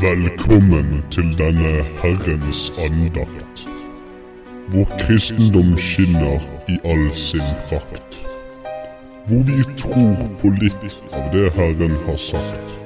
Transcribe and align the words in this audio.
Velkommen 0.00 1.04
til 1.10 1.38
denne 1.38 1.82
Herrens 2.02 2.72
andakt, 2.78 3.68
hvor 4.70 4.84
kristendom 5.00 5.78
skinner 5.78 6.38
i 6.68 6.76
all 6.84 7.14
sin 7.14 7.48
prakt. 7.66 8.18
Hvor 9.26 9.42
vi 9.48 9.64
tror 9.80 10.28
på 10.38 10.52
litt 10.60 10.84
av 11.12 11.24
det 11.32 11.50
Herren 11.56 11.96
har 12.04 12.16
sagt. 12.16 12.76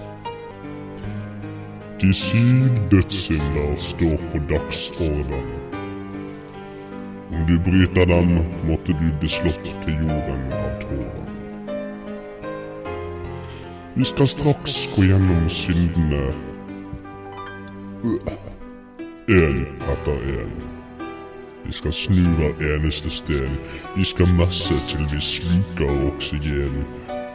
De 2.00 2.14
syv 2.16 2.70
dødssynder 2.90 3.74
står 3.76 4.16
på 4.32 4.40
dagsorden. 4.54 5.50
Om 7.32 7.44
du 7.50 7.58
bryter 7.66 8.08
dem, 8.14 8.38
måtte 8.64 8.96
du 9.02 9.12
bli 9.20 9.28
slått 9.28 9.68
til 9.84 10.00
jorden 10.00 10.48
av 10.62 10.72
tåren. 10.86 11.28
Vi 13.94 14.08
skal 14.14 14.32
straks 14.32 14.86
gå 14.96 15.04
gjennom 15.10 15.44
syndene 15.48 16.51
én 19.28 19.66
etter 19.92 20.18
én. 20.40 20.52
Vi 21.64 21.72
skal 21.72 21.92
snu 21.92 22.22
hver 22.36 22.74
eneste 22.74 23.10
sten. 23.10 23.58
Vi 23.96 24.04
skal 24.04 24.28
messe 24.38 24.74
til 24.88 25.06
vi 25.12 25.20
sluker 25.20 26.06
oksygen. 26.14 26.84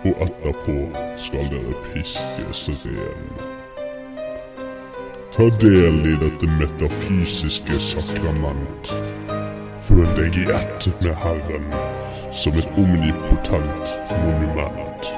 Og 0.06 0.14
etterpå 0.22 0.78
skal 1.18 1.48
dere 1.52 1.76
piskes 1.94 2.70
ren. 2.86 3.30
Ta 5.32 5.50
del 5.62 6.00
i 6.06 6.16
dette 6.22 6.48
metafysiske 6.60 7.80
sakrament. 7.80 8.94
Føl 9.88 10.08
deg 10.20 10.36
i 10.36 10.46
ett 10.52 10.90
med 11.04 11.16
Herren 11.24 11.72
som 12.32 12.54
et 12.60 12.70
omnipotent 12.78 13.94
monument. 14.26 15.12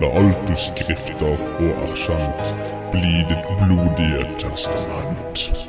La 0.00 0.10
alt 0.20 0.44
du 0.48 0.54
skrifter 0.56 1.34
og 1.60 1.70
er 1.84 1.94
kjent, 1.98 2.52
bli 2.92 3.24
ditt 3.28 3.46
blodige 3.60 4.24
testament. 4.38 5.68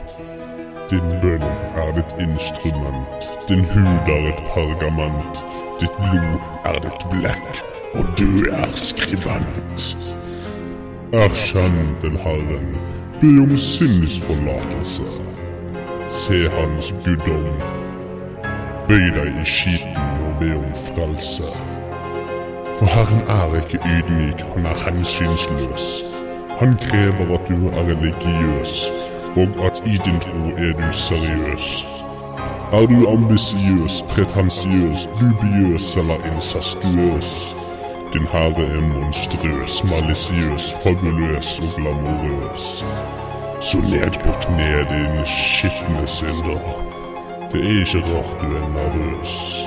Din 0.90 1.10
bønn 1.22 1.46
er 1.76 1.92
ditt 1.98 2.14
instrument, 2.20 3.28
din 3.50 3.64
hud 3.74 4.10
er 4.16 4.30
et 4.32 4.44
pergament. 4.54 5.44
Ditt 5.80 5.96
blod 5.98 6.42
er 6.66 6.80
ditt 6.84 7.06
blekk, 7.12 7.62
og 7.94 8.06
du 8.20 8.30
er 8.52 8.72
skribent. 8.76 9.86
Erkjenn 11.14 11.96
til 12.02 12.18
Herren, 12.26 12.68
be 13.22 13.32
om 13.42 13.58
syndsforlatelse. 13.58 15.08
Se 16.10 16.50
Hans 16.58 16.94
guddom. 17.06 17.64
Bøy 18.88 19.10
deg 19.14 19.34
i 19.42 19.46
skiten 19.46 20.24
og 20.26 20.38
be 20.42 20.54
om 20.58 20.72
frelse. 20.74 21.50
For 22.80 22.86
Herren 22.86 23.22
er 23.28 23.58
ikke 23.62 23.80
ydmyk, 23.86 24.46
han 24.56 24.66
er 24.66 24.84
hensynsløs. 24.86 25.88
Han 26.60 26.74
krever 26.76 27.40
at 27.40 27.48
du 27.48 27.68
er 27.68 27.84
religiøs, 27.92 28.92
og 29.36 29.66
at 29.66 29.82
i 29.86 29.96
din 30.06 30.20
tro 30.20 30.50
er 30.66 30.74
du 30.80 30.92
seriøs. 30.92 31.86
Er 32.74 32.86
du 32.86 33.10
ambisiøs, 33.10 34.04
pretensiøs, 34.10 35.10
dubiøs 35.20 35.96
eller 35.96 36.20
incestuøs? 36.34 37.56
Din 38.14 38.28
herre 38.32 38.66
er 38.76 38.82
monstrøs, 38.82 39.84
malisiøs, 39.92 40.74
fabuløs 40.84 41.60
og 41.60 41.70
glamorøs. 41.78 42.86
Så 43.62 43.78
ned 43.78 44.14
på 44.24 44.32
kne, 44.44 44.72
din 44.92 45.26
skitne 45.26 46.08
synder. 46.08 46.62
Det 47.52 47.60
er 47.66 47.80
ikke 47.80 48.00
rart 48.10 48.42
du 48.42 48.48
er 48.48 48.68
nervøs. 48.76 49.64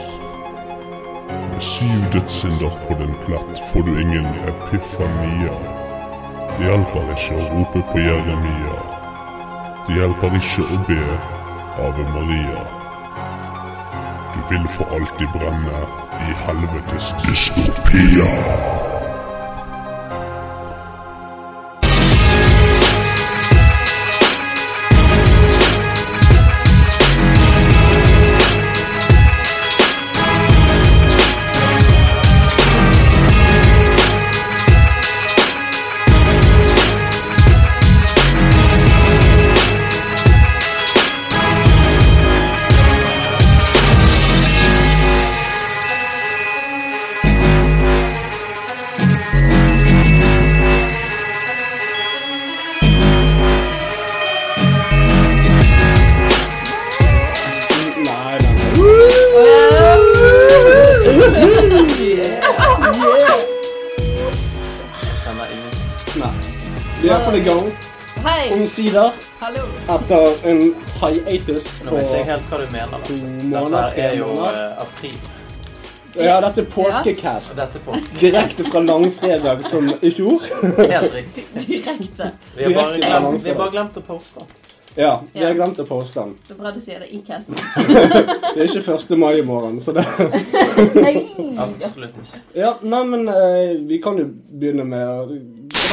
Med 1.52 1.60
syv 1.60 2.00
dødssynder 2.12 2.72
på 2.88 3.02
din 3.02 3.14
plett 3.24 3.62
får 3.72 3.80
du 3.80 3.96
ingen 3.96 4.26
epifania. 4.50 5.81
Det 6.58 6.68
hjelper 6.68 7.12
ikke 7.14 7.38
å 7.38 7.46
rope 7.52 7.82
på 7.90 8.02
Jeremia. 8.02 8.76
Det 9.86 9.96
hjelper 9.96 10.36
ikke 10.38 10.66
å 10.68 10.78
be 10.88 11.00
Ave 11.86 12.06
Maria. 12.12 12.62
Du 14.34 14.40
vil 14.52 14.68
for 14.76 14.96
alltid 14.98 15.32
brenne 15.34 15.82
i 16.28 16.38
helvetes 16.44 17.12
dystopia. 17.24 18.81
En 70.44 70.74
hiatus 71.00 71.82
Nå 71.84 71.90
på 71.90 71.96
vet 71.96 72.08
ikke 72.08 72.16
jeg 72.16 72.26
helt 72.30 72.50
hva 72.50 72.58
du 72.58 72.66
mener. 72.72 72.98
Altså. 72.98 73.18
Dette 73.52 73.84
her 73.84 74.02
er 74.08 74.16
jo 74.18 74.32
uh, 74.40 74.82
april. 74.82 75.20
Ja, 76.14 76.40
dette 76.44 76.60
er 76.60 76.68
påskecast. 76.72 77.54
Ja. 77.54 77.60
dette 77.62 77.78
er 77.80 77.84
påske. 77.86 78.18
Direkte 78.20 78.66
fra 78.68 78.82
langfredag 78.84 79.62
som 79.64 79.88
i 80.00 80.10
fjor. 80.10 80.44
Helt 80.78 81.14
riktig. 81.20 81.46
Direkte. 81.54 82.32
Vi 82.56 82.64
har 82.64 82.74
bare 82.74 82.98
glemt, 82.98 83.44
vi 83.44 83.54
har 83.54 83.62
bare 83.62 83.74
glemt 83.78 83.96
å 83.96 84.04
poste 84.06 84.42
den. 84.42 84.58
Ja, 84.94 85.22
vi 85.32 85.40
har 85.40 85.54
glemt 85.56 85.78
å 85.80 85.86
poste 85.88 86.20
den. 86.20 86.34
er 86.52 86.58
bra 86.58 86.72
du 86.74 86.80
sier 86.84 87.00
det 87.00 87.08
i 87.16 87.22
casten. 87.24 87.56
Det 88.52 88.66
er 88.66 88.68
ikke 88.68 88.98
1. 88.98 89.14
mai 89.16 89.38
i 89.38 89.44
morgen, 89.46 89.78
så 89.80 89.94
det 89.96 90.04
Nei! 90.92 91.14
Absolutt 91.56 92.18
ikke. 92.20 92.40
Ja, 92.52 92.74
nei, 92.84 93.00
men 93.08 93.24
uh, 93.30 93.72
vi 93.88 93.96
kan 94.04 94.20
jo 94.20 94.26
begynne 94.52 94.84
med 94.84 95.32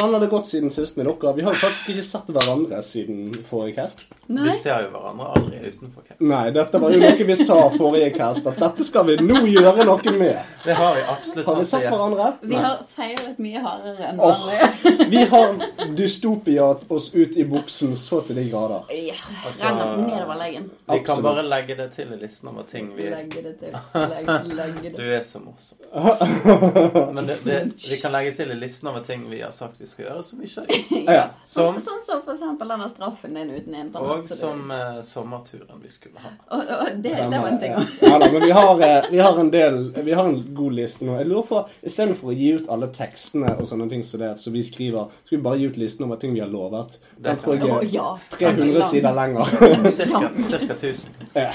Hvordan 0.00 0.14
har 0.14 0.20
det 0.20 0.26
gått 0.32 0.46
siden 0.46 0.70
sist 0.72 0.96
med 0.96 1.04
dere? 1.06 1.32
Vi 1.36 1.42
har 1.44 1.52
jo 1.52 1.60
faktisk 1.60 1.88
ikke 1.92 2.02
sett 2.08 2.28
hverandre 2.32 2.78
siden 2.82 3.34
forrige 3.44 3.74
cast. 3.76 4.06
Vi 4.30 4.52
ser 4.56 4.86
jo 4.86 4.92
hverandre 4.94 5.26
aldri 5.34 5.58
utenfor 5.66 6.06
cast. 6.06 6.20
Nei, 6.24 6.46
dette 6.56 6.78
var 6.80 6.94
jo 6.94 7.00
noe 7.02 7.26
vi 7.28 7.36
sa 7.36 7.56
forrige 7.74 8.14
cast, 8.16 8.46
at 8.48 8.56
dette 8.62 8.86
skal 8.86 9.04
vi 9.10 9.16
nå 9.20 9.42
gjøre 9.50 9.84
noe 9.84 10.14
med. 10.16 10.38
Det 10.64 10.76
har 10.78 10.94
vi 10.96 11.02
absolutt 11.04 11.50
Har 11.50 11.58
vi 11.58 11.66
sett 11.68 11.84
hverandre? 11.90 12.30
Vi 12.40 12.54
Nei. 12.54 12.62
har 12.64 12.78
feilet 12.96 13.42
mye 13.44 13.64
hardere 13.66 14.08
enn 14.08 14.22
vanlig. 14.22 15.10
Vi 15.12 15.24
har 15.34 15.92
dystopiat 16.00 16.86
oss 16.96 17.10
ut 17.14 17.36
i 17.36 17.44
buksen 17.52 17.92
så 18.00 18.22
til 18.24 18.40
de 18.40 18.46
grader. 18.48 18.88
Ja, 18.96 19.18
Altså- 19.44 19.66
Renner 19.66 19.96
nedover 20.06 20.40
leggen. 20.40 20.70
Vi 20.92 20.98
kan 21.04 21.22
bare 21.22 21.44
legge 21.44 21.76
det 21.76 21.90
til 21.98 22.12
i 22.12 22.16
listen 22.22 22.48
over 22.48 22.62
ting 22.62 22.88
vi 22.96 23.10
Legge 23.10 23.42
det 23.42 23.54
til. 23.60 23.76
Legge, 24.14 24.56
legge 24.62 24.96
Du 24.96 25.04
er 25.04 25.22
så 25.28 25.44
morsom. 25.44 25.76
Men 27.14 27.26
det, 27.26 27.36
det, 27.44 27.60
vi 27.90 28.00
kan 28.00 28.12
legge 28.16 28.32
til 28.40 28.50
i 28.50 28.54
listen 28.54 28.88
over 28.88 29.04
ting 29.04 29.28
vi 29.30 29.40
har 29.44 29.50
sagt 29.52 29.80
vi 29.80 29.89
skal 29.90 30.04
gjøre, 30.06 30.22
som 30.24 30.40
ikke. 30.46 30.64
Ja. 31.10 31.24
Som, 31.44 31.74
Sånn 31.74 31.84
sånn 31.84 32.00
som 32.06 32.20
for 32.24 32.32
eksempel 32.36 32.68
denne 32.70 32.88
straffen 32.92 33.34
din 33.34 33.50
uten 33.50 33.74
internett. 33.74 34.00
og 34.00 34.28
det- 34.28 34.38
som 34.38 34.70
eh, 34.70 35.00
sommerturen 35.06 35.80
vi 35.82 35.88
skulle 35.92 36.18
ha. 36.22 36.30
og, 36.50 36.60
og 36.76 36.86
det, 37.02 37.14
det 37.16 37.38
var 37.40 37.48
en 37.50 37.58
ting 37.62 37.72
ja. 37.74 37.78
òg. 37.82 37.86
Ja, 38.06 38.18
da, 38.22 38.30
men 38.32 38.42
vi 38.46 38.50
har, 38.56 38.82
eh, 38.86 39.10
vi 39.10 39.18
har 39.24 39.40
en 39.40 39.50
del 39.50 39.78
Vi 40.04 40.12
har 40.16 40.24
en 40.30 40.38
god 40.54 40.72
liste 40.78 41.04
nå. 41.08 41.16
Jeg 41.20 41.26
lurer 41.30 41.46
på, 41.50 41.62
Istedenfor 41.90 42.30
å 42.32 42.36
gi 42.36 42.52
ut 42.60 42.68
alle 42.70 42.88
tekstene 42.94 43.56
og 43.58 43.66
sånne 43.70 43.88
ting 43.90 44.04
som 44.06 44.20
det, 44.22 44.32
så 44.40 44.50
vi 44.54 44.62
skriver, 44.66 45.10
skal 45.24 45.38
vi 45.38 45.42
bare 45.44 45.58
gi 45.60 45.66
ut 45.72 45.76
listen 45.80 46.04
over 46.06 46.16
ting 46.22 46.32
vi 46.34 46.40
har 46.44 46.50
lovet. 46.52 46.98
Den 47.18 47.36
tror 47.42 47.54
jeg 47.58 47.94
er 47.96 48.18
300 48.36 48.82
sider 48.90 49.12
lenger. 49.16 49.44
Cirka, 49.98 50.30
cirka 50.50 50.74
1000. 50.74 51.10
Ja. 51.34 51.50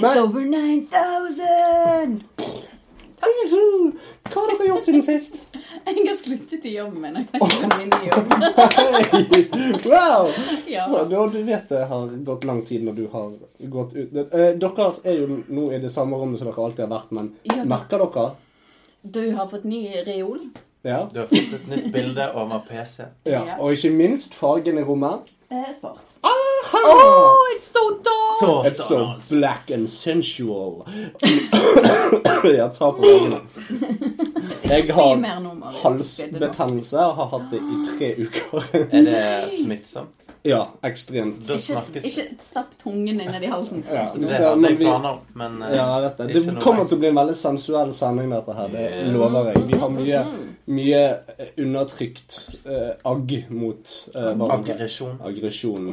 It's 0.00 0.16
over 0.16 0.40
9000! 0.40 2.22
Hva 3.20 4.40
har 4.40 4.50
dere 4.58 4.68
gjort 4.70 4.84
siden 4.86 5.02
sist? 5.04 5.34
Jeg 5.86 6.04
har 6.06 6.16
sluttet 6.16 6.64
i 6.68 6.72
jobben 6.76 7.00
min. 7.02 7.16
Jeg 7.16 7.26
har 7.32 7.40
ikke 7.46 7.60
fått 7.62 7.78
min 7.80 7.90
nye 7.94 8.08
jobb. 8.10 8.26
Wow! 9.90 10.30
Ja. 10.70 10.84
Så, 10.88 11.04
da, 11.10 11.26
du 11.32 11.38
vet 11.46 11.68
det 11.72 11.82
har 11.90 12.12
gått 12.26 12.44
lang 12.48 12.62
tid 12.68 12.84
når 12.86 12.92
du 12.98 13.06
har 13.12 13.32
gått 13.72 13.94
ut 13.96 14.16
eh, 14.20 14.50
Dere 14.60 14.88
er 15.04 15.18
jo 15.22 15.40
nå 15.48 15.66
i 15.74 15.80
det 15.82 15.90
samme 15.92 16.18
rommet 16.20 16.40
som 16.40 16.48
dere 16.50 16.64
alltid 16.64 16.84
har 16.86 16.92
vært, 16.94 17.10
men 17.16 17.32
Ja. 17.50 17.64
merker 17.68 18.04
dere? 18.04 18.26
Du 19.02 19.22
har 19.36 19.48
fått 19.48 19.64
ny 19.64 19.82
reol. 20.06 20.42
Ja. 20.84 21.02
Du 21.12 21.20
har 21.22 21.28
fått 21.30 21.54
et 21.58 21.66
nytt 21.72 21.90
bilde 21.94 22.30
over 22.36 22.62
PC. 22.68 23.04
ja. 23.24 23.42
Ja. 23.46 23.56
Og 23.60 23.72
ikke 23.76 23.90
minst 23.96 24.34
fargen 24.36 24.78
i 24.80 24.84
rommet. 24.86 25.28
Eh, 25.50 25.70
svart. 25.80 26.09
Aha! 26.22 26.78
Oh, 26.84 27.56
it's 27.56 27.70
so 27.72 28.00
dark! 28.02 28.66
It's 28.66 28.88
so 28.88 29.16
black 29.36 29.70
and 29.70 29.88
sensual. 29.88 30.86
jeg 32.44 32.70
tar 32.78 32.92
på 32.92 33.04
øynene. 33.04 33.40
Jeg 34.64 34.94
har 34.94 35.72
halsbetennelse 35.82 36.98
og 36.98 37.14
har 37.14 37.28
hatt 37.34 37.50
det 37.52 37.60
i 37.60 37.80
tre 37.90 38.14
uker. 38.24 38.70
Er 38.92 39.04
det 39.04 39.52
smittsomt? 39.64 40.20
ja, 40.42 40.60
ekstremt. 40.82 41.42
Ikke, 41.50 42.00
ikke 42.00 42.24
stapp 42.44 42.72
tungen 42.80 43.20
inn 43.20 43.42
i 43.42 43.48
halsen. 43.50 43.82
Ja, 43.84 44.06
forresten. 44.08 44.22
Det 44.24 44.38
hadde 44.40 44.70
jeg 44.70 44.78
planer 44.80 45.08
om, 45.10 45.18
men 45.36 45.58
eh, 45.66 45.74
Ja, 45.76 45.88
vet 46.00 46.22
det. 46.22 46.28
det 46.46 46.54
kommer 46.62 46.88
til 46.88 46.96
å 46.96 47.00
bli 47.02 47.10
en 47.10 47.18
veldig 47.20 47.36
sensuell 47.36 47.92
sending, 47.96 48.30
dette 48.32 48.56
her. 48.56 48.70
Det 48.72 48.86
lover 49.12 49.50
jeg. 49.52 49.66
Vi 49.68 49.80
har 49.82 49.92
mye, 49.92 50.22
mye 50.78 51.02
eh, 51.36 51.52
undertrykt 51.60 52.38
eh, 52.64 52.94
agg 53.12 53.36
mot 53.52 53.92
eh, 54.14 54.30
hverandre. 54.30 54.78
Aggresjon. 54.78 55.20
Aggresjon. 55.28 55.90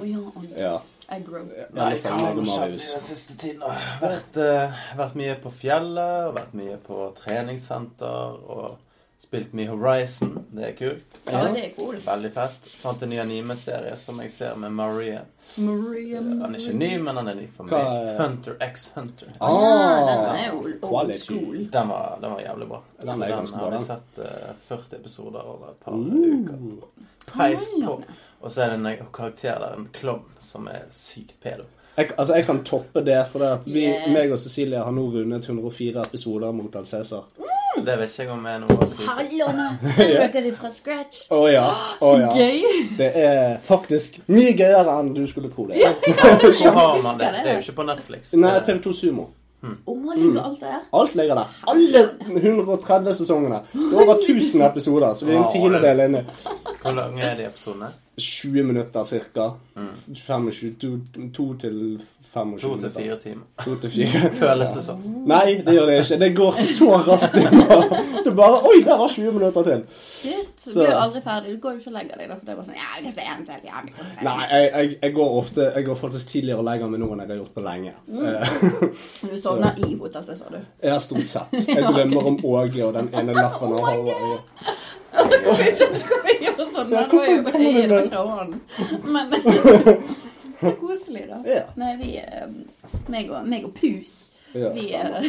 Ja, 0.58 0.80
aggro. 1.10 1.44
Nei, 1.74 1.92
hva 2.02 2.10
har 2.18 2.32
og 2.34 2.44
det 2.46 2.58
i 2.74 2.80
den 2.80 3.06
siste 3.06 3.38
tiden? 3.38 3.62
Vært, 4.02 4.38
uh, 4.42 4.82
vært 5.00 5.16
mye 5.16 5.36
på 5.44 5.52
fjellet, 5.52 6.28
og 6.30 6.36
vært 6.40 6.54
mye 6.60 6.78
på 6.88 7.14
treningssenter, 7.22 8.38
og 8.50 8.78
spilt 9.20 9.54
mye 9.58 9.68
Horizon. 9.72 10.36
Det 10.54 10.64
er 10.68 10.76
kult. 10.78 11.16
Ja, 11.26 11.40
det 11.52 11.64
er 11.66 11.72
cool. 11.76 11.96
Veldig 12.06 12.30
fett. 12.36 12.68
Fant 12.84 13.02
en 13.04 13.10
ny 13.10 13.18
anime-serie 13.20 13.96
som 14.00 14.20
jeg 14.22 14.30
ser 14.32 14.56
med 14.62 14.72
Maria. 14.78 15.24
Maria, 15.58 16.20
Han 16.22 16.54
er 16.54 16.60
ikke 16.60 16.76
ny, 16.78 16.92
men 17.02 17.18
han 17.18 17.28
er 17.32 17.36
ny 17.40 17.48
for 17.56 17.66
Hva 17.66 17.80
meg. 17.82 18.12
er- 18.12 18.20
Hunter 18.22 18.58
x 18.62 18.90
Hunter. 18.96 19.34
Ah, 19.42 19.50
Ah, 19.50 20.06
den 20.06 20.36
er 20.36 20.48
jo 20.54 20.78
old 20.92 21.16
school. 21.18 21.66
Den 21.74 21.90
var, 21.90 22.18
den 22.22 22.32
var 22.32 22.42
jævlig 22.46 22.68
bra. 22.70 22.82
Den 23.00 23.20
den, 23.20 23.54
har 23.58 23.72
vi 23.72 23.80
sett 23.86 24.20
uh, 24.20 24.54
40 24.70 24.96
episoder 25.00 25.40
over 25.42 25.70
et 25.74 25.80
par 25.80 25.94
Uh. 25.94 26.06
uker. 26.14 26.88
Peis 27.34 27.72
på. 27.84 27.98
Og 28.42 28.52
så 28.52 28.62
er 28.64 28.76
det 28.76 28.80
en 28.86 29.08
karakter 29.14 29.58
der, 29.60 29.74
en 29.78 29.88
klovn, 29.94 30.26
som 30.40 30.68
er 30.68 30.86
sykt 30.94 31.36
pedo. 31.44 31.64
Jeg, 31.98 32.12
altså, 32.18 32.36
jeg 32.38 32.46
kan 32.46 32.60
toppe 32.64 33.02
det, 33.02 33.18
for 33.32 33.40
det 33.42 33.48
at 33.56 33.64
vi, 33.66 33.88
Yeah. 33.88 34.12
meg 34.14 34.32
og 34.32 34.38
Cecilie 34.40 34.78
har 34.78 34.92
nå 34.94 35.08
rundet 35.16 35.48
104 35.50 36.04
episoder 36.06 36.52
mot 36.54 36.76
Al 36.76 36.86
Cæsar. 36.86 37.24
Det 37.78 37.96
vet 38.00 38.10
ikke 38.10 38.22
jeg 38.24 38.30
om 38.34 38.46
er 38.50 38.60
noe 38.62 38.76
å 38.78 38.86
skryte 38.90 39.48
av. 39.48 39.82
Bruker 39.98 40.42
de 40.46 40.52
fra 40.58 40.70
scratch. 40.74 41.24
Å 41.34 41.42
ja. 41.52 41.66
Å 42.06 42.12
Så 42.14 42.30
gøy! 42.38 42.62
Det 42.98 43.10
er 43.22 43.58
faktisk 43.66 44.20
mye 44.30 44.54
gøyere 44.58 44.96
enn 45.00 45.12
du 45.18 45.24
skulle 45.30 45.50
tro 45.54 45.66
det. 45.70 45.82
Hvor 45.82 46.72
har 46.78 47.02
man 47.04 47.18
det? 47.22 47.32
det. 47.34 47.44
Er 47.48 47.60
jo 47.60 47.66
ikke 47.66 47.76
på 47.82 47.86
Netflix. 47.90 48.34
Nei, 48.34 48.54
Det 48.60 48.70
er- 48.78 48.82
TV2 49.62 49.78
Sumo. 49.88 50.12
Å, 50.12 50.16
ligger 50.16 50.42
alt 50.44 50.60
der? 50.62 50.82
Alt 50.94 51.16
ligger 51.16 51.36
der. 51.36 51.48
Alle 51.68 52.10
130 52.38 53.14
sesongene. 53.14 53.62
Det 53.74 53.94
er 53.94 54.04
over 54.04 54.16
1000 54.22 54.62
episoder, 54.62 55.14
så 55.14 55.26
vi 55.26 55.34
er 55.34 55.42
en 55.42 55.52
tiendedel 55.52 56.04
inne. 56.06 56.26
Hvor 56.82 56.92
lange 56.94 57.22
er 57.26 57.36
de 57.40 57.48
episodene? 57.48 57.90
20 58.18 58.64
minutter 58.64 59.04
ca. 59.34 59.52
25, 60.14 60.76
to, 60.82 61.00
to 61.34 61.54
til 61.62 62.02
25 62.02 62.17
To 62.62 62.74
til 62.82 62.92
fire 62.96 63.18
timer. 63.22 63.46
To 63.64 63.76
til 63.82 63.92
fire. 63.94 64.30
Føles 64.42 64.74
det 64.76 64.84
sånn? 64.86 65.02
Nei, 65.30 65.58
det 65.66 65.76
gjør 65.78 65.90
det 65.92 65.98
ikke. 66.04 66.20
Det 66.24 66.30
går 66.38 66.60
så 66.64 66.90
raskt. 67.08 67.38
Det 68.28 68.34
bare, 68.36 68.60
Oi, 68.68 68.82
der 68.86 68.98
var 69.00 69.08
20 69.14 69.32
minutter 69.38 69.64
til. 69.68 69.84
Shit. 70.04 70.54
Du 70.68 70.82
er 70.84 70.90
jo 70.92 70.98
aldri 71.00 71.22
ferdig. 71.24 71.54
Du 71.56 71.62
går 71.64 71.78
jo 71.78 71.82
ikke 71.82 71.92
og 71.92 71.96
legger 71.98 72.20
deg, 72.20 72.32
for 72.34 72.44
det 72.44 72.52
er 72.54 72.58
bare 72.60 72.68
sånn 72.68 72.80
Ja, 72.80 72.90
vi 72.98 73.06
kan 73.06 73.16
se 73.16 73.28
en 73.34 73.46
til. 73.48 73.62
Ja, 73.70 73.84
vi 73.86 73.94
kan 73.96 74.10
se. 74.12 74.26
Nei, 74.28 74.36
jeg, 74.52 74.68
jeg, 74.74 74.98
jeg 75.06 75.16
går 75.16 75.38
ofte 75.42 75.68
Jeg 75.78 75.86
går 75.88 76.00
faktisk 76.02 76.28
tidligere 76.34 76.60
og 76.64 76.68
legger 76.68 76.92
meg 76.92 77.02
nå 77.04 77.10
enn 77.14 77.24
jeg 77.24 77.32
har 77.32 77.40
gjort 77.42 77.56
på 77.56 77.64
lenge. 77.68 77.96
Mm. 78.08 78.26
Du 79.32 79.38
sovner 79.42 79.80
i 79.88 79.94
Hotel 80.02 80.28
sa 80.28 80.38
du. 80.52 80.60
Har 80.84 81.02
stort 81.04 81.30
sett. 81.30 81.58
Jeg 81.78 81.84
drømmer 81.88 82.30
om 82.34 82.40
Åge 82.52 82.86
og 82.86 82.94
den 82.98 83.10
ene 83.16 83.36
lappen 83.38 83.76
av 83.78 83.88
Halvard. 83.88 84.40
Hvorfor 85.18 86.32
gjør 86.44 86.64
sånn? 86.76 86.92
Ja, 86.94 87.04
jo 87.04 87.12
du 87.12 87.18
øyet 87.24 87.44
med- 87.44 88.10
fra. 88.12 88.48
Men 89.08 89.32
så 90.62 90.72
koselig, 90.80 91.26
da. 91.30 91.42
Ja. 91.46 91.64
Nei, 91.78 91.94
vi 92.00 92.16
er 92.22 92.48
meg 93.14 93.30
og, 93.32 93.48
meg 93.48 93.66
og 93.68 93.74
Pus 93.78 94.16
Ja, 94.56 94.70
Vi 94.74 94.92
er 94.96 95.12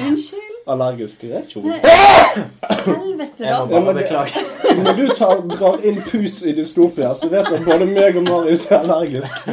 Unnskyld. 0.00 0.52
Allergisk 0.66 1.24
reaksjon. 1.24 1.64
Helvete, 1.70 3.34
da. 3.38 3.44
Jeg 3.46 3.66
må 3.70 3.80
bare 3.86 3.94
beklage. 3.94 4.40
Når 4.84 4.96
du 4.98 5.04
tar, 5.14 5.42
drar 5.52 5.84
inn 5.86 6.00
pus 6.08 6.40
i 6.42 6.54
dystopia, 6.56 7.12
så 7.14 7.28
vet 7.30 7.46
du 7.46 7.54
at 7.60 7.64
både 7.68 7.86
meg 7.86 8.18
og 8.18 8.26
Marius 8.26 8.66
er 8.70 8.82
allergisk 8.82 9.46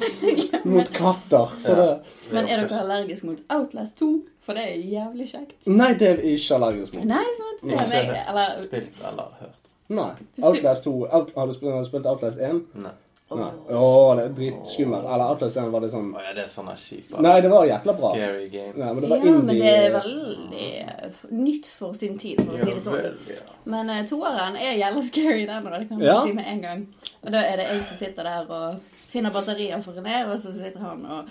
mot 0.72 0.90
katter. 0.94 1.54
Så 1.62 1.76
det 1.78 1.88
Men 2.34 2.44
er 2.50 2.60
dere 2.66 2.82
allergisk 2.82 3.24
mot 3.30 3.40
Outlast 3.56 3.96
2? 4.02 4.10
For 4.44 4.58
det 4.58 4.66
er 4.68 4.76
jævlig 4.92 5.30
kjekt. 5.30 5.56
Nei, 5.70 5.94
det 6.00 6.08
er 6.10 6.20
vi 6.20 6.34
ikke 6.36 6.58
allergisk 6.58 6.98
mot. 6.98 7.08
Nei, 7.08 7.24
sant? 7.40 7.64
Det 7.64 7.80
er 7.80 7.88
meg, 7.94 8.12
eller 8.28 8.60
Spilt 8.66 9.02
eller 9.12 9.32
hørt. 9.40 9.59
Nei. 9.90 10.10
Outlast 10.42 10.84
2 10.86 10.96
Out, 11.10 11.32
Har 11.36 11.46
du 11.46 11.52
spilt, 11.56 11.72
har 11.74 11.82
du 11.82 11.88
spilt 11.88 12.06
Outlast 12.06 12.38
1? 12.38 12.60
Nei. 12.78 12.92
Nei. 13.30 13.46
Å, 13.78 14.14
det 14.18 14.22
er 14.24 14.30
dritskummelt. 14.34 15.04
Eller 15.06 15.28
Outlast 15.30 15.58
1 15.60 15.68
var 15.70 15.84
det 15.84 15.90
sånn 15.92 16.08
Å 16.18 16.22
ja, 16.24 16.32
det 16.34 16.42
er 16.42 16.48
sånne 16.50 16.72
kjipe 16.78 17.20
Nei, 17.22 17.36
det 17.44 17.50
var 17.52 17.66
jækla 17.68 17.94
bra. 18.00 18.10
Scary 18.16 18.48
game. 18.50 18.72
Nei, 18.74 18.88
men 18.90 19.04
det 19.04 19.10
Ja, 19.10 19.18
indie. 19.20 19.44
men 19.46 19.60
det 19.60 19.74
er 19.74 19.94
veldig 19.94 20.70
eh, 20.80 21.20
nytt 21.38 21.68
for 21.70 21.94
sin 21.94 22.18
tid, 22.18 22.40
for 22.42 22.56
å 22.56 22.64
si 22.64 22.74
det 22.74 22.82
sånn. 22.82 22.96
vel, 22.98 23.14
ja. 23.30 23.44
Men 23.70 23.92
uh, 23.94 24.00
toeren 24.08 24.58
er 24.58 24.74
jævla 24.80 25.04
scary, 25.06 25.44
den, 25.46 25.68
og 25.68 25.76
det 25.76 25.82
kan 25.86 26.00
man 26.00 26.06
Ja. 26.08 26.16
si 26.26 26.34
med 26.40 26.50
en 26.56 26.64
gang. 26.66 26.82
Og 27.22 27.30
da 27.36 27.44
er 27.46 27.62
det 27.62 27.68
jeg 27.70 27.86
som 27.92 28.00
sitter 28.02 28.30
der 28.32 28.50
og 28.50 28.98
finner 29.10 29.30
batterier 29.34 29.82
for 29.82 29.92
René, 29.94 30.20
og 30.26 30.34
så 30.42 30.50
sitter 30.54 30.82
han 30.88 31.06
og, 31.06 31.30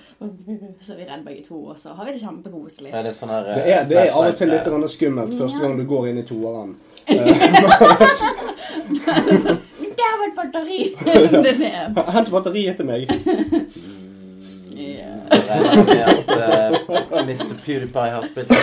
Så 0.80 0.94
er 0.96 1.02
vi 1.02 1.10
redde 1.10 1.24
begge 1.28 1.44
to, 1.52 1.66
og 1.74 1.80
så 1.84 1.96
har 2.00 2.08
vi 2.08 2.16
det 2.16 2.24
kjempekoselig. 2.24 2.94
Er 2.96 3.04
det 3.04 3.16
sånn 3.20 3.36
her 3.36 3.44
Det 3.60 3.80
det 3.92 4.04
er 4.06 4.14
av 4.16 4.24
og 4.32 4.40
til 4.40 4.56
litt 4.56 4.92
skummelt 4.96 5.36
første 5.36 5.60
gang 5.60 5.76
du 5.80 5.84
går 5.88 6.14
inn 6.14 6.24
i 6.24 6.28
toeren. 6.32 6.78
Der 10.00 10.14
var 10.20 10.26
et 10.28 10.36
batteri! 10.38 10.82
det 11.44 11.56
er 11.70 12.12
Hent 12.16 12.30
batteriet 12.32 12.78
til 12.80 12.86
meg. 12.88 13.10
Ja. 14.80 15.06
Regner 15.30 15.84
med 15.86 16.02
at 16.02 16.30
eh, 16.38 17.26
Mr. 17.26 17.56
PewDiePie 17.66 18.10
har 18.14 18.24
spilt 18.26 18.50
det. 18.50 18.58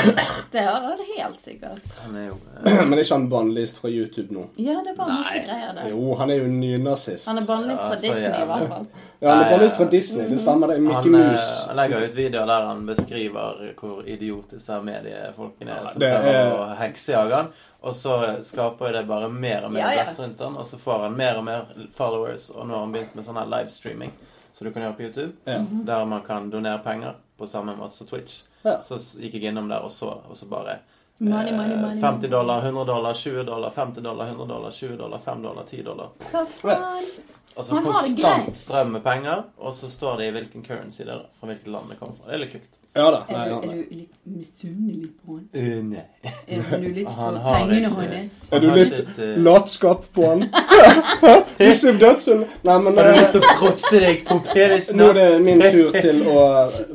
Det 0.52 0.62
har 0.64 0.80
han 0.80 1.02
helt 1.18 1.42
sikkert. 1.44 1.82
Han 2.04 2.16
er 2.16 2.24
jo 2.30 2.36
eh, 2.64 2.80
Men 2.88 2.96
er 2.98 3.02
ikke 3.04 3.14
han 3.18 3.26
bannlyst 3.30 3.78
fra 3.82 3.90
YouTube 3.92 4.34
nå? 4.34 4.46
Ja, 4.56 4.78
det 4.86 4.94
er 4.94 4.96
bare 4.98 5.18
masse 5.20 5.42
greier 5.46 5.76
der. 5.76 5.90
Jo, 5.92 6.14
han 6.18 6.32
er 6.32 6.40
jo 6.40 6.48
nynazist. 6.50 7.28
Han 7.30 7.38
er 7.42 7.46
bannlyst 7.48 7.82
Ja, 7.84 7.90
fra 7.90 7.98
så 8.00 8.06
Disney, 8.06 8.22
i 8.22 8.32
jævlig. 8.32 8.48
hvert 8.54 8.72
fall. 8.72 8.88
Ja, 9.20 9.28
han 9.30 9.44
er 9.44 9.50
bannlyst 9.52 9.76
fra. 9.80 9.88
Disney. 9.92 10.26
Det 10.32 10.40
stemmer, 10.40 10.72
det 10.72 10.76
er 10.80 10.84
Mickey 10.88 10.96
han, 11.12 11.14
eh, 11.20 11.30
Mouse. 11.30 11.68
han 11.68 11.80
legger 11.82 12.08
ut 12.08 12.16
videoer 12.16 12.50
der 12.54 12.66
han 12.72 12.82
beskriver 12.90 13.62
hvor 13.80 14.02
idiotiske 14.16 14.56
disse 14.56 14.80
mediefolkene 14.88 15.76
er 15.76 15.88
som 15.92 16.00
det 16.02 16.12
prøver 16.16 16.40
er- 16.40 16.52
å 16.56 16.70
heksejage 16.80 17.42
han. 17.42 17.52
Og 17.86 17.94
så 17.94 18.14
skaper 18.42 18.92
det 18.96 19.04
bare 19.06 19.28
mer 19.30 19.66
og 19.68 19.72
mer 19.76 19.80
Ja, 19.84 19.90
ja. 19.94 20.02
blest 20.04 20.18
rundt 20.20 20.40
han, 20.42 20.56
og 20.58 20.66
så 20.66 20.78
får 20.82 21.04
han 21.06 21.16
mer 21.16 21.38
og 21.38 21.44
mer 21.46 21.68
followers, 21.94 22.48
og 22.50 22.66
nå 22.66 22.74
har 22.74 22.80
han 22.86 22.92
begynt 22.96 23.14
med 23.14 23.24
sånn 23.28 23.38
her 23.38 23.46
livestreaming 23.52 24.10
som 24.56 24.66
du 24.66 24.72
kan 24.74 24.82
gjøre 24.86 24.96
på 24.98 25.04
YouTube, 25.06 25.32
Ja. 25.46 25.60
der 25.86 26.04
man 26.10 26.22
kan 26.26 26.50
donere 26.50 26.80
penger 26.82 27.14
på 27.38 27.46
samme 27.46 27.76
måte 27.78 27.92
som 27.94 28.06
Twitch. 28.08 28.40
Ja. 28.64 28.80
Så 28.82 28.96
gikk 29.20 29.34
jeg 29.38 29.52
innom 29.52 29.68
der 29.70 29.84
og 29.86 29.92
så, 29.92 30.16
og 30.28 30.34
så 30.36 30.48
bare 30.50 30.78
Money, 31.18 31.48
eh, 31.52 31.56
money, 31.56 31.76
money. 31.80 32.00
50 32.00 32.28
dollar, 32.30 32.60
100 32.60 32.84
dollar, 32.86 33.14
20 33.14 33.44
dollar, 33.44 33.70
50 33.70 34.02
dollar, 34.02 34.26
100 34.26 34.48
dollar, 34.48 34.70
20 34.70 34.96
dollar, 34.98 35.18
5 35.24 35.42
dollar, 35.42 35.64
10 35.70 35.82
dollar. 35.82 36.08
Altså 37.56 37.78
konstant 37.82 38.56
strøm 38.58 38.90
med 38.92 39.02
penger, 39.04 39.44
og 39.58 39.72
så 39.74 39.88
står 39.88 40.18
det 40.20 40.26
i 40.28 40.32
hvilken 40.36 40.64
currency 40.66 41.04
det 41.06 41.14
er, 41.14 41.22
fra 41.40 41.48
hvilket 41.48 41.70
land 41.72 41.88
det 41.88 41.96
kommer 42.00 42.18
fra. 42.18 42.28
Det 42.28 42.34
er 42.36 42.42
litt 42.42 42.52
kult. 42.52 42.74
Ja 42.96 43.06
da. 43.12 43.18
Er 43.28 43.48
du, 43.50 43.56
er 43.56 43.74
du 43.76 43.96
litt 43.96 44.12
misunnelig 44.24 45.10
på 45.20 45.36
han? 45.36 45.44
Uh, 45.52 45.84
nei. 45.84 46.04
Er 46.48 46.80
du 46.80 46.86
litt 46.96 47.06
på 47.12 47.16
Han 47.20 47.36
har 47.44 47.58
pengene 47.60 47.90
ikke- 47.90 48.06
hans? 48.14 48.32
Er 48.50 48.62
du 48.64 48.68
litt 48.72 48.96
uh... 49.18 49.24
latskap 49.46 50.06
på 50.16 50.30
han? 50.30 50.46
Passiv 51.58 52.00
Dødsel? 52.00 52.44
Nei, 52.66 52.78
men 52.86 52.96
Har 52.98 53.04
du 53.04 53.10
eh, 53.12 53.20
lyst 53.20 53.36
til 53.36 53.44
å 53.44 53.52
fråtse 53.60 54.00
deg 54.06 54.24
på 54.28 54.38
penisen? 54.48 54.98
nå 55.00 55.10
er 55.12 55.20
det 55.20 55.28
min 55.44 55.62
tur 55.66 55.92
til 56.06 56.22
å 56.32 56.40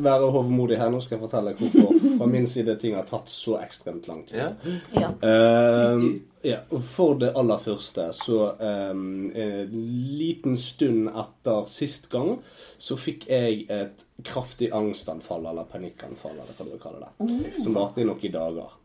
være 0.09 0.31
hovmodig 0.35 0.81
her. 0.81 0.89
Nå 0.93 0.99
skal 1.03 1.17
jeg 1.17 1.23
fortelle 1.27 1.53
hvorfor 1.59 1.95
fra 2.17 2.29
min 2.33 2.49
side 2.49 2.75
ting 2.81 2.97
har 2.97 3.07
tatt 3.09 3.29
så 3.31 3.57
ekstremt 3.61 4.09
lang 4.09 4.25
tid. 4.29 4.41
Ja. 4.41 4.51
Ja. 4.97 5.13
Ehm, 5.25 6.07
ja, 6.41 6.57
og 6.73 6.83
For 6.85 7.17
det 7.21 7.31
aller 7.37 7.61
første, 7.61 8.07
så 8.17 8.39
um, 8.59 9.31
En 9.37 9.73
liten 10.17 10.57
stund 10.57 11.09
etter 11.09 11.67
sist 11.69 12.09
gang 12.11 12.39
så 12.81 12.97
fikk 12.97 13.27
jeg 13.29 13.65
et 13.69 14.05
kraftig 14.25 14.71
angstanfall, 14.73 15.45
eller 15.51 15.67
panikkanfall, 15.69 16.33
eller 16.33 16.55
hva 16.57 16.65
du 16.65 16.71
vil 16.73 16.81
kalle 16.81 17.03
det. 17.05 17.51
Som 17.61 17.77
varte 17.77 18.01
i 18.01 18.07
noen 18.07 18.33
dager. 18.33 18.77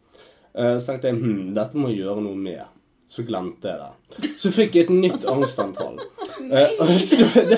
Uh, 0.57 0.77
så 0.77 0.91
tenkte 0.91 1.13
jeg 1.13 1.21
hm, 1.21 1.55
dette 1.57 1.81
må 1.81 1.93
jeg 1.93 2.03
gjøre 2.05 2.25
noe 2.27 2.41
med. 2.41 2.65
Så 3.09 3.23
glemte 3.23 3.71
jeg 3.71 3.79
det. 3.81 4.31
Så 4.43 4.51
fikk 4.51 4.77
jeg 4.77 4.89
et 4.89 4.95
nytt 4.95 5.27
angstanfall. 5.31 6.01
Eh, 6.47 6.77
og 6.79 6.87
det, 6.87 7.01
det, 7.49 7.57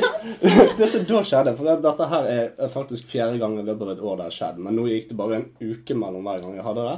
det 0.79 0.87
som 0.89 1.03
da 1.05 1.19
skjedde 1.27 1.53
For 1.59 1.81
dette 1.83 2.07
her 2.09 2.29
er 2.31 2.71
faktisk 2.73 3.09
fjerde 3.11 3.41
gang 3.41 3.59
i 3.59 3.65
løpet 3.67 3.83
av 3.85 3.91
et 3.93 4.05
år 4.07 4.15
det 4.17 4.29
har 4.29 4.37
skjedd. 4.37 4.61
Men 4.65 4.79
nå 4.79 4.87
gikk 4.89 5.11
det 5.11 5.17
bare 5.19 5.41
en 5.41 5.45
uke 5.59 5.97
mellom 5.99 6.25
hver 6.25 6.41
gang 6.45 6.55
jeg 6.57 6.65
hadde 6.65 6.87
det. 6.87 6.95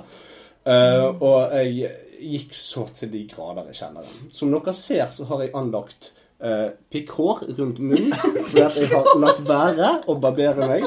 Eh, 0.70 1.06
og 1.08 1.56
jeg 1.56 1.88
gikk 2.20 2.54
så 2.56 2.86
til 2.96 3.10
de 3.12 3.24
grader 3.32 3.68
i 3.70 3.76
kjelleren. 3.76 4.30
Som 4.32 4.52
dere 4.54 4.74
ser, 4.76 5.06
så 5.12 5.24
har 5.30 5.40
jeg 5.46 5.54
anlagt 5.58 6.12
uh, 6.44 6.70
pikkhår 6.92 7.42
rundt 7.58 7.78
munnen. 7.80 8.12
For 8.50 8.58
jeg 8.60 8.88
har 8.92 9.08
latt 9.20 9.40
være 9.48 9.90
å 10.10 10.14
barbere 10.22 10.68
meg. 10.70 10.86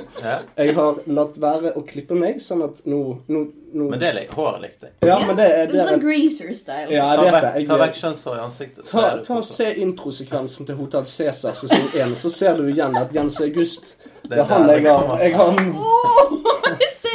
Jeg 0.58 0.76
har 0.78 1.02
latt 1.14 1.38
være 1.42 1.74
å 1.78 1.84
klippe 1.88 2.18
meg, 2.18 2.40
sånn 2.44 2.64
at 2.66 2.82
nå, 2.90 3.02
nå, 3.30 3.44
nå 3.74 3.90
Men 3.92 4.02
det 4.02 4.10
er 4.14 4.22
håret 4.34 4.62
likte 4.64 4.90
jeg. 4.90 4.96
Ja, 5.10 5.20
men 5.26 5.38
det, 5.40 5.46
er- 5.50 5.70
det 5.72 5.82
er 5.84 5.92
sånn 5.94 6.04
greaser-style. 6.06 6.90
Ja, 6.94 7.10
Ta 7.16 7.28
jeg 7.28 7.34
vet 7.34 7.44
vekk, 7.48 7.60
det. 7.60 7.68
ta 7.70 7.78
vekk 7.84 8.00
kjønnshår 8.02 8.40
i 8.40 8.44
ansiktet. 8.48 8.90
ta, 8.90 9.06
ta 9.28 9.38
og. 9.42 9.46
Se 9.50 9.70
introsekvensen 9.86 10.70
til 10.70 10.80
Hotell 10.82 11.06
Cæsar 11.10 11.58
sesong 11.62 11.90
1, 11.94 12.18
så 12.24 12.34
ser 12.34 12.58
du 12.62 12.68
igjen 12.74 12.98
at 13.00 13.14
Jens 13.16 13.40
August 13.46 13.96
Det 14.24 14.38
er 14.40 14.46
han 14.48 14.70
jeg 14.72 14.86
har, 14.88 15.18
jeg 15.20 15.34
har 15.36 15.58
Jeg 15.60 16.43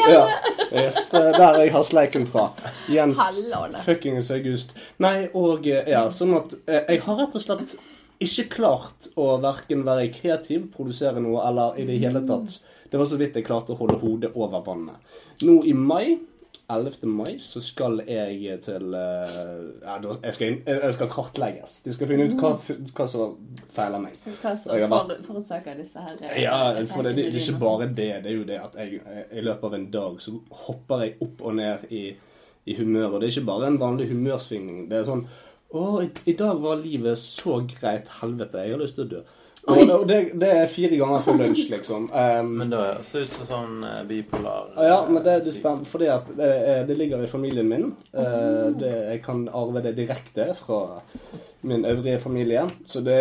Ja, 0.08 0.24
yes, 0.72 1.08
det 1.12 1.20
er 1.20 1.36
der 1.38 1.60
jeg 1.64 1.72
har 1.74 1.84
sleiken 1.86 2.26
fra. 2.28 2.48
Jens 2.92 3.20
Hallåne. 3.20 3.82
fuckings 3.84 4.30
August. 4.34 4.74
Nei, 5.02 5.28
og 5.36 5.66
eh, 5.68 5.88
ja, 5.92 6.06
sånn 6.12 6.34
at 6.38 6.56
eh, 6.66 6.82
jeg 6.94 7.04
har 7.06 7.20
rett 7.22 7.36
og 7.38 7.44
slett 7.44 7.76
ikke 8.18 8.48
klart 8.56 9.10
å 9.14 9.36
verken 9.42 9.84
være 9.86 10.08
kreativ, 10.14 10.66
produsere 10.74 11.22
noe, 11.22 11.44
eller 11.46 11.78
i 11.78 11.86
det 11.86 12.00
hele 12.02 12.24
tatt 12.26 12.58
Det 12.90 12.98
var 12.98 13.06
så 13.06 13.18
vidt 13.20 13.36
jeg 13.36 13.44
klarte 13.46 13.74
å 13.74 13.78
holde 13.78 13.98
hodet 14.00 14.32
over 14.34 14.64
vannet. 14.64 14.96
Nå 15.44 15.60
i 15.68 15.74
mai 15.76 16.16
11. 16.70 17.06
mai 17.08 17.38
så 17.40 17.60
skal 17.64 18.02
jeg 18.04 18.58
til 18.60 18.94
eh, 18.94 19.30
ja, 19.80 19.94
jeg, 20.22 20.34
skal 20.34 20.58
jeg 20.66 20.92
skal 20.94 21.08
kartlegges. 21.08 21.78
De 21.84 21.94
skal 21.94 22.10
finne 22.10 22.26
ut 22.28 22.34
hva, 22.37 22.50
hva 22.92 23.06
som 23.08 23.38
feiler 23.72 24.02
meg. 24.02 24.18
Hva 24.42 24.52
Jeg 24.52 24.90
for, 24.92 25.14
forårsaker 25.25 25.80
disse 25.80 26.02
her 26.04 26.18
eh, 26.28 26.42
Ja, 26.42 26.58
for 26.90 27.08
det, 27.08 27.14
det, 27.16 27.30
det 27.32 27.40
er 27.40 27.46
ikke 27.46 27.62
bare 27.62 27.88
det. 27.88 28.10
Det 28.25 28.32
er 28.32 28.37
jo 28.37 28.44
det 28.50 28.60
at 28.60 28.76
jeg 28.82 29.00
i 29.32 29.44
løpet 29.46 29.64
av 29.70 29.78
en 29.78 29.88
dag 29.96 30.20
så 30.20 30.37
hopper 30.66 31.06
jeg 31.06 31.16
opp 31.25 31.40
og 31.48 31.56
ned 31.56 31.88
i, 31.88 32.04
i 32.68 32.76
humør. 32.76 33.14
Og 33.14 33.20
det 33.20 33.30
er 33.30 33.37
ikke 33.38 33.48
bare 33.48 33.72
en 33.72 33.80
vanlig 33.80 34.10
humørsvingning. 34.12 34.87
Det 34.92 35.00
er 35.00 35.08
sånn 35.08 35.25
Å, 35.68 35.87
i, 36.04 36.12
i 36.32 36.37
dag 36.37 36.60
var 36.60 36.84
livet 36.84 37.20
så 37.20 37.62
greit. 37.68 38.12
Helvete, 38.20 38.60
jeg 38.64 38.76
har 38.76 38.84
lyst 38.84 39.00
til 39.00 39.08
å 39.08 39.12
dø. 39.16 39.25
Og, 39.68 39.82
og 39.94 40.04
det, 40.08 40.18
det 40.40 40.48
er 40.62 40.70
fire 40.72 40.96
ganger 40.96 41.25
før 41.26 41.38
lunsj, 41.42 41.66
liksom. 41.72 42.08
Um, 42.08 42.52
Men 42.62 42.72
det 42.72 42.80
høres 42.80 43.14
ut 43.14 43.34
som 43.34 43.48
sånn 43.50 43.84
eh, 43.84 44.02
bipolar 44.08 44.70
ja, 44.80 44.98
men 45.08 45.20
det, 45.22 45.38
det 45.44 45.52
syk. 45.52 45.60
stemmer 45.60 45.90
fordi 45.90 46.08
at 46.12 46.30
det, 46.38 46.50
det 46.88 46.96
ligger 46.96 47.25
i 47.25 47.30
familien 47.30 47.68
min. 47.68 47.90
Uh, 48.16 48.68
Det, 48.78 48.92
jeg 49.12 49.22
kan 49.25 49.44
arve 49.52 49.84
det 49.84 49.96
direkte 49.98 50.50
fra 50.56 50.82
min 51.68 51.84
øvrige 51.84 52.18
familie. 52.22 52.64
Så 52.87 53.00
det, 53.04 53.18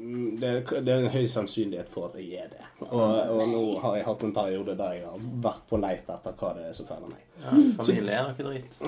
er 0.00 0.96
en 0.96 1.12
høy 1.12 1.26
sannsynlighet 1.28 1.88
for 1.92 2.10
at 2.10 2.18
jeg 2.20 2.44
er 2.44 2.50
det. 2.52 2.66
Og, 2.80 3.00
og 3.36 3.42
nå 3.50 3.62
har 3.82 3.98
jeg 3.98 4.06
hatt 4.06 4.22
en 4.24 4.32
periode 4.34 4.74
der 4.78 4.94
jeg 4.96 5.04
har 5.04 5.24
vært 5.44 5.66
på 5.68 5.80
leit 5.82 6.08
etter 6.08 6.36
hva 6.40 6.52
det 6.56 6.62
er 6.70 6.76
som 6.76 6.88
feiler 6.88 7.10
meg. 7.12 7.26
Ja, 7.40 7.56
familie 7.76 8.16
er 8.16 8.30
noe 8.30 8.46
dritt. 8.46 8.78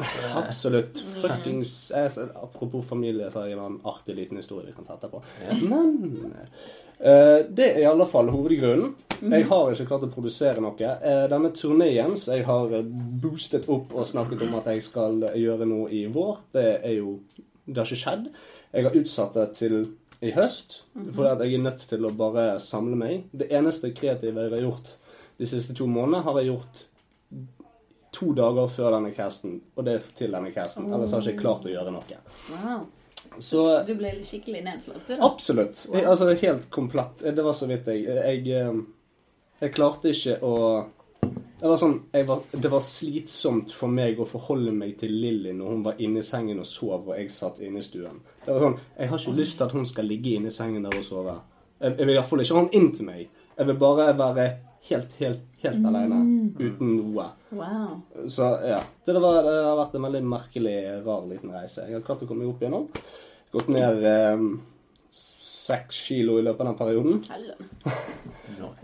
Absolutt. 0.40 1.02
Fuckings 1.20 1.74
Apropos 1.92 2.86
familie, 2.88 3.28
så 3.32 3.42
har 3.42 3.50
jeg 3.52 3.60
en 3.60 3.78
artig 3.92 4.16
liten 4.16 4.40
historie 4.40 4.70
vi 4.70 4.76
kan 4.76 4.88
ta 4.88 4.96
etterpå. 4.96 5.20
Men 5.60 6.32
eh, 6.32 6.64
det 7.02 7.66
er 7.68 7.80
i 7.82 7.88
alle 7.88 8.06
fall 8.06 8.30
hovedgrunnen. 8.30 8.92
Jeg 9.22 9.46
har 9.46 9.70
ikke 9.70 9.86
klart 9.86 10.04
å 10.06 10.10
produsere 10.10 10.62
noe. 10.62 10.74
Eh, 10.82 11.24
denne 11.30 11.52
turneen 11.54 12.16
som 12.18 12.34
jeg 12.34 12.46
har 12.48 12.72
eh, 12.74 12.86
boostet 13.22 13.68
opp 13.70 13.94
og 13.94 14.06
snakket 14.08 14.42
om 14.48 14.56
at 14.58 14.70
jeg 14.72 14.82
skal 14.82 15.22
gjøre 15.38 15.68
noe 15.70 15.90
i 15.94 16.04
vår, 16.10 16.40
det 16.56 16.68
er 16.80 16.96
jo 16.98 17.20
Det 17.62 17.78
har 17.78 17.86
ikke 17.86 18.00
skjedd. 18.00 18.24
Jeg 18.74 18.84
har 18.84 18.96
utsatt 18.98 19.36
det 19.38 19.44
til 19.54 19.76
i 20.22 20.32
høst, 20.34 20.80
fordi 20.94 21.28
at 21.30 21.42
jeg 21.44 21.54
er 21.54 21.62
nødt 21.62 21.84
til 21.86 22.06
å 22.06 22.10
bare 22.10 22.56
samle 22.58 22.96
meg. 22.98 23.28
Det 23.30 23.46
eneste 23.54 23.92
kreative 23.94 24.48
jeg 24.48 24.50
har 24.50 24.64
gjort 24.64 24.96
de 25.38 25.46
siste 25.46 25.74
to 25.78 25.86
månedene, 25.86 26.24
har 26.26 26.40
jeg 26.40 26.50
gjort 26.50 26.82
to 28.18 28.32
dager 28.34 28.66
før 28.70 28.96
denne 28.96 29.12
casten, 29.14 29.60
og 29.76 29.86
det 29.86 29.94
er 29.94 30.10
til 30.18 30.34
denne 30.34 30.50
casten. 30.54 30.90
Ellers 30.90 31.14
har 31.14 31.22
jeg 31.22 31.36
ikke 31.36 31.46
klart 31.46 31.70
å 31.70 31.72
gjøre 31.72 31.94
noe. 31.94 32.18
Wow. 32.50 32.82
Så 33.38 33.82
Du 33.86 33.94
ble 33.98 34.14
skikkelig 34.24 34.64
nedslått, 34.66 35.06
du 35.06 35.14
da. 35.14 35.20
absolutt. 35.26 35.86
Jeg, 35.92 36.04
altså 36.04 36.32
helt 36.32 36.66
komplett. 36.70 37.22
Det 37.22 37.44
var 37.44 37.56
så 37.56 37.68
vidt 37.70 37.86
jeg 37.86 38.04
Jeg, 38.08 38.42
eh, 38.48 38.82
jeg 39.62 39.74
klarte 39.74 40.12
ikke 40.12 40.40
å 40.42 40.56
det 41.62 41.68
var 41.70 41.78
sånn, 41.78 41.92
var, 42.26 42.40
det 42.50 42.70
var 42.72 42.80
slitsomt 42.82 43.70
for 43.70 43.86
meg 43.86 44.18
å 44.18 44.24
forholde 44.26 44.72
meg 44.74 44.96
til 44.98 45.12
Lilly 45.14 45.52
når 45.54 45.68
hun 45.70 45.84
var 45.84 46.00
inne 46.02 46.18
i 46.18 46.26
sengen 46.26 46.58
og 46.58 46.66
sov, 46.66 47.04
og 47.06 47.12
jeg 47.14 47.30
satt 47.30 47.60
inne 47.62 47.78
i 47.78 47.86
stuen. 47.86 48.16
Det 48.42 48.50
var 48.50 48.64
sånn, 48.64 48.74
Jeg 48.98 49.10
har 49.12 49.22
ikke 49.22 49.34
lyst 49.36 49.56
til 49.60 49.68
at 49.68 49.76
hun 49.78 49.86
skal 49.86 50.10
ligge 50.10 50.32
inne 50.34 50.50
i 50.50 50.56
sengen 50.56 50.82
der 50.82 50.96
og 50.98 51.06
sove. 51.06 51.36
Jeg, 51.78 51.94
jeg 52.00 52.08
vil 52.08 52.16
iallfall 52.16 52.42
ikke 52.42 52.56
ha 52.56 52.64
henne 52.64 52.80
inn 52.80 52.90
til 52.96 53.06
meg. 53.06 53.44
Jeg 53.54 53.68
vil 53.68 53.78
bare 53.78 54.08
være 54.18 54.48
helt, 54.88 55.14
helt, 55.20 55.46
helt 55.62 55.86
alene. 55.88 56.18
Uten 56.58 56.92
noe. 56.96 57.26
Wow. 57.54 58.26
Så 58.30 58.48
ja. 58.66 58.80
Det, 59.06 59.14
var, 59.16 59.40
det 59.46 59.54
har 59.56 59.78
vært 59.78 59.96
en 59.98 60.06
veldig 60.08 60.22
merkelig, 60.32 60.76
rar 61.06 61.24
liten 61.30 61.54
reise. 61.54 61.86
Jeg 61.88 61.98
har 61.98 62.04
klart 62.06 62.24
å 62.24 62.28
komme 62.30 62.44
meg 62.44 62.52
opp 62.52 62.62
igjennom. 62.64 62.88
Gått 63.52 63.70
ned 63.72 64.04
eh, 64.08 64.44
seks 65.12 66.02
kilo 66.08 66.38
i 66.40 66.44
løpet 66.46 66.64
av 66.64 66.70
den 66.72 66.78
perioden. 66.80 67.22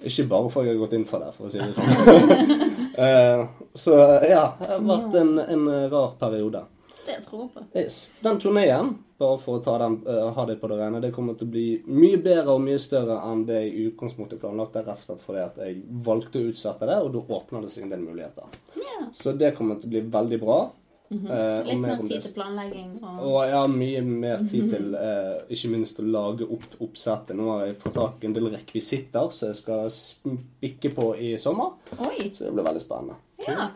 Ikke 0.07 0.27
bare 0.31 0.51
fordi 0.53 0.71
jeg 0.71 0.77
har 0.77 0.83
gått 0.85 0.97
inn 0.99 1.07
for 1.09 1.25
det, 1.25 1.35
for 1.37 1.49
å 1.49 1.53
si 1.53 1.63
det 1.63 1.75
sånn. 1.79 2.67
Eh, 2.99 3.45
så 3.79 3.95
ja, 4.27 4.45
det 4.59 4.73
har 4.75 4.85
vært 4.87 5.21
en, 5.23 5.37
en 5.43 5.69
rar 5.93 6.15
periode. 6.21 6.65
Det 7.09 7.19
tror 7.25 7.45
jeg 7.47 7.53
på. 7.55 7.67
Yes. 7.81 7.99
Den 8.21 8.41
turneen, 8.43 8.91
bare 9.19 9.39
for 9.41 9.59
å 9.59 9.63
ta 9.65 9.79
den, 9.81 9.99
uh, 10.05 10.29
ha 10.37 10.47
det 10.49 10.59
på 10.61 10.69
det 10.69 10.77
rene, 10.81 11.01
det 11.01 11.13
kommer 11.17 11.39
til 11.39 11.49
å 11.49 11.55
bli 11.55 11.69
mye 11.89 12.19
bedre 12.21 12.57
og 12.59 12.65
mye 12.67 12.81
større 12.83 13.17
enn 13.31 13.47
det 13.49 13.63
jeg 13.63 13.71
i 13.73 13.87
utgangspunktet 13.89 14.43
planlagt. 14.43 14.77
er 14.77 14.85
Rett 14.89 15.01
og 15.01 15.07
slett 15.07 15.25
fordi 15.25 15.45
at 15.47 15.63
jeg 15.65 15.81
valgte 16.05 16.43
å 16.43 16.51
utsette 16.53 16.91
det, 16.91 16.99
og 17.01 17.15
da 17.17 17.25
åpner 17.39 17.65
det 17.65 17.73
seg 17.73 17.87
en 17.87 17.95
del 17.97 18.05
muligheter. 18.05 18.61
Yeah. 18.77 19.09
Så 19.17 19.33
det 19.41 19.55
kommer 19.57 19.81
til 19.81 19.89
å 19.89 19.97
bli 19.97 20.05
veldig 20.19 20.41
bra. 20.45 20.61
Eh, 21.09 21.61
og 21.61 21.69
Litt 21.71 21.81
mer 21.81 22.01
tid 22.05 22.21
til 22.21 22.33
planlegging 22.37 22.89
og 23.01 23.21
og 23.25 23.37
har 23.49 23.71
mye 23.73 24.01
mer 24.05 24.43
tid 24.45 24.67
til 24.75 24.91
eh, 24.99 25.39
ikke 25.57 25.71
minst 25.73 26.01
å 26.03 26.05
lage 26.05 26.45
opp 26.45 26.77
oppsettet. 26.85 27.37
Nå 27.39 27.49
har 27.55 27.63
jeg 27.69 27.79
fått 27.81 27.97
tak 27.97 28.21
i 28.25 28.29
en 28.29 28.35
del 28.37 28.51
rekvisitter 28.53 29.31
som 29.33 29.49
jeg 29.49 29.61
skal 29.63 29.89
spikke 29.95 30.93
på 30.93 31.15
i 31.17 31.33
sommer. 31.41 31.79
Oi! 31.97 32.29
Så 32.35 32.45
det 32.45 32.53
blir 32.53 32.69
veldig 32.69 32.85
spennende. 32.85 33.17
Ja. 33.47 33.71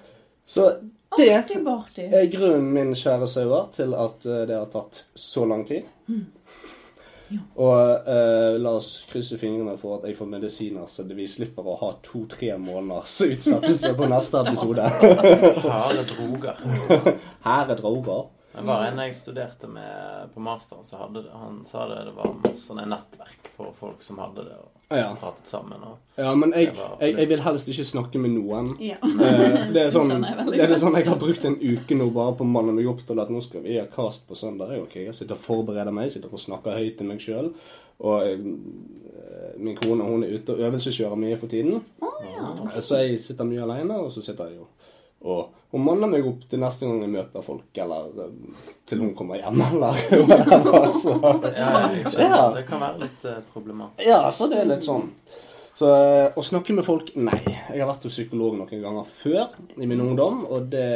Så 0.45 0.69
det 2.11 2.19
er 2.21 2.31
grunnen 2.33 2.69
min, 2.73 2.95
kjære 2.97 3.28
sauer, 3.31 3.69
til 3.75 3.95
at 3.99 4.26
eh, 4.26 4.45
det 4.49 4.57
har 4.57 4.69
tatt 4.73 5.04
så 5.19 5.45
lang 5.49 5.66
tid. 5.69 5.88
Og 7.57 8.09
eh, 8.09 8.59
la 8.61 8.75
oss 8.76 8.90
krysse 9.09 9.38
fingrene 9.40 9.78
for 9.81 9.99
at 9.99 10.09
jeg 10.09 10.19
får 10.19 10.28
medisiner, 10.35 10.85
så 10.90 11.04
vi 11.09 11.26
slipper 11.28 11.64
å 11.64 11.78
ha 11.81 11.90
to-tre 12.04 12.52
måneders 12.61 13.14
utsettelse 13.25 13.95
på 13.97 14.09
neste 14.11 14.40
episode. 14.45 14.88
Her 14.92 15.97
er 16.02 16.07
droger. 16.12 16.62
Her 17.49 17.73
er 17.73 17.81
droger. 17.81 18.26
Det 18.55 18.63
var 18.69 18.83
en 18.85 18.99
jeg 19.01 19.15
studerte 19.17 19.69
med 19.71 20.29
på 20.35 20.41
masteren, 20.45 20.85
så 20.85 20.99
hadde 21.01 21.23
det, 21.25 21.31
han 21.33 21.63
sa 21.65 21.87
det, 21.89 22.03
det 22.11 22.13
var 22.17 22.35
masse 22.43 22.67
sånne 22.69 22.85
nettverk 22.91 23.49
for 23.57 23.71
folk 23.79 24.03
som 24.05 24.19
hadde 24.21 24.45
det, 24.45 24.57
og 24.61 24.69
Ja. 24.93 25.15
pratet 25.17 25.49
sammen. 25.49 25.81
Og, 25.89 25.97
Ja, 26.21 26.35
men 26.37 26.53
jeg, 26.53 26.75
jeg, 27.01 27.15
jeg 27.17 27.29
vil 27.31 27.41
helst 27.41 27.69
ikke 27.73 27.85
snakke 27.89 28.21
med 28.21 28.35
noen. 28.35 28.75
Ja. 28.85 28.99
Eh, 29.01 29.73
det 29.73 29.87
er 29.87 29.91
sånn, 29.97 30.13
det 30.51 30.61
er 30.67 30.77
sånn 30.77 30.99
jeg 31.01 31.09
har 31.09 31.17
brukt 31.23 31.45
en 31.49 31.57
uke 31.63 31.97
nå 31.97 32.11
bare 32.13 32.35
på 32.37 32.45
å 32.45 32.51
manne 32.53 32.75
meg 32.77 32.91
opp 32.93 33.01
til 33.09 33.21
at 33.25 33.33
nå 33.33 33.41
skal 33.41 33.65
vi 33.65 33.79
ha 33.81 33.87
cast 33.89 34.27
på 34.29 34.37
søndag. 34.37 34.75
Ok. 34.83 34.99
Jeg 35.07 35.15
sitter 35.17 35.39
og 35.39 35.47
forbereder 35.47 35.93
meg, 35.97 36.13
sitter 36.13 36.29
og 36.29 36.39
snakker 36.45 36.77
høyt 36.77 36.99
til 37.01 37.09
meg 37.09 37.25
sjøl. 37.25 37.49
Og 38.05 38.27
jeg, 38.27 38.45
min 39.63 39.77
kone 39.81 40.05
hun 40.05 40.25
er 40.27 40.37
ute 40.37 40.53
og 40.57 40.61
øvelseskjører 40.69 41.17
mye 41.25 41.37
for 41.41 41.49
tiden. 41.49 41.81
ja. 42.03 42.81
Så 42.85 43.01
jeg 43.01 43.17
sitter 43.25 43.49
mye 43.49 43.65
alene, 43.65 43.97
og 43.97 44.13
så 44.13 44.21
sitter 44.25 44.51
jeg 44.53 44.61
jo 44.61 44.69
og, 45.23 45.59
hun 45.73 45.85
manner 45.87 46.11
meg 46.12 46.26
opp 46.29 46.43
til 46.50 46.61
neste 46.61 46.85
gang 46.85 46.99
jeg 47.00 47.12
møter 47.14 47.45
folk, 47.45 47.71
eller 47.81 48.11
eh, 48.26 48.67
til 48.88 49.00
hun 49.00 49.14
kommer 49.17 49.41
hjem, 49.41 49.62
eller 49.71 50.93
Så, 50.93 51.14
ja. 51.57 51.71
Ja. 52.19 52.43
Det 52.52 52.67
kan 52.69 52.83
være 52.83 53.07
litt 53.07 53.25
eh, 53.25 53.41
problematisk. 53.55 54.05
ja, 54.09 54.26
så 54.35 54.50
det 54.52 54.61
er 54.61 54.69
litt 54.75 54.85
sånn. 54.85 55.09
Så 55.73 55.88
eh, 55.88 56.26
å 56.37 56.45
snakke 56.45 56.75
med 56.76 56.85
folk 56.85 57.14
Nei. 57.17 57.41
Jeg 57.49 57.81
har 57.81 57.88
vært 57.88 58.05
hos 58.05 58.19
psykolog 58.19 58.59
noen 58.59 58.83
ganger 58.85 59.09
før 59.09 59.55
i 59.81 59.88
min 59.88 60.02
ungdom. 60.05 60.45
Og 60.52 60.69
det 60.73 60.88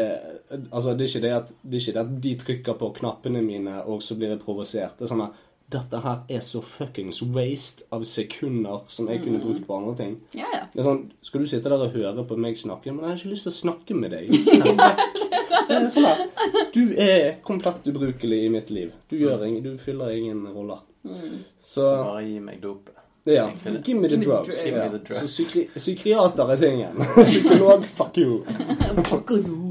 Altså, 0.52 0.92
det 0.94 1.06
er 1.06 1.10
ikke 1.10 1.24
det 1.24 1.32
at, 1.34 1.48
det 1.62 1.78
er 1.78 1.82
ikke 1.82 1.96
det 1.96 2.02
at 2.04 2.12
de 2.22 2.32
trykker 2.42 2.76
på 2.78 2.90
knappene 3.00 3.40
mine, 3.42 3.80
og 3.88 4.04
så 4.04 4.14
blir 4.14 4.34
jeg 4.34 4.42
provosert. 4.44 4.94
Det 4.98 5.08
er 5.08 5.10
sånn 5.10 5.24
at 5.24 5.40
dette 5.72 5.98
her 6.04 6.20
er 6.30 6.40
så 6.46 6.60
fuckings 6.62 7.18
waste 7.34 7.82
av 7.92 8.04
sekunder 8.06 8.84
som 8.92 9.08
jeg 9.10 9.22
kunne 9.24 9.40
brukt 9.42 9.64
på 9.66 9.76
andre 9.80 9.94
ting. 9.98 10.12
Ja, 10.38 10.46
ja. 10.54 10.60
Det 10.72 10.78
er 10.82 10.86
sånn, 10.86 11.00
Skal 11.26 11.42
du 11.42 11.46
sitte 11.50 11.72
der 11.72 11.82
og 11.88 11.90
høre 11.96 12.22
på 12.28 12.36
meg 12.38 12.58
snakke? 12.60 12.92
Men 12.94 13.02
jeg 13.04 13.10
har 13.10 13.16
ikke 13.18 13.32
lyst 13.32 13.48
til 13.48 13.52
å 13.52 13.56
snakke 13.56 13.96
med 13.98 14.14
deg. 14.14 14.30
Det 15.66 15.74
er 15.74 15.88
sånn 15.90 16.28
Du 16.74 16.82
er 17.02 17.40
komplett 17.42 17.88
ubrukelig 17.90 18.38
i 18.46 18.50
mitt 18.52 18.70
liv. 18.70 18.92
Du, 19.10 19.16
gjør 19.18 19.42
ingen, 19.48 19.64
du 19.64 19.72
fyller 19.82 20.12
ingen 20.14 20.44
roller. 20.54 20.84
Så 21.02 21.80
Så 21.80 21.88
bare 22.04 22.22
gi 22.28 22.38
meg 22.40 22.60
dopet. 22.62 22.92
ja, 23.26 23.48
give 23.84 23.98
me 23.98 24.08
the 24.08 24.16
drugs. 24.22 24.60
me 24.64 24.70
the 24.70 24.98
drugs. 24.98 25.10
Ja. 25.10 25.26
Så 25.26 25.26
psyki 25.26 25.64
psykiater 25.74 26.50
er 26.54 26.56
tingen. 26.62 27.00
Psykolog, 27.16 27.86
fuck 27.86 28.18
you. 28.22 28.44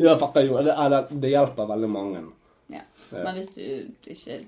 Ja, 0.03 0.17
fuck 0.19 0.35
you. 0.43 0.57
Det, 0.63 0.75
er- 0.75 1.07
det 1.21 1.29
hjelper 1.31 1.71
veldig 1.71 1.89
mange. 1.89 2.25
ja. 2.69 2.81
Ja. 3.11 3.23
Men 3.23 3.35
hvis 3.37 3.47
du 3.53 3.61
ikke 4.09 4.39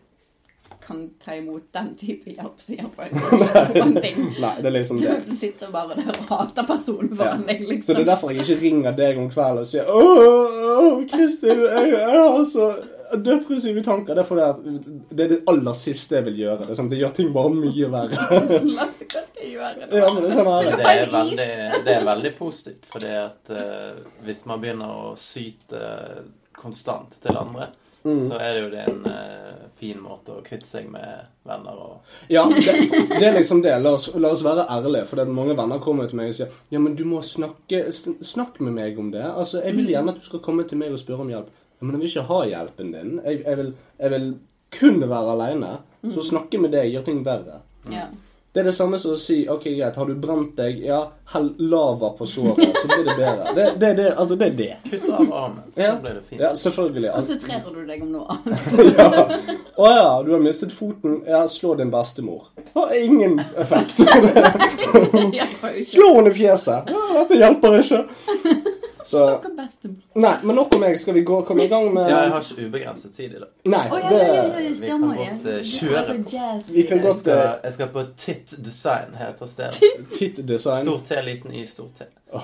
kan 0.88 1.03
ta 1.20 1.36
imot 1.36 1.67
den 1.75 1.89
type 2.00 2.32
hjelp, 2.32 2.58
som 2.63 2.75
hjelper 2.79 3.12
deg 3.12 3.75
noen 3.82 3.96
ting. 4.01 4.20
Nei, 4.39 4.53
det 4.63 4.70
er 4.72 4.75
liksom 4.79 5.01
det. 5.03 5.15
Du 5.27 5.34
sitter 5.36 5.72
bare 5.74 5.98
der 6.00 6.13
og 6.15 6.29
hater 6.32 6.67
personen 6.70 7.12
foran 7.15 7.44
Ja. 7.44 7.53
deg, 7.53 7.63
Så 7.65 7.72
liksom. 7.74 7.96
det 8.00 8.03
er 8.06 8.12
derfor 8.13 8.32
jeg 8.32 8.46
ikke 8.48 8.60
ringer 8.63 8.96
deg 9.03 9.20
om 9.20 9.27
kvelden 9.34 9.63
og 9.65 9.67
sier 9.67 9.89
Åh, 9.91 11.01
Kristin, 11.12 11.65
jeg, 11.67 11.91
jeg 11.98 12.22
har 12.22 12.46
så 12.48 12.70
depressive 13.24 13.84
tanker. 13.86 14.15
Det 14.17 14.24
er 14.24 14.27
fordi 14.27 14.44
at 14.44 14.58
det 15.15 15.25
er 15.25 15.29
det 15.32 15.39
aller 15.48 15.75
siste 15.79 16.17
jeg 16.17 16.25
vil 16.27 16.39
gjøre. 16.41 16.65
Det, 16.67 16.75
sånn, 16.79 16.89
det 16.91 16.98
gjør 17.00 17.13
ting 17.15 17.29
bare 17.36 17.51
mye 17.56 17.89
verre. 17.94 18.27
Lasse, 18.77 19.08
hva 19.08 19.22
skal 19.27 19.44
jeg 19.44 19.53
gjøre? 19.53 19.88
Ja, 19.96 20.10
men 20.12 20.24
det 20.24 20.32
er 20.32 20.39
sånn 20.41 20.72
det 20.82 20.91
er 20.91 21.12
veldig, 21.13 21.50
det 21.88 21.94
er 21.98 22.08
veldig 22.10 22.34
positivt, 22.39 22.88
fordi 22.91 23.13
at 23.22 23.53
eh, 23.56 24.01
hvis 24.27 24.44
man 24.50 24.63
begynner 24.63 24.91
å 25.08 25.13
syte 25.20 25.84
konstant 26.58 27.20
til 27.24 27.38
andre, 27.44 27.70
Mm. 28.08 28.22
så 28.29 28.38
er 28.39 28.53
det 28.56 28.60
jo 28.62 28.67
det 28.72 28.84
en 28.88 29.00
eh, 29.10 29.63
fin 29.79 30.00
måte 30.01 30.34
å 30.36 30.43
kvitte 30.46 30.67
seg 30.69 30.89
med 30.91 31.27
venner 31.48 31.77
og 31.84 32.31
Ja, 32.34 32.43
det, 32.50 32.74
det 33.13 33.22
er 33.27 33.38
liksom 33.38 33.62
det. 33.65 33.75
La 33.84 33.93
oss, 33.98 34.10
la 34.15 34.31
oss 34.34 34.43
være 34.46 34.65
ærlige. 34.74 35.05
For 35.10 35.19
det 35.19 35.27
er 35.27 35.38
mange 35.38 35.55
venner 35.57 35.81
kommer 35.84 36.10
til 36.10 36.19
meg 36.19 36.34
og 36.34 36.38
sier 36.39 36.60
Ja, 36.74 36.81
men 36.84 36.98
du 36.98 37.05
må 37.10 37.22
snakke 37.25 37.86
Snakk 37.93 38.60
med 38.63 38.75
meg 38.77 39.00
om 39.00 39.12
det. 39.13 39.24
Altså, 39.27 39.62
Jeg 39.65 39.77
vil 39.77 39.91
gjerne 39.93 40.13
at 40.13 40.22
du 40.22 40.27
skal 40.27 40.43
komme 40.46 40.67
til 40.67 40.81
meg 40.81 40.93
og 40.96 41.01
spørre 41.01 41.25
om 41.25 41.34
hjelp. 41.34 41.50
Ja, 41.77 41.86
men 41.86 41.96
jeg 41.96 42.01
vil 42.03 42.12
ikke 42.12 42.27
ha 42.31 42.39
hjelpen 42.50 42.93
din. 42.96 43.17
Jeg, 43.24 43.43
jeg, 43.46 43.57
vil, 43.62 43.74
jeg 44.01 44.13
vil 44.15 44.29
kun 44.79 45.03
være 45.03 45.36
aleine. 45.36 45.75
Så 46.13 46.24
snakke 46.25 46.60
med 46.62 46.74
deg 46.74 46.89
gjør 46.93 47.05
ting 47.07 47.22
verre. 47.25 47.62
Ja. 47.93 48.07
Det 48.57 48.63
er 48.63 48.71
det 48.71 48.73
samme 48.73 48.97
som 48.97 49.11
å 49.13 49.17
si 49.21 49.35
OK, 49.53 49.67
greit, 49.77 49.93
har 50.01 50.07
du 50.09 50.15
brent 50.17 50.55
deg? 50.57 50.79
Ja, 50.81 51.03
hell 51.29 51.51
lava 51.61 52.09
på 52.17 52.25
såret, 52.25 52.57
så 52.73 52.87
blir 52.89 53.03
det 53.05 53.13
bedre. 53.19 53.51
Det, 53.53 53.65
det, 53.83 53.91
det, 53.99 54.05
altså, 54.17 54.33
det 54.39 54.47
er 54.47 54.55
det. 54.57 54.69
Kutt 54.87 55.03
av 55.13 55.33
armen, 55.43 55.59
så 55.75 55.81
Ja. 55.83 55.91
blir 56.01 56.15
det 56.17 56.23
fint. 56.25 56.41
Ja, 56.41 56.49
selvfølgelig. 56.57 57.11
Altså, 57.13 57.35
Konsentrerer 57.37 57.75
du 57.75 57.85
deg 57.91 58.01
om 58.01 58.15
noe 58.15 58.25
annet? 58.33 58.65
ja. 58.97 59.61
Å 59.77 59.91
ja, 59.93 60.07
du 60.25 60.31
har 60.33 60.41
mistet 60.41 60.73
foten. 60.73 61.19
Ja, 61.29 61.43
slå 61.53 61.75
din 61.77 61.93
bestemor. 61.93 62.47
Har 62.73 62.95
ingen 62.97 63.37
effekt. 63.61 64.01
Slå 65.93 66.09
henne 66.15 66.33
i 66.33 66.33
fjeset. 66.41 66.89
Ja, 66.89 67.05
dette 67.19 67.37
hjelper 67.43 67.77
ikke. 67.83 68.01
Så 69.07 69.41
Nei, 70.13 70.33
men 70.43 70.55
nok 70.55 70.73
om 70.75 70.81
meg. 70.83 70.97
Skal 70.99 71.15
vi 71.15 71.21
gå, 71.21 71.37
komme 71.47 71.63
i 71.63 71.69
gang 71.71 71.85
med 71.93 72.09
Ja, 72.11 72.17
jeg 72.25 72.31
har 72.33 72.43
ikke 72.43 72.65
ubegrenset 72.67 73.13
tid 73.15 73.37
i 73.37 73.39
dag. 73.39 73.51
Nei, 73.63 73.83
oh, 73.87 73.99
ja, 74.01 74.09
ja, 74.11 74.17
ja, 74.17 74.41
ja, 74.43 74.71
vi 74.81 74.89
kan 74.89 75.05
det. 75.05 75.17
godt, 75.21 75.45
uh, 75.45 75.61
kjøre 75.63 76.01
er 76.01 76.09
på. 76.09 76.73
Vi 76.73 76.83
kan 76.89 77.03
Jeg 77.05 77.15
skal, 77.15 77.43
jeg 77.63 77.73
skal 77.77 77.87
på 77.93 78.03
Titt 78.17 78.55
Design, 78.65 79.15
heter 79.15 79.51
stedet. 79.53 79.79
tittdesign. 80.11 80.83
Stor 80.89 80.99
T, 81.07 81.21
liten 81.23 81.55
I, 81.55 81.65
stor 81.65 81.87
T. 81.95 82.09
Det 82.27 82.43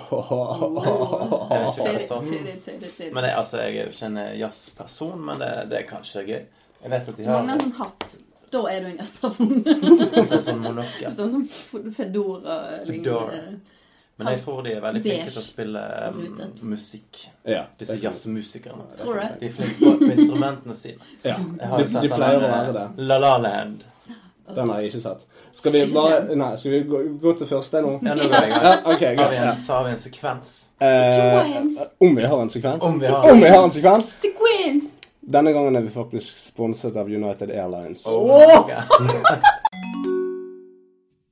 det, 2.43 2.59
det, 2.65 2.97
det, 2.97 3.13
Men 3.13 3.23
det. 3.23 3.29
jeg, 3.29 3.37
altså, 3.37 3.57
jeg 3.57 3.77
er 3.77 3.83
jo 3.83 3.89
ikke 3.89 4.05
en 4.05 4.19
jazzperson, 4.39 5.25
men 5.25 5.39
det, 5.39 5.51
det 5.69 5.81
er 5.81 5.87
kanskje 5.89 6.23
gøy. 6.23 6.39
Jeg 6.83 6.91
vet 6.91 7.07
at 7.11 7.17
de 7.17 7.27
har 7.27 7.43
en 7.43 7.59
sånn 7.59 7.75
hatt. 7.81 8.15
Da 8.53 8.63
er 8.69 8.83
du 8.83 8.89
en 8.93 8.97
jazzperson. 9.01 9.51
sånn 10.47 10.63
monokkel. 10.63 11.15
Sånn 11.19 11.45
som 11.51 11.91
Fedora-lignende. 11.99 13.59
Men 14.23 14.33
jeg 14.33 14.41
tror 14.45 14.61
de 14.63 14.73
er 14.73 14.81
veldig 14.81 15.01
flinke 15.05 15.31
til 15.31 15.41
å 15.41 15.45
spille 15.45 15.81
um, 16.09 16.51
musikk. 16.73 17.23
Ja. 17.47 17.63
Disse 17.79 17.97
jazzmusikerne. 18.03 18.85
Tror 19.01 19.19
du? 19.21 19.39
De 19.39 19.47
er 19.49 19.55
flinke 19.57 19.79
på, 19.79 20.11
instrumentene 20.17 20.75
sine. 20.75 21.09
Ja. 21.23 21.35
Jeg 21.59 21.69
har 21.69 21.77
De, 21.77 21.83
jo 21.83 21.91
sett 21.93 22.01
de 22.07 22.13
pleier 22.15 22.37
å 22.37 22.51
være 22.53 22.73
det. 22.79 22.85
La 23.09 23.17
La 23.23 23.33
Land. 23.37 23.83
Den 24.53 24.69
har 24.69 24.81
jeg 24.83 24.91
ikke 24.91 24.99
sett. 25.05 25.21
Skal 25.55 25.71
vi 25.71 25.81
Ikke 25.85 25.93
bare 25.95 26.15
se. 26.27 26.35
Nei, 26.35 26.49
skal 26.59 26.71
vi 26.73 26.79
gå, 26.89 26.99
gå 27.23 27.33
til 27.39 27.47
første 27.47 27.81
nå? 27.85 27.93
Ja, 28.03 28.15
nå 28.17 28.25
går 28.27 28.33
jeg 28.41 28.49
i 28.49 28.53
gang. 28.53 28.65
Ja, 28.65 28.73
ok, 28.91 29.03
Har 29.21 29.29
vi 29.31 29.37
en, 29.39 29.57
så 29.63 29.77
har 29.77 29.85
vi 29.87 29.91
en 29.93 30.01
sekvens. 30.01 30.55
Eh, 30.83 31.85
om 32.03 32.15
vi 32.17 32.25
har 32.27 32.41
en 32.41 32.49
sekvens? 32.51 32.83
Om 32.83 32.99
vi 32.99 33.07
har- 33.07 33.29
Om 33.31 33.39
vi 33.41 33.49
har 33.53 33.63
en 33.63 33.71
sekvens? 33.71 34.15
Sekvens! 34.21 34.89
Denne 35.23 35.53
gangen 35.55 35.75
er 35.79 35.81
vi 35.85 35.89
faktisk 35.95 36.39
sponset 36.43 36.97
av 36.99 37.07
United 37.07 37.51
Airlines. 37.55 38.03
Oh, 38.05 38.59
okay. 38.59 38.81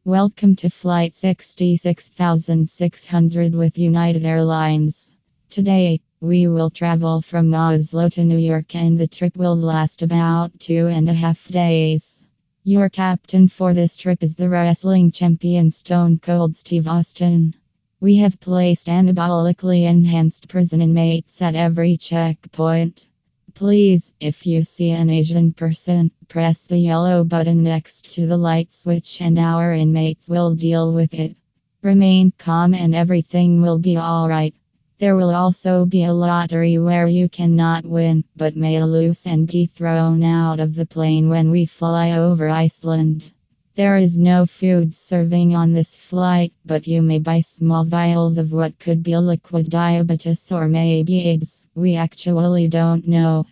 Welcome 0.06 0.56
to 0.56 0.72
Flight 0.72 1.14
66600 1.14 3.54
with 3.54 3.78
United 3.78 4.26
Airlines. 4.26 5.12
Today, 5.52 6.02
we 6.20 6.48
will 6.48 6.72
travel 6.72 7.22
from 7.22 7.54
Oslo 7.54 8.10
to 8.10 8.24
New 8.24 8.40
York 8.40 8.74
and 8.74 8.98
the 8.98 9.06
trip 9.06 9.38
will 9.38 9.56
last 9.56 10.02
about 10.02 10.60
two 10.60 10.88
and 10.88 11.08
a 11.08 11.14
half 11.14 11.48
days. 11.50 12.24
Your 12.64 12.90
captain 12.90 13.48
for 13.48 13.76
this 13.76 13.96
trip 13.96 14.24
is 14.24 14.34
the 14.34 14.50
wrestling 14.50 15.12
champion 15.12 15.70
Stone 15.70 16.18
Cold 16.18 16.56
Steve 16.56 16.88
Austin. 16.88 17.54
We 18.00 18.18
have 18.18 18.40
placed 18.40 18.88
anabolically 18.88 19.84
enhanced 19.84 20.48
prison 20.48 20.82
inmates 20.82 21.44
at 21.44 21.54
every 21.54 21.98
checkpoint. 21.98 23.06
Please, 23.54 24.12
if 24.20 24.46
you 24.46 24.64
see 24.64 24.92
an 24.92 25.10
Asian 25.10 25.52
person, 25.52 26.12
press 26.28 26.68
the 26.68 26.78
yellow 26.78 27.24
button 27.24 27.64
next 27.64 28.14
to 28.16 28.26
the 28.26 28.38
light 28.38 28.72
switch 28.72 29.22
and 29.22 29.38
our 29.38 29.74
inmates 29.74 30.30
will 30.30 30.56
deal 30.56 30.94
with 30.94 31.14
it. 31.14 31.36
Remain 31.82 32.32
calm 32.38 32.74
and 32.74 32.96
everything 32.96 33.62
will 33.62 33.78
be 33.78 33.98
alright. 33.98 34.56
There 35.00 35.16
will 35.16 35.34
also 35.34 35.86
be 35.86 36.04
a 36.04 36.14
lottery 36.14 36.78
where 36.78 37.08
you 37.08 37.28
cannot 37.28 37.86
win, 37.86 38.24
but 38.36 38.56
may 38.56 38.84
lose 38.84 39.26
and 39.26 39.48
be 39.48 39.66
thrown 39.66 40.24
out 40.24 40.60
of 40.60 40.76
the 40.76 40.86
plane 40.86 41.28
when 41.28 41.52
we 41.52 41.66
fly 41.66 42.12
over 42.12 42.48
Iceland. 42.48 43.32
There 43.76 43.96
is 43.96 44.18
no 44.18 44.46
food 44.46 44.94
serving 44.94 45.56
on 45.56 45.72
this 45.72 45.96
flight, 45.96 46.52
but 46.66 46.88
you 46.88 47.02
may 47.02 47.20
buy 47.20 47.40
small 47.40 47.86
vials 47.86 48.38
of 48.38 48.52
what 48.52 48.78
could 48.78 49.02
be 49.02 49.16
liquid 49.16 49.70
diabetes 49.70 50.52
or 50.52 50.68
maybe 50.68 51.22
AIDS. 51.22 51.68
We 51.74 51.96
actually 51.96 52.68
don't 52.68 53.08
know. 53.08 53.46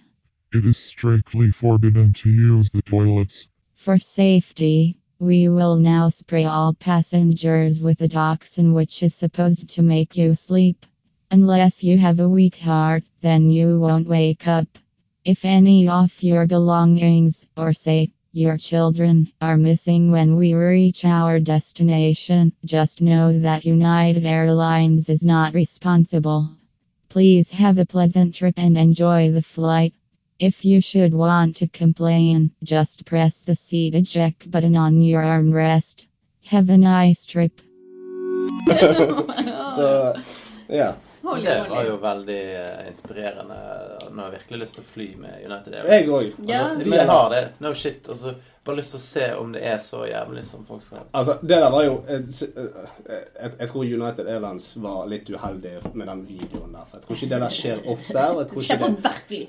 It 0.51 0.65
is 0.65 0.77
strictly 0.77 1.51
forbidden 1.51 2.11
to 2.13 2.29
use 2.29 2.69
the 2.73 2.81
toilets. 2.81 3.47
For 3.75 3.97
safety, 3.97 4.97
we 5.19 5.47
will 5.47 5.77
now 5.77 6.09
spray 6.09 6.43
all 6.43 6.73
passengers 6.73 7.81
with 7.81 8.01
a 8.01 8.09
toxin 8.09 8.73
which 8.73 9.01
is 9.03 9.15
supposed 9.15 9.69
to 9.69 9.81
make 9.81 10.17
you 10.17 10.35
sleep. 10.35 10.85
Unless 11.31 11.81
you 11.81 11.97
have 11.97 12.19
a 12.19 12.27
weak 12.27 12.57
heart, 12.57 13.05
then 13.21 13.49
you 13.49 13.79
won't 13.79 14.07
wake 14.07 14.47
up. 14.49 14.67
If 15.23 15.45
any 15.45 15.87
of 15.87 16.21
your 16.21 16.45
belongings, 16.45 17.47
or 17.55 17.71
say, 17.71 18.11
your 18.31 18.57
children, 18.57 19.31
are 19.41 19.57
missing 19.57 20.11
when 20.11 20.35
we 20.35 20.53
reach 20.53 21.03
our 21.03 21.39
destination, 21.39 22.53
just 22.63 23.01
know 23.01 23.39
that 23.39 23.65
United 23.65 24.25
Airlines 24.25 25.09
is 25.09 25.23
not 25.23 25.53
responsible. 25.53 26.49
Please 27.09 27.49
have 27.49 27.77
a 27.77 27.85
pleasant 27.85 28.35
trip 28.35 28.53
and 28.57 28.77
enjoy 28.77 29.31
the 29.31 29.41
flight. 29.41 29.93
If 30.37 30.63
you 30.63 30.79
should 30.79 31.13
want 31.13 31.57
to 31.57 31.67
complain, 31.67 32.51
just 32.63 33.05
press 33.05 33.43
the 33.43 33.55
seat 33.55 33.95
eject 33.95 34.49
button 34.49 34.75
on 34.75 35.01
your 35.01 35.21
armrest. 35.21 36.05
Have 36.45 36.69
a 36.69 36.77
nice 36.77 37.25
trip. 37.25 37.59
Så 39.75 40.13
ja. 40.67 40.95
Holy, 41.21 41.43
Det 41.43 41.55
var 41.69 41.83
jo 41.85 41.97
veldig 41.97 42.37
eh, 42.55 42.87
inspirerende. 42.89 43.57
Nå 44.11 44.21
har 44.23 44.31
jeg 44.31 44.39
virkelig 44.39 44.61
lyst 44.61 44.75
til 44.79 44.83
å 44.83 44.87
fly 44.93 45.07
med 45.19 45.41
United 45.45 45.73
Jeg 45.73 45.85
Airlines. 45.85 46.09
òg. 46.09 46.49
Ja. 46.49 46.61
Men 46.77 46.93
jeg 46.93 47.07
har 47.09 47.29
det. 47.33 47.41
No 47.59 47.73
shit. 47.73 48.07
Altså, 48.09 48.35
bare 48.69 48.79
lyst 48.79 48.93
til 48.95 48.99
å 48.99 49.03
se 49.03 49.25
om 49.41 49.51
det 49.55 49.63
er 49.73 49.81
så 49.83 50.03
jævlig 50.07 50.43
som 50.47 50.63
folk 50.69 50.83
skal 50.85 51.03
Altså, 51.13 51.35
det 51.41 51.57
der 51.63 51.71
var 51.73 51.83
jo 51.87 51.97
Jeg, 52.09 52.23
jeg, 53.09 53.51
jeg 53.59 53.69
tror 53.73 53.83
United 53.99 54.27
Airlines 54.27 54.69
var 54.83 55.05
litt 55.11 55.29
uheldig 55.29 55.73
med 55.93 56.07
den 56.11 56.23
videoen 56.27 56.73
der. 56.77 56.85
For 56.89 56.97
jeg 56.97 57.05
tror 57.07 57.15
ikke 57.19 57.29
det 57.33 57.41
der 57.43 57.55
skjer 57.57 57.83
ofte. 57.95 58.23
Og 58.29 58.41
jeg 58.43 58.49
tror 58.53 58.65
Skjer 58.67 58.79
ikke 58.79 58.85
på 58.85 58.91
det 58.95 59.03
hvert 59.05 59.21
fly. 59.29 59.41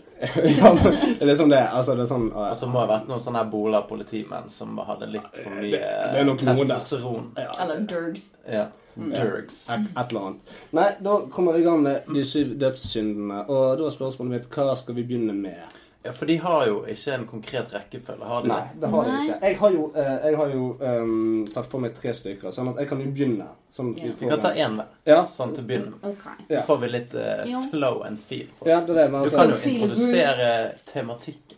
ja, 0.59 0.73
men 0.75 0.93
Det 0.99 1.23
er 1.23 1.31
liksom 1.33 1.51
det. 1.55 1.63
Altså, 1.79 1.95
det 1.99 2.05
er 2.07 2.11
sånn 2.13 2.29
Og 2.33 2.57
så 2.59 2.69
må 2.71 2.81
det 2.81 2.87
ha 2.87 2.93
vært 2.97 3.09
noen 3.13 3.25
sånne 3.25 3.45
bola-politimenn 3.55 4.51
som 4.53 4.79
hadde 4.89 5.11
litt 5.15 5.41
for 5.43 5.51
mye 5.57 5.71
Det- 5.71 6.13
det 6.15 6.21
er 6.21 6.29
nok 6.29 6.45
testosteron. 6.45 7.31
ja, 7.39 7.51
Eller 7.63 7.81
Durgs. 7.91 8.31
Ja. 8.49 8.67
Durgs. 9.01 9.61
et, 9.71 9.85
et 9.97 10.11
eller 10.11 10.21
annet. 10.27 10.55
Nei, 10.77 10.89
da 11.01 11.19
kommer 11.33 11.55
vi 11.55 11.61
i 11.63 11.65
gang 11.65 11.83
med 11.83 12.09
de 12.13 12.25
syv 12.27 12.57
dødssyndene. 12.61 13.45
Og 13.49 13.79
da 13.79 13.87
er 13.87 13.95
spørsmålet 13.95 14.31
mitt 14.35 14.49
hva 14.51 14.75
skal 14.77 14.95
vi 14.99 15.05
begynne 15.07 15.33
med? 15.37 15.79
Ja, 16.03 16.13
for 16.17 16.25
de 16.27 16.37
har 16.41 16.63
jo 16.67 16.79
ikke 16.89 17.13
en 17.13 17.27
konkret 17.29 17.73
rekkefølge, 17.77 18.25
har 18.25 18.43
de 18.43 18.49
Nei, 18.49 18.61
det? 18.73 18.81
det 18.81 18.89
har 18.89 19.05
de 19.05 19.17
ikke. 19.19 19.35
Jeg 19.43 19.57
har 19.61 19.71
jo, 19.75 19.83
eh, 20.01 20.15
jeg 20.25 20.37
har 20.39 20.55
jo 20.55 20.69
um, 20.81 21.43
tatt 21.53 21.67
for 21.69 21.85
meg 21.85 21.93
tre 21.99 22.15
stykker, 22.17 22.55
sånn 22.57 22.71
at 22.73 22.81
jeg 22.81 22.89
kan 22.89 23.03
jo 23.05 23.11
begynne. 23.13 23.49
Sånn 23.71 23.91
at 23.93 24.01
Ja. 24.01 24.13
Vi 24.21 24.31
kan 24.31 24.41
ta 24.41 24.53
én 24.55 24.79
hver, 24.79 24.87
Ja. 25.07 25.19
sånn 25.29 25.53
til 25.55 25.65
å 25.65 25.67
begynne 25.69 25.91
med. 25.91 26.05
Ok. 26.15 26.25
Så 26.49 26.63
får 26.71 26.79
vi 26.81 26.89
litt 26.89 27.15
uh, 27.15 27.69
flow 27.71 28.01
and 28.07 28.19
feel 28.19 28.47
på 28.59 28.65
det. 28.65 28.71
Ja, 28.73 28.81
det 28.81 28.91
er 28.97 29.03
det. 29.03 29.11
Men 29.13 29.23
Du 29.23 29.29
altså, 29.29 29.37
kan 29.37 29.51
jo 29.51 29.71
introdusere 29.75 30.73
tematikken. 30.93 31.57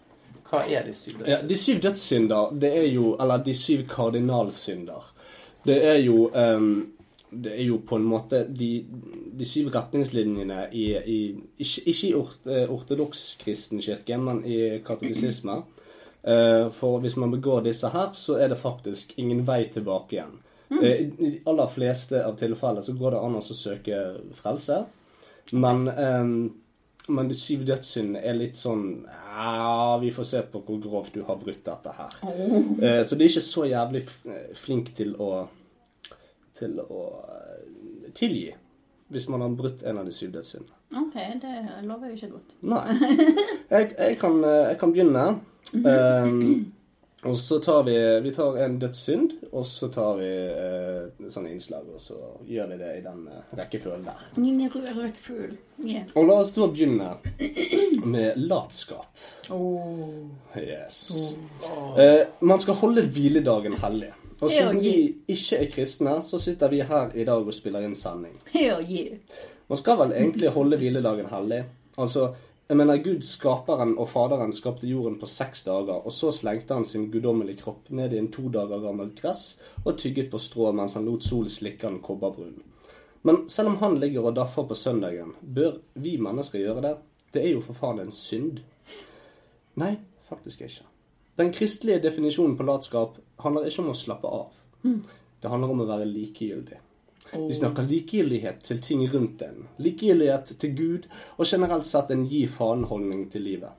Hva 0.51 0.65
er 0.69 0.83
de 0.85 0.93
syv 0.93 1.23
Ja, 1.27 1.39
de 1.41 1.57
syv 1.57 1.79
dødssynder, 1.81 2.51
det 2.61 2.73
er 2.77 2.89
jo 2.93 3.17
Eller 3.21 3.39
de 3.39 3.55
syv 3.55 3.87
kardinalsynder. 3.89 5.03
Det 5.65 5.79
er 5.87 6.01
jo 6.03 6.29
ehm, 6.35 6.93
Det 7.33 7.55
er 7.57 7.65
jo 7.65 7.79
på 7.89 7.97
en 7.97 8.05
måte 8.05 8.43
de, 8.53 8.85
de 9.33 9.47
syv 9.49 9.71
retningslinjene 9.73 10.67
i, 10.77 10.87
i 10.93 11.19
Ikke, 11.65 11.85
ikke 11.89 12.09
i 12.09 12.15
ort, 12.19 12.39
eh, 12.47 12.69
kirke, 12.69 13.21
kristenkirke, 13.41 14.19
men 14.21 14.43
i 14.45 14.59
katolisisme. 14.85 15.63
Eh, 16.23 16.69
for 16.77 17.01
hvis 17.01 17.17
man 17.17 17.33
begår 17.33 17.65
disse 17.65 17.89
her, 17.89 18.13
så 18.13 18.37
er 18.39 18.53
det 18.53 18.61
faktisk 18.61 19.15
ingen 19.17 19.47
vei 19.47 19.65
tilbake 19.73 20.19
igjen. 20.19 20.35
Eh, 20.73 21.07
I 21.19 21.31
de 21.31 21.31
aller 21.49 21.73
fleste 21.73 22.21
av 22.25 22.37
tilfellene 22.37 22.85
så 22.85 22.97
går 22.99 23.17
det 23.17 23.23
an 23.23 23.39
å 23.41 23.45
søke 23.47 24.03
frelse. 24.37 24.83
Men, 25.53 25.89
men 27.09 27.29
de 27.29 27.35
syv 27.35 27.65
dødssyndene 27.67 28.21
er 28.23 28.37
litt 28.39 28.55
sånn 28.55 28.85
Ja, 29.33 29.97
vi 29.99 30.13
får 30.15 30.29
se 30.29 30.43
på 30.53 30.61
hvor 30.63 30.79
grovt 30.79 31.17
du 31.17 31.25
har 31.27 31.41
brutt 31.41 31.65
dette 31.67 31.97
her. 31.97 32.15
Så 33.03 33.19
de 33.19 33.25
er 33.25 33.33
ikke 33.33 33.43
så 33.43 33.65
jævlig 33.67 34.05
flink 34.55 34.93
til 34.95 35.17
å 35.19 35.33
til 36.59 36.79
å 36.83 37.07
eh, 37.29 38.11
tilgi 38.17 38.51
hvis 39.13 39.29
man 39.29 39.43
har 39.45 39.57
brutt 39.57 39.83
en 39.85 39.99
av 40.01 40.07
de 40.09 40.13
syv 40.17 40.31
dødssyndene. 40.33 40.79
Ok, 41.03 41.17
det 41.43 41.57
lover 41.85 42.13
jo 42.13 42.17
ikke 42.17 42.31
godt. 42.33 42.55
Nei. 42.65 42.85
Jeg, 43.73 43.91
jeg, 43.99 44.17
kan, 44.21 44.39
eh, 44.45 44.69
jeg 44.71 44.79
kan 44.81 44.95
begynne. 44.95 45.27
Um, 45.73 46.73
Og 47.23 47.39
så 47.39 47.61
tar 47.63 47.85
vi, 47.87 48.21
vi 48.21 48.33
tar 48.35 48.57
en 48.65 48.79
dødssynd, 48.83 49.33
og 49.53 49.67
så 49.67 49.87
tar 49.95 50.17
vi 50.19 50.31
uh, 50.51 51.29
sånne 51.31 51.53
innslag, 51.55 51.87
og 51.95 52.01
så 52.03 52.17
gjør 52.51 52.73
vi 52.73 52.79
det 52.81 52.89
i 52.99 53.03
den 53.05 53.21
uh, 53.31 53.53
rekkefølgen 53.61 54.09
der. 54.09 54.25
Røkfugl. 54.97 55.53
Yeah. 55.79 56.09
Og 56.19 56.27
la 56.27 56.41
oss 56.43 56.51
da 56.57 56.67
begynne 56.67 57.13
med 58.03 58.43
latskap. 58.43 59.23
Oh. 59.55 60.27
Yes. 60.59 61.37
Eh, 61.95 62.27
man 62.43 62.61
skal 62.63 62.81
holde 62.83 63.07
hviledagen 63.07 63.79
hellig. 63.85 64.11
Og 64.41 64.51
siden 64.51 64.81
vi 64.81 64.95
ikke 65.29 65.59
er 65.59 65.69
kristne, 65.71 66.17
så 66.23 66.39
sitter 66.43 66.71
vi 66.73 66.81
her 66.87 67.13
i 67.15 67.27
dag 67.29 67.47
og 67.47 67.55
spiller 67.55 67.85
inn 67.87 67.95
sending. 67.99 68.35
Man 69.69 69.79
skal 69.81 69.99
vel 69.99 70.17
egentlig 70.17 70.51
holde 70.55 70.79
hviledagen 70.81 71.29
hellig. 71.31 71.63
Altså, 71.99 72.33
jeg 72.69 72.77
mener 72.77 73.03
Gud, 73.05 73.23
skaperen 73.27 73.95
og 73.99 74.09
faderen, 74.09 74.53
skapte 74.53 74.89
jorden 74.89 75.19
på 75.21 75.27
seks 75.29 75.65
dager, 75.67 75.99
og 76.07 76.13
så 76.13 76.31
slengte 76.33 76.75
han 76.75 76.87
sin 76.89 77.11
guddommelige 77.13 77.61
kropp 77.61 77.91
ned 77.91 78.15
i 78.15 78.21
en 78.21 78.31
to 78.33 78.47
dager 78.49 78.81
gammel 78.81 79.11
gress 79.19 79.59
og 79.85 79.99
tygget 79.99 80.31
på 80.33 80.41
strå 80.41 80.71
mens 80.73 80.95
han 80.97 81.05
lot 81.05 81.27
sol 81.27 81.49
slikke 81.51 81.89
den 81.89 82.01
kobberbrun. 82.05 82.63
Men 83.23 83.45
selv 83.49 83.75
om 83.75 83.77
han 83.83 83.99
ligger 84.01 84.31
og 84.31 84.37
daffer 84.37 84.65
på 84.67 84.75
søndagen, 84.75 85.35
bør 85.43 85.77
vi 85.95 86.17
mennesker 86.17 86.59
gjøre 86.59 86.87
det? 86.87 86.95
Det 87.35 87.45
er 87.45 87.53
jo 87.55 87.61
for 87.65 87.77
faen 87.77 88.01
en 88.03 88.15
synd. 88.15 88.63
Nei, 89.79 89.95
faktisk 90.29 90.65
ikke. 90.67 90.92
Den 91.41 91.53
kristelige 91.53 92.03
definisjonen 92.05 92.57
på 92.59 92.67
latskap 92.69 93.17
handler 93.41 93.69
ikke 93.69 93.83
om 93.83 93.93
å 93.93 93.97
slappe 93.97 94.29
av. 94.29 94.57
Det 95.41 95.51
handler 95.51 95.73
om 95.73 95.85
å 95.85 95.89
være 95.89 96.09
likegyldig. 96.09 96.81
Vi 97.33 97.55
snakker 97.57 97.87
likegyldighet 97.89 98.61
til 98.67 98.81
ting 98.85 99.07
rundt 99.09 99.43
en. 99.43 99.69
Likegyldighet 99.81 100.53
til 100.61 100.75
Gud, 100.77 101.07
og 101.39 101.49
generelt 101.49 101.89
sett 101.89 102.13
en 102.13 102.27
gi 102.29 102.45
faen-holdning 102.51 103.25
til 103.33 103.47
livet. 103.49 103.79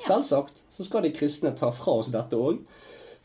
Selvsagt 0.00 0.62
så 0.72 0.84
skal 0.84 1.04
de 1.04 1.12
kristne 1.12 1.52
ta 1.56 1.70
fra 1.74 1.98
oss 2.00 2.08
dette 2.12 2.38
òg, 2.40 2.62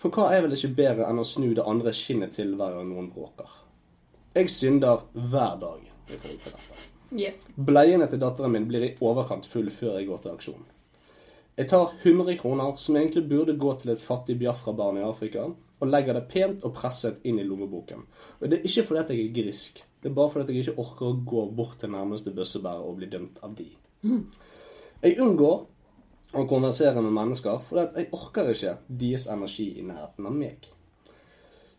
for 0.01 0.12
hva 0.12 0.31
er 0.36 0.43
vel 0.43 0.55
ikke 0.57 0.73
bedre 0.75 1.07
enn 1.07 1.21
å 1.21 1.27
snu 1.27 1.51
det 1.55 1.65
andre 1.67 1.93
skinnet 1.95 2.36
til 2.36 2.55
hver 2.60 2.75
gang 2.75 2.89
noen 2.89 3.12
bråker? 3.13 3.47
Jeg 4.36 4.51
synder 4.51 5.05
hver 5.13 5.57
dag 5.62 5.84
i 5.86 6.17
forhold 6.17 6.43
til 6.43 6.55
dette. 6.55 6.86
Yeah. 7.12 7.36
Bleiene 7.55 8.07
til 8.07 8.21
datteren 8.23 8.53
min 8.55 8.67
blir 8.69 8.86
i 8.88 8.93
overkant 9.03 9.47
full 9.51 9.67
før 9.71 9.99
jeg 9.99 10.07
går 10.07 10.23
til 10.23 10.36
aksjon. 10.36 10.69
Jeg 11.57 11.67
tar 11.69 11.91
100 12.03 12.37
kroner, 12.39 12.75
som 12.79 12.95
egentlig 12.95 13.25
burde 13.29 13.57
gå 13.59 13.73
til 13.81 13.91
et 13.91 14.01
fattig 14.01 14.37
Biafra-barn 14.39 15.01
i 15.01 15.05
Afrika, 15.05 15.49
og 15.81 15.89
legger 15.89 16.15
det 16.15 16.27
pent 16.31 16.63
og 16.63 16.75
presset 16.77 17.23
inn 17.27 17.39
i 17.41 17.45
lommeboken. 17.45 18.05
Og 18.39 18.49
Det 18.49 18.59
er 18.59 18.67
ikke 18.69 18.85
fordi 18.87 19.01
at 19.01 19.09
jeg 19.09 19.25
er 19.25 19.35
grisk, 19.35 19.83
det 20.01 20.09
er 20.09 20.15
bare 20.15 20.29
fordi 20.29 20.43
at 20.43 20.49
jeg 20.49 20.65
ikke 20.65 20.81
orker 20.81 21.05
å 21.09 21.19
gå 21.25 21.45
bort 21.57 21.79
til 21.79 21.91
nærmeste 21.93 22.33
bøssebærer 22.33 22.85
og 22.85 22.97
bli 22.97 23.09
dømt 23.11 23.41
av 23.43 23.55
de. 23.57 23.67
Jeg 25.01 25.19
unngår 25.21 25.65
å 26.37 26.45
konversere 26.47 27.01
med 27.01 27.13
mennesker, 27.13 27.59
fordi 27.67 27.87
jeg 27.99 28.09
orker 28.15 28.53
ikke 28.53 28.77
deres 28.87 29.27
energi 29.27 29.67
i 29.79 29.85
nærheten 29.85 30.29
av 30.29 30.37
meg. 30.37 30.69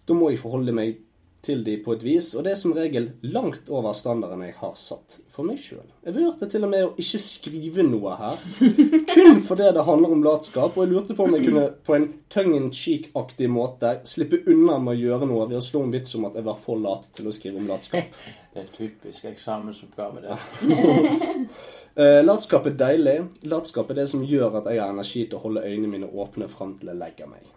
Da 0.07 0.15
må 0.19 0.31
jeg 0.31 0.43
forholde 0.43 0.75
meg 0.77 0.99
til 1.43 1.65
de 1.67 1.75
på 1.83 1.97
et 1.97 2.05
vis, 2.07 2.29
og 2.39 2.45
det 2.47 2.53
er 2.53 2.59
som 2.61 2.75
regel 2.77 3.09
langt 3.35 3.71
over 3.73 3.95
standarden 3.99 4.45
jeg 4.47 4.55
har 4.61 4.77
satt 4.79 5.17
for 5.33 5.49
meg 5.49 5.59
sjøl. 5.59 5.89
Jeg 6.07 6.15
vurderte 6.15 6.47
til 6.53 6.67
og 6.67 6.71
med 6.71 6.85
å 6.87 6.93
ikke 7.03 7.19
skrive 7.23 7.87
noe 7.87 8.13
her, 8.21 8.45
kun 9.13 9.41
fordi 9.49 9.73
det 9.75 9.87
handler 9.89 10.15
om 10.15 10.23
latskap, 10.23 10.77
og 10.77 10.85
jeg 10.85 10.93
lurte 10.93 11.17
på 11.19 11.27
om 11.27 11.35
jeg 11.35 11.49
kunne 11.49 11.65
på 11.83 11.97
en 11.97 12.07
tongue 12.31 12.61
in 12.61 12.71
cheek-aktig 12.71 13.51
måte 13.51 13.97
slippe 14.07 14.45
unna 14.47 14.79
med 14.79 14.95
å 14.95 15.01
gjøre 15.01 15.29
noe 15.33 15.49
ved 15.51 15.59
å 15.59 15.65
slå 15.67 15.83
en 15.83 15.95
vits 15.95 16.15
om 16.19 16.29
at 16.31 16.39
jeg 16.39 16.47
var 16.47 16.63
for 16.63 16.79
lat 16.83 17.11
til 17.17 17.27
å 17.27 17.35
skrive 17.35 17.59
om 17.59 17.67
latskap. 17.71 18.23
Det 18.53 18.61
er 18.61 18.73
typisk 18.75 19.25
eksamensoppgave, 19.31 20.27
det. 20.27 20.37
Eh, 21.93 22.23
latskap 22.25 22.65
er 22.71 22.77
deilig. 22.81 23.19
Latskap 23.53 23.91
er 23.93 23.99
det 23.99 24.07
som 24.09 24.23
gjør 24.25 24.63
at 24.63 24.71
jeg 24.73 24.81
har 24.81 24.95
energi 24.95 25.27
til 25.27 25.37
å 25.37 25.43
holde 25.43 25.65
øynene 25.67 25.91
mine 25.93 26.09
åpne 26.09 26.49
fram 26.49 26.79
til 26.81 26.89
jeg 26.89 26.97
legger 27.03 27.29
meg. 27.29 27.51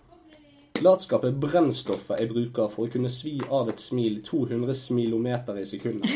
Latskap 0.84 1.24
er 1.24 1.36
brennstoffet 1.40 2.20
jeg 2.20 2.28
bruker 2.28 2.68
for 2.68 2.86
å 2.86 2.92
kunne 2.92 3.08
svi 3.12 3.38
av 3.48 3.70
et 3.72 3.80
smil 3.80 4.18
200 4.28 4.76
smilometer 4.76 5.62
i 5.62 5.64
sekundet. 5.68 6.12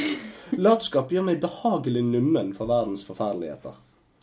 Latskap 0.60 1.13
gjør 1.13 1.30
meg 1.30 1.39
behagelig 1.39 2.04
nummen 2.04 2.52
for 2.58 2.67
verdens 2.67 3.06
forferdeligheter. 3.08 3.78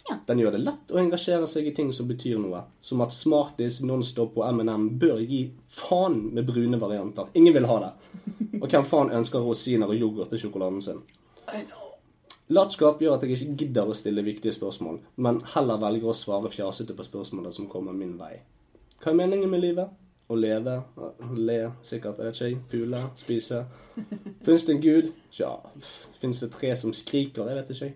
Ja. 0.06 0.18
Den 0.28 0.42
gjør 0.42 0.54
det 0.54 0.60
lett 0.66 0.92
å 0.92 1.00
engasjere 1.00 1.48
seg 1.50 1.70
i 1.70 1.72
ting 1.74 1.88
som 1.96 2.06
betyr 2.10 2.36
noe, 2.38 2.66
som 2.84 3.00
at 3.02 3.16
Smarties, 3.16 3.80
Nonstop 3.80 4.36
og 4.36 4.44
M&M 4.52 4.86
bør 5.00 5.24
gi 5.24 5.40
faen 5.72 6.20
med 6.36 6.46
brune 6.46 6.78
varianter. 6.84 7.32
Ingen 7.32 7.56
vil 7.56 7.70
ha 7.72 7.80
det. 7.86 7.92
Og 8.60 8.68
hvem 8.68 8.86
faen 8.86 9.16
ønsker 9.16 9.42
rosiner 9.42 9.88
og 9.88 9.96
yoghurt 9.96 10.30
til 10.34 10.44
sjokoladen 10.44 10.84
sin? 10.84 11.02
Latskap 12.52 13.00
gjør 13.02 13.16
at 13.16 13.24
jeg 13.24 13.40
ikke 13.40 13.62
gidder 13.64 13.88
å 13.88 13.96
stille 13.96 14.22
viktige 14.26 14.54
spørsmål, 14.54 15.00
men 15.16 15.40
heller 15.56 15.80
velger 15.82 16.12
å 16.12 16.14
svare 16.14 16.52
fjasete 16.52 16.94
på 16.94 17.08
spørsmålene 17.08 17.56
som 17.56 17.70
kommer 17.72 17.96
min 17.96 18.18
vei. 18.20 18.36
Hva 19.00 19.10
er 19.14 19.24
meningen 19.24 19.50
med 19.50 19.64
livet? 19.64 20.02
Å 20.26 20.34
leve? 20.34 20.74
Le, 21.38 21.58
sikkert. 21.86 22.18
Jeg 22.18 22.26
vet 22.26 22.40
ikke. 22.40 22.48
jeg. 22.48 22.58
Pule? 22.70 23.02
Spise? 23.20 23.60
Fins 24.46 24.64
det 24.66 24.74
en 24.74 24.82
gud? 24.82 25.12
Tja. 25.30 25.52
Fins 26.20 26.42
det 26.42 26.50
tre 26.56 26.72
som 26.76 26.94
skriker? 26.96 27.46
Jeg 27.46 27.60
vet 27.60 27.70
ikke. 27.74 27.90
jeg. 27.90 27.94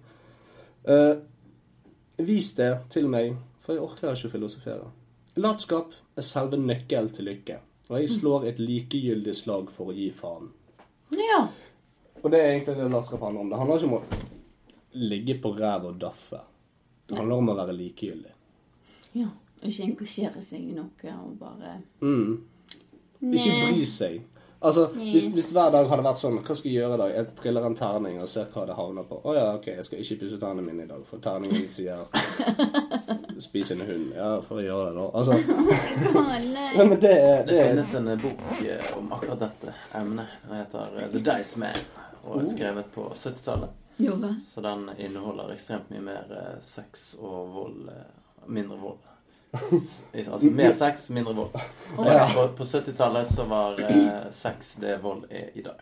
Uh, 0.87 2.25
vis 2.27 2.53
det 2.57 2.71
til 2.95 3.11
meg, 3.11 3.35
for 3.61 3.75
jeg 3.75 3.83
orker 3.83 4.15
ikke 4.15 4.31
å 4.31 4.35
filosofere. 4.37 4.93
Latskap 5.41 5.97
er 6.19 6.27
selve 6.27 6.59
nøkkelen 6.61 7.11
til 7.15 7.29
lykke, 7.31 7.59
og 7.91 7.99
jeg 7.99 8.15
slår 8.15 8.47
et 8.51 8.63
likegyldig 8.63 9.35
slag 9.37 9.71
for 9.75 9.91
å 9.91 9.97
gi 9.97 10.09
faen. 10.15 10.51
Ja. 11.19 11.45
Og 12.21 12.31
det 12.31 12.41
er 12.41 12.53
egentlig 12.55 12.77
det 12.79 12.89
latskap 12.93 13.23
handler 13.27 13.43
om. 13.45 13.51
Det 13.51 13.61
handler 13.61 13.81
ikke 13.81 13.91
om 13.91 13.99
å 13.99 15.05
ligge 15.11 15.39
på 15.43 15.55
ræva 15.57 15.91
og 15.91 16.01
daffe. 16.03 16.43
Det 17.09 17.19
handler 17.19 17.43
om 17.43 17.53
å 17.53 17.61
være 17.63 17.75
likegyldig. 17.75 18.35
ja. 19.19 19.31
Ikke 19.63 19.83
engasjere 19.85 20.43
seg 20.43 20.61
i 20.71 20.73
noe 20.77 21.15
og 21.21 21.39
bare 21.41 21.79
Mm. 22.01 22.39
Ikke 23.21 23.57
bry 23.69 23.85
seg. 23.85 24.21
Altså, 24.63 24.87
hvis, 24.93 25.27
hvis 25.33 25.47
hver 25.53 25.71
dag 25.73 25.87
hadde 25.89 26.05
vært 26.05 26.19
sånn 26.21 26.35
Hva 26.45 26.53
skal 26.57 26.69
jeg 26.71 26.83
gjøre 26.83 26.95
i 26.95 27.01
dag? 27.01 27.13
Jeg 27.17 27.29
triller 27.39 27.65
en 27.65 27.75
terning 27.79 28.19
og 28.21 28.29
ser 28.29 28.45
hva 28.53 28.67
det 28.69 28.75
havner 28.77 29.07
på. 29.09 29.17
Å 29.25 29.35
ja, 29.37 29.45
ok, 29.57 29.67
jeg 29.73 29.85
skal 29.87 30.03
ikke 30.03 30.19
pusse 30.21 30.41
tennene 30.43 30.65
mine 30.67 30.85
i 30.85 30.91
dag, 30.91 31.01
for 31.09 31.23
terningen 31.25 31.65
sier 31.73 32.03
Spis 33.41 33.71
en 33.73 33.81
hund. 33.89 34.11
Ja, 34.17 34.35
for 34.45 34.61
å 34.61 34.65
gjøre 34.65 34.91
det, 34.91 34.99
da. 34.99 35.07
Altså, 35.17 35.33
nei. 36.53 36.75
men 36.77 36.93
det 37.01 37.13
er, 37.17 37.39
Det 37.49 37.57
det 37.57 37.67
finnes 37.71 37.95
en 38.03 38.11
bok 38.21 38.43
eh, 38.69 38.91
om 38.99 39.13
akkurat 39.17 39.41
dette 39.47 39.75
emnet. 39.97 40.35
Den 40.45 40.57
heter 40.61 40.99
eh, 41.01 41.09
The 41.15 41.23
Dice 41.31 41.63
Man 41.63 41.81
og 42.21 42.43
er 42.43 42.49
skrevet 42.51 42.91
på 42.93 43.07
70-tallet. 43.17 43.77
Så 44.45 44.61
den 44.65 44.91
inneholder 45.01 45.55
ekstremt 45.55 45.89
mye 45.93 46.05
mer 46.05 46.35
eh, 46.37 46.59
sex 46.65 47.15
og 47.21 47.49
vold. 47.57 47.89
eh, 47.89 48.09
Mindre 48.51 48.77
vold. 48.81 49.01
Altså 49.53 50.51
mer 50.51 50.73
sex, 50.79 51.09
mindre 51.11 51.35
vold. 51.35 51.55
Ja. 51.99 52.27
På, 52.35 52.45
på 52.59 52.65
70-tallet 52.65 53.31
så 53.35 53.45
var 53.51 53.81
eh, 53.83 54.29
sex 54.35 54.75
det 54.83 54.99
vold 55.03 55.25
er 55.31 55.51
i 55.59 55.63
dag. 55.65 55.81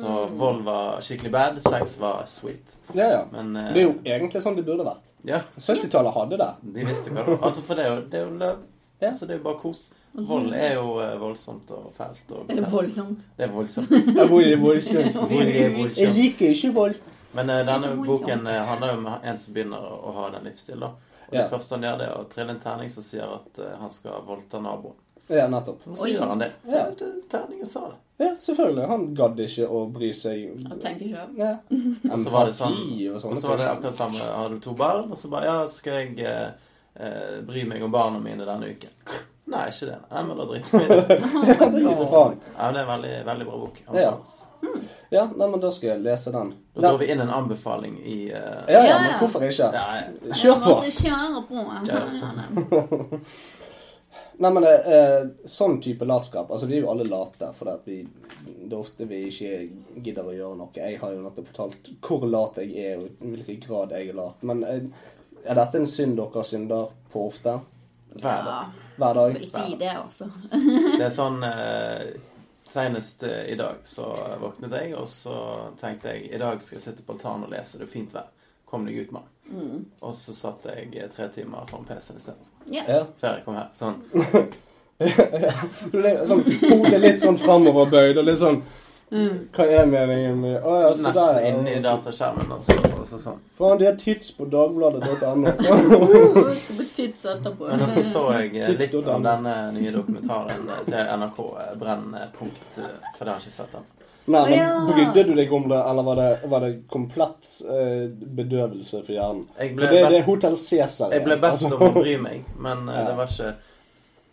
Så 0.00 0.16
vold 0.38 0.62
var 0.66 1.00
skikkelig 1.02 1.30
bad, 1.34 1.60
sex 1.64 1.96
var 2.02 2.24
sweet. 2.30 2.76
Ja, 2.94 3.06
ja. 3.10 3.20
Men 3.32 3.54
eh, 3.56 3.70
Det 3.74 3.80
er 3.82 3.86
jo 3.88 3.94
egentlig 4.04 4.42
sånn 4.44 4.58
det 4.58 4.66
burde 4.66 4.86
vært. 4.86 5.14
ja, 5.26 5.40
70-tallet 5.56 6.14
hadde 6.18 6.38
det. 6.42 6.50
de 6.76 6.84
visste 6.90 7.14
hva 7.14 7.24
det 7.24 7.36
var. 7.36 7.40
Altså, 7.48 7.64
for 7.66 7.78
det 7.78 7.86
er 7.86 7.90
jo, 7.94 8.02
det 8.12 8.20
er 8.20 8.26
jo 8.28 8.36
løv. 8.42 8.60
Ja. 9.00 9.12
Så 9.16 9.26
det 9.26 9.36
er 9.36 9.40
jo 9.40 9.46
bare 9.48 9.60
kos. 9.62 9.86
Vold 10.12 10.50
er 10.58 10.72
jo 10.74 10.96
eh, 10.98 11.14
voldsomt 11.20 11.70
og 11.70 11.92
fælt 11.94 12.32
og 12.34 12.48
Er 12.50 12.58
det 12.58 12.70
voldsomt? 12.72 13.20
Det 13.38 13.46
er 13.46 13.52
voldsomt. 13.54 13.92
Jeg 14.16 14.24
er 14.26 14.62
voldsomt. 14.64 15.20
Vold 15.30 16.00
Jeg 16.00 16.10
liker 16.16 16.50
ikke 16.56 16.72
vold. 16.74 16.98
Men 17.38 17.50
eh, 17.54 17.62
denne 17.68 17.92
boken 18.02 18.42
eh, 18.50 18.64
handler 18.66 18.90
jo 18.90 18.98
om 18.98 19.06
en 19.14 19.38
som 19.38 19.54
begynner 19.54 19.86
å, 19.86 19.92
å 20.10 20.14
ha 20.18 20.24
den 20.34 20.48
livsstilen. 20.50 20.82
da. 20.82 20.90
Og 21.30 21.36
Ja. 21.36 21.42
Det 21.44 21.50
første 21.52 21.74
han 21.76 21.84
gjør, 21.86 21.98
det 21.98 22.06
er 22.10 22.18
å 22.18 22.26
trille 22.28 22.50
en 22.56 22.60
terning 22.60 22.90
som 22.90 23.06
sier 23.06 23.30
at 23.36 23.58
eh, 23.62 23.74
han 23.78 23.90
skal 23.94 24.22
voldta 24.26 24.60
naboen. 24.60 24.96
Ja, 25.30 25.46
nettopp. 25.46 25.84
Og 25.86 25.98
så 25.98 26.08
Oi. 26.08 26.14
gjør 26.16 26.26
han 26.32 26.40
det. 26.42 26.48
Ja. 26.66 26.88
Terningen 27.30 27.66
sa 27.70 27.84
det. 27.92 27.98
Ja, 28.20 28.34
selvfølgelig. 28.42 28.86
Han 28.90 29.04
gadd 29.14 29.38
ikke 29.40 29.68
å 29.70 29.84
bry 29.94 30.10
seg. 30.12 30.64
Han 30.68 30.80
tenker 30.82 31.06
sjøl. 31.12 31.36
Ja. 31.38 31.52
Og 32.12 32.18
så 32.20 32.32
var 32.34 32.50
det 32.50 32.56
sånn 32.58 32.74
og 33.14 33.28
Og 33.30 33.36
så 33.38 33.48
var 33.52 33.62
det 33.62 33.68
akkurat 33.70 33.96
samme. 33.96 34.18
Har 34.26 34.50
du 34.50 34.58
to 34.60 34.74
barn? 34.76 35.06
Og 35.08 35.16
så 35.16 35.30
bare 35.32 35.46
Ja, 35.48 35.56
skal 35.72 36.00
jeg 36.02 36.18
eh, 36.26 36.50
eh, 36.98 37.38
bry 37.46 37.62
meg 37.70 37.86
om 37.86 37.94
barna 37.94 38.18
mine 38.20 38.44
denne 38.48 38.74
uken? 38.74 38.90
Nei, 39.50 39.64
ikke 39.70 39.88
det. 39.88 39.98
Nei, 40.10 40.24
men 40.26 40.36
da 40.42 40.48
driter 40.50 40.78
vi 40.78 40.84
i 40.84 40.88
det. 40.90 41.20
Ja, 42.60 42.70
det 42.74 42.82
er 42.82 42.82
en 42.82 42.90
veldig, 42.90 43.14
veldig 43.30 43.46
bra 43.48 43.62
bok. 43.62 43.80
Ja. 43.86 44.10
Anbefales. 44.10 44.96
Ja, 45.10 45.24
nei, 45.36 45.46
men 45.50 45.60
da 45.62 45.70
skal 45.74 45.88
jeg 45.92 46.02
lese 46.04 46.30
den. 46.34 46.52
Da 46.74 46.84
drar 46.84 46.98
vi 47.00 47.08
inn 47.10 47.20
en 47.20 47.32
anbefaling 47.34 47.96
i 48.06 48.18
uh... 48.30 48.36
Ja, 48.70 48.78
ja, 48.78 48.84
Ja, 48.86 48.98
men 49.02 49.16
hvorfor 49.18 49.42
ikke? 49.42 49.70
ja, 49.74 49.86
Kjør 50.38 50.60
på! 50.62 50.76
Kjøre 50.86 51.42
på. 52.70 53.18
Nei, 54.40 54.50
men 54.56 54.64
eh, 54.64 55.26
sånn 55.52 55.74
type 55.84 56.06
latskap 56.08 56.48
Altså, 56.48 56.64
vi 56.70 56.78
er 56.78 56.86
jo 56.86 56.92
alle 56.94 57.04
late 57.04 57.50
at 57.50 57.82
det 57.84 57.98
er 58.70 58.76
ofte 58.78 59.04
vi 59.10 59.26
ikke 59.28 59.50
gidder 60.00 60.30
å 60.30 60.32
gjøre 60.32 60.60
noe. 60.62 60.70
Jeg 60.78 60.96
har 61.02 61.12
jo 61.12 61.24
nettopp 61.26 61.50
fortalt 61.50 61.90
hvor 62.06 62.24
lat 62.24 62.56
jeg 62.62 62.72
er, 62.78 63.02
og 63.02 63.20
i 63.26 63.34
hvilken 63.34 63.60
grad 63.66 63.92
jeg 63.98 64.14
er 64.14 64.16
lat. 64.16 64.46
Men 64.46 64.64
eh, 64.64 64.86
er 65.44 65.58
dette 65.58 65.82
en 65.82 65.90
synd 65.90 66.16
dere 66.22 66.46
synder 66.46 66.88
på 67.12 67.26
ofte? 67.26 67.58
hver 68.14 68.44
dag. 68.44 68.46
Ja. 68.46 68.64
Hver 68.96 69.14
dag? 69.14 69.36
Jeg 69.40 69.50
si 69.50 69.76
det, 69.78 69.92
også. 70.04 70.26
Det 70.98 71.04
er 71.06 71.14
sånn 71.14 71.42
eh, 71.46 72.08
Senest 72.70 73.22
eh, 73.22 73.44
i 73.52 73.56
dag 73.58 73.82
så 73.84 74.06
våknet 74.40 74.74
jeg, 74.78 74.94
og 74.94 75.08
så 75.10 75.36
tenkte 75.80 76.14
jeg 76.14 76.30
i 76.30 76.38
dag 76.38 76.62
skal 76.62 76.78
jeg 76.78 76.84
sitte 76.84 77.02
på 77.06 77.16
altanen 77.16 77.48
og 77.48 77.52
lese. 77.54 77.80
Det 77.80 77.88
er 77.88 77.92
fint 77.92 78.14
vær. 78.14 78.28
Kom 78.70 78.86
deg 78.86 79.00
ut, 79.02 79.14
mann. 79.16 79.26
Og 80.00 80.14
så 80.14 80.34
satt 80.36 80.68
jeg 80.70 80.92
eh, 80.94 81.08
tre 81.10 81.26
timer 81.34 81.66
foran 81.70 81.88
PC-en 81.88 82.20
istedenfor. 82.20 82.52
Yeah. 82.70 82.86
Ja. 82.86 83.00
Før 83.18 83.34
jeg 83.34 83.44
kom 83.46 83.58
her. 83.58 83.72
Sånn. 83.80 84.02
Sånn, 85.00 86.42
Hodet 86.68 86.98
litt 87.00 87.22
sånn 87.22 87.38
framoverbøyd 87.40 88.18
og 88.20 88.26
litt 88.26 88.40
sånn 88.42 88.58
Hva 89.10 89.64
er 89.66 89.86
meningen 89.90 90.36
med 90.38 90.62
Å 90.62 90.74
ja, 90.80 90.90
så 90.94 91.02
Nesten 91.02 91.16
der. 91.18 91.38
ja. 91.42 91.48
inni 91.50 91.72
dataskjermen. 91.82 92.52
Altså. 92.54 92.76
altså 92.98 93.18
sånn. 93.18 93.38
Faen, 93.58 93.78
de 93.80 93.88
har 93.88 93.96
tids 93.98 94.28
på 94.36 94.46
dagbladet.no. 94.52 95.54
Skal 95.58 96.76
bli 96.76 96.86
tits 96.94 97.24
etterpå. 97.24 97.66
Men 97.72 97.82
også 97.88 98.04
så 98.06 98.22
jeg 98.38 98.52
eh, 98.62 98.74
litt 98.78 98.94
om 99.00 99.08
av 99.16 99.24
denne 99.26 99.54
nye 99.74 99.94
dokumentaren 99.94 100.68
eh, 100.76 100.84
til 100.86 101.10
NRK, 101.22 101.40
eh, 101.64 101.72
Brennpunkt, 101.80 102.68
for 102.76 103.24
det 103.24 103.32
har 103.32 103.40
jeg 103.40 103.48
ikke 103.50 103.56
sett 103.56 103.74
den. 103.74 103.88
Nei, 104.30 104.42
men 104.46 104.52
Ja. 104.60 104.68
Brydde 104.86 105.22
du 105.26 105.32
deg 105.34 105.52
om 105.56 105.64
det, 105.72 105.78
eller 105.90 106.06
var 106.06 106.16
det, 106.20 106.28
var 106.52 106.60
det 106.66 106.70
komplett 106.92 107.48
eh, 107.66 108.04
bedøvelse 108.38 109.00
for 109.02 109.16
hjernen? 109.16 109.46
For 109.56 109.80
det, 109.90 110.04
det 110.12 110.20
er 110.20 110.26
Hotell 110.28 110.54
Cæsar. 110.60 111.10
jeg 111.16 111.24
ble 111.26 111.38
bedt 111.40 111.56
altså. 111.56 111.72
om 111.74 111.82
å 111.88 111.90
bry 111.98 112.14
meg, 112.20 112.44
men 112.60 112.86
Ja. 112.92 113.08
det 113.10 113.16
var 113.18 113.32
ikke 113.32 113.50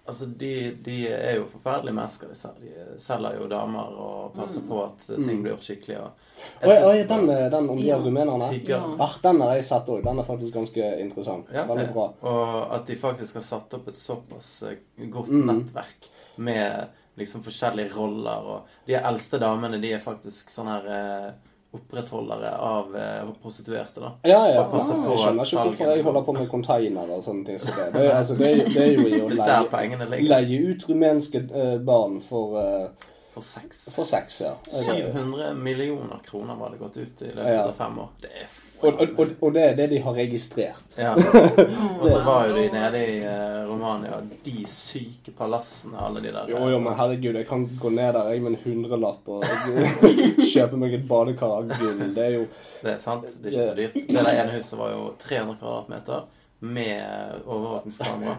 Altså, 0.07 0.25
de, 0.39 0.51
de 0.85 0.93
er 1.11 1.35
jo 1.35 1.45
forferdelige 1.51 1.93
mennesker, 1.93 2.27
De 2.61 2.99
selger 3.03 3.35
jo 3.41 3.47
damer 3.51 3.95
og 3.99 4.33
passer 4.37 4.61
på 4.69 4.77
at 4.85 5.09
eh, 5.09 5.17
ting 5.25 5.41
blir 5.43 5.51
gjort 5.55 5.65
skikkelig. 5.67 5.97
Og 5.99 6.67
Oi, 6.69 6.75
oi, 6.91 7.01
den, 7.09 7.29
eh, 7.33 7.49
den 7.51 7.69
om 7.69 7.77
de 7.77 7.87
Ja. 7.89 7.97
rumenerne? 7.99 8.47
Ja. 8.67 8.79
Ah, 9.03 9.15
den 9.23 9.41
har 9.41 9.55
jeg 9.55 9.65
sett 9.67 9.89
òg. 9.89 10.03
Den 10.05 10.19
er 10.19 10.23
faktisk 10.23 10.53
ganske 10.53 10.99
interessant. 11.03 11.49
Ja, 11.53 11.65
Veldig 11.67 11.89
bra. 11.93 12.05
Og 12.21 12.73
at 12.77 12.85
de 12.87 12.95
faktisk 12.95 13.33
har 13.41 13.41
satt 13.43 13.73
opp 13.73 13.87
et 13.91 13.99
såpass 13.99 14.63
eh, 14.63 14.77
godt 15.09 15.27
Mm. 15.29 15.45
nettverk 15.51 16.07
med 16.37 16.87
liksom 17.17 17.43
forskjellige 17.43 17.95
roller. 17.97 18.47
Og 18.55 18.61
de 18.87 18.93
eldste 18.95 19.39
damene, 19.39 19.81
de 19.81 19.91
er 19.93 19.99
faktisk 19.99 20.49
sånne 20.53 20.81
her 20.81 20.87
eh, 21.27 21.31
opprettholdere 21.77 22.51
av 22.67 22.95
eh, 22.97 23.31
prostituerte, 23.41 24.01
da. 24.03 24.11
Ja, 24.27 24.41
ja. 24.51 24.63
Ah, 24.65 24.77
jeg 24.81 25.19
skjønner 25.21 25.47
ikke 25.47 25.65
hvorfor 25.69 25.91
jeg 25.93 26.05
holder 26.07 26.25
på 26.27 26.35
med 26.37 26.49
containere 26.51 27.17
og 27.19 27.23
sånne 27.25 27.45
ting 27.47 27.59
Så 27.63 27.73
det. 27.75 27.87
Det 27.95 28.05
er, 28.05 28.13
altså, 28.17 28.37
det 28.39 28.51
er, 28.51 28.63
det 28.73 28.83
er 28.83 28.93
jo 28.95 29.07
i 29.07 29.21
å 29.23 29.29
leie, 29.41 30.21
leie 30.27 30.61
ut 30.71 30.87
rumenske 30.89 31.43
eh, 31.47 31.75
barn 31.87 32.19
for, 32.25 32.57
eh, 32.61 33.09
For 33.37 33.45
sex. 33.45 33.87
for 33.93 34.07
sex, 34.09 34.41
ja. 34.45 34.53
700 34.71 35.53
millioner 35.53 36.21
kroner 36.25 36.55
var 36.59 36.73
det 36.73 36.81
gått 36.81 36.97
ut 36.97 37.21
i 37.21 37.33
løpet 37.33 37.59
av 37.65 37.75
fem 37.77 37.99
år. 38.05 38.15
Det 38.21 38.33
er 38.33 38.55
Og, 38.81 38.93
og, 38.93 39.07
og, 39.17 39.29
og 39.41 39.53
det 39.55 39.61
er 39.63 39.75
det 39.77 39.87
de 39.89 39.99
har 40.05 40.13
registrert. 40.13 40.97
Ja. 40.97 41.15
Og 42.01 42.05
så 42.11 42.19
var 42.25 42.45
jo 42.45 42.53
de 42.55 42.67
nede 42.73 42.99
i 43.01 43.15
eh, 43.25 43.63
Romania, 43.65 44.19
de 44.45 44.53
syke 44.69 45.33
palassene, 45.37 45.97
alle 45.97 46.21
de 46.21 46.31
der. 46.35 46.51
Jo, 46.51 46.61
jo, 46.69 46.79
men 46.85 46.93
herregud, 46.99 47.39
jeg 47.39 47.47
kan 47.49 47.65
gå 47.81 47.89
ned 47.95 48.13
der 48.13 48.29
jeg 48.31 48.43
med 48.45 48.53
en 48.53 48.59
hundrelapp 48.63 49.29
og 49.33 49.45
kjøpe 50.53 50.77
meg 50.77 50.93
et 50.99 51.07
badekar 51.09 51.55
av 51.57 51.71
gull. 51.73 52.03
Det 52.15 52.25
er 52.25 52.35
jo 52.37 52.43
Det 52.83 52.91
er 52.93 52.99
sant. 53.01 53.25
Det 53.41 53.49
er 53.49 53.55
ikke 53.55 53.69
så 53.71 53.77
dyrt. 53.81 53.97
Det 54.11 54.25
der 54.27 54.33
ene 54.43 54.57
huset 54.59 54.77
var 54.79 54.91
jo 54.93 55.07
300 55.25 55.57
kvadratmeter 55.61 56.27
med 56.59 57.41
overvåkningskamera 57.45 58.35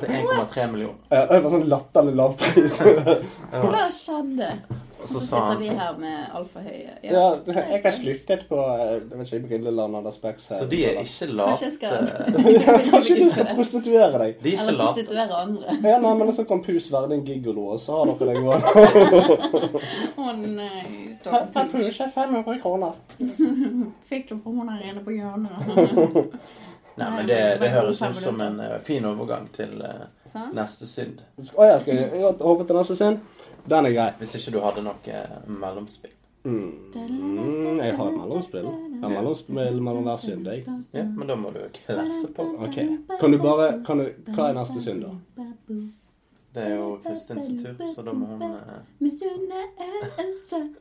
til 0.00 0.14
1,3 0.20 0.70
millioner. 0.72 1.02
ja, 1.10 1.26
Det 1.30 1.42
var 1.44 1.52
sånn 1.56 1.68
latterlig 1.70 2.14
lavpris. 2.18 2.78
Hva 3.52 3.84
skjedde? 3.94 4.48
Og 5.02 5.08
Så 5.08 5.14
så 5.14 5.26
sitter 5.26 5.46
han 5.48 5.60
vi 5.60 5.68
her 5.68 5.96
med 5.98 6.16
altfor-høye. 6.34 6.94
Ja, 7.02 7.24
jeg 7.46 7.80
har 7.84 7.94
sluttet 7.96 8.44
på 8.48 8.58
eh, 8.60 8.92
jeg 8.96 9.18
vet 9.18 9.32
ikke, 9.32 9.48
Brilleland 9.48 9.96
eller 9.96 10.10
Specs. 10.14 10.48
Så 10.58 10.66
de 10.70 10.80
er 10.86 11.00
ikke 11.00 11.28
late 11.32 11.70
Kanskje 12.90 13.16
du 13.22 13.30
skal 13.30 13.50
prostituere 13.54 14.22
deg? 14.24 14.36
De 14.42 14.52
er 14.52 14.58
ikke 14.58 14.68
Eller 14.68 14.84
prostituere 14.84 15.42
andre. 15.42 15.76
Ja, 15.84 15.98
nei, 16.04 16.14
men 16.20 16.32
så 16.36 16.44
kan 16.48 16.62
Pus 16.64 16.92
være 16.92 17.12
din 17.14 17.24
gigolo, 17.24 17.70
og 17.74 17.80
så 17.80 18.00
har 18.00 18.12
dere 18.12 18.34
det 18.34 18.42
gående. 18.44 19.80
Å 20.16 20.32
nei. 20.40 20.96
Per 21.24 21.68
Pus 21.72 22.00
er 22.00 22.12
500 22.14 22.60
kroner. 22.62 22.96
Fikk 24.10 24.30
du 24.30 24.36
her 24.44 24.90
inne 24.90 25.04
på 25.04 25.16
hjørnet? 25.16 26.30
Nei, 27.00 27.10
men 27.16 27.26
det, 27.26 27.36
det 27.60 27.68
høres 27.72 28.00
ut 28.02 28.18
som 28.20 28.40
en 28.44 28.60
eh, 28.60 28.76
fin 28.84 29.04
overgang 29.08 29.46
til 29.54 29.70
uh, 29.80 30.40
neste 30.52 30.88
synd. 30.90 31.22
Å 31.56 31.68
ja, 31.68 31.78
skal 31.80 31.96
jeg 31.96 32.34
hoppe 32.42 32.66
til 32.68 32.76
neste 32.76 32.96
scene? 32.98 33.39
Den 33.68 33.86
er 33.86 33.92
grei. 33.92 34.08
Hvis 34.18 34.34
ikke 34.38 34.56
du 34.56 34.60
hadde 34.64 34.82
noe 34.86 34.94
eh, 35.06 35.36
mellomspill. 35.50 36.16
Mm, 36.44 37.76
jeg 37.76 37.96
har 37.96 38.06
et 38.08 38.16
mellomspill. 38.16 38.64
Jeg 38.64 39.00
har 39.02 39.10
mellomspill 39.12 39.80
mellom 39.82 40.06
hver 40.08 40.16
synd, 40.16 40.46
jeg. 40.48 40.64
Ja, 40.96 41.04
men 41.04 41.28
da 41.28 41.36
må 41.36 41.52
du 41.52 41.60
klesse 41.76 42.30
på. 42.36 42.46
Ok. 42.64 42.78
Kan 43.20 43.32
du 43.32 43.38
bare 43.42 43.72
kan 43.86 44.00
du, 44.00 44.08
Hva 44.32 44.48
er 44.48 44.56
neste 44.56 44.80
synd, 44.80 45.04
da? 45.04 45.10
Det 46.54 46.62
er 46.66 46.72
jo 46.80 46.96
Kristin 47.04 47.38
sin 47.46 47.60
tur, 47.62 47.76
så 47.94 48.02
da 48.02 48.12
må 48.12 48.26
hun 48.26 48.42
eh. 48.42 48.80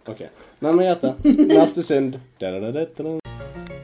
Ok. 0.09 0.23
Nei, 0.63 0.71
men 0.71 0.85
gjett 0.87 1.03
det. 1.03 1.35
Neste 1.51 1.83
synd. 1.85 2.17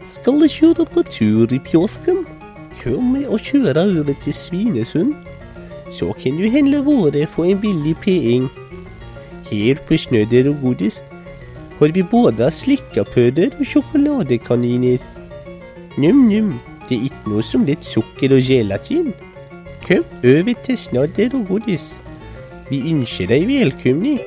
Skal 0.10 0.42
du 0.42 0.48
kjøre 0.50 0.88
på 0.90 1.04
tur 1.06 1.54
i 1.54 1.60
pjåsken? 1.62 2.24
Kom 2.82 3.14
med 3.14 3.28
og 3.30 3.40
kjøre 3.46 3.86
over 3.86 4.18
til 4.24 4.34
Svinesund. 4.34 5.14
Så 5.94 6.10
kan 6.18 6.40
du 6.42 6.50
handle 6.50 6.82
våre 6.88 7.28
for 7.30 7.46
en 7.46 7.62
billig 7.62 7.94
penger. 8.02 8.65
Her 9.50 9.76
på 9.88 9.98
Snødder 9.98 10.50
og 10.50 10.56
Godis 10.62 11.02
har 11.80 11.92
vi 11.94 12.04
både 12.12 12.52
slikkapøder 12.52 13.60
og 13.60 13.66
sjokoladekaniner. 13.66 14.98
Num-num, 15.98 16.54
det 16.90 16.98
er 16.98 17.04
ikke 17.10 17.30
noe 17.32 17.44
som 17.44 17.66
litt 17.68 17.86
sukker 17.86 18.34
og 18.36 18.42
gelatin. 18.48 19.14
Kom 19.86 20.06
over 20.24 20.54
til 20.66 20.78
Snadder 20.78 21.36
og 21.38 21.46
Godis. 21.48 21.92
Vi 22.70 22.80
ønsker 22.90 23.30
deg 23.30 23.46
velkommen. 23.48 24.18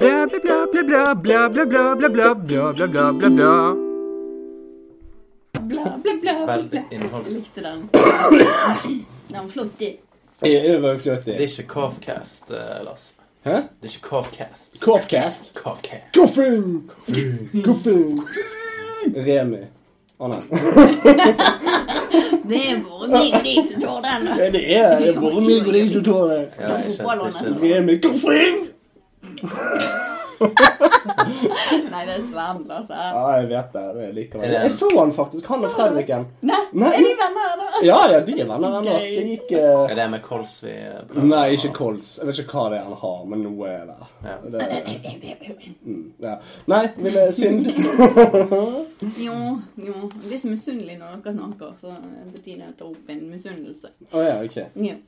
Bla, 0.00 0.24
bla, 0.30 0.38
bla, 0.72 0.82
bla, 0.82 1.14
bla, 1.14 1.48
bla, 1.48 1.64
bla, 1.66 1.94
bla, 1.94 2.08
bla, 2.08 2.34
bla, 2.34 2.72
bla, 2.72 2.86
bla, 2.88 3.12
bla, 3.12 3.28
bla. 3.28 3.52
Bla, 5.60 5.84
bla, 6.02 6.12
bla, 6.22 6.62
bla. 6.70 6.82
Innholdsrikt. 6.90 7.36
Likte 7.36 7.62
den. 7.62 7.88
Den 9.28 9.36
var 9.36 9.48
flott, 9.48 9.78
Det 9.78 9.96
Det 11.24 11.34
er 11.34 11.40
ikke 11.40 11.68
Calfcast, 11.68 12.50
eh, 12.50 12.84
Lars. 12.84 13.19
Hæ? 13.44 13.50
Det 13.50 13.60
er 13.82 13.84
ikke. 13.84 14.00
Coffcast. 14.08 14.80
Calfcast. 14.84 15.54
Koffing! 16.14 16.90
Koffing! 17.64 18.18
Remi. 19.16 19.62
Å 20.20 20.28
nei. 20.28 20.40
Det 22.50 22.58
er 22.70 22.80
våre 22.84 23.20
de 23.44 23.54
som 23.70 23.80
tar 23.80 24.00
den. 24.04 24.26
da. 24.26 24.34
Ja, 24.36 24.50
Det 24.50 24.62
er 24.76 24.98
det 25.00 25.08
er 25.08 25.20
meg 25.40 25.66
og 25.66 25.92
som 25.94 26.04
tar 26.04 26.24
det. 26.28 26.40
Ja, 26.60 26.76
jeg 26.76 26.92
skjønte 26.98 27.30
ikke. 27.30 27.64
Remi 27.64 27.94
Koffing! 28.04 28.56
Nei, 31.90 32.02
det 32.06 32.14
er 32.14 32.22
Sven, 32.24 32.60
altså. 32.64 32.94
Ja, 32.96 33.24
jeg 33.36 33.48
vet 33.50 33.74
det. 33.74 33.82
det 33.96 34.04
er 34.06 34.12
likevel. 34.16 34.54
Jeg 34.54 34.70
så 34.72 34.88
han 34.94 35.12
faktisk, 35.12 35.48
han 35.52 35.66
og 35.66 35.74
Fredriken. 35.74 36.26
Nei, 36.48 36.60
Nei. 36.72 36.92
er 36.96 37.04
de 37.04 37.10
venner, 37.18 37.50
da? 37.60 37.82
Ja, 37.84 37.98
ja, 38.12 38.20
de 38.24 38.36
er 38.38 38.48
venner 38.48 38.78
ennå. 38.78 38.94
Det 38.96 39.26
gikk 39.28 39.52
uh... 39.58 39.84
Er 39.84 39.98
det 39.98 40.06
med 40.14 40.24
kols 40.24 40.56
vi 40.64 40.72
eh, 40.72 41.02
prøver? 41.10 41.28
Nei, 41.32 41.44
ikke 41.58 41.72
kols. 41.76 42.08
Jeg 42.20 42.30
vet 42.30 42.40
ikke 42.44 42.56
hva 42.56 42.64
det 42.72 42.80
er 42.80 42.88
han 42.88 42.96
har, 43.02 43.20
men 43.32 43.44
noe 43.44 43.68
er 43.68 43.84
det. 43.90 44.10
Ja. 44.24 44.38
det 44.54 44.70
mm, 45.84 46.02
ja. 46.24 46.34
Nei, 46.72 46.82
ville 47.04 47.28
synd. 47.36 47.70
Jo, 49.20 49.36
jo. 49.80 49.94
Jeg 50.08 50.26
blir 50.26 50.40
så 50.40 50.50
misunnelig 50.50 50.98
når 51.00 51.20
dere 51.20 51.36
snakker, 51.36 51.76
så 51.80 51.94
Bettina 52.32 52.72
tar 52.76 52.90
opp 52.90 53.12
en 53.12 53.22
misunnelse. 53.30 53.92
Å 54.12 54.24
ja, 54.24 54.36
ok. 54.44 54.58
Ja. 54.80 54.98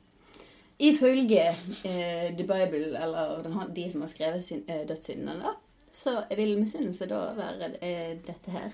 Ifølge 0.79 1.49
eh, 1.85 2.33
The 2.37 2.45
Bible, 2.47 3.03
eller 3.03 3.67
de 3.75 3.91
som 3.91 4.01
har 4.01 4.07
skrevet 4.07 4.43
sin, 4.43 4.63
eh, 4.67 4.87
dødssyndene, 4.87 5.53
så 5.93 6.23
vil 6.35 6.59
misunnelse 6.59 7.05
da 7.05 7.19
være 7.37 7.69
eh, 7.83 8.17
dette 8.27 8.51
her. 8.51 8.71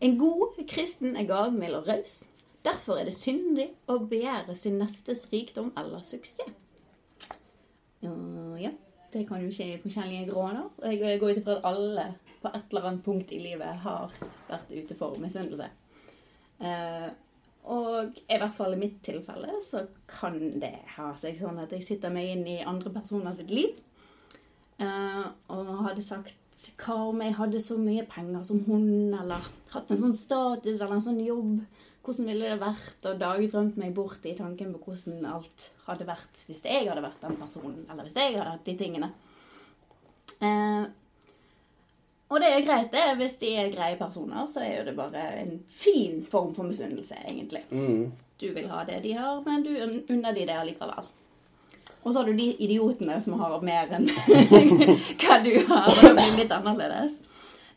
En 0.00 0.18
god 0.18 0.66
kristen 0.68 1.16
er 1.16 1.26
gavmild 1.26 1.74
og 1.74 1.88
raus. 1.88 2.22
Derfor 2.64 2.98
er 2.98 3.04
det 3.08 3.14
syndig 3.16 3.70
å 3.88 3.98
begjære 4.10 4.54
sin 4.58 4.78
nestes 4.80 5.24
rikdom 5.32 5.72
eller 5.78 6.02
suksess. 6.04 6.52
Uh, 8.02 8.54
ja, 8.60 8.70
det 9.12 9.24
kan 9.28 9.40
jo 9.42 9.52
skje 9.54 9.72
i 9.72 9.80
forskjellige 9.82 10.28
grader. 10.30 10.68
Jeg 10.84 11.20
går 11.20 11.30
ut 11.30 11.40
ifra 11.40 11.56
at 11.56 11.68
alle 11.70 12.06
på 12.42 12.50
et 12.52 12.70
eller 12.70 12.88
annet 12.90 13.04
punkt 13.04 13.32
i 13.32 13.38
livet 13.40 13.80
har 13.86 14.12
vært 14.48 14.72
ute 14.74 14.96
for 14.98 15.16
misunnelse. 15.22 15.70
Eh, 16.60 17.06
og 17.66 18.18
i 18.22 18.38
hvert 18.38 18.54
fall 18.54 18.76
i 18.76 18.80
mitt 18.80 19.00
tilfelle 19.04 19.58
så 19.64 19.82
kan 20.10 20.38
det 20.62 20.74
ha 20.96 21.10
seg 21.18 21.38
sånn 21.40 21.58
at 21.62 21.72
jeg 21.74 21.86
sitter 21.86 22.12
meg 22.14 22.30
inn 22.36 22.44
i 22.46 22.60
andre 22.62 22.92
personer 22.94 23.34
sitt 23.34 23.50
liv. 23.50 23.74
Uh, 24.76 25.24
og 25.50 25.70
hadde 25.86 26.04
sagt 26.04 26.68
hva 26.80 26.96
om 27.10 27.22
jeg 27.24 27.36
hadde 27.36 27.60
så 27.64 27.76
mye 27.80 28.04
penger 28.08 28.44
som 28.48 28.62
hun, 28.68 29.14
eller 29.16 29.48
hatt 29.72 29.90
en 29.92 30.00
sånn 30.00 30.16
status 30.16 30.78
eller 30.78 30.98
en 30.98 31.04
sånn 31.04 31.22
jobb. 31.24 31.58
Hvordan 32.06 32.28
ville 32.30 32.52
det 32.52 32.60
vært? 32.62 33.08
Og 33.10 33.18
dagdrømt 33.20 33.80
meg 33.80 33.96
bort 33.96 34.24
i 34.28 34.36
tanken 34.38 34.70
på 34.76 34.92
hvordan 34.92 35.26
alt 35.28 35.70
hadde 35.88 36.06
vært 36.08 36.44
hvis 36.46 36.62
jeg 36.64 36.86
hadde 36.86 37.04
vært 37.04 37.24
den 37.24 37.40
personen, 37.40 37.82
eller 37.90 38.06
hvis 38.06 38.16
jeg 38.16 38.36
hadde 38.36 38.52
hatt 38.52 38.68
de 38.68 38.76
tingene. 38.78 39.10
Eh, 40.38 40.86
og 42.28 42.40
det 42.42 42.48
er 42.50 42.64
greit, 42.66 42.92
det. 42.92 43.04
Hvis 43.20 43.36
de 43.40 43.52
er 43.54 43.72
greie 43.74 43.98
personer, 43.98 44.46
så 44.50 44.64
er 44.64 44.80
jo 44.80 44.86
det 44.88 44.96
bare 44.96 45.26
en 45.42 45.60
fin 45.68 46.24
form 46.30 46.54
for 46.54 46.66
misunnelse, 46.66 47.18
egentlig. 47.28 47.62
Mm. 47.70 48.12
Du 48.40 48.48
vil 48.52 48.66
ha 48.68 48.82
det 48.84 49.02
de 49.04 49.12
har, 49.16 49.42
men 49.46 49.62
du 49.62 49.70
unner 50.12 50.34
de 50.34 50.46
det 50.48 50.56
allikevel. 50.56 51.06
Og 52.02 52.12
så 52.12 52.18
har 52.18 52.26
du 52.26 52.38
de 52.38 52.48
idiotene 52.62 53.20
som 53.22 53.38
har 53.40 53.62
mer 53.66 53.94
enn 53.96 54.08
hva 55.20 55.38
du 55.42 55.52
har. 55.70 55.86
og 55.90 56.02
Det 56.02 56.12
blir 56.18 56.34
litt 56.40 56.54
annerledes. 56.54 57.20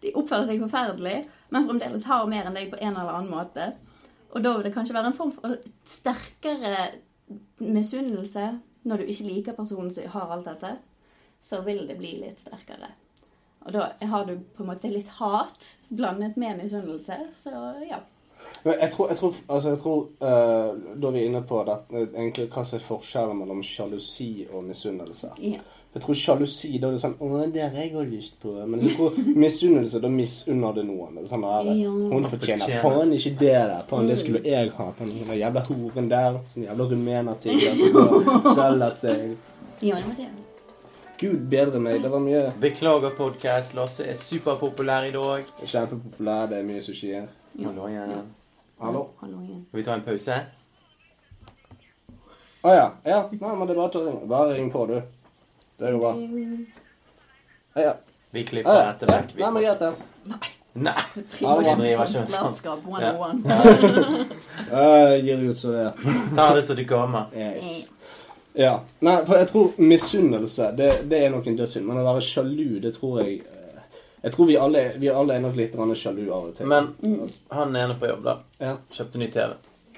De 0.01 0.13
oppfører 0.15 0.47
seg 0.49 0.63
forferdelig, 0.63 1.15
men 1.49 1.67
fremdeles 1.67 2.07
har 2.09 2.27
mer 2.29 2.49
enn 2.49 2.57
deg 2.57 2.69
på 2.71 2.79
en 2.79 2.93
eller 2.93 3.15
annen 3.15 3.31
måte. 3.33 3.71
Og 4.33 4.43
da 4.45 4.53
vil 4.55 4.67
det 4.67 4.73
kanskje 4.75 4.95
være 4.97 5.11
en 5.11 5.17
form 5.17 5.33
for 5.33 5.57
sterkere 5.87 6.87
misunnelse 7.61 8.51
når 8.89 9.01
du 9.01 9.11
ikke 9.11 9.27
liker 9.27 9.57
personen 9.57 9.91
som 9.93 10.09
har 10.13 10.33
alt 10.33 10.47
dette, 10.47 10.75
så 11.41 11.61
vil 11.65 11.85
det 11.89 11.97
bli 11.99 12.15
litt 12.21 12.41
sterkere. 12.41 12.91
Og 13.65 13.73
da 13.75 13.89
har 14.11 14.25
du 14.25 14.37
på 14.55 14.63
en 14.63 14.69
måte 14.71 14.91
litt 14.91 15.09
hat 15.19 15.73
blandet 15.89 16.37
med 16.37 16.61
misunnelse, 16.61 17.17
så 17.43 17.51
ja. 17.89 17.99
Men 18.63 18.79
jeg 18.79 18.91
tror, 18.93 19.09
jeg 19.09 19.17
tror, 19.17 19.35
altså 19.49 19.69
jeg 19.69 19.79
tror 19.81 19.97
uh, 20.23 20.77
Da 21.01 21.07
er 21.07 21.11
vi 21.11 21.23
inne 21.27 21.41
på 21.43 21.59
det, 21.67 21.75
eh, 21.91 22.05
egentlig 22.21 22.45
hva 22.53 22.63
som 22.63 22.77
er 22.77 22.85
forskjellen 22.85 23.41
mellom 23.41 23.59
sjalusi 23.63 24.47
og 24.53 24.63
misunnelse. 24.63 25.33
ja. 25.43 25.59
Jeg 25.93 26.03
tror 26.03 26.13
sjalusi, 26.13 26.77
da 26.77 26.87
er 26.87 26.91
det 26.93 27.01
sånn 27.01 27.15
'Å, 27.17 27.37
det 27.51 27.63
har 27.63 27.77
jeg 27.81 27.95
òg 27.97 28.11
lyst 28.11 28.35
på.' 28.39 28.51
Men 28.67 28.79
jeg 28.79 28.93
tror 28.95 29.15
misunnelse, 29.43 29.99
da 29.99 30.07
misunner 30.07 30.75
det 30.75 30.83
noen. 30.85 31.15
Det 31.17 31.29
Sånn 31.31 31.41
der, 31.41 31.71
Ja. 31.73 31.89
Hun 31.89 32.27
fortjener 32.29 32.81
faen 32.83 33.13
ikke 33.15 33.31
det 33.39 33.55
der. 33.71 33.83
Faen, 33.89 34.07
det 34.07 34.17
skulle 34.19 34.43
jeg 34.45 34.69
hatt. 34.77 34.99
Den 34.99 35.39
jævla 35.39 35.63
horen 35.65 36.09
der. 36.09 36.37
Den 36.53 36.67
jævla 36.67 36.89
rumenertigger 36.91 37.73
som 37.73 38.53
selger 38.53 38.93
til 39.01 39.37
Ja, 39.81 39.95
det 39.95 40.05
var 40.05 40.15
det. 40.17 40.38
Gud 41.19 41.39
bedre 41.51 41.79
meg. 41.83 41.97
Det 41.99 42.09
var 42.09 42.21
mye 42.23 42.41
Beklager 42.61 43.11
podcast. 43.17 43.73
Lasse 43.75 44.05
er 44.07 44.15
superpopulær 44.15 45.03
i 45.03 45.11
dag. 45.11 45.49
kjempepopulær. 45.65 46.45
Det 46.47 46.57
er 46.61 46.63
mye 46.63 46.81
som 46.81 46.95
skjer. 46.95 47.25
Hallo 47.59 47.87
igjen. 47.89 48.13
Hallo? 48.79 49.01
Hallo 49.19 49.41
igjen. 49.43 49.65
Skal 49.67 49.81
vi 49.81 49.83
ta 49.83 49.97
en 49.97 50.05
pause? 50.05 50.37
Å 52.63 52.75
ja. 52.77 52.85
Ja. 53.03 53.19
Nei, 53.33 53.51
men 53.51 53.67
det 53.67 53.75
er 53.75 53.81
bare 53.81 53.99
å 53.99 54.05
ringe. 54.05 54.29
Bare 54.31 54.55
ring 54.55 54.71
på, 54.71 54.85
du. 54.87 54.95
Det 55.79 55.91
går 55.91 55.99
bra. 56.05 56.13
Ja, 57.75 57.89
ja. 57.89 57.93
Vi 58.31 58.45
klipper 58.47 58.79
ja. 58.79 58.87
dette 58.93 59.11
vekk. 59.11 59.35
Nei, 59.41 59.51
men 59.57 59.67
greit, 59.67 59.83
det. 59.83 59.91
Nei. 60.31 60.55
Driver 60.79 61.03
det 61.35 61.43
var 61.43 61.61
ikke 61.65 61.91
ikke 61.91 62.09
sånn 62.13 62.27
sånn. 62.31 62.47
latskap 62.47 62.79
Ja. 62.95 63.11
101. 63.19 64.35
Jeg 64.71 65.23
gir 65.27 65.47
ut 65.49 65.59
så 65.59 65.75
det 65.75 65.85
er. 65.89 66.19
Ta 66.39 66.51
det 66.55 66.63
så 66.63 66.79
det 66.79 66.87
kommer. 66.87 67.27
Yes. 67.35 67.89
Ja. 68.53 68.79
Nei, 68.99 69.25
for 69.25 69.37
jeg 69.37 69.47
tror 69.51 69.77
misunnelse, 69.77 70.71
det, 70.77 70.89
det 71.09 71.23
er 71.25 71.31
nok 71.33 71.47
en 71.47 71.57
dødssynd. 71.59 71.85
Men 71.87 72.01
å 72.01 72.05
være 72.07 72.25
sjalu, 72.25 72.79
det 72.83 72.93
tror 72.97 73.21
jeg 73.21 73.39
eh, 73.45 73.95
Jeg 74.23 74.33
tror 74.33 74.49
vi 74.49 74.57
alle, 74.59 74.83
vi 74.99 75.11
alle 75.13 75.37
er 75.37 75.43
nok 75.43 75.55
litt 75.55 75.75
sjalu 75.95 76.25
av 76.27 76.49
og 76.49 76.55
til. 76.57 76.67
Men 76.67 76.89
han 77.55 77.75
ene 77.75 77.95
på 77.99 78.09
jobb, 78.09 78.23
da. 78.25 78.37
ja. 78.59 78.75
Kjøpte 78.91 79.21
ny 79.21 79.29
TV. 79.31 79.53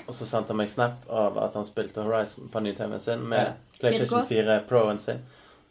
Og 0.08 0.14
så 0.18 0.26
sendte 0.26 0.54
han 0.54 0.62
meg 0.62 0.70
snap 0.70 1.08
av 1.10 1.38
at 1.42 1.56
han 1.58 1.66
spilte 1.66 2.04
Horizon 2.06 2.50
på 2.52 2.60
ny 2.60 2.74
TV-en 2.78 3.00
sin 3.02 3.26
med 3.30 3.54
PlayStation 3.80 4.26
4 4.28 4.60
Pro-en 4.70 5.00
sin. 5.00 5.22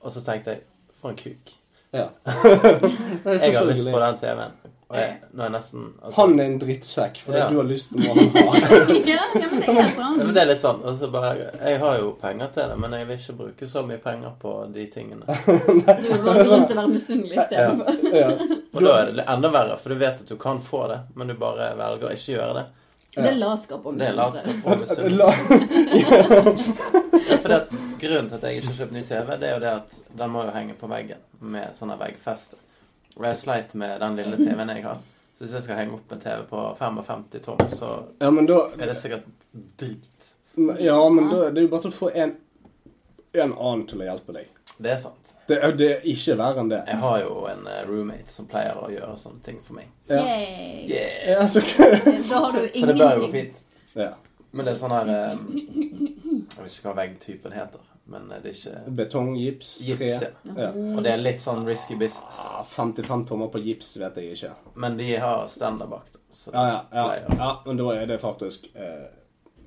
Og 0.00 0.12
så 0.14 0.22
tenkte 0.24 0.56
jeg 0.56 0.66
For 1.00 1.12
en 1.12 1.16
kuk. 1.16 1.54
ja. 1.92 2.08
Jeg 3.24 3.56
har 3.56 3.64
lyst 3.66 3.88
på 3.90 4.00
den 4.00 4.18
TV-en. 4.20 4.59
Og 4.90 4.96
jeg, 4.98 5.10
nå 5.30 5.42
er 5.44 5.46
jeg 5.46 5.52
nesten 5.54 5.82
altså, 6.02 6.14
Han 6.16 6.32
er 6.40 6.48
en 6.50 6.56
drittsekk, 6.58 7.18
fordi 7.22 7.38
Ja. 7.38 7.44
du 7.52 7.56
har 7.60 7.66
lyst 7.68 7.92
på 7.92 8.00
noe 8.00 8.08
han 8.10 8.48
har. 8.48 8.88
Ja, 9.06 9.20
ja, 9.38 9.50
men 9.52 9.60
det 9.60 9.68
er 9.84 9.92
sånn. 9.94 10.16
men 10.18 10.32
det 10.34 10.40
er 10.42 10.48
litt 10.50 10.62
sånn. 10.64 10.80
altså 10.90 11.10
bare, 11.14 11.44
jeg 11.60 11.78
har 11.84 11.98
jo 12.00 12.08
penger 12.24 12.50
til 12.56 12.72
det, 12.72 12.78
men 12.82 12.96
jeg 12.98 13.06
vil 13.06 13.20
ikke 13.20 13.36
bruke 13.38 13.68
så 13.70 13.84
mye 13.86 14.00
penger 14.02 14.32
på 14.42 14.54
de 14.74 14.86
tingene. 14.90 15.24
Du 15.46 16.08
vil 16.08 16.24
bare 16.26 16.42
grunn 16.48 16.66
til 16.66 16.74
å 16.74 16.80
være 16.80 16.90
misunnelig 16.96 17.38
i 17.38 17.46
stedet 17.46 18.14
ja. 18.18 18.28
Og 18.74 18.82
da 18.82 18.96
er 19.04 19.12
det 19.20 19.28
enda 19.36 19.52
verre, 19.54 19.76
for 19.78 19.94
du 19.94 20.00
vet 20.02 20.24
at 20.24 20.28
du 20.28 20.36
kan 20.42 20.58
få 20.60 20.82
det, 20.90 20.98
men 21.14 21.30
du 21.30 21.34
bare 21.38 21.70
velger 21.78 22.10
å 22.10 22.14
ikke 22.18 22.34
gjøre 22.34 22.54
det. 22.58 22.66
Det 23.14 23.26
er 23.26 23.38
latskap 23.38 23.86
og 23.86 23.96
Det 23.98 24.06
er 24.06 24.18
misunnelse. 24.18 24.42
latskap 24.42 24.66
og 24.66 24.78
misunnelse. 24.82 26.74
Ja, 27.30 27.38
for 27.40 27.48
det, 27.54 27.60
grunnen 28.00 28.28
til 28.30 28.36
at 28.38 28.44
jeg 28.46 28.58
ikke 28.60 28.70
har 28.72 28.76
kjøpt 28.82 28.94
ny 28.94 29.02
TV, 29.08 29.30
det 29.40 29.48
er 29.48 29.54
jo 29.56 29.62
det 29.64 29.72
at 29.76 29.98
den 30.18 30.30
må 30.34 30.44
jo 30.46 30.52
henge 30.54 30.74
på 30.78 30.90
veggen 30.90 31.22
med 31.54 31.74
sånne 31.78 31.96
veggfeste. 32.00 32.58
Og 33.16 33.24
jeg 33.26 33.40
sleit 33.40 33.74
med 33.74 34.00
den 34.00 34.18
lille 34.20 34.36
TV-en 34.38 34.74
jeg 34.74 34.84
har. 34.86 35.00
Så 35.34 35.44
hvis 35.44 35.54
jeg 35.56 35.64
skal 35.64 35.78
henge 35.80 35.96
opp 35.96 36.12
en 36.12 36.20
TV 36.20 36.44
på 36.50 36.62
55 36.78 37.24
tom, 37.44 37.60
så 37.72 37.90
Ja, 38.20 38.30
men 38.30 38.46
da 38.46 38.60
er 38.76 38.90
det 38.92 38.96
sikkert 39.00 39.26
drit. 39.80 40.30
Ja, 40.78 40.98
men 41.08 41.30
da 41.30 41.50
det 41.50 41.62
er 41.62 41.66
jo 41.66 41.72
bare 41.72 41.86
til 41.86 41.92
å 41.94 41.96
få 41.96 42.10
en, 42.14 42.34
en 43.32 43.54
annen 43.54 43.86
til 43.88 44.02
å 44.02 44.08
hjelpe 44.10 44.36
deg. 44.36 44.50
Det 44.80 44.92
er 44.94 45.00
sant. 45.02 45.34
Det 45.48 45.58
det 45.76 45.88
er 45.92 46.06
ikke 46.08 46.36
verre 46.40 46.62
enn 46.62 46.70
det. 46.72 46.80
Jeg 46.88 47.00
har 47.02 47.18
jo 47.20 47.34
en 47.50 47.66
eh, 47.68 47.82
roommate 47.88 48.32
som 48.32 48.46
pleier 48.48 48.78
å 48.80 48.88
gjøre 48.92 49.16
sånne 49.20 49.42
ting 49.44 49.58
for 49.64 49.76
meg. 49.76 49.90
Ja. 50.08 50.22
Yeah. 50.22 50.86
Yeah. 50.88 51.30
Ja, 51.34 51.48
så, 51.48 51.60
Da 52.30 52.44
har 52.46 52.56
du 52.56 52.68
Så 52.78 52.86
det 52.88 52.96
bør 52.96 53.18
jo 53.18 53.26
gå 53.26 53.32
fint. 53.34 53.62
ja. 53.98 54.14
Men 54.52 54.66
det 54.66 54.72
er 54.74 54.78
sånn 54.80 54.92
her 54.94 55.10
eh, 55.14 55.38
Jeg 55.54 56.64
vet 56.64 56.74
ikke 56.74 56.88
hva 56.88 56.94
veggtypen 56.98 57.52
heter, 57.54 57.84
men 58.10 58.28
det 58.32 58.38
er 58.40 58.54
ikke 58.56 58.94
Betong, 58.98 59.28
gips, 59.38 59.76
tre. 59.86 60.08
Ja. 60.10 60.30
Ja. 60.56 60.70
Og 60.74 61.02
det 61.06 61.12
er 61.12 61.22
litt 61.22 61.42
sånn 61.44 61.62
risky 61.68 61.94
business. 62.00 62.40
Ah, 62.50 62.64
55 62.66 63.26
tommer 63.28 63.50
på 63.54 63.62
gips 63.62 63.92
vet 64.00 64.18
jeg 64.18 64.34
ikke. 64.34 64.50
Men 64.74 64.96
de 64.98 65.12
har 65.22 65.46
standard 65.52 65.92
bak. 65.92 66.08
Ja, 66.52 66.64
ja, 66.90 67.04
ja, 67.20 67.36
ja 67.38 67.50
men 67.66 67.78
da 67.78 67.90
er 67.94 68.06
det 68.10 68.18
faktisk 68.22 68.66
eh, 68.74 69.06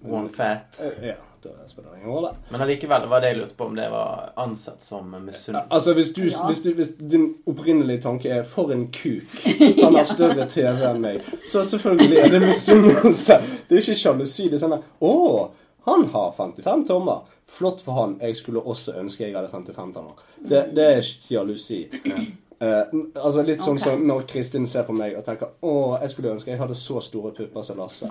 One 0.04 0.28
fat. 0.30 0.82
eh, 0.84 1.14
Ja, 1.14 1.16
da 1.44 1.68
spiller 1.68 1.90
det 1.92 1.98
ingen 2.02 2.12
rolle. 2.12 2.30
Men 2.50 2.62
allikevel 2.62 3.08
var 3.12 3.22
det 3.22 3.28
jeg 3.34 3.38
lurte 3.38 3.56
på 3.58 3.66
om 3.66 3.76
det 3.76 3.90
var 3.92 4.32
ansett 4.38 4.84
som 4.84 5.10
misunnelse. 5.12 5.68
Altså, 5.70 5.94
hvis, 5.94 6.14
du, 6.14 6.24
Ja. 6.24 6.46
hvis, 6.48 6.62
du, 6.64 6.72
hvis 6.74 6.92
din 7.00 7.34
opprinnelige 7.48 8.02
tanke 8.02 8.30
er 8.30 8.44
'for 8.44 8.72
en 8.72 8.88
kuk', 8.88 9.36
han 9.84 9.96
har 9.96 10.04
større 10.04 10.48
TV 10.50 10.84
enn 10.90 11.02
meg, 11.02 11.22
så 11.52 11.64
selvfølgelig 11.64 12.18
er 12.18 12.30
det 12.30 12.42
misunnelse. 12.42 13.34
Det 13.70 13.78
er 13.78 13.82
ikke 13.82 14.00
sjalusi. 14.00 14.44
Det 14.50 14.54
er 14.54 14.68
sånn 14.68 14.80
'Å, 15.02 15.50
han 15.86 16.06
har 16.14 16.32
55 16.38 16.88
tommer'. 16.88 17.22
Flott 17.48 17.82
for 17.82 17.92
han. 17.94 18.18
Jeg 18.22 18.38
skulle 18.38 18.62
også 18.62 18.94
ønske 19.00 19.26
jeg 19.26 19.36
hadde 19.36 19.50
55 19.52 19.94
tommer. 19.94 20.14
Det, 20.50 20.76
det 20.76 20.86
er 20.98 21.02
sjalusi. 21.02 21.88
Eh, 22.62 22.84
altså 23.16 23.42
Litt 23.46 23.62
sånn 23.62 23.78
okay. 23.78 23.84
som 23.92 24.04
når 24.08 24.26
Kristin 24.30 24.66
ser 24.68 24.84
på 24.88 24.94
meg 24.96 25.16
og 25.18 25.26
tenker 25.26 25.48
'Å, 25.62 26.02
jeg 26.02 26.10
skulle 26.14 26.32
ønske 26.34 26.52
jeg 26.52 26.60
hadde 26.60 26.76
så 26.76 27.02
store 27.02 27.32
pupper 27.32 27.62
som 27.62 27.78
Lasse'. 27.78 28.08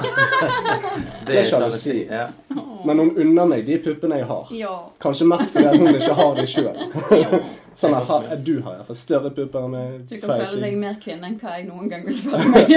Det 1.27 1.39
er 1.39 1.45
sjalusi. 1.45 1.79
si 1.79 2.07
Ja. 2.11 2.29
Men 2.85 2.99
hun 2.99 3.11
unner 3.17 3.47
meg 3.47 3.67
de 3.67 3.79
puppene 3.79 4.17
jeg 4.19 4.27
har. 4.27 4.49
Ja. 4.51 4.75
Kanskje 5.01 5.27
mest 5.27 5.51
fordi 5.55 5.79
hun 5.79 5.95
ikke 5.95 6.15
har 6.15 6.35
de 6.35 6.47
sjøl. 6.47 6.77
Sånn 7.83 7.95
at 7.95 8.05
ha- 8.11 8.37
du 8.37 8.61
har 8.63 8.75
iallfall 8.75 8.97
større 8.97 9.31
pupper 9.31 9.65
enn 9.65 9.71
meg. 9.71 10.09
Du 10.11 10.19
kan 10.21 10.41
føle 10.43 10.61
deg 10.61 10.77
mer 10.77 10.99
kvinne 11.01 11.31
enn 11.31 11.39
hva 11.41 11.55
jeg 11.57 11.69
noen 11.69 11.89
gang 11.89 12.05
vil 12.07 12.19
føle 12.19 12.45
meg. 12.53 12.69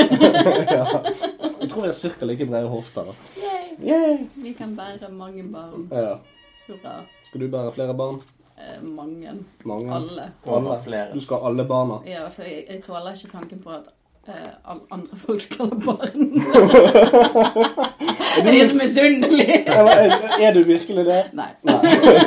Jeg 1.60 1.70
tror 1.72 1.84
jeg 1.84 1.90
er 1.90 1.98
cirka 1.98 2.26
like 2.30 2.46
brede 2.48 2.70
hofter. 2.72 3.12
Yay. 3.42 3.66
Yay! 3.90 4.18
Vi 4.44 4.54
kan 4.54 4.76
bære 4.78 5.10
mange 5.12 5.44
barn. 5.52 5.90
Ja. 5.92 6.16
Hurra. 6.68 6.96
Skal 7.24 7.42
du 7.42 7.48
bære 7.52 7.72
flere 7.76 7.94
barn? 7.98 8.22
Eh, 8.58 8.84
mange. 8.84 9.32
Mange? 9.66 9.96
Alle. 9.96 10.32
alle. 10.48 10.80
flere. 10.84 11.14
Du 11.14 11.20
skal 11.22 11.38
ha 11.38 11.48
alle 11.50 11.66
barna? 11.66 12.00
Ja, 12.08 12.28
for 12.30 12.44
jeg, 12.44 12.66
jeg 12.70 12.84
tåler 12.84 13.12
ikke 13.14 13.32
tanken 13.32 13.60
på 13.60 13.70
at 13.70 13.84
eh, 14.28 14.76
andre 14.92 15.18
folk 15.18 15.42
skal 15.42 15.66
ha 15.66 15.76
barn. 15.86 16.32
Er 18.36 18.44
de 18.44 18.50
Jeg 18.52 18.60
er 18.64 18.68
så 18.68 18.80
misunnelig. 18.84 19.50
Er, 19.68 20.48
er 20.48 20.54
du 20.54 20.62
virkelig 20.64 21.06
det? 21.06 21.22
Nei. 21.34 21.50
Nei. 21.64 21.76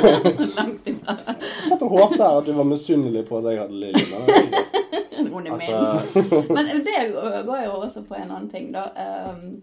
Langt 0.59 0.87
ifra. 0.89 1.15
Jeg 1.27 1.65
satt 1.69 1.81
og 1.85 1.89
håpet 1.93 2.21
at 2.25 2.45
du 2.47 2.53
var 2.57 2.63
misunnelig 2.69 3.25
på 3.27 3.37
at 3.37 3.49
jeg 3.51 3.59
hadde 3.61 3.79
Lilly. 3.79 4.05
men- 4.09 5.33
Hun 5.33 5.47
er 5.47 5.51
min. 5.51 5.51
Altså, 5.51 6.43
Men 6.49 6.65
det 6.65 7.45
går 7.45 7.63
jo 7.65 7.71
også 7.81 8.01
på 8.07 8.13
en 8.15 8.31
annen 8.31 8.49
ting, 8.49 8.73
da. 8.73 8.85
Um, 9.29 9.61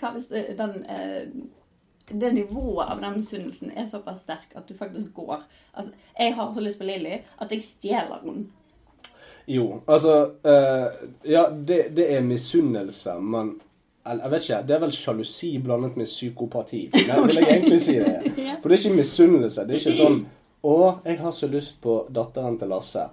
hva 0.00 0.12
hvis 0.14 0.28
den 0.58 0.72
eh, 0.88 1.26
det 2.20 2.32
nivået 2.34 2.90
av 2.90 3.00
den 3.00 3.16
misunnelsen 3.16 3.72
er 3.76 3.86
såpass 3.86 4.24
sterk 4.26 4.56
at 4.56 4.68
du 4.68 4.74
faktisk 4.74 5.12
går 5.14 5.42
At 5.74 5.92
jeg 6.18 6.34
har 6.34 6.52
så 6.52 6.60
lyst 6.60 6.78
på 6.78 6.84
Lilly 6.84 7.20
at 7.38 7.52
jeg 7.52 7.62
stjeler 7.64 8.20
henne. 8.24 8.46
Jo, 9.46 9.80
altså 9.86 10.32
eh, 10.44 11.08
Ja, 11.32 11.48
det, 11.50 11.96
det 11.96 12.16
er 12.16 12.20
misunnelse, 12.20 13.18
men 13.20 13.54
jeg 14.06 14.30
vet 14.30 14.42
ikke, 14.42 14.62
Det 14.68 14.74
er 14.74 14.80
vel 14.82 14.92
sjalusi 14.92 15.58
blandet 15.58 15.96
med 15.96 16.06
psykopati. 16.06 16.90
Nei, 17.08 17.18
vil 17.26 17.36
jeg 17.38 17.50
egentlig 17.50 17.80
si 17.80 17.98
det. 17.98 18.32
For 18.62 18.68
det 18.68 18.78
er 18.78 18.84
ikke 18.84 18.96
misunnelse. 18.96 19.66
Det 19.66 19.76
er 19.76 19.82
ikke 19.82 19.98
sånn 19.98 20.22
Å, 20.62 20.74
jeg 21.02 21.18
har 21.18 21.32
så 21.34 21.48
lyst 21.50 21.80
på 21.82 22.04
datteren 22.14 22.54
til 22.58 22.70
Lasse. 22.70 23.08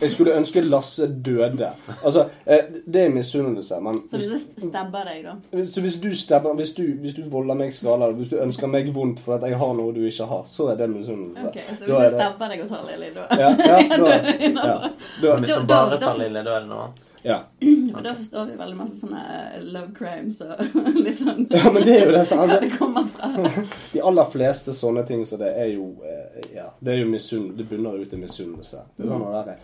Jeg 0.00 0.10
skulle 0.14 0.34
ønske 0.36 0.60
Lasse 0.64 1.06
døde. 1.24 1.70
Altså, 2.04 2.26
eh, 2.46 2.62
det 2.86 3.02
er 3.06 3.10
misunnelse, 3.14 3.80
men 3.84 4.00
Så 4.10 4.16
hvis 4.16 4.46
det 4.54 4.62
stabber 4.70 5.04
deg, 5.10 5.24
da 5.24 5.64
så 5.64 5.80
hvis 5.84 5.96
du 6.00 6.08
stabber 6.16 6.54
Hvis 6.54 6.72
du, 6.72 6.82
hvis 7.00 7.14
du 7.14 7.22
volder 7.30 7.54
meg 7.54 7.72
skala, 7.72 8.10
hvis 8.16 8.28
du 8.32 8.36
ønsker 8.40 8.66
meg 8.70 8.88
vondt 8.94 9.20
for 9.20 9.34
at 9.36 9.44
jeg 9.48 9.58
har 9.60 9.74
noe 9.76 9.92
du 9.94 10.00
ikke 10.08 10.26
har, 10.30 10.42
så 10.48 10.70
er 10.72 10.80
det 10.80 10.90
misunnelse. 10.90 11.46
Ok, 11.50 11.60
Så 11.78 11.84
hvis 11.84 12.00
jeg 12.00 12.12
stabber 12.16 12.48
deg 12.54 12.64
og 12.64 12.68
tar 12.72 12.82
Lilly, 12.88 13.12
da 13.14 13.26
Ja, 13.30 13.50
ja, 13.50 13.78
da, 14.04 14.16
ja, 14.40 14.74
da, 15.22 15.36
hvis 15.40 15.54
du 15.54 15.66
bare 15.68 16.00
tar 16.00 16.18
Lilly, 16.18 16.42
da 16.44 16.56
er 16.56 16.60
det 16.66 16.68
noe 16.72 16.82
annet. 16.88 17.06
ja. 17.24 17.38
Og 17.96 18.04
da 18.04 18.12
forstår 18.14 18.44
vi 18.46 18.52
veldig 18.58 18.76
masse 18.78 19.00
sånne 19.00 19.22
love 19.74 19.90
crimes 19.96 20.36
og 20.46 20.60
litt 21.04 21.18
sånn 21.18 21.40
ja, 21.50 21.72
men 21.74 21.82
det 21.82 21.96
er 21.96 22.04
jo 22.06 22.12
det. 22.14 22.20
som 22.30 22.38
Altså, 22.44 22.60
det 22.62 22.70
kommer 22.78 23.08
fra. 23.10 23.30
de 23.92 24.00
aller 24.06 24.30
fleste 24.30 24.72
sånne 24.78 25.02
ting 25.08 25.24
så 25.26 25.36
det 25.40 25.50
er 25.58 25.72
jo 25.74 25.88
eh, 26.06 26.46
Ja, 26.54 26.68
det 26.78 26.94
er 26.94 27.00
jo 27.02 27.10
misunnelse. 27.10 27.58
Det 27.58 27.66
bunner 27.68 27.98
ut 27.98 28.14
i 28.14 28.20
misunnelse. 28.22 28.84
Det 28.96 29.04
er 29.04 29.10
sånn 29.10 29.26
det 29.50 29.56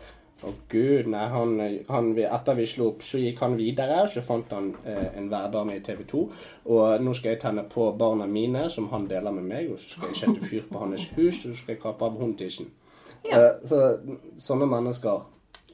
Å 0.45 0.51
gud, 0.69 1.07
nei, 1.09 1.23
han, 1.33 1.55
han 1.89 2.11
Etter 2.21 2.55
vi 2.59 2.67
slo 2.69 2.91
opp, 2.91 3.01
så 3.03 3.17
gikk 3.19 3.39
han 3.41 3.55
videre. 3.57 4.03
Så 4.13 4.21
fant 4.23 4.51
han 4.53 4.75
eh, 4.85 5.07
en 5.17 5.31
værdame 5.33 5.79
i 5.79 5.81
TV 5.81 6.03
2. 6.11 6.21
Og 6.75 7.01
nå 7.03 7.15
skal 7.17 7.33
jeg 7.33 7.41
tenne 7.47 7.65
på 7.73 7.87
barna 7.99 8.27
mine, 8.29 8.67
som 8.71 8.91
han 8.93 9.07
deler 9.09 9.33
med 9.33 9.49
meg. 9.49 9.71
Og 9.73 9.81
så 9.81 9.95
skal 9.95 10.13
jeg 10.13 10.21
sette 10.21 10.51
fyr 10.51 10.67
på 10.69 10.83
hans 10.85 11.07
hus, 11.17 11.41
og 11.47 11.55
så 11.55 11.57
skal 11.63 11.75
jeg 11.75 11.83
kappe 11.87 12.05
av 12.05 12.19
hundetissen. 12.21 12.69
Ja. 13.25 13.41
Eh, 13.41 13.53
så 13.67 13.81
sånne 14.39 14.69
mennesker 14.71 15.25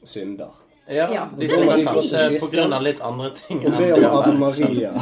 synder. 0.03 0.55
Ja, 0.87 1.05
Ja. 1.11 1.27
de 1.39 1.47
til 1.47 1.85
kanskje 1.87 2.39
på 2.39 2.47
grunn 2.51 2.73
av 2.75 2.81
litt 2.83 2.99
andre 3.03 3.29
ting. 3.35 3.61
Og 3.67 3.77
det 3.77 3.91
er 3.91 4.07
Ave 4.09 4.33
Maria. 4.39 4.91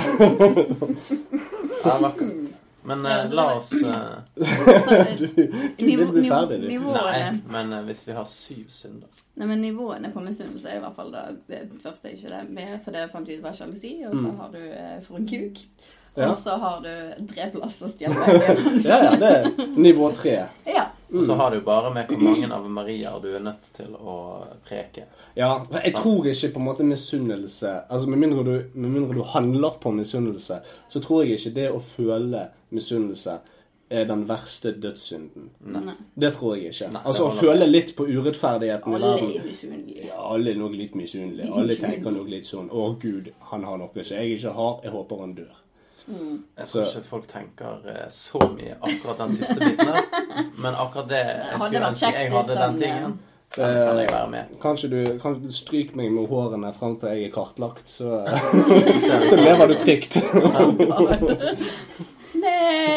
Ja. 1.81 1.95
Men 2.83 3.05
eh, 3.05 3.27
la 3.37 3.43
oss 3.59 3.71
eh, 3.73 4.45
Så, 4.85 4.95
Du, 5.19 5.25
du 5.77 5.85
vil 5.85 6.07
bli 6.11 6.23
ferdig, 6.29 6.61
du. 6.63 6.67
Nei, 6.95 7.19
men 7.53 7.73
eh, 7.77 7.83
hvis 7.85 8.07
vi 8.07 8.15
har 8.17 8.25
syv 8.25 8.63
synder 8.73 9.07
Nei, 9.37 9.47
men 9.47 9.61
nivåene 9.61 10.09
på 10.13 10.23
misunnelse 10.25 10.67
er 10.71 10.79
i 10.79 10.83
hvert 10.83 10.95
fall 10.97 11.11
da 11.13 11.27
Det 11.47 11.61
første 11.83 12.09
er 12.09 12.17
ikke 12.17 12.31
det 12.33 12.41
med, 12.57 12.73
for 12.83 12.91
det 12.97 13.05
fant 13.13 13.27
vi 13.29 13.37
ut 13.37 13.43
var 13.45 13.53
sjalusi, 13.57 13.93
og 14.09 14.17
så 14.17 14.25
Mm. 14.31 14.37
har 14.41 14.49
du 14.55 14.61
eh, 14.65 14.97
for 15.05 15.17
en 15.21 15.27
kuk. 15.29 15.61
Ja. 16.15 16.29
Og 16.29 16.37
så 16.37 16.57
har 16.59 16.81
du 16.83 16.89
drep 17.29 17.53
Lasse 17.61 17.85
og 17.87 17.93
veggen. 18.01 18.81
Ja, 18.89 18.97
ja, 19.05 19.11
det 19.15 19.29
er 19.31 19.69
nivå 19.79 20.11
tre. 20.15 20.41
ja. 20.67 20.87
Og 21.11 21.25
så 21.27 21.35
har 21.35 21.51
du 21.51 21.59
bare 21.59 21.89
med 21.91 22.07
hvor 22.07 22.21
mange 22.23 22.47
av 22.55 22.67
Mariaer 22.71 23.17
du 23.19 23.25
er 23.35 23.41
nødt 23.43 23.65
til 23.75 23.91
å 23.99 24.13
preke. 24.63 25.03
Ja, 25.35 25.57
jeg 25.83 25.91
tror 25.97 26.27
ikke 26.31 26.53
på 26.53 26.61
en 26.61 26.67
måte 26.69 26.85
misunnelse 26.87 27.73
Altså 27.91 28.07
Med 28.07 28.21
mindre 28.21 28.43
du, 28.47 28.51
med 28.79 28.93
mindre 28.93 29.17
du 29.17 29.23
handler 29.33 29.75
på 29.83 29.91
misunnelse, 29.91 30.61
så 30.87 31.01
tror 31.03 31.25
jeg 31.25 31.35
ikke 31.39 31.51
det 31.57 31.65
å 31.75 31.81
føle 31.83 32.45
misunnelse 32.71 33.41
er 33.91 34.05
den 34.07 34.21
verste 34.29 34.71
dødssynden. 34.79 35.49
Nei. 35.75 35.97
Det 36.15 36.29
tror 36.37 36.55
jeg 36.55 36.71
ikke. 36.71 36.87
Nei, 36.93 37.01
altså 37.03 37.25
Å 37.27 37.33
føle 37.41 37.67
litt 37.67 37.91
på 37.97 38.05
urettferdigheten 38.07 38.93
i 38.95 38.95
Alle 39.01 39.09
verden. 39.17 39.33
er 39.41 39.49
misunnelige. 39.49 40.05
Ja, 40.07 40.21
alle 40.31 40.53
er 40.53 40.61
nok 40.61 40.77
litt 40.79 40.95
misunnelige. 40.95 41.49
Alle 41.59 41.75
tenker 41.75 42.15
nok 42.15 42.31
litt 42.31 42.47
sånn 42.47 42.71
Å, 42.71 42.85
gud, 43.01 43.27
han 43.51 43.67
har 43.67 43.81
noe 43.83 43.91
som 44.07 44.15
jeg 44.15 44.37
ikke 44.37 44.55
har. 44.55 44.79
Jeg 44.87 44.95
håper 44.95 45.25
han 45.25 45.35
dør. 45.41 45.57
Jeg 46.07 46.67
Så- 46.67 46.79
tror 46.83 46.85
ikke 46.97 47.09
folk 47.09 47.27
tenker 47.27 47.89
eh, 47.95 48.07
så 48.09 48.39
mye 48.55 48.75
akkurat 48.81 49.17
den 49.25 49.35
siste 49.35 49.55
biten 49.59 49.85
der. 49.87 50.01
Men 50.57 50.73
akkurat 50.73 51.09
det 51.09 51.21
jeg 51.25 51.59
skulle 51.61 51.87
ønske 51.91 52.13
jeg 52.15 52.31
hadde 52.31 52.55
den 52.61 52.79
tingen. 52.81 53.19
Den 53.55 53.65
kan 53.87 53.97
jeg 53.99 54.09
være 54.11 54.29
med. 54.31 54.43
Kanskje 54.63 54.89
du, 54.89 54.99
kanskje 55.19 55.43
du 55.43 55.51
stryker 55.51 55.95
meg 55.99 56.11
med 56.15 56.27
hårene 56.31 56.69
frem 56.73 56.93
til 57.01 57.09
jeg 57.09 57.25
er 57.27 57.33
kartlagt, 57.35 57.87
så, 57.91 58.21
Så 59.29 59.35
lever 59.35 59.67
du 59.67 59.73
trygt. 59.75 60.13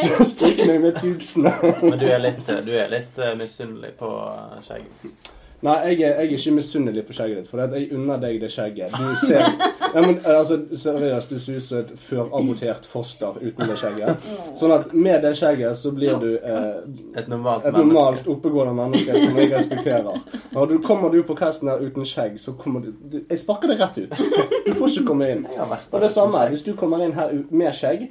Så 0.04 0.24
Stryk 0.24 0.60
meg 0.66 0.80
med 0.80 0.94
pupsene. 1.00 1.52
Men 1.82 1.98
du 1.98 2.06
er 2.06 2.20
litt, 2.22 2.46
du 2.46 2.70
er 2.78 2.88
litt 2.92 3.18
eh, 3.18 3.34
misunnelig 3.38 3.92
på 3.98 4.10
eh, 4.30 4.60
skjegget. 4.64 5.32
Nei, 5.64 5.74
jeg 5.88 6.00
er, 6.02 6.18
jeg 6.20 6.28
er 6.28 6.36
ikke 6.36 6.52
misunnelig 6.58 7.06
på 7.08 7.14
skjegget 7.16 7.38
ditt, 7.40 7.48
for 7.48 7.62
jeg 7.62 7.88
unner 7.96 8.20
deg 8.20 8.40
det 8.42 8.50
skjegget. 8.52 8.92
Du 8.92 9.14
ser 9.26 9.46
Nei, 9.94 10.02
men 10.02 10.18
altså, 10.26 10.58
Seriøst, 10.74 11.30
du 11.30 11.38
ser 11.38 11.56
ut 11.56 11.64
som 11.64 11.78
et 11.78 11.92
førabortert 12.08 12.88
foster 12.90 13.38
uten 13.40 13.70
det 13.70 13.76
skjegget. 13.78 14.26
Sånn 14.58 14.74
at 14.74 14.92
med 14.92 15.22
det 15.24 15.34
skjegget 15.38 15.78
så 15.78 15.92
blir 15.94 16.18
du 16.20 16.30
eh, 16.36 16.80
Et 17.20 17.30
normalt 17.30 17.68
et 17.68 17.76
normalt, 17.78 18.26
oppegående 18.28 18.74
menneske 18.76 19.14
som 19.22 19.38
jeg 19.38 19.52
respekterer. 19.54 20.18
Og 20.54 20.68
du, 20.72 20.78
kommer 20.84 21.14
du 21.14 21.20
på 21.26 21.36
casten 21.38 21.70
her 21.70 21.84
uten 21.84 22.08
skjegg, 22.08 22.36
så 22.42 22.56
kommer 22.58 22.84
du, 22.84 22.90
du 22.98 23.20
Jeg 23.22 23.40
sparker 23.40 23.70
deg 23.70 23.80
rett 23.80 24.02
ut. 24.02 24.18
Du 24.66 24.72
får 24.74 24.90
ikke 24.90 25.06
komme 25.12 25.30
inn. 25.30 25.46
Og 25.54 26.00
det 26.02 26.10
samme, 26.12 26.42
hvis 26.50 26.66
du 26.66 26.74
kommer 26.78 27.04
inn 27.04 27.14
her 27.16 27.32
med 27.54 27.72
skjegg, 27.76 28.10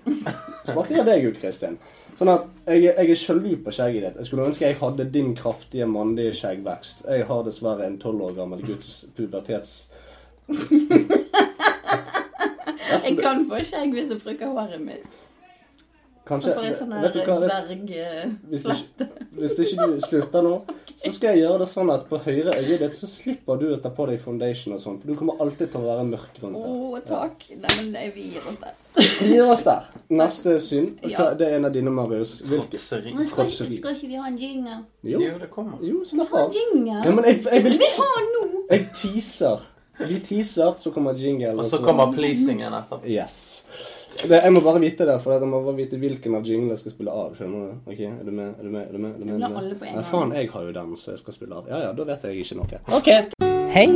sparker 0.63 1.01
jeg 1.01 1.09
deg 1.09 1.29
ut, 1.29 1.41
Kristin. 1.41 1.77
Sånn 2.17 2.29
at 2.29 2.45
jeg, 2.69 2.83
jeg 2.85 3.09
er 3.09 3.19
sjalu 3.19 3.53
på 3.65 3.73
skjegget 3.73 4.05
ditt. 4.05 4.19
Jeg 4.21 4.29
skulle 4.29 4.47
ønske 4.47 4.67
jeg 4.67 4.79
hadde 4.79 5.07
din 5.11 5.33
kraftige 5.37 5.87
mannlige 5.89 6.35
skjeggvekst. 6.37 7.03
Jeg 7.09 7.25
har 7.27 7.42
dessverre 7.45 7.87
en 7.87 7.99
tolv 8.01 8.21
år 8.29 8.39
gammel 8.41 8.65
guds 8.65 9.05
pubertets... 9.17 9.89
Jeg 13.03 13.17
kan 13.17 13.41
få 13.49 13.59
skjegg 13.65 13.95
hvis 13.95 14.11
jeg 14.11 14.21
bruker 14.21 14.51
håret 14.53 14.81
mitt. 14.83 15.05
Så 16.23 16.53
får 16.55 16.63
jeg 16.63 16.75
sånn 16.79 16.91
her 16.95 17.01
vet 17.03 17.13
du 17.13 17.19
hva, 17.27 17.33
det- 17.41 17.47
dverg... 17.51 17.89
eh, 17.99 18.29
hvis, 18.49 18.63
det, 18.63 19.07
hvis 19.35 19.55
ikke 19.59 19.87
du 19.91 19.99
slutter 20.05 20.45
nå, 20.45 20.53
så 21.01 21.11
skal 21.11 21.33
jeg 21.33 21.41
gjøre 21.43 21.57
det 21.59 21.67
sånn 21.67 21.91
at 21.91 22.05
på 22.07 22.19
høyre 22.23 22.53
øye 22.61 22.77
ditt 22.79 22.95
så 22.95 23.09
slipper 23.11 23.59
du 23.59 23.65
å 23.75 23.79
ta 23.83 23.89
på 23.91 24.05
deg 24.07 24.21
foundation 24.23 24.77
og 24.77 24.79
sånn, 24.79 25.01
for 25.01 25.11
du 25.11 25.17
kommer 25.19 25.41
alltid 25.43 25.73
til 25.73 25.81
å 25.81 25.89
være 25.89 26.05
mørk 26.07 26.39
rundt 26.45 26.55
Å, 26.61 26.63
Oh, 26.93 26.95
takk. 27.03 27.43
Nei, 27.59 27.73
men 27.91 28.13
vi 28.15 28.29
gir 28.37 28.47
oss 28.47 28.55
der. 28.61 28.79
Vi 28.95 29.33
gir 29.33 29.49
oss 29.51 29.63
der. 29.67 29.89
Neste 30.13 30.55
synd. 30.63 31.03
Ja. 31.11 31.33
Det 31.35 31.47
er 31.49 31.57
en 31.57 31.65
av 31.67 31.73
dine, 31.75 31.91
Marius. 31.91 32.37
Fråtseri. 32.47 33.11
Skal 33.27 33.49
skal 33.49 33.95
ikke 33.97 34.07
vi 34.13 34.15
ha 34.21 34.27
en 34.29 34.37
jingle? 34.39 34.79
Jo, 35.03 35.19
Jo, 35.19 35.35
det 35.41 35.49
kommer. 35.51 35.81
jo 35.83 36.03
slapp 36.05 36.29
Ha 36.31 36.45
av. 36.45 36.53
jingle? 36.55 37.01
Ja, 37.03 37.11
men 37.17 37.25
jeg, 37.27 37.41
jeg 37.51 37.63
vil 37.67 37.77
Vi 37.81 37.91
har 37.99 38.25
nå! 38.31 38.43
Jeg 38.69 38.87
teaser. 39.01 39.69
Vi 39.99 40.19
teaser, 40.25 40.73
så 40.81 40.91
kommer 40.93 41.13
jingle. 41.19 41.51
Og 41.59 41.65
så 41.69 41.77
kommer 41.83 42.13
pleasingen 42.15 42.73
etterpå. 42.73 43.05
Yes. 43.09 43.55
Det, 44.21 44.37
jeg 44.43 44.53
må 44.53 44.61
bare 44.63 44.79
vite 44.79 45.05
det, 45.09 45.15
for 45.23 45.33
jeg 45.35 45.47
må 45.49 45.59
bare 45.65 45.75
vite 45.75 45.97
hvilken 45.99 46.35
av 46.37 46.45
jinglene 46.47 46.75
jeg 46.75 46.83
skal 46.83 46.93
spille 46.93 47.11
av. 47.11 47.33
Skjønner 47.35 47.65
du? 47.65 47.91
Ok, 47.91 47.99
Er 48.07 48.23
du 48.23 48.31
med? 48.31 48.53
Er 48.59 48.63
du 48.63 48.69
med? 48.69 48.83
Er 48.87 48.91
du 48.93 48.97
med? 49.03 49.09
Er 49.09 49.19
du 49.19 49.25
med? 49.25 49.33
Er 49.33 49.41
du 49.43 49.75
med? 49.81 49.91
Nei, 49.97 50.03
faen, 50.07 50.33
jeg 50.37 50.49
har 50.53 50.67
jo 50.69 50.75
den, 50.77 50.95
så 50.99 51.11
jeg 51.11 51.19
skal 51.23 51.35
spille 51.35 51.57
av. 51.59 51.67
Ja, 51.71 51.81
ja, 51.87 51.91
da 51.97 52.05
vet 52.07 52.23
jeg 52.29 52.45
ikke 52.45 52.59
noe. 52.61 52.79
Ok. 52.95 53.09
Hei, 53.73 53.87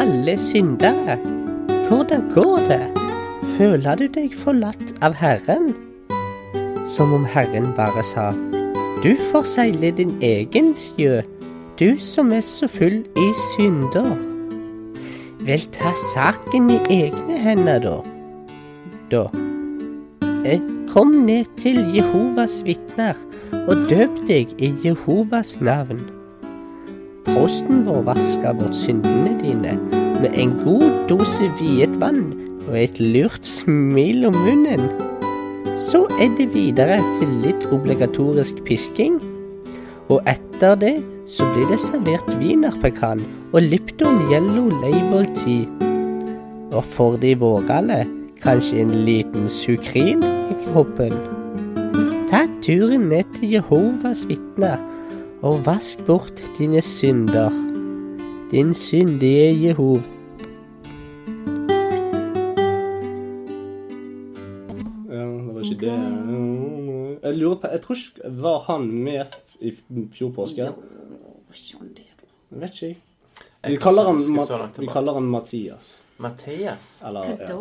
alle 0.00 0.36
syndere. 0.40 1.18
Hvordan 1.86 2.26
går 2.34 2.66
det? 2.72 2.82
Føler 3.56 4.00
du 4.00 4.06
deg 4.16 4.34
forlatt 4.34 4.96
av 5.06 5.14
Herren? 5.20 5.70
Som 6.90 7.12
om 7.14 7.24
Herren 7.28 7.70
bare 7.76 8.02
sa, 8.06 8.30
du 9.04 9.12
får 9.30 9.46
seile 9.52 9.92
din 9.94 10.16
egen 10.24 10.72
sjø, 10.78 11.20
du 11.78 11.98
som 12.00 12.32
er 12.32 12.42
så 12.46 12.66
full 12.70 13.02
i 13.18 13.26
synder. 13.52 14.14
Vel, 15.46 15.62
ta 15.76 15.92
saken 16.10 16.70
i 16.74 16.80
egne 17.04 17.38
hender, 17.38 17.82
da. 17.84 17.98
Da. 19.12 19.45
Kom 20.96 21.10
ned 21.26 21.44
til 21.60 21.76
Jehovas 21.92 22.62
vitner 22.64 23.18
og 23.66 23.82
døp 23.90 24.14
deg 24.24 24.52
i 24.56 24.70
Jehovas 24.80 25.50
navn. 25.60 25.98
Prosten 27.26 27.82
vår 27.84 28.00
vasker 28.06 28.54
bort 28.56 28.76
syndene 28.78 29.34
dine 29.42 29.74
med 30.22 30.32
en 30.32 30.54
god 30.62 30.86
dose 31.10 31.50
viet 31.58 31.98
vann 32.00 32.30
og 32.64 32.78
et 32.80 32.96
lurt 33.02 33.44
smil 33.44 34.24
om 34.30 34.38
munnen. 34.40 34.88
Så 35.76 36.06
er 36.16 36.32
det 36.38 36.48
videre 36.54 36.96
til 37.18 37.36
litt 37.44 37.68
obligatorisk 37.76 38.64
pisking. 38.64 39.20
Og 40.08 40.22
etter 40.24 40.80
det 40.80 40.96
så 41.28 41.44
blir 41.52 41.68
det 41.68 41.82
servert 41.82 42.28
wienerpekan 42.40 43.20
og 43.52 43.60
Lipton 43.68 44.22
Yellow 44.30 44.72
Label 44.80 45.28
Tea. 45.36 45.66
Og 46.72 46.84
for 46.96 47.20
de 47.20 47.36
vågale 47.36 48.06
kanskje 48.42 48.80
en 48.80 48.92
liten 49.04 49.48
sukrin 49.48 50.22
i 50.24 50.56
kroppen. 50.64 51.14
Ta 52.30 52.46
turen 52.62 53.08
ned 53.08 53.24
til 53.38 53.56
Jehovas 53.56 54.24
vitner 54.28 54.80
og 55.42 55.66
vask 55.66 56.02
bort 56.06 56.42
dine 56.58 56.82
synder. 56.82 57.50
Din 58.50 58.74
syndige 58.74 59.50
Jehov. 59.62 60.00
Ja, 65.10 65.24
det 65.24 65.54
var 65.54 65.60
ikke 65.64 65.80
det. 65.86 65.96
Jeg 67.22 67.36
lurer 67.36 67.56
på 67.56 67.66
Jeg 67.72 67.80
tror 67.82 67.94
ikke 67.96 68.42
Var 68.42 68.58
han 68.66 68.90
med 68.92 69.24
i 69.60 69.72
fjor 70.12 70.30
påske? 70.30 70.62
Jeg 70.62 70.72
vet 72.50 72.82
ikke. 72.82 72.96
Vi 73.66 73.76
kaller 73.76 74.02
han, 74.02 74.18
vi 74.78 74.86
kaller 74.86 75.14
han 75.14 75.22
Mathias. 75.22 76.02
Mathias. 76.18 77.02
Eller 77.06 77.24
ja, 77.24 77.56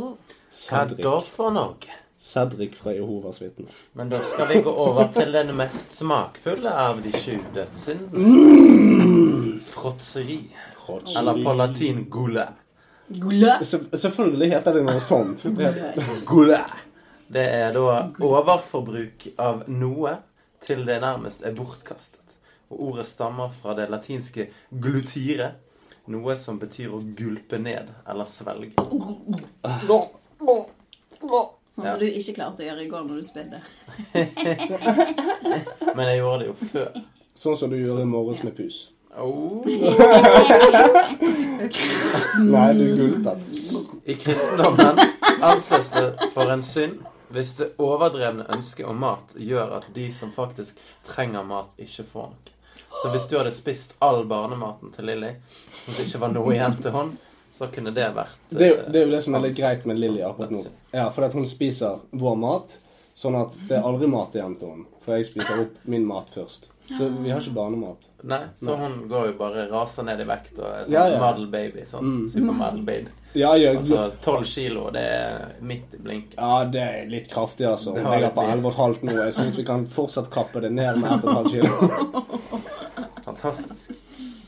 Hva 0.56 0.86
da 0.96 1.16
for 1.22 1.52
noe? 1.56 1.96
Cedric 2.26 2.76
fra 2.80 2.94
Jehovas 2.96 3.42
vitner. 3.42 3.74
Men 3.94 4.10
da 4.10 4.22
skal 4.24 4.48
vi 4.54 4.62
gå 4.66 4.72
over 4.72 5.10
til 5.14 5.34
den 5.36 5.52
mest 5.58 5.92
smakfulle 5.92 6.72
av 6.72 7.02
de 7.04 7.12
sju 7.12 7.36
dødssyndene. 7.54 8.24
Mm. 8.24 9.60
Fråtseri. 9.68 10.40
Eller 11.18 11.44
på 11.44 11.54
latin 11.54 12.06
gula. 12.10 12.48
Gule? 13.08 13.58
Se- 13.66 13.84
Selvfølgelig 13.98 14.50
heter 14.56 14.74
det 14.80 14.84
noe 14.88 15.00
sånt. 15.04 15.44
Gula. 16.26 16.62
Det 17.28 17.44
er 17.60 17.74
da 17.76 17.86
overforbruk 18.22 19.28
av 19.42 19.64
noe 19.68 20.16
til 20.66 20.86
det 20.88 21.00
nærmest 21.04 21.44
er 21.46 21.54
bortkastet. 21.58 22.22
Og 22.72 22.82
ordet 22.92 23.06
stammer 23.10 23.52
fra 23.62 23.76
det 23.78 23.90
latinske 23.92 24.48
glutire, 24.72 25.52
noe 26.10 26.36
som 26.38 26.58
betyr 26.62 26.94
å 26.96 27.02
gulpe 27.18 27.60
ned 27.62 27.92
eller 28.08 28.26
svelge. 28.30 28.74
Sånn 31.76 31.90
som 31.90 32.00
du 32.00 32.06
ikke 32.08 32.34
klarte 32.38 32.64
å 32.64 32.68
gjøre 32.70 32.86
i 32.86 32.90
går 32.92 33.04
når 33.04 33.16
du 33.20 33.24
spydde. 33.28 33.60
Men 35.98 36.08
jeg 36.08 36.22
gjorde 36.22 36.40
det 36.42 36.48
jo 36.48 36.56
før. 36.62 37.00
Sånn 37.36 37.58
som 37.60 37.68
du 37.74 37.78
gjorde 37.80 38.06
i 38.06 38.08
morges 38.08 38.44
med 38.48 38.56
pus. 38.56 38.78
Oh. 39.16 39.64
Nei, 42.46 42.74
du 42.76 42.86
gulpet. 43.00 43.42
I 44.06 44.16
kristendommen 44.20 45.00
anses 45.44 45.92
det 45.96 46.30
for 46.36 46.52
en 46.52 46.64
synd 46.64 47.04
hvis 47.36 47.54
det 47.60 47.70
overdrevne 47.82 48.46
ønsket 48.54 48.88
om 48.88 49.00
mat 49.02 49.36
gjør 49.40 49.80
at 49.80 49.88
de 49.96 50.14
som 50.14 50.32
faktisk 50.32 50.78
trenger 51.08 51.44
mat, 51.48 51.72
ikke 51.76 52.06
får 52.08 52.28
nok. 52.32 52.52
Så 53.02 53.12
hvis 53.12 53.26
du 53.28 53.38
hadde 53.38 53.52
spist 53.52 53.96
all 54.00 54.24
barnematen 54.30 54.94
til 54.96 55.10
Lilly, 55.10 55.34
og 55.36 55.96
det 55.98 56.06
ikke 56.06 56.22
var 56.22 56.32
noe 56.36 56.54
igjen 56.56 56.78
til 56.80 56.96
hun, 56.96 57.10
så 57.58 57.68
kunne 57.72 57.94
det 57.96 58.10
vært 58.16 58.36
Det 58.50 58.62
er, 58.62 58.70
jo- 58.76 58.92
det 58.92 59.02
er 59.02 59.06
jo 59.06 59.12
det 59.16 59.24
som 59.24 59.36
er 59.36 59.40
litt 59.48 59.56
greit 59.58 59.86
med 59.86 59.98
Lilly 60.00 60.22
akkurat 60.22 60.52
nå. 60.52 60.66
Ja, 60.94 61.10
For 61.10 61.24
at 61.24 61.34
hun 61.34 61.46
spiser 61.46 62.00
vår 62.12 62.36
mat, 62.38 62.78
sånn 63.16 63.36
at 63.42 63.56
det 63.70 63.78
er 63.78 63.84
aldri 63.84 64.08
mat 64.12 64.34
igjen 64.36 64.58
til 64.60 64.70
henne. 64.74 64.86
For 65.06 65.16
jeg 65.16 65.26
spiser 65.26 65.62
opp 65.62 65.76
min 65.86 66.06
mat 66.06 66.28
først. 66.34 66.70
Så 66.98 67.08
vi 67.24 67.32
har 67.32 67.40
ikke 67.42 67.54
barnemat. 67.56 67.98
Nei, 68.24 68.42
så 68.56 68.76
hun 68.78 69.08
går 69.10 69.32
jo 69.32 69.34
bare 69.40 69.64
raser 69.72 70.04
ned 70.06 70.20
i 70.22 70.26
vekt 70.30 70.60
og 70.60 70.66
er 70.66 70.84
sånn 70.84 70.92
Ja, 70.92 71.08
ja. 71.10 71.20
model 71.20 71.48
baby. 71.48 71.82
Sånn 71.90 72.04
Mm. 72.12 72.28
supermodel 72.30 72.84
baby. 72.86 73.08
Ja, 73.34 73.54
ja, 73.56 73.72
Altså 73.78 74.12
12 74.22 74.46
kilo, 74.46 74.92
det 74.92 75.02
er 75.02 75.48
midt 75.62 75.94
i 75.94 75.98
blink. 75.98 76.36
ja, 76.38 76.64
det 76.66 76.82
er 76.82 77.06
litt 77.10 77.28
kraftig, 77.32 77.66
altså. 77.68 77.94
Hun 77.96 78.04
var 78.04 78.20
ligger 78.20 78.22
litt 78.28 78.36
på 78.36 78.44
mye. 78.44 78.52
11,5 78.62 79.04
nå. 79.04 79.12
Jeg 79.24 79.34
syns 79.34 79.58
vi 79.58 79.64
kan 79.64 79.86
fortsatt 79.88 80.30
kappe 80.30 80.62
det 80.62 80.72
ned 80.72 80.98
med 80.98 81.12
1,5 81.12 81.50
kilo. 81.50 81.90
Fantastisk. 83.26 83.92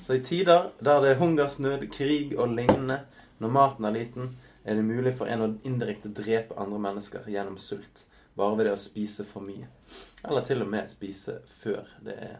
Så 0.07 0.13
i 0.13 0.19
tider 0.23 0.69
der 0.79 1.01
det 1.03 1.09
er 1.11 1.17
hungersnød, 1.19 1.81
krig 1.91 2.39
og 2.39 2.53
lignende, 2.55 3.01
når 3.43 3.49
maten 3.51 3.85
er 3.85 3.91
liten, 3.91 4.37
er 4.63 4.75
det 4.79 4.85
mulig 4.87 5.11
for 5.19 5.27
en 5.27 5.41
å 5.43 5.49
indirekte 5.67 6.13
drepe 6.15 6.55
andre 6.55 6.79
mennesker 6.79 7.25
gjennom 7.27 7.57
sult. 7.59 8.05
Bare 8.39 8.55
ved 8.55 8.69
det 8.69 8.77
å 8.77 8.79
spise 8.79 9.25
for 9.27 9.43
mye. 9.43 9.67
Eller 10.23 10.45
til 10.47 10.63
og 10.63 10.69
med 10.71 10.87
spise 10.87 11.41
før 11.51 11.91
det 12.07 12.15
er 12.23 12.37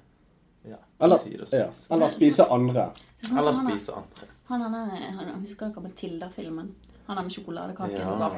ja, 0.63 0.79
Eller, 1.03 1.19
tid 1.19 1.43
å 1.43 1.49
ja. 1.59 1.67
spise. 1.73 1.91
Eller 1.91 2.15
spise 2.15 2.47
andre. 2.55 2.87
Sånn 3.19 3.43
Eller 3.43 3.59
spise 3.59 3.99
andre. 3.99 4.31
han, 4.47 4.63
han, 4.63 4.79
han, 4.95 5.19
han, 5.19 5.43
Husker 5.43 5.67
dere 5.67 5.83
Matilda-filmen? 5.89 6.71
Han 7.07 7.15
der 7.15 7.23
med 7.23 7.31
sjokoladekaken. 7.31 7.91
Ja. 7.95 8.31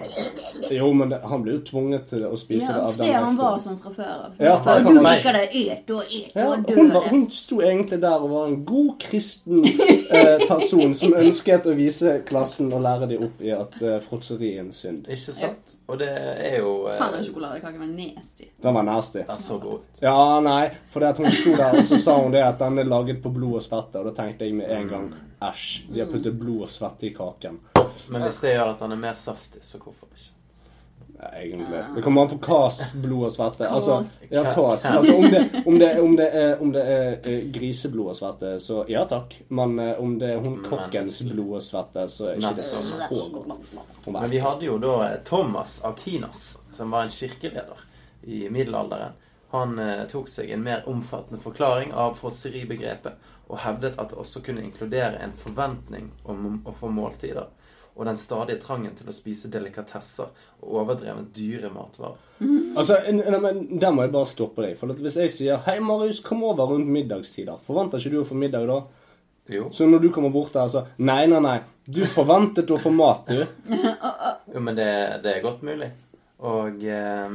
Jo, 0.72 0.93
men 0.93 1.09
det, 1.09 1.17
han 1.26 1.41
blir 1.41 1.55
jo 1.55 1.61
tvunget 1.65 2.03
til 2.11 2.26
å 2.28 2.36
spise 2.38 2.70
det 2.70 2.82
av 2.86 2.97
den. 2.99 3.07
Ja, 3.09 3.24
han 3.24 3.38
var 3.39 3.55
sånn 3.63 3.80
fra 3.82 3.89
før 3.95 4.11
av. 4.28 4.36
Ja, 4.38 4.51
Så 4.61 4.76
du 4.86 4.99
liker 5.01 5.34
det. 5.34 5.45
Et 5.57 5.89
og 5.89 6.03
et 6.05 6.36
Ja, 6.38 6.45
og 6.51 6.70
hun, 6.76 6.91
var, 6.93 7.07
hun 7.09 7.24
sto 7.34 7.63
egentlig 7.65 7.97
der 8.03 8.22
og 8.22 8.30
var 8.30 8.51
en 8.51 8.59
god 8.67 8.91
kristen 9.01 9.65
eh, 9.65 10.45
person 10.45 10.93
som 10.99 11.15
ønsket 11.17 11.65
å 11.65 11.74
vise 11.80 12.13
klassen 12.30 12.70
og 12.70 12.84
lære 12.86 13.09
dem 13.09 13.26
opp 13.26 13.41
i 13.41 13.55
at 13.57 13.74
eh, 13.82 13.97
fråtseri 14.05 14.51
er 14.59 14.61
en 14.67 14.70
synd. 14.76 15.09
Ikke 15.09 15.34
sant? 15.39 15.74
Og 15.89 15.97
det 15.97 16.11
er 16.13 16.59
jo 16.59 16.76
eh, 16.91 17.01
Han 17.01 17.17
sjokoladekaken 17.26 17.82
var 17.82 17.89
nasty. 17.95 18.51
Den 18.61 18.78
var 18.78 18.86
nasty. 18.86 19.24
Den 19.32 19.41
så 19.41 19.57
god 19.57 19.82
ut. 19.82 20.03
Ja, 20.05 20.20
nei, 20.45 20.61
for 20.93 21.01
det 21.01 21.15
at 21.15 21.24
hun 21.24 21.34
sto 21.34 21.55
der, 21.57 21.74
og 21.82 21.89
så 21.89 21.97
sa 22.05 22.20
hun 22.22 22.38
det 22.38 22.45
at 22.45 22.61
den 22.61 22.78
er 22.86 22.93
laget 22.93 23.24
på 23.26 23.34
blod 23.34 23.63
og 23.63 23.65
svette, 23.65 23.97
og 23.97 24.11
da 24.11 24.15
tenkte 24.22 24.45
jeg 24.45 24.61
med 24.61 24.70
en 24.78 24.93
gang 24.93 25.09
æsj, 25.41 25.88
de 25.89 26.03
har 26.03 26.11
puttet 26.11 26.38
blod 26.38 26.67
og 26.67 26.70
svette 26.70 27.09
i 27.09 27.13
kaken. 27.15 27.57
Men 28.07 28.23
hvis 28.25 28.41
det 28.43 28.55
gjør 28.55 28.75
at 28.75 28.83
han 28.85 28.95
er 28.95 29.01
mer 29.01 29.17
saftig, 29.19 29.63
så 29.65 29.81
hvorfor 29.81 30.11
ikke? 30.13 30.35
Ja, 31.21 31.29
egentlig. 31.35 31.83
Det 31.95 32.01
kommer 32.01 32.21
an 32.21 32.29
på 32.29 32.37
hva 32.47 32.69
blod 32.93 33.25
og 33.27 33.31
svette. 33.33 33.67
Altså, 33.67 33.97
ja, 34.29 34.43
kås. 34.55 34.85
Altså, 34.85 35.15
om 35.17 35.31
det, 35.31 35.41
om 35.65 35.79
det, 35.79 35.89
om 36.01 36.15
det 36.15 36.27
er, 36.41 36.61
om 36.63 36.71
det 36.71 36.83
er 36.83 37.27
eh, 37.27 37.41
griseblod 37.51 38.13
og 38.13 38.15
svette, 38.15 38.53
så 38.63 38.85
ja 38.87 39.03
takk. 39.09 39.35
Men 39.49 39.75
eh, 39.83 39.99
om 39.99 40.15
det 40.21 40.29
er 40.37 40.39
hun 40.45 40.61
kokkens 40.63 41.19
blod 41.27 41.57
og 41.59 41.65
svette, 41.65 42.07
så 42.07 42.29
er 42.31 42.39
ikke 42.39 42.53
det 42.61 42.67
så 42.69 43.09
godt. 43.11 43.75
Men 44.07 44.29
vi 44.31 44.39
hadde 44.45 44.69
jo 44.69 44.77
da 44.79 44.95
eh, 45.09 45.17
Thomas 45.27 45.81
Akinas, 45.83 46.45
som 46.71 46.95
var 46.95 47.03
en 47.03 47.11
kirkeleder 47.11 47.83
i 48.23 48.45
middelalderen. 48.49 49.19
Han 49.51 49.79
eh, 49.79 50.05
tok 50.07 50.31
seg 50.31 50.51
en 50.55 50.63
mer 50.63 50.87
omfattende 50.87 51.41
forklaring 51.43 51.91
av 51.93 52.15
fråtseribegrepet, 52.15 53.19
og 53.49 53.59
hevdet 53.65 53.97
at 53.97 54.11
det 54.13 54.19
også 54.21 54.43
kunne 54.45 54.63
inkludere 54.63 55.19
en 55.19 55.33
forventning 55.33 56.11
om 56.23 56.61
å 56.63 56.73
få 56.79 56.91
måltider, 56.93 57.49
og 57.99 58.05
den 58.07 58.17
stadige 58.17 58.61
trangen 58.63 58.93
til 58.95 59.09
å 59.11 59.13
spise 59.13 59.49
delikatesser 59.51 60.29
og 60.63 60.75
overdrevent 60.85 61.33
dyre 61.35 61.67
matvarer. 61.73 62.15
Altså, 62.79 62.95
n- 63.11 63.19
nei, 63.27 63.39
men 63.43 63.59
Der 63.81 63.91
må 63.91 64.05
jeg 64.05 64.13
bare 64.13 64.29
stoppe 64.31 64.63
deg. 64.63 64.77
For 64.79 64.87
hvis 64.95 65.17
jeg 65.19 65.29
sier 65.35 65.57
'Hei, 65.65 65.79
Marius, 65.83 66.21
kom 66.23 66.43
over 66.47 66.63
rundt 66.71 66.87
middagstider', 66.87 67.59
forventer 67.67 67.99
ikke 67.99 68.11
du 68.15 68.21
å 68.21 68.27
få 68.29 68.35
middag 68.39 68.67
da? 68.71 68.79
Jo. 69.49 69.69
Så 69.73 69.85
når 69.89 69.99
du 70.01 70.09
kommer 70.15 70.29
bort 70.31 70.53
der, 70.53 70.67
så 70.69 70.85
Nei, 70.99 71.25
nei, 71.27 71.39
nei. 71.41 71.59
Du 71.89 72.05
forventet 72.05 72.71
å 72.71 72.77
få 72.79 72.91
mat, 72.93 73.27
du. 73.27 73.45
Jo, 74.53 74.59
men 74.61 74.75
det, 74.75 75.21
det 75.23 75.35
er 75.35 75.41
godt 75.43 75.61
mulig. 75.61 75.91
Og 76.39 76.83
eh, 76.83 77.29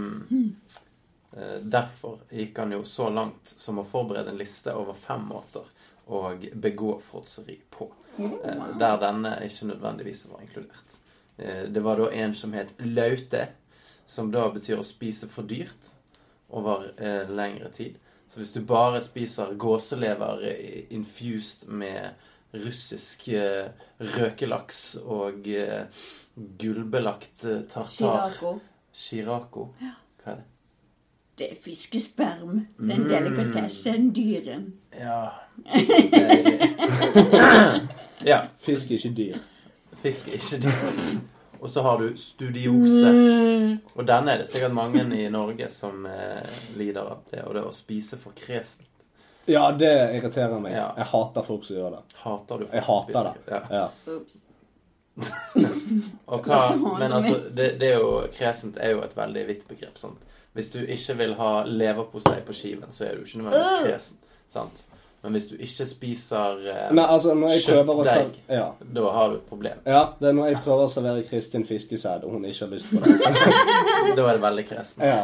eh, 1.36 1.58
derfor 1.62 2.18
gikk 2.32 2.58
han 2.58 2.72
jo 2.72 2.82
så 2.86 3.10
langt 3.12 3.52
som 3.58 3.78
å 3.78 3.84
forberede 3.86 4.30
en 4.32 4.38
liste 4.40 4.72
over 4.74 4.94
fem 4.94 5.20
måter 5.28 5.66
å 6.08 6.24
begå 6.54 6.96
fråtseri 7.02 7.58
på. 7.70 7.88
Eh, 8.18 8.78
der 8.78 9.00
denne 9.00 9.38
ikke 9.44 9.66
nødvendigvis 9.66 10.26
var 10.30 10.40
inkludert. 10.42 10.98
Eh, 11.38 11.74
det 11.74 11.84
var 11.84 11.96
da 11.96 12.10
en 12.12 12.34
som 12.34 12.52
het 12.52 12.74
laute, 12.78 13.48
som 14.06 14.30
da 14.32 14.48
betyr 14.52 14.78
å 14.78 14.86
spise 14.86 15.28
for 15.28 15.48
dyrt 15.48 15.92
over 16.54 16.90
eh, 16.98 17.30
lengre 17.30 17.70
tid. 17.74 17.98
Så 18.28 18.40
hvis 18.40 18.52
du 18.52 18.62
bare 18.66 19.02
spiser 19.04 19.54
gåselever 19.54 20.42
infused 20.90 21.68
med 21.68 22.14
russisk 22.54 23.28
røkelaks 23.98 24.96
og 25.02 25.42
gulbelagt 25.44 25.90
gullbelagt 26.58 27.46
tartar 27.70 28.30
Chiraco. 28.30 28.54
Shirako. 28.94 29.68
Hva 30.22 30.32
er 30.32 30.40
det? 30.40 30.53
Det 31.38 31.48
er 31.50 31.56
fiskesperm. 31.64 32.66
Den 32.78 33.02
Mm. 33.02 33.08
delikatessen 33.08 34.12
dyren. 34.14 34.72
Ja 34.94 35.28
Ja. 38.24 38.42
Fisk 38.58 38.90
er 38.90 38.94
ikke 38.98 39.10
dyr. 39.16 39.38
Fisk 40.02 40.28
er 40.28 40.32
ikke 40.38 40.60
dyr. 40.64 41.20
Og 41.60 41.70
så 41.70 41.82
har 41.82 41.98
du 42.00 42.16
studiose. 42.16 43.78
Og 43.94 44.06
denne 44.08 44.32
er 44.34 44.38
det 44.42 44.48
sikkert 44.50 44.74
mange 44.76 45.04
i 45.16 45.28
Norge 45.32 45.68
som 45.72 46.06
eh, 46.06 46.44
lider 46.76 47.00
av. 47.02 47.18
Det 47.30 47.42
og 47.44 47.54
det 47.56 47.62
å 47.64 47.72
spise 47.72 48.18
for 48.20 48.32
kresent. 48.36 48.88
Ja, 49.48 49.66
det 49.76 49.90
irriterer 50.16 50.58
meg. 50.60 50.72
Ja. 50.72 50.90
Jeg 50.96 51.04
hater 51.10 51.42
folk 51.44 51.64
som 51.68 51.76
gjør 51.76 51.90
det. 51.98 52.02
Hater 52.22 52.58
du 52.62 52.66
folk 52.66 52.74
Jeg 52.74 52.84
hater 52.88 53.30
det. 53.30 53.34
Ja. 53.50 53.60
Ja. 53.70 53.88
Og 56.34 56.46
hva, 56.48 56.60
men 56.98 57.12
altså, 57.12 57.36
det, 57.54 57.66
det 57.80 57.90
er 57.92 57.98
jo, 58.00 58.14
kresent 58.34 58.78
er 58.82 58.96
jo 58.96 59.02
et 59.04 59.12
veldig 59.16 59.44
vidt 59.50 59.66
begrep. 59.68 59.98
Sant? 60.00 60.18
Hvis 60.54 60.68
du 60.70 60.78
ikke 60.80 61.16
vil 61.18 61.32
ha 61.38 61.52
leverpostei 61.66 62.40
på 62.46 62.54
skiven, 62.54 62.92
så 62.94 63.08
er 63.08 63.16
du 63.18 63.24
ikke 63.26 63.40
nødvendigvis 63.42 63.86
kresen. 63.88 64.18
Sant? 64.54 64.84
Men 65.24 65.32
hvis 65.38 65.46
du 65.48 65.54
ikke 65.56 65.86
spiser 65.88 66.58
eh, 66.68 66.88
Nei, 66.92 67.04
altså, 67.08 67.32
når 67.34 67.54
jeg 67.54 67.62
prøver 67.64 68.00
å 68.02 68.04
serv- 68.04 68.52
ja. 68.52 68.66
da 68.98 69.04
har 69.16 69.30
du 69.32 69.36
et 69.38 69.46
problem. 69.48 69.78
ja, 69.88 70.02
det 70.20 70.28
er 70.28 70.36
når 70.36 70.50
jeg 70.50 70.58
prøver 70.66 70.84
å 70.84 70.90
servere 70.92 71.22
Kristin 71.30 71.64
fiskesæd, 71.64 72.26
og 72.28 72.36
hun 72.36 72.44
ikke 72.44 72.66
har 72.66 72.72
lyst 72.74 72.90
på 72.92 73.00
det. 73.00 73.14
Da 74.18 74.26
er 74.28 74.36
det 74.36 74.42
veldig 74.44 74.66
kresen. 74.68 75.02
ja. 75.02 75.22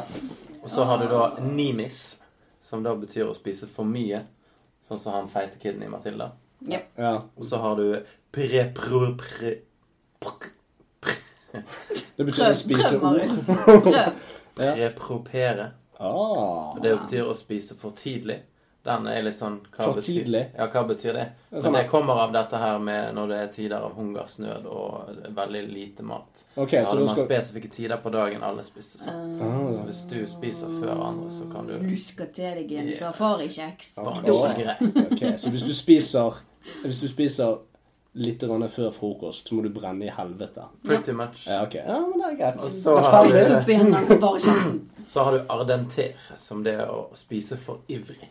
Og 0.62 0.68
så 0.68 0.85
har 0.85 0.99
du 1.01 1.07
da 1.09 1.28
nimis, 1.41 2.01
som 2.62 2.83
da 2.85 2.93
betyr 2.97 3.28
å 3.31 3.37
spise 3.37 3.68
for 3.68 3.89
mye. 3.89 4.22
Sånn 4.89 4.99
som 5.01 5.14
han 5.14 5.28
feite 5.33 5.57
kiden 5.61 5.85
i 5.87 5.89
Matilda. 5.89 6.33
Ja. 6.68 6.81
ja. 6.99 7.12
Og 7.37 7.45
så 7.49 7.61
har 7.62 7.76
du 7.78 8.01
prepro... 8.33 9.14
Pre, 9.20 9.55
Det 12.16 12.24
betyr 12.26 12.51
å 12.51 12.55
spise 12.59 12.99
ord. 13.01 13.97
Marius. 14.57 14.95
Prøv. 14.97 15.71
Ah. 16.01 16.75
Det 16.83 16.95
betyr 17.03 17.29
å 17.29 17.35
spise 17.37 17.75
for 17.77 17.91
tidlig. 17.91 18.41
Den 18.83 19.05
er 19.13 19.21
litt 19.21 19.37
sånn 19.37 19.59
hva 19.75 19.91
For 19.91 19.99
betyr- 19.99 20.23
tidlig? 20.25 20.41
Ja, 20.57 20.67
hva 20.73 20.83
betyr 20.89 21.13
det? 21.13 21.25
Men 21.51 21.63
sånn 21.63 21.75
det 21.77 21.83
kommer 21.91 22.17
av 22.23 22.33
dette 22.33 22.57
her 22.57 22.79
med 22.81 23.15
når 23.15 23.29
det 23.29 23.41
er 23.43 23.51
tider 23.53 23.77
av 23.85 23.93
hungersnød 23.99 24.65
og 24.73 25.11
veldig 25.37 25.61
lite 25.69 26.03
mat. 26.03 26.45
Okay, 26.57 26.87
så 26.87 26.95
da 26.97 27.05
var 27.05 27.13
skal 27.13 27.27
spesifikke 27.27 27.69
tider 27.75 28.01
på 28.01 28.13
dagen 28.15 28.43
alle 28.43 28.65
spiste 28.65 28.97
sånn. 29.03 29.37
Ah. 29.45 29.67
Så 29.77 29.85
hvis 29.85 30.01
du 30.09 30.27
spiser 30.27 30.73
før 30.81 30.95
andre, 31.11 31.29
så 31.31 31.53
kan 31.53 31.69
du 31.69 31.75
Lusker 31.85 32.33
til 32.33 32.57
deg 32.57 32.73
en 32.73 32.93
safarikjeks. 32.97 33.99
Okay. 33.99 34.17
Ok. 34.17 34.25
det 34.25 34.33
er 34.33 34.55
ikke 34.55 34.65
greit. 34.65 35.13
Ok, 35.13 35.39
så 35.45 35.51
hvis 35.51 35.63
du 35.69 35.75
spiser 35.75 36.41
Hvis 36.83 37.01
du 37.01 37.09
spiser 37.09 37.59
litt 38.13 38.43
før 38.43 38.91
frokost, 38.91 39.49
så 39.49 39.55
må 39.55 39.63
du 39.63 39.71
brenne 39.71 40.07
i 40.09 40.11
helvete. 40.11 40.65
Pretty 40.87 41.13
much. 41.13 41.47
Ja, 41.47 41.63
okay. 41.67 41.83
Ja, 41.87 42.01
men 42.01 42.19
det 42.19 42.33
er 42.33 42.37
greit. 42.37 42.65
Og 42.65 42.71
så 42.71 42.97
har 42.97 43.29
du. 43.29 44.81
Så 45.11 45.21
har 45.27 45.33
du 45.33 45.41
ardenter, 45.49 46.15
som 46.39 46.63
det 46.63 46.77
er 46.79 46.91
å 46.91 47.09
spise 47.15 47.57
for 47.59 47.83
ivrig. 47.91 48.29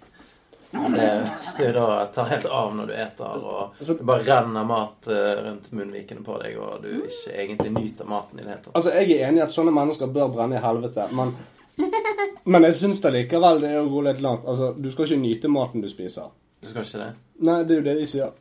Det 0.72 1.30
skal 1.42 1.74
da 1.74 2.06
ta 2.14 2.24
helt 2.30 2.46
av 2.46 2.76
når 2.78 2.92
du 2.92 2.94
eter, 2.94 3.44
og 3.44 3.80
det 3.82 3.96
bare 4.06 4.22
renner 4.28 4.68
mat 4.70 5.08
eh, 5.10 5.32
rundt 5.42 5.72
munnvikene 5.74 6.22
på 6.24 6.36
deg, 6.44 6.60
og 6.62 6.84
du 6.84 6.92
ikke 7.08 7.34
egentlig 7.34 7.72
nyter 7.74 8.06
maten 8.10 8.38
i 8.38 8.44
det 8.44 8.52
hele 8.52 8.62
tatt. 8.68 8.76
Altså, 8.78 8.94
Jeg 8.94 9.16
er 9.18 9.28
enig 9.28 9.42
i 9.42 9.46
at 9.48 9.56
sånne 9.56 9.74
mennesker 9.74 10.12
bør 10.14 10.30
brenne 10.36 10.60
i 10.60 10.64
helvete, 10.64 11.08
men 11.18 11.34
Men 12.46 12.66
jeg 12.68 12.76
syns 12.76 13.02
likevel 13.04 13.62
det 13.64 13.72
er 13.72 13.82
å 13.82 13.90
gå 13.90 14.04
litt 14.06 14.22
langt. 14.22 14.46
Altså, 14.46 14.74
Du 14.78 14.92
skal 14.92 15.08
ikke 15.08 15.22
nyte 15.24 15.52
maten 15.52 15.82
du 15.82 15.90
spiser. 15.90 16.30
Du 16.62 16.70
skal 16.70 16.86
ikke 16.86 17.02
det? 17.02 17.10
Nei, 17.48 17.64
det 17.64 17.76
er 17.76 17.82
jo 17.82 17.88
det 17.88 17.98
de 18.02 18.08
sier. 18.10 18.32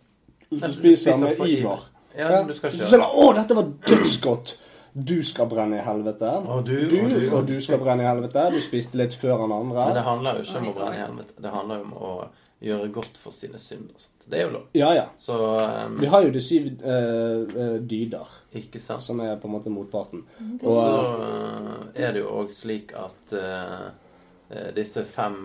Hvis 0.49 0.65
du 0.65 0.73
spiser 0.73 1.21
med 1.21 1.41
iver. 1.47 1.87
Ja, 2.17 2.43
du 2.43 2.55
skal 2.57 2.73
ikke 2.73 2.89
Så 2.89 2.99
Å, 3.05 3.29
dette 3.37 3.57
var 3.59 3.71
dødsgodt! 3.89 4.57
Du 4.99 5.21
skal 5.23 5.47
brenne 5.47 5.79
i 5.79 5.85
helvete. 5.85 6.31
Og 6.51 6.65
du, 6.67 6.75
du, 6.91 6.97
og 7.05 7.11
du, 7.13 7.25
og 7.37 7.47
du 7.47 7.59
skal 7.63 7.79
brenne 7.79 8.03
i 8.03 8.09
helvete. 8.09 8.49
Du 8.51 8.59
spiste 8.65 8.99
litt 8.99 9.15
før 9.15 9.45
han 9.45 9.53
andre. 9.55 9.85
Men 9.91 9.99
det 9.99 10.05
handler 10.07 10.39
jo 10.41 10.47
ikke 10.47 10.63
om 10.63 10.71
å 10.73 10.77
brenne 10.81 10.97
i 10.97 11.03
helvete. 11.05 11.37
Det 11.45 11.53
handler 11.55 11.83
jo 11.83 11.87
om 11.87 11.99
å 12.09 12.13
gjøre 12.65 12.89
godt 12.97 13.21
for 13.23 13.35
sine 13.35 13.61
synder. 13.63 14.09
Det 14.29 14.41
er 14.41 14.49
jo 14.49 14.55
lov. 14.57 14.65
Ja, 14.77 14.89
ja. 14.97 15.05
Så 15.21 15.37
um, 15.39 16.01
Vi 16.01 16.11
har 16.11 16.25
jo 16.25 16.33
de 16.35 16.43
syv 16.43 16.67
eh, 16.83 17.77
dyder, 17.79 18.33
ikke 18.59 18.81
sant. 18.83 19.05
som 19.05 19.23
er 19.25 19.39
på 19.41 19.49
en 19.49 19.55
måte 19.55 19.73
motparten. 19.73 20.25
Og 20.59 20.67
så 20.67 20.89
eh, 21.29 22.09
er 22.09 22.17
det 22.17 22.25
jo 22.25 22.33
òg 22.41 22.51
slik 22.53 22.93
at 22.99 23.37
eh, 23.39 23.87
eh, 24.51 24.69
disse 24.77 25.05
fem 25.07 25.39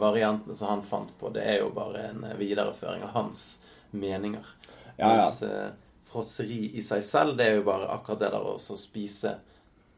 variantene 0.00 0.56
som 0.56 0.72
han 0.72 0.86
fant 0.86 1.12
på, 1.20 1.30
det 1.34 1.44
er 1.44 1.60
jo 1.62 1.70
bare 1.76 2.08
en 2.08 2.26
videreføring 2.40 3.04
av 3.06 3.14
hans 3.18 3.44
meninger. 3.94 4.46
Ja, 4.96 5.08
ja. 5.08 5.16
Mens 5.16 5.42
eh, 5.42 5.72
fråtseri 6.08 6.70
i 6.78 6.84
seg 6.86 7.02
selv, 7.04 7.36
det 7.38 7.48
er 7.48 7.58
jo 7.58 7.66
bare 7.66 7.90
akkurat 7.94 8.22
det 8.22 8.32
der 8.34 8.48
å 8.54 8.78
spise 8.78 9.38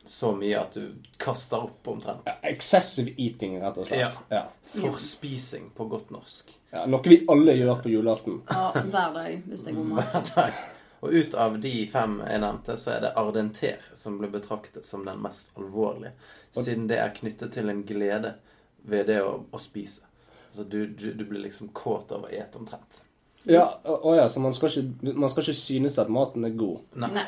så 0.07 0.30
mye 0.36 0.61
at 0.61 0.76
du 0.78 0.94
kaster 1.18 1.66
opp 1.66 1.88
omtrent. 1.90 2.22
ja, 2.24 2.36
excessive 2.47 3.11
eating, 3.16 3.59
rett 3.62 3.78
og 3.78 3.88
slett. 3.88 3.99
Ja. 4.01 4.12
Ja. 4.28 4.44
Forspising 4.62 5.70
på 5.74 5.88
godt 5.90 6.12
norsk. 6.14 6.53
Ja, 6.70 6.84
noe 6.86 7.03
vi 7.03 7.24
alle 7.28 7.57
gjør 7.59 7.82
på 7.82 7.90
julaften. 7.90 8.40
Ja, 8.49 8.70
hver 8.76 9.14
dag, 9.16 9.42
hvis 9.47 9.66
det 9.66 9.72
er 9.72 9.78
god 9.80 9.92
mat. 9.97 10.30
dag. 10.36 10.61
Og 11.01 11.12
ut 11.12 11.34
av 11.34 11.59
de 11.61 11.74
fem 11.92 12.20
jeg 12.24 12.42
nevnte, 12.42 12.76
så 12.80 12.94
er 12.94 13.03
det 13.05 13.14
ardenter 13.20 13.82
som 13.94 14.16
blir 14.20 14.30
betraktet 14.32 14.86
som 14.86 15.05
den 15.07 15.20
mest 15.22 15.51
alvorlige. 15.59 16.14
Siden 16.57 16.86
det 16.88 17.01
er 17.03 17.14
knyttet 17.14 17.53
til 17.53 17.70
en 17.70 17.82
glede 17.86 18.36
ved 18.86 19.11
det 19.11 19.20
å, 19.26 19.40
å 19.51 19.61
spise. 19.61 20.07
Altså 20.49 20.64
du, 20.64 20.86
du, 20.86 21.11
du 21.12 21.26
blir 21.28 21.42
liksom 21.44 21.74
kåt 21.76 22.14
av 22.16 22.24
å 22.24 22.32
ete 22.32 22.59
omtrent. 22.59 23.03
Ja, 23.47 23.64
å 23.86 23.94
å 24.11 24.12
ja, 24.16 24.26
så 24.28 24.40
man 24.42 24.55
skal, 24.55 24.72
ikke, 24.72 25.14
man 25.14 25.30
skal 25.30 25.44
ikke 25.44 25.59
synes 25.61 25.99
at 26.03 26.09
maten 26.11 26.44
er 26.49 26.55
god. 26.59 26.80
Nei. 26.99 27.22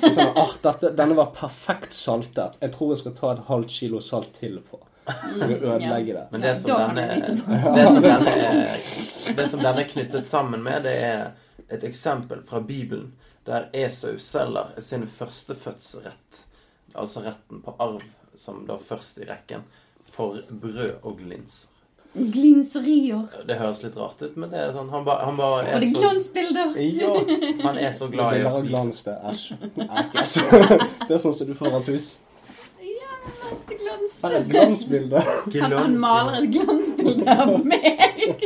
Sånn, 0.00 0.30
ah, 0.32 0.54
dette, 0.64 0.94
denne 0.96 1.16
var 1.18 1.34
perfekt 1.36 1.92
saltet. 1.96 2.56
Jeg 2.62 2.72
tror 2.72 2.94
jeg 2.94 3.02
skal 3.02 3.16
ta 3.18 3.32
et 3.34 3.42
halvt 3.50 3.74
kilo 3.74 4.00
salt 4.04 4.32
til 4.38 4.62
på. 4.64 4.80
For 5.08 5.44
å 5.44 5.74
ødelegge 5.76 6.16
det. 6.16 6.24
Men 6.32 6.44
det 6.44 6.54
som, 6.60 6.72
denne, 6.72 7.04
det, 7.76 7.84
som 7.92 8.02
denne 8.04 8.34
det 9.38 9.48
som 9.52 9.62
denne 9.62 9.84
er 9.84 9.92
knyttet 9.92 10.28
sammen 10.30 10.64
med, 10.64 10.88
det 10.88 10.96
er 11.04 11.22
et 11.68 11.84
eksempel 11.84 12.42
fra 12.48 12.60
Bibelen 12.64 13.12
der 13.48 13.68
Esau 13.76 14.18
selger 14.20 14.74
sin 14.84 15.06
førstefødselsrett, 15.08 16.42
altså 16.94 17.24
retten 17.24 17.62
på 17.64 17.72
arv, 17.80 18.04
som 18.36 18.64
da 18.68 18.76
først 18.80 19.20
i 19.20 19.28
rekken, 19.28 19.64
for 20.08 20.40
brød 20.48 21.04
og 21.08 21.20
linser. 21.24 21.77
Glinserier. 22.14 23.22
Det 23.46 23.54
høres 23.60 23.82
litt 23.84 23.96
rart 23.96 24.22
ut, 24.22 24.36
men 24.40 24.50
det 24.50 24.58
er 24.58 24.72
sånn 24.74 24.88
Han 24.90 25.04
bare, 25.06 25.24
han 25.28 25.36
bare 25.38 25.52
Og 25.60 25.68
er 25.68 25.80
det 25.82 25.88
er 25.88 25.92
så 25.92 25.98
glansbilder. 26.00 26.68
Ja, 26.82 27.12
han 27.66 27.78
er 27.78 27.92
så 27.92 28.08
glad 28.12 28.36
i 28.38 28.40
å 28.48 28.50
spise. 28.54 28.68
glans, 28.70 29.02
det. 29.04 29.16
Æsj. 29.32 29.52
Ekkelt. 29.84 30.32
Det 31.08 31.14
er 31.14 31.18
sånn 31.22 31.34
som 31.36 31.46
du 31.50 31.54
får 31.58 31.70
av 31.78 31.82
pus. 31.86 32.06
Ja, 32.82 33.12
masse 33.28 33.74
glans. 33.82 34.12
Her 34.22 34.30
er 34.30 34.34
et 34.40 34.48
glansbilde. 34.54 35.18
Han 35.58 35.72
han, 35.76 35.92
maler 36.00 36.34
et 36.40 36.48
glansbilde 36.56 37.28
av 37.44 37.48
meg. 37.68 38.14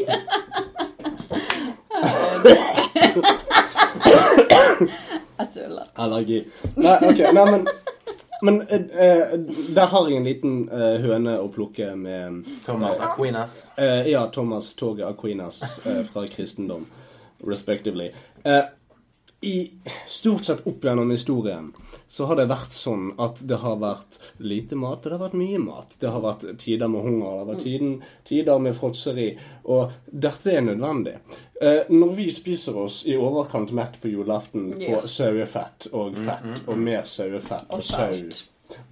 Jeg 5.38 5.48
tuller. 5.54 5.84
Allergi. 5.96 6.44
Nei, 6.76 6.96
ok, 7.08 7.18
nei, 7.34 7.44
men 7.50 7.66
men 8.42 8.60
eh, 8.68 8.82
eh, 9.06 9.38
der 9.74 9.86
har 9.92 10.08
jeg 10.10 10.16
en 10.20 10.26
liten 10.26 10.54
eh, 10.68 10.98
høne 11.04 11.36
å 11.40 11.48
plukke 11.54 11.92
med 11.96 12.42
Thomas 12.66 13.00
Aquinas. 13.00 13.70
eh, 13.78 14.10
Ja, 14.10 14.26
Thomas 14.34 14.74
Toget 14.74 15.06
Aquinas 15.06 15.80
eh, 15.86 16.02
fra 16.12 16.26
kristendom, 16.28 16.86
respectively. 17.46 18.10
Eh, 18.44 18.62
I 19.44 19.72
stort 20.06 20.44
sett 20.46 20.60
opp 20.70 20.84
gjennom 20.86 21.10
historien 21.10 21.72
så 22.06 22.28
har 22.30 22.36
det 22.38 22.44
vært 22.50 22.74
sånn 22.76 23.08
at 23.18 23.40
det 23.48 23.56
har 23.58 23.78
vært 23.80 24.18
lite 24.38 24.76
mat, 24.78 25.00
og 25.00 25.08
det 25.10 25.16
har 25.16 25.22
vært 25.24 25.38
mye 25.40 25.58
mat. 25.58 25.96
Det 25.98 26.10
har 26.14 26.22
vært 26.22 26.44
tider 26.62 26.90
med 26.92 27.02
hunger, 27.06 27.24
det 27.32 27.40
har 27.40 27.48
vært 27.48 27.64
tiden, 27.64 27.94
tider 28.28 28.60
med 28.62 28.76
fråtseri, 28.76 29.26
og 29.64 29.96
dette 30.06 30.52
er 30.52 30.62
nødvendig. 30.66 31.16
Eh, 31.58 31.90
når 31.90 32.14
vi 32.20 32.28
spiser 32.30 32.78
oss 32.84 33.00
i 33.10 33.16
overkant 33.18 33.72
mett 33.74 33.98
på 34.02 34.12
julaften 34.12 34.70
på 34.76 34.92
Ja. 34.92 35.02
sauefett 35.06 35.88
og 35.92 36.16
fett 36.22 36.62
og 36.68 36.78
mer 36.78 37.02
sauefett 37.02 37.66
og, 37.70 37.80
Og 37.80 37.82
sau 37.82 38.14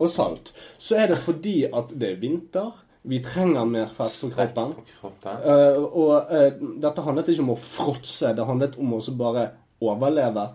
og 0.01 0.09
salt, 0.11 0.53
så 0.79 0.97
er 0.97 1.07
det 1.09 1.19
fordi 1.19 1.65
at 1.73 1.93
det 1.99 2.11
er 2.17 2.21
vinter. 2.21 2.73
Vi 3.07 3.21
trenger 3.25 3.65
mer 3.65 3.87
fett 3.87 4.13
på 4.21 4.35
kroppen. 4.35 4.75
på 4.75 4.85
kroppen. 5.01 5.43
Eh, 5.45 5.79
og 5.79 6.27
eh, 6.33 6.51
dette 6.81 7.03
handlet 7.03 7.29
ikke 7.29 7.47
om 7.47 7.55
å 7.55 7.57
fråtse, 7.57 8.35
det 8.35 8.45
handlet 8.47 8.79
om 8.79 8.93
å 8.99 9.01
bare 9.17 9.51
overleve. 9.81 10.49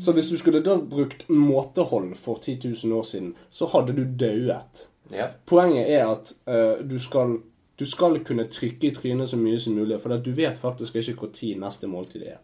Så 0.00 0.12
hvis 0.12 0.30
du 0.30 0.38
skulle 0.38 0.62
da 0.64 0.76
brukt 0.76 1.28
måtehold 1.28 2.14
for 2.16 2.38
10 2.42 2.60
000 2.84 2.98
år 2.98 3.02
siden, 3.02 3.34
så 3.50 3.66
hadde 3.66 3.96
du 3.96 4.04
dauet. 4.24 4.86
Ja. 5.12 5.26
Poenget 5.46 5.90
er 5.92 6.06
at 6.08 6.32
uh, 6.46 6.90
du, 6.90 6.98
skal, 6.98 7.36
du 7.78 7.84
skal 7.86 8.24
kunne 8.24 8.48
trykke 8.48 8.88
i 8.88 8.94
trynet 8.94 9.30
så 9.30 9.36
mye 9.36 9.58
som 9.58 9.74
mulig, 9.74 10.00
for 10.00 10.14
at 10.14 10.24
du 10.24 10.30
vet 10.36 10.58
faktisk 10.58 10.96
ikke 10.96 11.14
når 11.18 11.60
neste 11.66 11.90
måltid 11.90 12.22
er. 12.22 12.40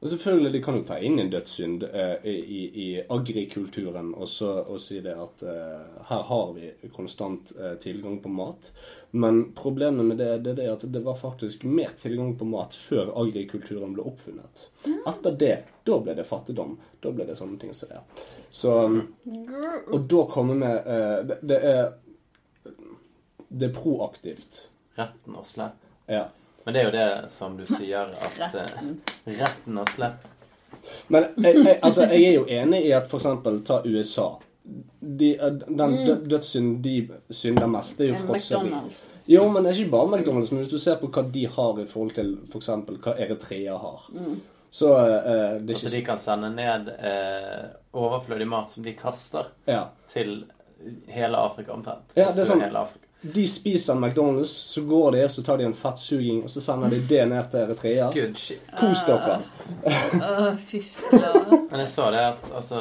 Og 0.00 0.08
selvfølgelig, 0.08 0.52
de 0.52 0.60
kan 0.64 0.78
jo 0.78 0.84
ta 0.88 0.96
inn 1.04 1.18
en 1.20 1.28
dødssynd 1.28 1.82
eh, 1.84 2.24
i, 2.24 2.60
i 2.84 2.86
agrikulturen 3.04 4.14
og, 4.14 4.28
så, 4.32 4.48
og 4.62 4.80
si 4.80 5.02
det 5.04 5.12
at 5.12 5.42
eh, 5.44 5.98
her 6.08 6.22
har 6.30 6.54
vi 6.56 6.70
konstant 6.94 7.52
eh, 7.58 7.74
tilgang 7.82 8.16
på 8.24 8.32
mat. 8.32 8.70
Men 9.10 9.42
problemet 9.58 10.06
med 10.06 10.16
det, 10.22 10.30
det 10.46 10.54
er 10.54 10.56
det 10.62 10.70
at 10.72 10.86
det 10.94 11.02
var 11.04 11.20
faktisk 11.20 11.66
mer 11.68 11.92
tilgang 12.00 12.32
på 12.40 12.48
mat 12.48 12.78
før 12.80 13.12
agrikulturen 13.26 13.92
ble 13.92 14.08
oppfunnet. 14.08 14.64
Etter 14.88 15.36
det, 15.36 15.54
da 15.84 16.00
ble 16.00 16.16
det 16.16 16.24
fattigdom. 16.32 16.78
Da 17.04 17.12
ble 17.12 17.28
det 17.28 17.36
sånne 17.36 17.60
ting 17.60 17.76
som 17.76 17.92
det. 17.92 18.00
Så, 18.48 18.72
og 19.92 20.10
da 20.14 20.26
kommer 20.32 20.64
vi 20.64 20.74
eh, 20.96 21.16
det, 21.28 21.40
det 21.42 21.62
er 21.74 21.86
Det 23.50 23.66
er 23.68 23.74
proaktivt. 23.74 24.68
Retten 24.96 25.36
og 25.36 25.44
slett. 25.46 25.88
Ja. 26.08 26.28
Men 26.64 26.74
det 26.74 26.80
er 26.82 26.84
jo 26.88 26.92
det 26.92 27.32
som 27.32 27.56
du 27.56 27.64
sier, 27.66 28.10
at 28.20 28.38
retten, 28.40 29.00
retten 29.26 29.78
og 29.80 29.88
slett 29.94 30.28
Men 31.08 31.26
jeg, 31.36 31.56
jeg, 31.64 31.78
altså, 31.82 32.06
jeg 32.08 32.22
er 32.28 32.34
jo 32.38 32.44
enig 32.48 32.84
i 32.86 32.92
at 32.96 33.08
for 33.10 33.18
eksempel 33.20 33.58
ta 33.66 33.80
USA. 33.84 34.28
De, 35.00 35.30
den 35.66 35.96
dø, 36.06 36.14
dødssynden 36.30 36.76
de 36.84 36.94
synder 37.34 37.66
mest, 37.68 37.96
det 37.98 38.06
er 38.06 38.12
jo 38.12 38.20
fråtseri. 38.28 38.60
McDonald's. 38.68 39.00
Jo, 39.26 39.42
men 39.50 39.64
det 39.66 39.72
er 39.72 39.80
ikke 39.82 39.90
bare 39.96 40.12
McDonald's, 40.14 40.52
men 40.54 40.62
hvis 40.62 40.70
du 40.72 40.78
ser 40.78 40.96
på 41.00 41.10
hva 41.12 41.24
de 41.34 41.42
har 41.56 41.80
i 41.82 41.86
forhold 41.90 42.14
til 42.16 42.32
for 42.52 42.60
eksempel 42.62 43.00
hva 43.02 43.16
Eritrea 43.24 43.76
har, 43.82 44.06
så 44.70 44.92
eh, 45.00 45.58
det 45.58 45.74
er 45.74 45.74
Altså 45.74 45.92
de 45.96 46.02
kan 46.06 46.18
sende 46.22 46.52
ned 46.54 46.88
eh, 46.96 47.68
overflødig 47.98 48.46
mat 48.48 48.70
som 48.70 48.84
de 48.86 48.94
kaster, 48.94 49.50
ja. 49.66 49.84
til 50.12 50.44
hele 51.10 51.36
Afrika 51.40 51.74
omtrent. 51.74 52.14
Ja, 52.16 52.30
det 52.30 52.44
er 52.46 52.52
sånn- 52.52 52.62
hele 52.64 52.84
Afrika. 52.86 53.09
De 53.20 53.46
spiser 53.48 53.94
McDonald's, 53.94 54.52
så 54.72 54.82
går 54.82 55.12
de 55.12 55.28
så 55.28 55.42
tar 55.42 55.58
de 55.58 55.64
en 55.64 55.74
fettsuging, 55.74 56.42
og 56.44 56.50
så 56.50 56.60
sender 56.64 56.88
de 56.88 57.00
det 57.04 57.26
ned 57.28 57.50
til 57.52 57.60
Eritrea. 57.66 58.06
Good 58.14 58.38
shit. 58.40 58.70
Kos 58.80 59.02
dere. 59.04 59.40
Å, 59.84 60.54
fy 60.56 60.80
flate. 60.80 61.58
Men 61.70 61.82
jeg 61.84 61.90
sa 61.92 62.06
det 62.14 62.22
at 62.30 62.48
altså, 62.56 62.80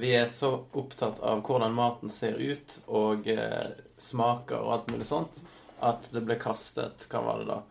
vi 0.00 0.10
er 0.18 0.26
så 0.32 0.50
opptatt 0.74 1.22
av 1.22 1.44
hvordan 1.46 1.76
maten 1.76 2.10
ser 2.10 2.34
ut 2.34 2.80
og 2.86 3.30
eh, 3.30 3.70
smaker 4.02 4.58
og 4.58 4.74
alt 4.74 4.92
mulig 4.92 5.06
sånt, 5.08 5.38
at 5.86 6.10
det 6.10 6.22
ble 6.24 6.38
kastet 6.40 7.04
Hva 7.12 7.20
var 7.22 7.42
det 7.42 7.50
da? 7.52 7.62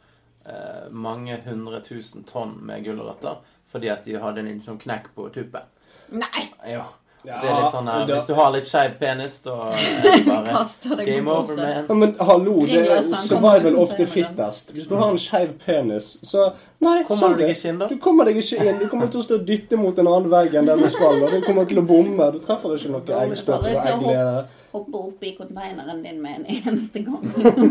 Eh, 0.45 0.83
mange 0.93 1.39
hundre 1.45 1.81
tusen 1.83 2.23
tonn 2.23 2.59
med 2.63 2.85
gulrøtter 2.85 3.41
fordi 3.71 3.89
at 3.91 4.05
de 4.07 4.15
hadde 4.21 4.43
en 4.45 4.61
sånn 4.63 4.79
knekk 4.79 5.09
på 5.17 5.27
tuppen. 5.35 5.67
Nei! 6.15 6.45
Ja. 6.69 6.85
Ja, 7.25 7.39
det 7.41 7.49
er 7.49 7.55
litt 7.61 7.71
sånn 7.73 7.87
her, 7.89 8.05
da- 8.05 8.13
Hvis 8.15 8.27
du 8.29 8.33
har 8.37 8.51
litt 8.53 8.67
skeiv 8.69 8.93
penis, 8.99 9.39
da 9.45 9.55
er 9.71 9.87
det 10.03 10.25
bare 10.29 10.45
Kaster 10.51 10.95
deg 10.99 11.07
Game 11.09 11.25
på 11.31 11.37
over, 11.39 11.55
man. 11.57 11.85
Ja, 11.89 11.97
men 12.03 12.15
hallo, 12.29 12.55
det 12.69 12.81
er 12.91 13.01
survival 13.23 13.75
of 13.81 13.95
the 13.97 14.05
fittest. 14.05 14.71
Hvis 14.75 14.87
du 14.91 14.95
har 14.99 15.09
en 15.11 15.17
skeiv 15.21 15.57
penis, 15.65 16.15
så 16.23 16.51
Nei, 16.85 16.99
Kommer 17.07 17.31
du 17.33 17.39
deg 17.41 17.49
ikke 17.55 17.69
inn, 17.71 17.77
da? 17.81 17.85
Du 17.89 17.95
kommer 17.97 18.27
deg 18.27 18.35
ikke 18.37 18.57
inn. 18.61 18.75
Du 18.77 18.89
kommer 18.91 19.07
til 19.09 19.21
å 19.21 19.23
stå 19.25 19.37
og 19.39 19.45
dytte 19.47 19.77
mot 19.79 19.97
en 19.97 20.09
annen 20.11 20.27
vegg 20.29 20.53
enn 20.59 20.67
den 20.69 20.83
du 20.83 20.89
skal, 20.91 21.15
og 21.23 21.31
du 21.31 21.39
kommer 21.41 21.65
til 21.65 21.79
å 21.81 21.83
bomme. 21.87 22.27
Du 22.35 22.37
treffer 22.43 22.75
ikke 22.75 22.91
noe 22.93 23.21
eggstokker 23.23 23.71
og 23.79 23.87
eggleder. 23.93 24.45
Hoppe 24.75 24.99
opp 24.99 25.23
i 25.25 25.31
konteineren 25.37 26.03
din 26.03 26.19
med 26.21 26.43
en 26.43 26.45
eneste 26.59 27.01
gang. 27.07 27.23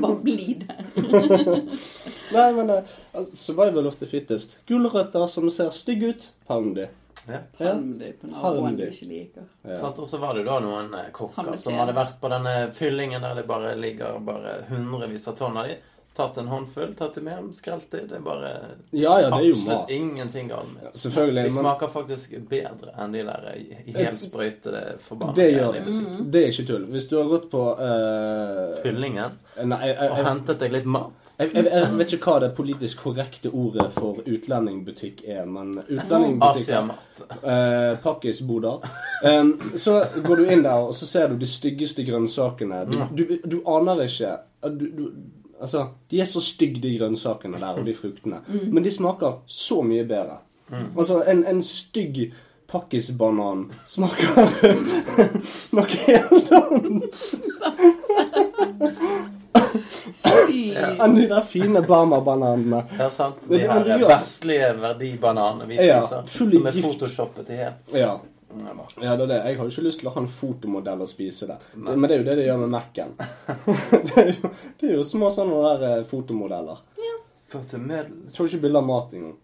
Bare 0.03 0.17
bli 0.25 0.57
der. 0.65 0.81
Nei, 2.35 2.49
men 2.57 2.71
altså, 2.81 3.37
survival 3.37 3.87
of 3.87 4.01
the 4.01 4.09
fittest. 4.11 4.57
Gulrøtter 4.67 5.29
som 5.31 5.47
ser 5.53 5.71
stygge 5.77 6.15
ut, 6.15 6.27
pang 6.49 6.73
de. 6.77 6.89
Ja. 7.29 7.41
Ja. 7.59 7.75
Du 7.75 8.85
ikke 8.85 9.09
liker. 9.09 9.49
Ja. 9.65 9.79
Og 9.97 10.07
så 10.09 10.19
var 10.21 10.35
det 10.35 10.45
da 10.47 10.59
noen 10.61 10.93
eh, 10.95 11.11
kokker 11.13 11.57
som 11.61 11.75
hadde 11.79 11.95
vært 11.97 12.21
på 12.21 12.31
denne 12.33 12.55
fyllingen 12.77 13.23
der 13.25 13.35
det 13.41 13.47
bare 13.49 13.75
ligger 13.77 14.19
bare 14.25 14.61
hundrevis 14.69 15.29
av 15.29 15.37
tonn 15.39 15.57
av 15.57 15.69
de. 15.71 15.77
Tatt 16.15 16.37
en 16.39 16.47
håndfull, 16.47 16.93
tatt 16.95 17.17
det 17.17 17.23
med, 17.27 17.49
skrelt 17.59 17.89
det. 17.91 18.05
Det 18.13 18.21
er 18.21 18.23
bare 18.23 18.51
Ja, 18.95 19.17
ja, 19.19 19.31
det 19.33 19.41
er 19.41 19.47
jo 19.49 19.55
absolutt 19.57 19.81
mat. 19.81 19.91
ingenting 19.91 20.49
galt 20.53 20.69
med 20.75 20.85
det. 20.85 20.93
Selvfølgelig. 21.01 21.43
De 21.49 21.55
Men 21.57 21.65
smaker 21.65 21.89
faktisk 21.91 22.37
bedre 22.53 22.93
enn 23.03 23.13
de 23.17 23.23
der 23.27 23.49
i- 23.57 23.79
i 23.91 23.93
helsprøytede 23.99 24.83
forbanna 25.03 25.35
det 25.35 25.49
gjør 25.57 25.73
det. 25.73 25.83
er 26.45 26.53
ikke 26.53 26.67
tull. 26.69 26.87
Hvis 26.95 27.09
du 27.11 27.17
har 27.17 27.25
gått 27.33 27.51
på 27.51 27.65
uh, 27.81 28.83
Fyllingen. 28.85 29.33
Nei, 29.65 29.81
jeg, 29.89 29.97
jeg, 29.97 30.11
Og 30.11 30.25
hentet 30.29 30.59
deg 30.61 30.73
litt 30.73 30.87
mat. 30.87 31.24
Jeg, 31.39 31.51
jeg, 31.55 31.65
jeg 31.67 31.99
vet 31.99 32.13
ikke 32.15 32.31
hva 32.31 32.41
det 32.45 32.51
politisk 32.55 33.01
korrekte 33.03 33.51
ordet 33.51 33.89
for 33.95 34.21
utlendingbutikk 34.23 35.25
er, 35.27 35.43
men 35.51 35.73
utlendingbutikk 35.83 36.69
eh, 37.43 37.95
pakkisboder. 38.05 38.87
Um, 39.25 39.55
så 39.77 39.97
går 40.23 40.37
du 40.37 40.45
inn 40.47 40.63
der, 40.63 40.87
og 40.87 40.95
så 40.95 41.09
ser 41.11 41.33
du 41.33 41.41
de 41.41 41.49
styggeste 41.51 42.07
grønnsakene. 42.07 42.85
Du, 42.91 43.01
du, 43.19 43.25
du 43.43 43.59
aner 43.67 44.05
ikke 44.07 44.37
du, 44.71 44.87
du, 44.87 45.09
Altså, 45.65 45.87
de 46.11 46.19
er 46.21 46.27
så 46.29 46.41
stygge, 46.43 46.81
de 46.83 46.97
grønnsakene 46.99 47.57
der, 47.57 47.79
og 47.79 47.87
de 47.87 47.95
fruktene. 47.95 48.41
Men 48.73 48.85
de 48.85 48.91
smaker 48.93 49.39
så 49.47 49.83
mye 49.87 50.05
bedre. 50.05 50.41
Altså, 50.97 51.23
en, 51.31 51.45
en 51.47 51.63
stygg 51.63 52.35
pakkisbanan 52.69 53.71
smaker 53.87 54.35
noe 55.79 55.87
helt 56.05 56.53
annet. 56.59 57.23
enn 61.05 61.15
de 61.17 61.27
der 61.31 61.43
fine 61.49 61.81
Bama-bananene. 61.87 62.85
Ja, 62.99 63.11
sant. 63.11 63.43
De 63.49 63.59
her 63.63 63.85
det 63.87 63.99
vestlige 64.09 64.71
verdibananene 64.83 65.67
vi 65.71 65.79
spiser, 65.79 65.89
ja, 65.89 66.23
som 66.29 66.67
er 66.67 66.73
gift. 66.73 66.87
photoshoppet 66.89 67.51
i 67.51 67.59
hel. 67.63 67.77
Ja. 67.93 68.15
Mm, 68.55 68.81
Ja, 69.03 69.17
det 69.17 69.23
er 69.25 69.27
det. 69.27 69.37
Jeg 69.49 69.57
har 69.59 69.65
jo 69.67 69.71
ikke 69.73 69.83
lyst 69.89 69.99
til 70.03 70.09
å 70.09 70.13
ha 70.15 70.21
en 70.23 70.29
fotomodell 70.31 71.01
og 71.03 71.09
spise 71.11 71.49
det. 71.51 71.57
Men 71.75 72.05
det 72.07 72.15
er 72.15 72.21
jo 72.23 72.27
det 72.29 72.37
de 72.39 72.45
gjør 72.47 72.61
med 72.63 72.71
Mac-en. 72.77 73.15
det, 74.05 74.19
er 74.23 74.29
jo, 74.37 74.51
det 74.81 74.91
er 74.91 74.95
jo 74.95 75.07
små 75.09 75.31
sånne 75.35 75.63
der 75.65 75.87
eh, 75.89 76.05
fotomodeller. 76.07 76.85
Fotomodels. 77.51 78.13
Jeg 78.29 78.37
tar 78.37 78.45
jo 78.45 78.51
ikke 78.53 78.63
bilde 78.69 78.79
av 78.79 78.87
mat 78.93 79.17
engang. 79.19 79.35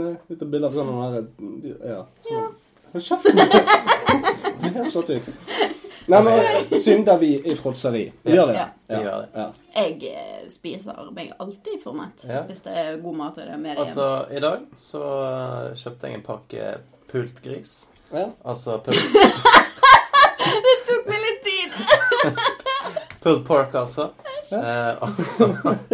Nei, 0.00 0.10
litt 0.30 0.44
bilde 0.52 0.68
av 0.68 0.76
sånne 0.76 1.08
der 1.14 1.94
Ja. 1.94 2.02
Sånn. 2.28 2.50
Hold 2.92 3.06
kjeften! 3.06 3.40
Det 4.60 4.76
er 4.84 4.88
så 4.92 5.00
typ. 5.06 5.26
Nei, 6.10 6.20
men 6.26 6.80
synder 6.82 7.18
vi 7.20 7.30
i 7.52 7.54
fråtseri? 7.56 8.04
Vi 8.26 8.34
gjør 8.34 8.50
det? 8.50 8.54
Ja. 8.58 8.66
Vi 8.90 9.02
gjør 9.04 9.20
det. 9.22 9.28
Ja. 9.34 9.46
Jeg 9.80 10.10
eh, 10.10 10.48
spiser 10.50 11.10
meg 11.14 11.32
alltid 11.38 11.76
for 11.82 11.94
mett 11.96 12.24
Ja. 12.26 12.42
hvis 12.48 12.64
det 12.66 12.74
er 12.82 12.96
god 13.02 13.16
mat 13.20 13.38
og 13.38 13.46
det 13.46 13.54
er 13.54 13.60
mer 13.62 13.76
igjen. 13.76 13.86
Altså, 13.86 14.08
i 14.34 14.42
dag 14.42 14.64
så 14.80 15.04
eh, 15.28 15.68
kjøpte 15.82 16.10
jeg 16.10 16.18
en 16.18 16.26
pakke 16.26 16.72
pult 17.12 17.42
gris. 17.44 17.76
Ja. 18.10 18.26
Altså 18.44 18.78
pult, 18.82 18.98
Det 20.66 20.74
tok 20.88 21.06
meg 21.12 21.22
litt 21.26 21.46
tid! 21.46 21.70
pulled 23.22 23.44
pork, 23.46 23.74
altså. 23.78 24.10
Eh, 24.50 24.92
og 25.04 25.20
så 25.28 25.46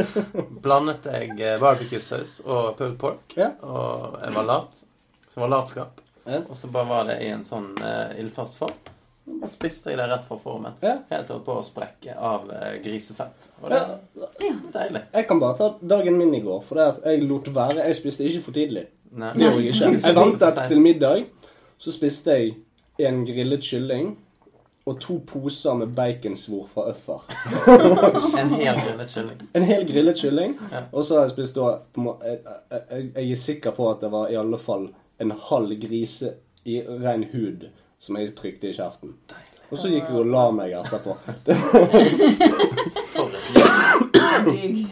blandet 0.65 1.05
jeg 1.13 1.35
eh, 1.43 1.59
barbecue-saus 1.61 2.39
og 2.47 2.77
pulled 2.79 2.97
pork. 3.01 3.37
Ja. 3.37 3.51
Og 3.61 4.17
jeg 4.23 4.37
var 4.39 4.49
lat. 4.49 4.85
Så 5.29 5.43
var 5.45 5.53
latskap. 5.53 6.01
Ja. 6.25 6.41
Og 6.49 6.57
så 6.57 6.71
bare 6.73 6.89
var 6.89 7.05
det 7.11 7.21
i 7.27 7.29
en 7.35 7.45
sånn 7.47 7.69
eh, 7.85 8.17
ildfast 8.23 8.57
form. 8.59 8.77
Bare 9.27 9.51
spiste 9.51 9.91
jeg 9.91 9.99
det 9.99 10.07
rett 10.11 10.27
fra 10.29 10.37
formen. 10.39 10.77
Ja. 10.83 10.99
Helt 11.11 11.31
holdt 11.33 11.45
på 11.47 11.55
å 11.59 11.63
sprekke 11.67 12.15
av 12.15 12.51
eh, 12.55 12.77
grisefett. 12.85 13.49
Og 13.63 13.71
det 13.73 13.81
Ja. 14.41 14.53
deilig. 14.75 15.03
Jeg 15.15 15.27
kan 15.29 15.41
bare 15.41 15.57
ta 15.59 15.71
dagen 15.83 16.19
min 16.19 16.35
i 16.35 16.41
går, 16.41 16.61
for 16.63 16.79
det 16.79 16.85
at 16.93 17.01
jeg 17.11 17.25
lot 17.29 17.49
være. 17.55 17.83
Jeg 17.87 17.97
spiste 17.99 18.25
ikke 18.25 18.43
for 18.43 18.53
tidlig. 18.53 18.87
Nei. 19.11 19.33
Det 19.35 19.43
gjorde 19.43 19.65
jeg 19.65 19.75
ikke. 19.75 20.07
Jeg 20.07 20.15
ventet 20.15 20.63
til 20.69 20.81
middag. 20.81 21.25
Så 21.79 21.93
spiste 21.93 22.31
jeg 22.39 22.55
en 23.09 23.25
grillet 23.27 23.61
kylling 23.61 24.15
og 24.87 25.01
to 25.03 25.19
poser 25.27 25.75
med 25.75 25.95
baconsvor 25.97 26.69
fra 26.71 26.85
Øffer. 26.93 27.25
En 28.41 28.53
hel 28.55 28.79
grillet 28.79 29.11
kylling. 29.11 29.41
En 29.55 29.63
hel 29.67 29.85
grillet 29.89 30.17
kylling. 30.21 30.55
Ja. 30.73 30.85
Og 30.93 31.05
så 31.05 31.19
har 31.19 31.27
jeg 31.27 31.35
spist 31.35 31.57
da 31.59 31.73
jeg, 31.97 32.39
jeg, 32.71 33.11
jeg 33.17 33.31
er 33.33 33.41
sikker 33.43 33.75
på 33.77 33.91
at 33.91 34.01
det 34.05 34.13
var 34.13 34.31
i 34.31 34.39
alle 34.39 34.59
fall 34.63 34.87
en 35.19 35.35
halv 35.51 35.75
grise 35.83 36.35
i 36.65 36.79
ren 36.87 37.25
hud 37.33 37.67
som 37.99 38.17
jeg 38.21 38.35
trykte 38.39 38.69
i 38.71 38.75
kjeften. 38.77 39.15
Og 39.71 39.79
så 39.81 39.89
gikk 39.91 40.11
jeg 40.11 40.21
og 40.21 40.27
la 40.31 40.45
meg 40.55 40.77
etterpå. 40.79 41.17
Det. 41.47 41.57
Digg. 44.51 44.87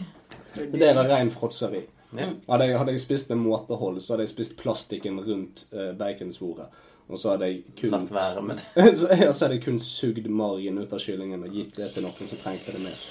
det 0.73 0.95
var 0.95 1.05
ren 1.05 1.31
fråtseri. 1.31 1.85
Hadde 2.15 2.65
jeg, 2.69 2.79
hadde 2.79 2.93
jeg 2.95 3.01
spist 3.03 3.31
med 3.33 3.41
måtehold, 3.43 4.01
så 4.03 4.15
hadde 4.15 4.27
jeg 4.29 4.33
spist 4.35 4.57
plastikken 4.61 5.19
rundt 5.27 5.65
uh, 5.75 5.91
baconsvoret. 5.99 6.83
Og 7.11 7.19
så 7.21 7.35
hadde 7.35 7.49
jeg 7.51 7.63
kun 7.77 7.91
Latt 7.93 8.13
være 8.15 8.43
med 8.43 8.61
det. 8.61 8.85
så, 9.01 9.09
ja, 9.13 9.33
så 9.33 9.45
hadde 9.45 9.59
jeg 9.59 9.65
kun 9.67 9.81
sugd 9.83 10.29
margen 10.33 10.79
ut 10.81 10.93
av 10.95 11.03
kyllingen 11.03 11.43
og 11.45 11.53
gitt 11.59 11.77
det 11.77 11.91
til 11.93 12.07
noen 12.07 12.31
som 12.31 12.41
trengte 12.41 12.73
det 12.77 12.85
mer. 12.87 13.03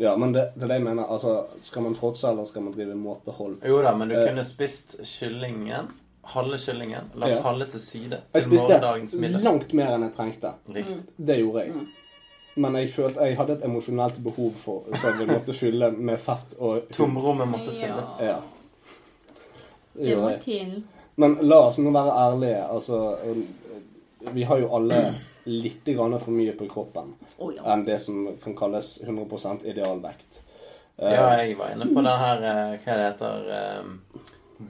Ja, 0.00 0.14
men 0.18 0.32
det, 0.34 0.48
det 0.56 0.64
er 0.66 0.72
det 0.72 0.78
jeg 0.80 0.86
mener. 0.88 1.04
Altså, 1.12 1.36
skal 1.62 1.84
man 1.86 1.94
fråtse, 1.98 2.30
eller 2.32 2.48
skal 2.48 2.64
man 2.66 2.74
drive 2.74 2.96
måtehold? 2.98 3.58
Jo 3.68 3.82
da, 3.84 3.92
men 3.94 4.10
du 4.10 4.16
Eh. 4.18 4.24
kunne 4.26 4.44
spist 4.48 4.96
kyllingen, 5.06 5.92
halve 6.24 6.58
kyllingen, 6.58 7.10
lagt 7.14 7.30
Ja. 7.32 7.42
halve 7.42 7.66
til 7.66 7.80
side 7.80 8.10
Jeg 8.34 8.42
til 8.42 8.42
spiste 8.42 8.68
morgendagens 8.68 9.14
middag. 9.14 9.42
langt 9.42 9.72
mer 9.74 9.94
enn 9.94 10.02
jeg 10.02 10.12
trengte. 10.14 10.52
Riktig. 10.74 11.02
Det 11.18 11.38
gjorde 11.38 11.64
jeg. 11.64 11.72
Men 12.56 12.74
jeg 12.76 12.90
følte 12.92 13.20
jeg 13.24 13.36
hadde 13.36 13.52
et 13.52 13.64
emosjonelt 13.64 14.18
behov 14.24 14.50
for 14.52 14.82
så 14.94 15.08
jeg 15.18 15.26
måtte 15.28 15.54
fylle 15.56 15.90
med 15.90 16.18
fett 16.20 16.54
og 16.58 16.82
Tomrommet 16.92 17.48
måtte 17.48 17.70
fylles. 17.72 18.20
Ja. 18.20 18.36
Det 19.94 20.04
Det 20.06 20.18
må 20.18 20.30
til. 20.44 20.82
Men 21.16 21.38
la 21.42 21.56
oss 21.66 21.78
nå 21.78 21.90
være 21.92 22.12
ærlige. 22.16 22.62
Altså, 22.70 23.16
vi 24.32 24.42
har 24.42 24.58
jo 24.58 24.70
alle 24.76 25.14
litt 25.44 25.84
grann 25.84 26.18
for 26.20 26.30
mye 26.30 26.52
på 26.56 26.68
kroppen 26.70 27.14
oh, 27.38 27.50
ja. 27.54 27.62
enn 27.72 27.84
det 27.84 27.98
som 28.00 28.28
kan 28.44 28.54
kalles 28.56 29.00
100 29.02 29.64
idealvekt. 29.64 30.40
Eh, 30.98 31.12
Ja, 31.12 31.42
jeg 31.42 31.56
var 31.58 31.72
inne 31.74 31.86
på 31.88 32.02
den 32.04 32.06
her 32.06 32.42
eh, 32.42 32.78
Hva 32.84 32.96
det 32.96 33.06
heter 33.08 33.48
eh, 33.50 34.11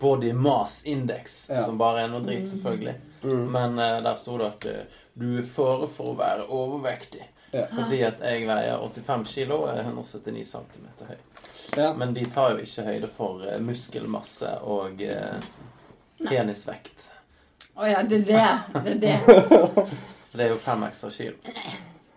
Body 0.01 0.33
Mass 0.33 0.83
Index, 0.85 1.49
Ja. 1.51 1.65
som 1.65 1.79
bare 1.79 2.05
er 2.05 2.09
noe 2.13 2.23
drit, 2.25 2.49
selvfølgelig. 2.51 2.95
Men 3.23 3.79
uh, 3.79 4.01
der 4.03 4.17
sto 4.19 4.39
det 4.41 4.47
at 4.47 4.65
uh, 4.67 5.03
du 5.15 5.39
er 5.39 5.47
fare 5.47 5.87
for 5.91 6.13
å 6.13 6.19
være 6.19 6.49
overvektig. 6.51 7.23
Ja. 7.53 7.67
Fordi 7.69 7.99
at 8.07 8.21
jeg 8.25 8.47
veier 8.49 8.81
85 8.81 9.27
kilo 9.29 9.59
og 9.67 9.69
er 9.75 9.83
179 9.85 10.47
cm 10.49 10.87
høy. 11.09 11.19
Ja. 11.77 11.91
Men 11.95 12.15
de 12.17 12.25
tar 12.33 12.55
jo 12.55 12.65
ikke 12.65 12.87
høyde 12.89 13.11
for 13.13 13.45
uh, 13.45 13.59
muskelmasse 13.63 14.55
og 14.65 15.03
eh, 15.05 15.45
penisvekt. 16.25 17.11
Å 17.77 17.87
ja, 17.89 18.03
det 18.09 18.23
er 18.23 18.27
det. 18.33 18.83
Det 18.83 18.97
er 18.97 19.01
det. 19.07 19.87
Det 20.33 20.47
er 20.47 20.55
jo 20.55 20.57
fem 20.65 20.81
ekstra 20.87 21.11
kilo. 21.13 21.37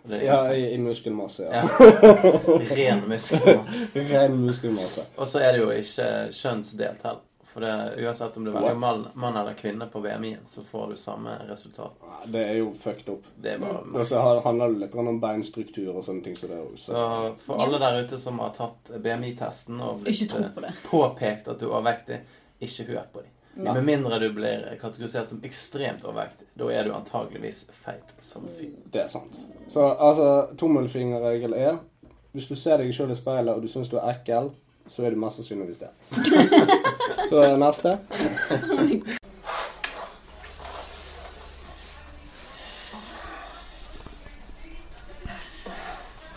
Ja, 0.07 0.37
i, 0.53 0.69
i 0.71 0.77
muskelmasse. 0.79 1.49
Ja. 1.51 1.65
Ja. 1.67 2.11
Ren 2.77 3.01
muskelmasse. 3.09 4.05
Ren 4.07 4.37
muskelmasse. 4.39 5.03
Og 5.19 5.27
så 5.27 5.41
er 5.43 5.57
det 5.57 5.59
jo 5.65 5.71
ikke 5.75 6.07
kjønnsdelt 6.31 7.03
heller. 7.03 7.24
For 7.55 7.63
det, 7.63 7.91
uansett 8.03 8.37
om 8.37 8.43
du 8.43 8.51
velger 8.51 8.75
mann, 8.75 9.07
mann 9.13 9.37
eller 9.37 9.53
kvinne 9.53 9.85
på 9.87 10.01
BMI-en, 10.01 10.41
så 10.45 10.63
får 10.63 10.89
du 10.89 10.95
samme 10.95 11.37
resultat. 11.47 11.91
Det 12.25 12.41
er 12.43 12.57
jo 12.57 12.73
fucked 12.73 13.13
up. 13.13 13.29
Det 13.37 13.53
er 13.53 13.61
bare 13.61 13.77
Og 13.93 14.07
så 14.07 14.19
handler 14.43 14.73
det 14.73 14.81
litt 14.81 14.95
om 14.99 15.19
beinstruktur 15.23 15.93
og 15.93 16.03
sånne 16.03 16.25
ting. 16.25 16.35
Så 16.35 16.49
det 16.51 16.57
jo 16.59 16.73
så. 16.75 16.89
Så 16.89 17.05
for 17.45 17.63
alle 17.63 17.79
der 17.79 18.01
ute 18.03 18.19
som 18.19 18.41
har 18.43 18.51
tatt 18.57 18.91
BMI-testen 18.91 19.79
og 19.79 20.03
blitt 20.03 20.35
eh, 20.35 20.49
på 20.57 20.73
påpekt 20.89 21.47
at 21.47 21.63
du 21.63 21.69
er 21.69 21.77
overvektig, 21.77 22.19
ikke 22.67 22.89
hør 22.89 23.07
på 23.13 23.23
dem. 23.23 23.31
Ja. 23.63 23.77
Med 23.79 23.87
mindre 23.87 24.19
du 24.19 24.27
blir 24.35 24.67
kategorisert 24.81 25.31
som 25.31 25.39
ekstremt 25.47 26.03
overvektig. 26.03 26.49
Da 26.59 26.67
er 26.75 26.83
du 26.83 26.91
antageligvis 26.97 27.69
feit 27.85 28.11
som 28.19 28.51
fy. 28.59 28.67
Det 28.91 29.05
er 29.05 29.07
sant. 29.15 29.39
Så 29.71 29.87
altså, 29.93 30.49
tommelfingerregel 30.59 31.55
er 31.55 31.79
Hvis 32.35 32.51
du 32.51 32.55
ser 32.59 32.83
deg 32.83 32.91
sjøl 32.91 33.13
i 33.13 33.15
speilet 33.15 33.55
og 33.55 33.63
du 33.63 33.71
syns 33.71 33.87
du 33.87 33.95
er 33.95 34.09
ekkel, 34.11 34.51
så 34.87 35.05
er 35.05 35.09
du 35.09 35.15
mest 35.19 35.35
sannsynligvis 35.35 35.77
det. 35.77 35.89
så 37.29 37.35
er 37.41 37.49
det 37.49 37.59
neste. 37.59 37.97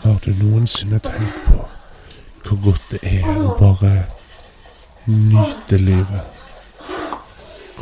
Har 0.01 0.17
du 0.25 0.31
noensinne 0.43 0.99
tenkt 0.99 1.43
på 1.45 1.65
hvor 2.49 2.57
godt 2.63 2.85
det 2.91 2.99
er 3.03 3.27
å 3.29 3.53
bare 3.59 3.91
nyte 5.05 5.77
livet? 5.77 6.39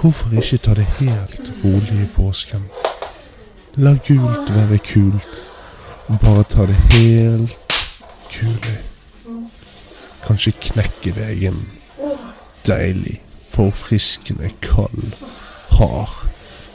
Hvorfor 0.02 0.36
ikke 0.36 0.58
ta 0.58 0.76
det 0.76 0.90
helt 1.00 1.54
rolig 1.64 2.02
i 2.04 2.10
påsken? 2.18 2.68
La 3.80 3.96
gult 4.08 4.52
være 4.52 4.78
kult, 4.84 5.40
og 6.10 6.20
bare 6.20 6.44
ta 6.44 6.68
det 6.68 6.78
helt 6.92 7.58
kulig. 8.34 8.97
Kanskje 10.28 10.52
knekke 10.60 11.14
deg 11.16 11.44
en 11.48 11.62
deilig, 12.68 13.22
forfriskende, 13.48 14.50
kald, 14.62 15.14
hard, 15.78 16.28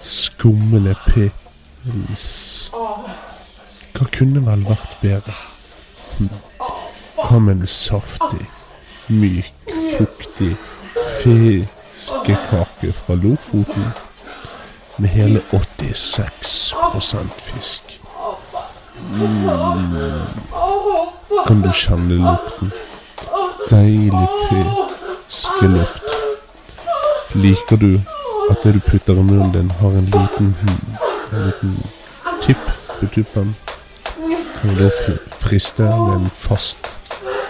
skummende 0.03 0.95
pils. 1.05 2.71
Hva 3.93 4.07
kunne 4.17 4.41
vel 4.47 4.65
vært 4.65 4.97
bedre? 5.03 5.35
Hm. 6.17 6.31
Hva 7.19 7.39
med 7.45 7.61
en 7.61 7.69
saftig, 7.69 8.47
myk, 9.13 9.53
fuktig 9.99 10.55
fiskekake 11.21 12.93
fra 12.97 13.15
Lofoten? 13.21 13.93
Med 14.97 15.09
hele 15.13 15.41
86% 15.53 17.29
fisk. 17.51 18.01
Mm. 19.13 19.49
Kan 21.47 21.63
du 21.63 21.71
kjenne 21.73 22.17
lukten? 22.23 22.73
Deilig 23.71 24.29
fiskelukt. 24.49 26.03
Liker 27.35 27.77
du 27.77 28.01
at 28.51 28.57
det 28.65 28.75
du 28.75 28.81
putter 28.81 29.13
i 29.13 29.23
munnen 29.23 29.53
din, 29.53 29.71
har 29.81 29.89
en 29.89 30.05
liten, 30.05 30.57
en 31.33 31.47
liten 31.47 31.83
tipp 32.43 32.59
på 33.01 33.07
tuppen? 33.07 33.57
Kan 34.61 34.77
du 34.77 34.85
da 34.85 34.91
friste 35.27 35.83
med 35.83 36.15
en 36.17 36.31
fast, 36.31 36.79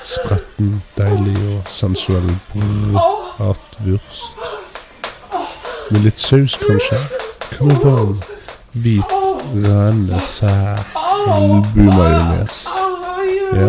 spretten, 0.03 0.83
deilig 0.99 1.37
og 1.57 1.63
sensuell 1.69 2.37
bratwurst? 2.53 4.37
Med 5.91 6.01
litt 6.07 6.19
saus, 6.19 6.59
kanskje? 6.63 6.99
Kan 7.51 7.67
med 7.69 7.77
varm, 7.85 8.21
hvit, 8.73 9.13
rennende 9.55 10.21
selbumajones? 10.21 12.69
Ja? 13.53 13.69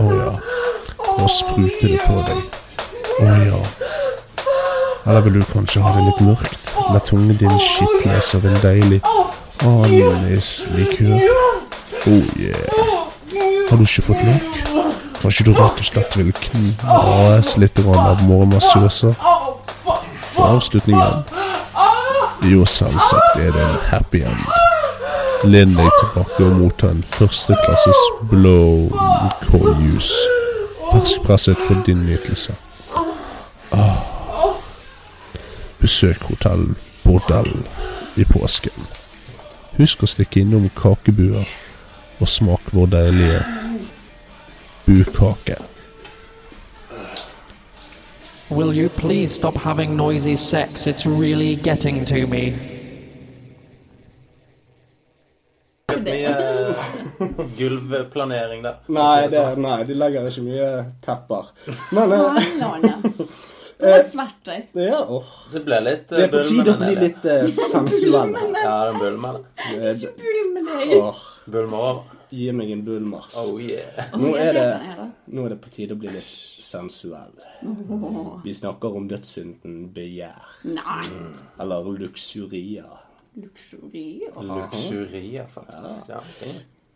Å 0.00 0.14
ja. 0.14 0.32
Nå 1.18 1.28
spruter 1.28 1.88
det 1.88 2.00
på 2.04 2.20
deg. 2.26 2.40
Å 3.16 3.34
ja. 3.46 3.60
Eller 5.06 5.22
vil 5.24 5.38
du 5.40 5.44
kanskje 5.52 5.80
ha 5.84 5.94
det 5.96 6.04
litt 6.08 6.22
mørkt? 6.26 6.72
La 6.92 7.00
tungen 7.00 7.36
din 7.40 7.58
skitles 7.62 8.34
av 8.36 8.46
en 8.46 8.58
deilig 8.62 9.00
anislikør? 9.64 11.22
Oh 12.06 12.26
yeah. 12.38 12.96
Har 13.70 13.78
du 13.78 13.86
ikke 13.86 14.04
fått 14.08 14.22
nok? 14.26 14.60
Kanskje 15.22 15.46
du 15.48 15.52
rett 15.56 15.80
og 15.80 15.88
slett 15.88 16.18
vil 16.18 16.32
knas 16.36 17.56
litt 17.58 17.80
av 17.82 18.22
morgenmassøser? 18.26 19.16
Og 19.86 20.44
avslutningen? 20.44 21.24
Jo, 22.46 22.66
selvsagt 22.68 23.40
er 23.40 23.50
det 23.56 23.64
en 23.64 23.78
happy 23.88 24.22
end. 24.28 24.46
Len 25.50 25.74
deg 25.76 25.90
tilbake 26.00 26.44
og 26.44 26.58
motta 26.60 26.92
en 26.92 27.02
førsteklasses 27.16 28.02
blow 28.30 28.90
cold 29.48 29.80
juice. 29.82 30.35
Ferskpresset 30.92 31.56
for 31.56 31.82
din 31.86 31.96
nytelse. 32.06 32.54
Ah, 33.72 33.96
Besøk 35.80 36.22
hotell 36.22 36.74
Bordell 37.04 37.66
i 38.16 38.24
påsken. 38.24 38.86
Husk 39.76 40.02
å 40.02 40.08
stikke 40.08 40.40
innom 40.40 40.70
kakebuer 40.76 41.44
og 42.20 42.28
smak 42.28 42.72
vår 42.72 42.86
deilige 42.94 43.42
bukake. 44.86 45.56
Will 48.48 48.72
you 48.72 48.88
please 48.88 49.34
stop 49.34 49.56
having 49.56 49.96
noisy 49.96 50.36
sex? 50.36 50.86
It's 50.86 51.04
really 51.06 51.56
getting 51.56 52.04
to 52.06 52.26
me. 52.26 52.75
Mye 56.04 57.46
gulvplanering 57.58 58.62
der. 58.64 58.80
Nei, 58.92 59.26
det, 59.32 59.42
sånn. 59.42 59.62
nei, 59.64 59.78
de 59.88 59.96
legger 59.98 60.28
ikke 60.30 60.44
mye 60.46 60.70
tepper. 61.04 61.52
Men 61.96 62.12
eh, 62.16 63.06
Det 63.76 63.92
er 63.92 64.04
svært 64.08 64.48
gøy. 64.50 64.60
ja, 64.86 65.00
oh. 65.04 65.30
Det 65.52 65.62
ble 65.66 65.80
litt 65.84 66.08
det 66.12 66.18
eh, 66.18 66.26
er 66.26 66.34
på 66.34 66.42
tide 66.48 66.74
å 66.74 66.80
bli 66.80 66.92
litt 67.00 67.24
uh, 67.28 67.46
sensuell. 67.72 68.36
Ja, 68.56 68.76
den 68.90 69.00
bulmen. 69.02 69.40
Det- 69.70 70.12
Bull 70.20 70.52
med 70.56 70.70
deg. 70.72 70.94
Oh. 71.00 71.24
Bulmer 71.46 71.88
over. 71.90 72.04
gi 72.34 72.50
meg 72.52 72.70
en 72.74 72.80
bullmars. 72.84 73.36
Oh 73.38 73.60
yeah. 73.62 74.08
Nå 74.18 74.32
er 74.40 74.52
det, 74.56 74.66
nå 75.30 75.44
er 75.46 75.52
det 75.54 75.60
på 75.62 75.70
tide 75.70 75.94
å 75.94 76.00
bli 76.00 76.10
litt 76.10 76.32
sensuell. 76.66 77.36
Vi 78.42 78.54
snakker 78.54 78.96
om 78.98 79.06
dødssynden 79.08 79.92
begjær. 79.94 80.56
Nei. 80.66 81.04
Eller 81.62 81.86
luxuria. 82.02 82.88
Luksuri. 83.36 84.28
Luksurier, 84.40 85.46
faktisk. 85.46 86.08
Ja, 86.08 86.22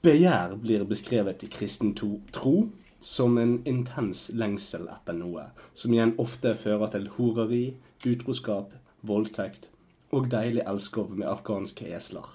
Begjær 0.01 0.55
blir 0.57 0.86
beskrevet 0.88 1.43
i 1.45 1.49
kristen 1.53 1.93
tro 1.95 2.55
som 3.01 3.36
en 3.38 3.59
intens 3.68 4.30
lengsel 4.32 4.86
etter 4.88 5.16
noe, 5.16 5.51
som 5.76 5.93
igjen 5.93 6.14
ofte 6.20 6.55
fører 6.57 6.88
til 6.95 7.09
horeri, 7.16 7.64
utroskap, 8.09 8.72
voldtekt 9.05 9.68
og 10.16 10.30
deilig 10.32 10.64
elskov 10.66 11.12
med 11.16 11.28
afghanske 11.28 11.91
esler. 11.97 12.26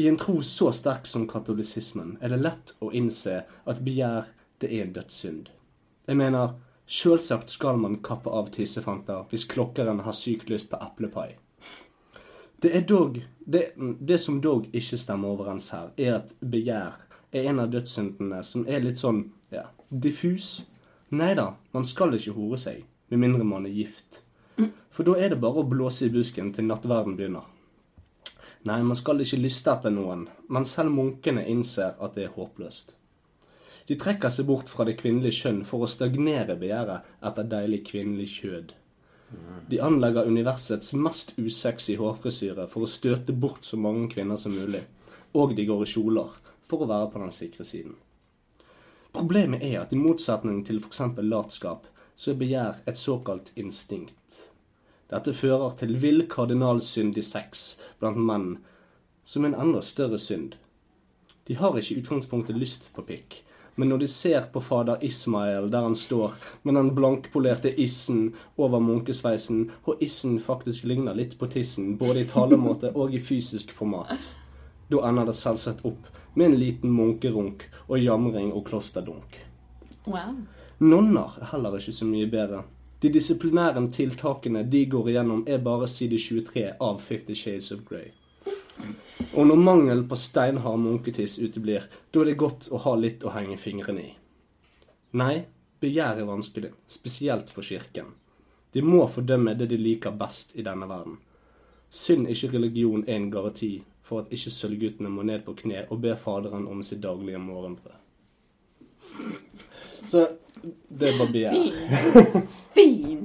I 0.00 0.08
en 0.10 0.18
tro 0.18 0.40
så 0.46 0.72
sterk 0.74 1.06
som 1.06 1.28
katolisismen 1.30 2.16
er 2.20 2.34
det 2.34 2.40
lett 2.42 2.74
å 2.82 2.90
innse 2.90 3.44
at 3.70 3.84
begjær 3.86 4.32
det 4.60 4.72
er 4.74 4.88
en 4.88 4.96
dødssynd. 4.98 5.52
Jeg 6.10 6.18
mener, 6.18 6.56
selvsagt 6.90 7.54
skal 7.54 7.78
man 7.78 8.00
kappe 8.02 8.32
av 8.34 8.50
tissefanter 8.54 9.30
hvis 9.30 9.46
klokkeren 9.50 10.02
har 10.04 10.16
sykt 10.16 10.50
lyst 10.50 10.70
på 10.72 10.82
eplepai. 10.82 11.38
Det, 12.60 12.76
er 12.76 12.82
dog, 12.84 13.20
det, 13.40 13.70
det 14.00 14.18
som 14.20 14.40
dog 14.44 14.66
ikke 14.76 14.98
stemmer 15.00 15.32
overens 15.32 15.70
her, 15.72 15.92
er 15.96 16.18
at 16.18 16.34
begjær 16.40 16.98
er 17.32 17.46
en 17.48 17.62
av 17.62 17.70
dødssyndene 17.72 18.42
som 18.44 18.66
er 18.68 18.82
litt 18.84 19.00
sånn 19.00 19.22
ja, 19.54 19.68
diffus. 19.88 20.66
Nei 21.14 21.32
da, 21.38 21.54
man 21.72 21.86
skal 21.88 22.14
ikke 22.18 22.36
hore 22.36 22.58
seg, 22.60 22.82
med 23.08 23.22
mindre 23.22 23.46
man 23.46 23.64
er 23.66 23.74
gift. 23.74 24.20
For 24.90 25.06
da 25.06 25.16
er 25.16 25.32
det 25.32 25.40
bare 25.40 25.62
å 25.62 25.68
blåse 25.70 26.06
i 26.06 26.12
busken 26.12 26.52
til 26.52 26.66
nattverden 26.68 27.16
begynner. 27.16 27.46
Nei, 28.68 28.82
man 28.84 28.98
skal 28.98 29.22
ikke 29.24 29.40
lyste 29.40 29.72
etter 29.72 29.92
noen, 29.94 30.26
men 30.52 30.66
selv 30.68 30.92
munkene 30.92 31.46
innser 31.48 31.94
at 31.96 32.18
det 32.18 32.26
er 32.26 32.34
håpløst. 32.34 32.92
De 33.88 33.96
trekker 33.98 34.30
seg 34.30 34.46
bort 34.50 34.68
fra 34.70 34.84
det 34.86 34.98
kvinnelige 35.00 35.38
kjønn 35.38 35.62
for 35.66 35.82
å 35.82 35.88
stagnere 35.88 36.58
begjæret 36.60 37.08
etter 37.26 37.48
deilig 37.54 37.80
kvinnelig 37.88 38.28
kjød. 38.36 38.74
De 39.70 39.78
anlegger 39.80 40.26
universets 40.26 40.94
mest 40.98 41.36
usexy 41.38 41.94
hårfrisyre 42.00 42.66
for 42.70 42.84
å 42.84 42.90
støte 42.90 43.32
bort 43.32 43.66
så 43.66 43.78
mange 43.78 44.08
kvinner 44.10 44.38
som 44.40 44.56
mulig. 44.56 44.82
Og 45.38 45.54
de 45.54 45.66
går 45.68 45.84
i 45.84 45.90
kjoler 45.92 46.38
for 46.66 46.82
å 46.82 46.88
være 46.90 47.10
på 47.12 47.22
den 47.22 47.34
sikre 47.34 47.66
siden. 47.66 47.94
Problemet 49.14 49.62
er 49.66 49.80
at 49.82 49.92
i 49.94 49.98
motsetning 49.98 50.62
til 50.66 50.78
f.eks. 50.82 51.02
latskap, 51.22 51.86
så 52.14 52.32
er 52.32 52.40
begjær 52.40 52.80
et 52.90 52.98
såkalt 52.98 53.50
instinkt. 53.58 54.46
Dette 55.10 55.34
fører 55.34 55.74
til 55.78 55.96
vill 55.98 56.26
kardinalsyndig 56.30 57.24
sex 57.26 57.74
blant 57.98 58.18
menn, 58.18 58.50
som 59.24 59.46
en 59.46 59.56
enda 59.58 59.80
større 59.82 60.18
synd. 60.22 60.54
De 61.46 61.56
har 61.58 61.74
ikke 61.78 61.96
i 61.96 62.02
utgangspunktet 62.02 62.58
lyst 62.58 62.90
på 62.94 63.02
pikk, 63.08 63.40
men 63.74 63.88
når 63.88 64.02
de 64.02 64.08
ser 64.08 64.48
på 64.52 64.60
fader 64.60 65.02
Ismael 65.06 65.70
der 65.70 65.86
han 65.86 65.96
står 65.96 66.34
med 66.62 66.74
den 66.74 66.90
blankpolerte 66.94 67.72
issen 67.80 68.32
over 68.56 68.82
munkesveisen, 68.84 69.70
og 69.84 70.02
issen 70.02 70.38
faktisk 70.40 70.84
ligner 70.84 71.16
litt 71.16 71.38
på 71.38 71.48
tissen, 71.50 71.96
både 71.98 72.24
i 72.24 72.28
talemåte 72.28 72.92
og 73.00 73.14
i 73.14 73.20
fysisk 73.22 73.72
format, 73.76 74.26
da 74.90 75.04
ender 75.08 75.30
det 75.30 75.36
selvsagt 75.38 75.84
opp 75.86 76.10
med 76.34 76.50
en 76.50 76.58
liten 76.58 76.92
munkerunk 76.94 77.66
og 77.86 77.98
jamring 77.98 78.52
og 78.52 78.66
klosterdunk. 78.68 79.38
Wow. 80.06 80.36
Nonner 80.80 81.36
er 81.40 81.50
heller 81.52 81.76
ikke 81.78 81.92
så 81.94 82.06
mye 82.08 82.28
bedre. 82.30 82.62
De 83.02 83.08
disiplinære 83.12 83.80
tiltakene 83.92 84.62
de 84.68 84.84
går 84.92 85.08
igjennom, 85.08 85.44
er 85.48 85.62
bare 85.64 85.88
side 85.88 86.18
23 86.18 86.66
av 86.80 86.98
Fifty 87.00 87.34
Shades 87.34 87.70
of 87.72 87.84
Grey. 87.88 88.10
Og 89.34 89.46
når 89.46 89.60
mangel 89.62 90.02
på 90.08 90.16
steinhard 90.18 90.80
munketiss 90.82 91.38
uteblir, 91.38 91.86
da 92.10 92.22
er 92.22 92.30
det 92.30 92.38
godt 92.40 92.68
å 92.72 92.80
ha 92.84 92.94
litt 92.98 93.24
å 93.24 93.34
henge 93.34 93.58
fingrene 93.60 94.02
i. 94.02 94.12
Nei, 95.20 95.34
begjær 95.82 96.22
er 96.22 96.28
vanskelig, 96.28 96.72
spesielt 96.90 97.52
for 97.54 97.66
kirken. 97.66 98.12
De 98.72 98.82
må 98.82 99.02
fordømme 99.10 99.56
det 99.58 99.70
de 99.70 99.78
liker 99.78 100.14
best 100.14 100.54
i 100.56 100.64
denne 100.66 100.86
verden. 100.90 101.18
Synd 101.90 102.30
ikke 102.30 102.52
religion 102.54 103.02
er 103.06 103.16
en 103.18 103.30
garanti 103.32 103.72
for 104.06 104.22
at 104.22 104.34
ikke 104.34 104.52
sølvguttene 104.54 105.10
må 105.10 105.24
ned 105.26 105.42
på 105.46 105.56
kne 105.62 105.84
og 105.90 106.02
be 106.04 106.14
Faderen 106.18 106.68
om 106.70 106.82
sitt 106.86 107.02
daglige 107.02 107.38
morgenbrød. 107.42 107.98
Så 110.06 110.26
det 110.88 111.08
er 111.12 111.18
bare 111.18 111.32
begjær. 111.32 112.44
Fin. 112.74 113.22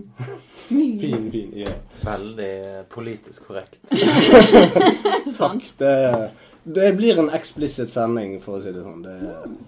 Fin. 0.65 0.99
Fin, 0.99 1.25
fin. 1.31 1.51
Ja. 1.65 1.73
Veldig 2.05 2.51
politisk 2.89 3.47
korrekt. 3.47 3.77
Takk. 5.38 5.63
Det, 5.77 6.29
det 6.63 6.93
blir 6.97 7.19
en 7.19 7.29
explicit 7.29 7.89
sending, 7.91 8.38
for 8.41 8.57
å 8.57 8.63
si 8.63 8.71
det 8.73 8.81
sånn. 8.86 9.03
Det, 9.05 9.17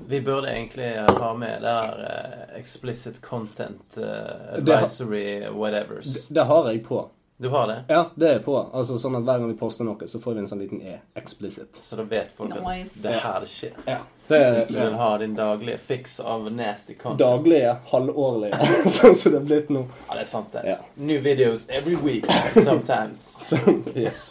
Vi 0.10 0.22
burde 0.26 0.50
egentlig 0.54 0.90
ha 1.20 1.34
med 1.38 1.62
det 1.62 1.76
der 1.76 2.02
uh, 2.08 2.58
explicit 2.58 3.20
content 3.22 3.98
eh, 3.98 4.58
Det 4.62 4.74
har- 4.74 4.88
advisory 4.88 5.28
whatevers. 5.54 6.14
det, 6.28 6.34
det 6.40 6.48
har 6.50 6.72
jeg 6.72 6.84
på. 6.88 7.04
Du 7.40 7.50
har 7.54 7.68
det? 7.68 7.84
Ja, 7.88 8.10
det 8.16 8.30
er 8.34 8.40
på. 8.42 8.56
Altså 8.74 8.96
sånn 8.98 9.14
at 9.20 9.26
Hver 9.28 9.38
gang 9.44 9.52
vi 9.52 9.58
poster 9.60 9.86
noe, 9.86 10.08
så 10.10 10.18
får 10.20 10.34
vi 10.34 10.40
en 10.42 10.48
sånn 10.50 10.62
liten 10.64 10.80
E. 10.82 10.96
Explicit. 11.20 11.76
Så 11.78 12.00
da 12.00 12.04
vet 12.10 12.32
folk 12.34 12.56
at 12.56 12.64
Nice. 12.66 12.90
det 13.04 13.12
er 13.14 13.20
her 13.22 13.44
det 13.44 13.50
skjer. 13.52 13.76
Ja. 13.86 13.98
Det 14.28 14.40
Hvis 14.56 14.72
du 14.72 14.78
er 14.80 14.88
vil 14.90 14.96
ha 14.98 15.10
din 15.22 15.36
daglige 15.38 15.78
fiks 15.78 16.20
av 16.20 16.48
nasty 16.52 16.96
content. 16.98 17.20
daglige, 17.22 17.76
halvårlige, 17.92 18.58
sånn 18.98 19.14
som 19.16 19.36
det 19.36 19.42
er 19.44 19.46
blitt 19.52 19.70
nå. 19.70 19.84
Ja, 20.08 20.18
det 20.18 20.24
er 20.26 20.30
sant, 20.32 20.50
det. 20.58 20.64
Ja. 20.66 20.80
New 20.98 21.22
videos 21.24 21.68
every 21.70 21.96
week, 21.96 22.26
sometimes. 22.58 23.28
Så, 23.52 23.62
yes. 23.94 24.24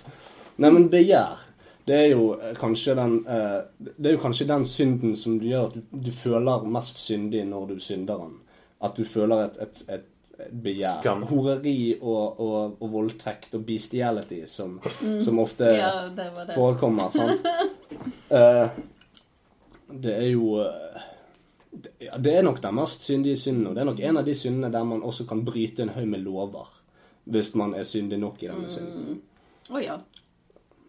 Nei, 0.58 0.72
men 0.74 0.88
begjær, 0.92 1.46
det 1.86 1.94
er 2.00 2.10
jo 2.16 2.32
eh, 2.40 2.56
kanskje 2.58 2.96
den 2.98 3.20
uh, 3.28 3.60
Det 3.78 4.10
er 4.10 4.16
jo 4.16 4.20
kanskje 4.26 4.48
den 4.50 4.64
synden 4.66 5.14
som 5.16 5.38
du 5.38 5.46
gjør 5.46 5.68
at 5.70 5.78
du, 5.78 5.82
du 6.08 6.10
føler 6.10 6.66
mest 6.74 6.98
syndig 7.06 7.46
når 7.46 7.68
du 7.70 7.78
synder 7.80 8.18
den. 8.26 8.34
At 8.82 8.98
du 8.98 9.06
føler 9.08 9.46
et, 9.46 9.60
et, 9.62 9.84
et 9.94 10.06
begjær. 10.50 11.00
Skam. 11.00 11.22
Horeri 11.30 11.96
og, 12.00 12.40
og, 12.40 12.76
og 12.82 12.90
voldtekt 12.92 13.54
og 13.56 13.64
bestiality 13.66 14.42
som, 14.50 14.78
som 15.24 15.40
ofte 15.42 15.70
Ja, 15.78 15.92
det 16.12 16.28
det. 16.36 16.54
forekommer, 16.54 17.10
sant? 17.14 17.46
uh, 18.30 18.68
det 20.06 20.14
er 20.16 20.28
jo 20.32 20.58
eh, 20.64 21.04
det, 21.70 21.92
ja, 22.08 22.18
det 22.18 22.34
er 22.36 22.44
nok 22.46 22.60
den 22.62 22.76
mest 22.78 23.04
syndige 23.06 23.36
synden, 23.40 23.68
og 23.70 23.76
det 23.76 23.82
er 23.84 23.88
nok 23.90 24.00
en 24.00 24.20
av 24.20 24.26
de 24.26 24.34
syndene 24.36 24.72
der 24.72 24.84
man 24.88 25.04
også 25.06 25.26
kan 25.28 25.44
bryte 25.46 25.84
en 25.84 25.94
haug 25.96 26.08
med 26.08 26.24
lover. 26.24 26.68
Hvis 27.26 27.54
man 27.58 27.74
er 27.74 27.82
syndig 27.82 28.18
nok 28.22 28.42
i 28.42 28.48
denne 28.50 28.68
synden. 28.70 29.18
Å 29.72 29.80
ja. 29.82 29.96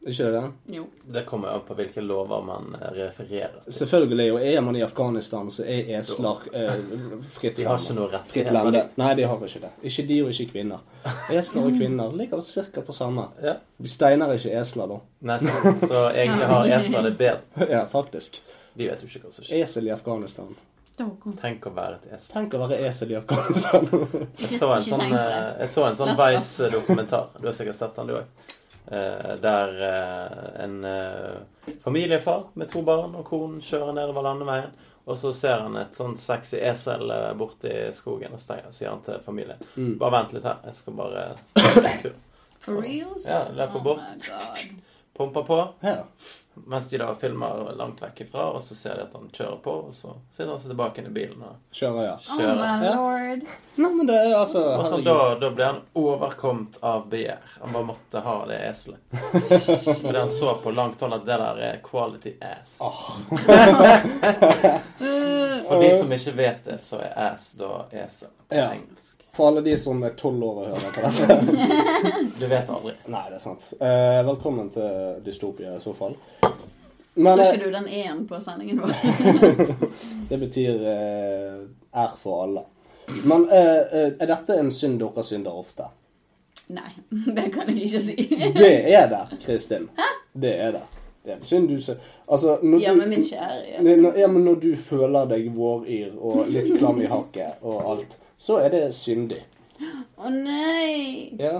Ikke 0.07 0.27
det? 0.31 0.41
Jo. 0.65 0.85
Det 1.03 1.23
kommer 1.27 1.47
an 1.51 1.63
på 1.67 1.75
hvilke 1.75 2.01
lover 2.01 2.43
man 2.45 2.75
eh, 2.79 2.91
refererer 2.95 3.57
til. 3.63 3.73
Selvfølgelig, 3.73 4.27
og 4.33 4.45
er 4.47 4.61
man 4.63 4.75
i 4.79 4.83
Afghanistan, 4.85 5.49
så 5.51 5.65
er 5.67 5.89
esler 5.99 6.45
eh, 6.53 6.85
fritt 7.33 7.59
De 7.59 7.65
har 7.67 7.81
ikke 7.81 7.97
noe 7.97 8.07
rett 8.13 8.31
Fritt 8.31 8.51
lende. 8.55 8.85
Nei, 8.99 9.09
de 9.19 9.25
har 9.27 9.43
ikke 9.49 9.63
det. 9.65 9.71
Ikke 9.91 10.05
de 10.11 10.19
og 10.23 10.31
ikke 10.31 10.47
kvinner. 10.53 10.85
Esler 11.33 11.67
og 11.67 11.75
kvinner 11.75 12.15
ligger 12.15 12.43
ca. 12.47 12.81
på 12.81 12.95
samme. 12.95 13.27
Ja. 13.47 13.57
De 13.77 13.89
steiner 13.89 14.31
ikke 14.33 14.55
esler, 14.59 14.89
da. 14.89 15.01
Nei, 15.29 15.37
så, 15.43 15.73
så 15.83 15.99
egentlig 16.09 16.47
har 16.49 16.71
esler 16.79 17.05
det 17.09 17.13
bedre. 17.19 17.67
ja, 17.75 17.83
faktisk. 17.91 18.41
De 18.77 18.87
vet 18.87 19.03
jo 19.03 19.11
ikke 19.11 19.27
hva 19.27 19.35
som 19.35 19.45
skjer. 19.45 19.63
Esel 19.63 19.87
i 19.89 19.93
Afghanistan. 19.93 20.55
Tenk 20.97 21.67
å 21.69 21.71
være 21.75 21.99
et 21.99 22.13
esel. 22.15 22.31
Tenk 22.33 22.55
å 22.57 22.61
være 22.63 22.77
esel 22.87 23.11
i 23.13 23.17
Afghanistan. 23.19 23.83
Jeg 24.41 24.57
så 24.57 24.71
en 24.73 24.85
sånn, 24.85 25.03
eh, 25.13 25.49
jeg 25.61 25.69
så 25.75 25.83
en 25.85 25.99
sånn 25.99 26.15
Vice-dokumentar. 26.17 27.27
Du 27.37 27.45
har 27.45 27.53
sikkert 27.57 27.77
sett 27.77 27.99
den, 27.99 28.09
du 28.09 28.17
òg. 28.17 28.55
Der 28.87 29.73
eh, 29.83 30.63
en 30.63 30.85
eh, 30.85 31.73
familiefar 31.83 32.45
med 32.53 32.69
to 32.71 32.81
barn 32.87 33.17
og 33.19 33.25
konen 33.27 33.59
kjører 33.61 33.95
nedover 33.97 34.23
landeveien. 34.29 34.71
Og 35.07 35.17
så 35.17 35.31
ser 35.35 35.61
han 35.63 35.75
et 35.79 35.95
sånn 35.95 36.17
sexy 36.19 36.59
esel 36.67 37.11
eh, 37.11 37.29
borti 37.39 37.71
skogen, 37.95 38.33
og 38.35 38.41
så 38.43 38.57
sier 38.75 38.91
han 38.91 39.03
til 39.05 39.21
familien 39.23 39.61
Mm. 39.75 39.93
Bare 39.99 40.11
vent 40.17 40.33
litt 40.35 40.47
her, 40.47 40.57
jeg 40.65 40.75
skal 40.79 40.97
bare 40.97 41.23
ta 41.55 41.69
en 41.83 42.01
tur. 42.01 42.17
For 42.65 42.81
reals? 42.83 43.23
Ja, 43.27 43.45
løper 43.55 43.79
oh 43.79 43.83
bort. 43.83 44.25
pumper 45.17 45.43
på. 45.47 45.59
Ja. 45.81 46.01
Mens 46.65 46.87
de 46.89 46.97
da 46.97 47.11
filmer 47.19 47.73
langt 47.77 48.01
vekk 48.01 48.21
ifra, 48.25 48.47
og 48.55 48.63
så 48.63 48.75
ser 48.75 48.95
de 48.97 49.01
at 49.05 49.13
han 49.13 49.29
kjører 49.33 49.59
på, 49.63 49.71
og 49.87 49.93
så 49.95 50.15
sitter 50.35 50.51
han 50.53 50.61
seg 50.63 50.71
tilbake 50.73 51.01
inn 51.03 51.09
i 51.11 51.13
bilen 51.15 51.43
og 51.45 51.55
Kjører, 51.77 52.03
ja. 52.07 52.15
Oh 52.17 52.37
my 52.57 52.87
lord. 52.87 53.43
Ja. 53.45 53.57
Nei, 53.77 53.91
men 53.93 54.07
det 54.09 54.15
er 54.17 54.31
altså 54.39 54.61
Og 54.79 54.85
så 54.89 54.97
da, 55.05 55.15
da 55.37 55.49
ble 55.53 55.65
han 55.67 55.81
overkommet 56.01 56.79
av 56.81 57.03
begjær. 57.11 57.43
Han 57.61 57.75
bare 57.75 57.87
måtte 57.91 58.23
ha 58.25 58.37
det 58.49 58.57
eselet. 58.71 58.99
Fordi 60.01 60.17
han 60.17 60.29
så 60.33 60.55
på 60.63 60.71
langt 60.73 61.01
hold 61.05 61.13
at 61.19 61.27
det 61.27 61.37
der 61.43 61.61
er 61.69 61.77
quality 61.85 62.33
ass. 62.41 62.79
For 65.67 65.81
de 65.81 65.91
som 65.99 66.11
ikke 66.15 66.31
vet 66.37 66.65
det, 66.65 66.79
så 66.83 66.99
er 67.03 67.13
ass 67.29 67.51
da 67.59 67.85
esel 67.91 68.29
på 68.47 68.55
Ja. 68.55 68.69
engelsk. 68.73 69.16
For 69.37 69.47
alle 69.47 69.61
de 69.61 69.77
som 69.77 69.99
er 70.03 70.09
tolv 70.17 70.43
år 70.43 70.55
og 70.63 70.69
hører 70.71 70.93
på 70.95 71.01
dette. 71.05 71.35
Du 72.39 72.45
vet 72.49 72.69
aldri. 72.73 72.93
Nei, 73.05 73.21
det 73.29 73.37
er 73.37 73.43
sant. 73.43 73.67
Eh, 73.77 74.21
velkommen 74.25 74.71
til 74.73 75.19
Dystopia 75.25 75.75
i 75.75 75.81
så 75.81 75.93
fall. 75.93 76.15
Men 77.13 77.37
Så 77.37 77.43
eh, 77.43 77.51
ikke 77.51 77.67
du 77.67 77.75
den 77.75 77.85
én 77.99 78.23
på 78.29 78.39
sendingen 78.41 78.81
vår? 78.81 78.95
det 80.31 80.41
betyr 80.41 80.81
eh, 80.89 81.61
R 82.01 82.17
for 82.17 82.47
alle. 82.47 82.65
Men 83.29 83.45
eh, 83.53 83.85
eh, 84.01 84.11
er 84.17 84.33
dette 84.33 84.57
en 84.57 84.73
synd 84.73 84.97
dere 85.05 85.25
synder 85.29 85.61
ofte? 85.61 85.85
Nei, 86.73 86.89
det 87.37 87.49
kan 87.53 87.69
jeg 87.69 87.85
ikke 87.85 88.05
si. 88.09 88.29
Det 88.57 88.75
er 88.97 89.09
det, 89.13 89.23
Kristin. 89.45 89.89
Det 90.33 90.57
er 90.65 90.79
det. 90.79 90.85
Det 91.21 91.35
er 91.35 91.37
en 91.43 91.49
synd 91.53 91.69
du 91.69 91.77
ser 91.77 92.01
Altså, 92.25 92.57
Ja, 92.81 92.97
men 92.97 93.13
min 93.13 93.21
kjære. 93.21 93.61
Ja. 93.75 94.13
Ja, 94.17 94.27
men 94.33 94.49
når 94.49 94.63
du 94.65 94.71
føler 94.81 95.29
deg 95.29 95.51
våryr 95.53 96.17
og 96.17 96.47
litt 96.49 96.73
klam 96.79 97.05
i 97.05 97.11
hakket 97.11 97.61
og 97.61 97.83
alt, 97.93 98.23
så 98.37 98.59
er 98.63 98.69
det 98.73 98.83
syndig. 98.95 99.41
Å 100.17 100.29
nei! 100.33 101.33
Ja. 101.39 101.59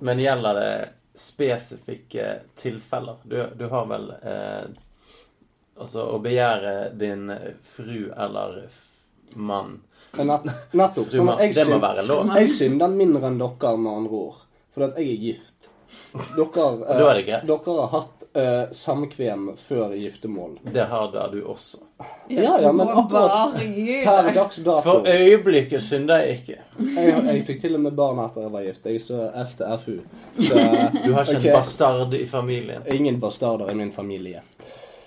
Men 0.00 0.20
gjelder 0.22 0.54
det 0.60 0.70
spesifikke 1.18 2.28
tilfeller? 2.60 3.16
Du, 3.24 3.38
du 3.58 3.64
har 3.72 3.88
vel 3.90 4.10
eh, 4.22 4.68
Altså 5.78 6.04
å 6.10 6.18
begjære 6.22 6.72
din 6.98 7.28
fru 7.62 8.08
eller 8.10 8.64
f- 8.66 9.36
mann 9.38 9.76
nettopp. 10.18 11.12
Sånn 11.12 11.28
at 11.34 11.42
jeg, 11.44 11.52
Det 11.54 11.66
må 11.68 11.76
være 11.82 12.02
lov. 12.08 12.32
jeg 12.34 12.50
synder 12.50 12.90
mindre 12.90 13.28
enn 13.28 13.36
dere, 13.38 13.74
med 13.78 13.92
andre 13.92 14.22
ord. 14.24 14.40
For 14.74 14.86
at 14.88 14.98
jeg 14.98 15.12
er 15.12 15.20
gift. 15.28 15.68
Dere, 16.34 16.64
eh, 16.88 17.04
er 17.04 17.44
dere 17.46 17.76
har 17.78 17.92
hatt 17.92 18.24
eh, 18.32 18.64
samkvem 18.74 19.52
før 19.60 19.94
giftermål. 19.98 20.56
Det 20.74 20.88
har 20.90 21.12
da 21.14 21.28
du 21.30 21.38
også. 21.44 21.84
Ja, 22.28 22.60
ja, 22.60 22.72
men 22.72 22.88
akkurat 22.88 23.54
Per 24.04 24.34
dags 24.34 24.56
dato. 24.56 24.82
For 24.82 25.08
øyeblikket 25.08 25.82
synder 25.82 26.22
jeg 26.22 26.38
ikke. 26.38 26.58
Jeg, 26.78 27.14
jeg 27.26 27.44
fikk 27.48 27.60
til 27.64 27.74
og 27.74 27.82
med 27.88 27.96
barn 27.98 28.20
etter 28.22 28.44
jeg 28.46 28.52
var 28.54 28.66
gift. 28.68 28.86
Jeg 28.86 29.02
så 29.02 29.28
STFU. 29.44 29.96
Så 30.38 30.54
Du 31.04 31.12
har 31.12 31.24
ikke 31.24 31.38
okay. 31.40 31.48
en 31.48 31.56
bastard 31.56 32.14
i 32.14 32.26
familien. 32.26 32.82
ingen 32.94 33.20
bastarder 33.20 33.70
i 33.70 33.74
min 33.74 33.92
familie. 33.92 34.42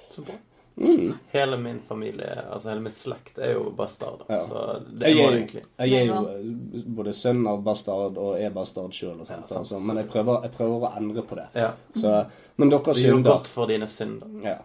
Så 0.10 0.26
bra. 0.28 0.36
Mm. 0.76 1.14
Hele 1.32 1.58
min 1.58 1.80
familie, 1.88 2.42
altså 2.52 2.70
hele 2.70 2.82
min 2.82 2.94
slekt, 2.96 3.38
er 3.40 3.54
jo 3.54 3.72
bastarder. 3.78 4.26
Ja. 4.30 4.40
Så 4.46 4.62
det 4.88 5.10
Jeg 5.12 5.26
er, 5.26 5.36
egentlig 5.36 5.64
jeg 5.80 5.94
er 5.94 6.06
jo 6.06 6.20
eh, 6.30 6.86
både 6.96 7.14
sønn 7.14 7.42
av 7.48 7.60
bastard 7.66 8.18
og 8.18 8.40
er 8.40 8.54
bastard 8.56 8.96
sjøl, 8.96 9.20
Ja, 9.28 9.42
altså, 9.58 9.80
men 9.80 10.00
jeg 10.00 10.08
prøver, 10.10 10.46
jeg 10.48 10.56
prøver 10.56 10.88
å 10.88 10.94
endre 10.98 11.26
på 11.28 11.38
det. 11.38 11.48
Ja. 11.56 11.74
Så, 11.96 12.16
men 12.56 12.72
dere 12.72 12.94
Det 12.94 13.04
gjør 13.04 13.18
synder. 13.18 13.32
godt 13.32 13.52
for 13.52 13.68
dine 13.68 13.88
synder. 13.92 14.32
Ja. 14.46 14.58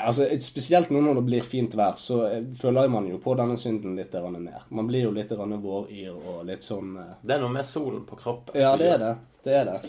Altså, 0.00 0.26
spesielt 0.40 0.90
nå 0.90 1.04
når 1.04 1.20
det 1.20 1.26
blir 1.28 1.46
fint 1.46 1.76
vær, 1.76 2.00
så 2.00 2.22
eh, 2.30 2.42
føler 2.58 2.88
man 2.88 3.08
jo 3.10 3.20
på 3.22 3.36
denne 3.38 3.56
synden 3.60 3.96
litt 3.96 4.14
mer. 4.38 4.66
Man 4.70 4.88
blir 4.88 5.08
jo 5.08 5.14
litt 5.14 5.30
våryr 5.32 6.12
og 6.16 6.44
litt 6.48 6.64
sånn 6.64 6.96
uh... 6.96 7.14
Det 7.22 7.36
er 7.36 7.44
noe 7.44 7.52
med 7.52 7.68
solen 7.68 8.04
på 8.08 8.16
kroppen. 8.16 8.58
Ja, 8.58 8.74
det 8.76 8.94
er 8.96 8.98
det. 8.98 9.14
Det 9.44 9.56
er 9.60 9.64
det. 9.68 9.80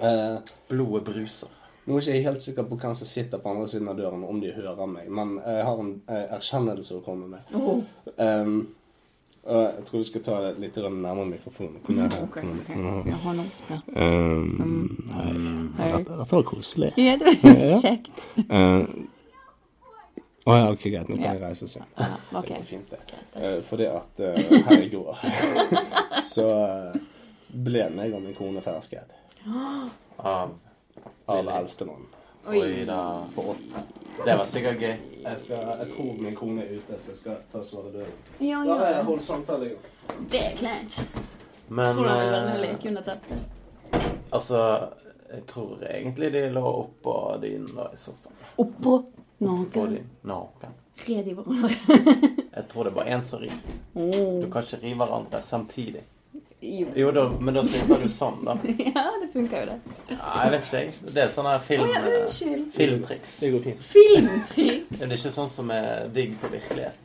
Uh, 0.00 0.38
Blodet 0.70 1.04
bruser. 1.04 1.59
Nå 1.86 1.96
er 1.96 2.04
jeg 2.06 2.20
ikke 2.20 2.28
helt 2.30 2.42
sikker 2.44 2.66
på 2.68 2.76
hvem 2.82 2.94
som 2.94 3.08
sitter 3.08 3.40
på 3.40 3.50
andre 3.54 3.68
siden 3.70 3.88
av 3.88 3.96
døren, 3.98 4.24
om 4.24 4.40
de 4.42 4.52
hører 4.52 4.86
meg, 4.90 5.08
men 5.10 5.38
jeg 5.46 5.64
har 5.66 5.80
en 5.80 5.94
eh, 6.08 6.26
erkjennelse 6.36 6.98
å 6.98 7.04
komme 7.06 7.30
med. 7.36 7.56
Oh, 7.56 7.80
Um, 8.20 8.74
og 9.48 9.62
jeg 9.62 9.84
tror 9.86 9.98
vi 10.02 10.04
skal 10.04 10.22
ta 10.24 10.34
det 10.44 10.50
litt 10.60 10.74
nærmere 10.76 11.24
mikrofonen. 11.30 11.78
Kom 11.84 11.96
igjen 11.96 12.12
Okay, 12.26 12.44
ok, 12.44 12.68
ok. 12.76 13.06
Ja, 13.08 13.20
ha 13.22 13.32
nå. 13.38 13.44
Ja. 13.70 13.78
Um, 13.96 14.98
hei. 15.14 15.30
Hei. 15.78 15.88
Dette, 16.04 16.18
var 16.34 16.44
koselig. 16.50 16.90
Ja, 17.00 17.14
det 17.16 17.32
Ja. 17.48 17.54
er 17.54 17.80
kjekt. 17.80 18.20
Eh, 18.44 18.84
Å 20.50 20.56
ja, 20.56 20.68
ok, 20.72 20.84
greit. 20.92 21.08
Nå 21.08 21.16
kan 21.16 21.34
jeg 21.34 21.40
reise 21.40 21.68
seg. 21.72 21.88
Ja, 21.96 22.10
ok. 22.36 22.48
Det 22.50 22.58
er 22.58 22.68
fint, 22.68 22.92
det. 22.92 23.20
Uh, 23.36 23.58
fordi 23.64 23.88
at 23.88 24.22
uh, 24.24 24.54
her 24.68 24.84
i 24.84 24.90
går 24.92 25.24
så 26.34 26.46
ble 27.50 27.88
meg 27.96 28.12
og 28.16 28.22
min 28.24 28.36
kone 28.36 28.60
fersket 28.64 29.16
Av 30.20 30.52
av 31.26 31.48
eldstemann 31.48 32.06
Oi 32.48 32.84
da. 32.88 32.98
på 33.34 33.42
åtte. 33.52 33.82
Det 34.24 34.34
var 34.36 34.46
sikkert 34.48 34.80
gøy. 34.80 34.94
Jeg, 35.22 35.38
skal, 35.38 35.66
jeg 35.80 35.90
tror 35.92 36.16
min 36.24 36.34
kone 36.36 36.62
er 36.64 36.70
ute, 36.78 36.96
så 37.00 37.10
jeg 37.12 37.16
skal 37.18 37.36
ta 37.52 37.58
og 37.60 37.64
svare 37.68 37.92
døren. 37.92 38.14
Ja, 38.40 38.62
Da 38.64 38.76
har 38.80 38.86
jeg 38.86 38.96
ja. 38.96 39.02
holdt 39.06 39.24
samtale 39.26 39.68
i. 39.70 39.76
Det 40.32 40.40
er 40.46 40.56
kleint. 40.56 40.96
Men 41.68 41.94
Tror 41.94 42.04
du 42.04 42.08
han 42.10 42.20
vil 42.20 42.32
være 42.32 42.46
med 42.46 42.52
å 42.52 42.56
eh, 42.56 42.64
leke 42.64 42.88
under 42.90 43.02
teppet? 43.06 43.38
altså 44.30 44.60
Jeg 45.30 45.44
tror 45.46 45.82
egentlig 45.86 46.32
de 46.32 46.42
lå 46.50 46.62
oppå 46.66 47.14
dynen 47.42 47.68
da 47.76 47.90
i 47.94 47.98
sofaen. 48.00 48.34
Oppå 48.58 48.94
På 49.38 49.44
naken. 49.46 49.92
din 49.94 50.08
naken. 50.26 50.74
Red 51.06 51.28
i 51.28 51.34
hverandre. 51.36 51.70
Jeg 52.50 52.64
tror 52.72 52.84
det 52.84 52.90
var 52.92 53.04
bare 53.04 53.14
én 53.14 53.22
som. 53.24 53.44
Oh. 53.94 54.40
Du 54.42 54.50
kan 54.52 54.64
ikke 54.66 54.80
rive 54.82 54.98
hverandre 55.04 55.40
samtidig. 55.42 56.02
Jo. 56.60 56.86
Jo, 56.94 57.10
da, 57.16 57.22
men 57.40 57.54
da 57.56 57.62
sitter 57.64 58.02
du 58.02 58.08
sånn, 58.12 58.42
da. 58.44 58.56
Ja, 58.90 59.04
det 59.22 59.30
funker 59.32 59.62
jo, 59.62 59.66
det. 59.70 59.78
Ja, 60.10 60.32
jeg 60.44 60.50
vet 60.54 60.66
ikke, 60.66 60.80
jeg. 60.82 61.14
Det 61.14 61.22
er 61.22 61.30
sånne 61.32 61.54
her 61.54 61.62
film, 61.64 61.88
ja, 61.88 62.02
eh, 62.04 62.26
filmtriks. 62.76 63.32
Det 63.40 63.50
går 63.54 63.64
fint. 63.64 63.86
Filmtriks. 63.94 64.92
Det 64.98 65.06
er 65.08 65.16
ikke 65.16 65.32
sånn 65.38 65.52
som 65.52 65.72
er 65.72 66.10
digg 66.12 66.36
på 66.42 66.50
virkelighet. 66.52 67.00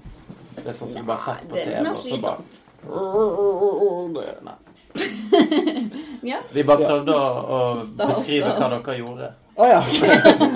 Det 0.58 0.68
er 0.68 0.76
sånn 0.76 0.92
som 0.92 1.00
du 1.00 1.08
bare 1.08 1.24
setter 1.24 1.48
på 1.52 1.56
er 1.56 1.72
TV, 1.72 1.76
og 1.88 1.98
så 2.04 2.16
bare. 2.26 2.42
Nei. 4.50 4.58
Ja. 6.26 6.40
Vi 6.52 6.64
bare 6.66 6.82
prøvde 6.88 7.14
å, 7.14 7.26
å 7.54 7.58
beskrive 8.00 8.50
hva 8.58 8.70
dere 8.74 8.94
gjorde. 8.98 9.28
Å 9.56 9.68
ja. 9.70 9.82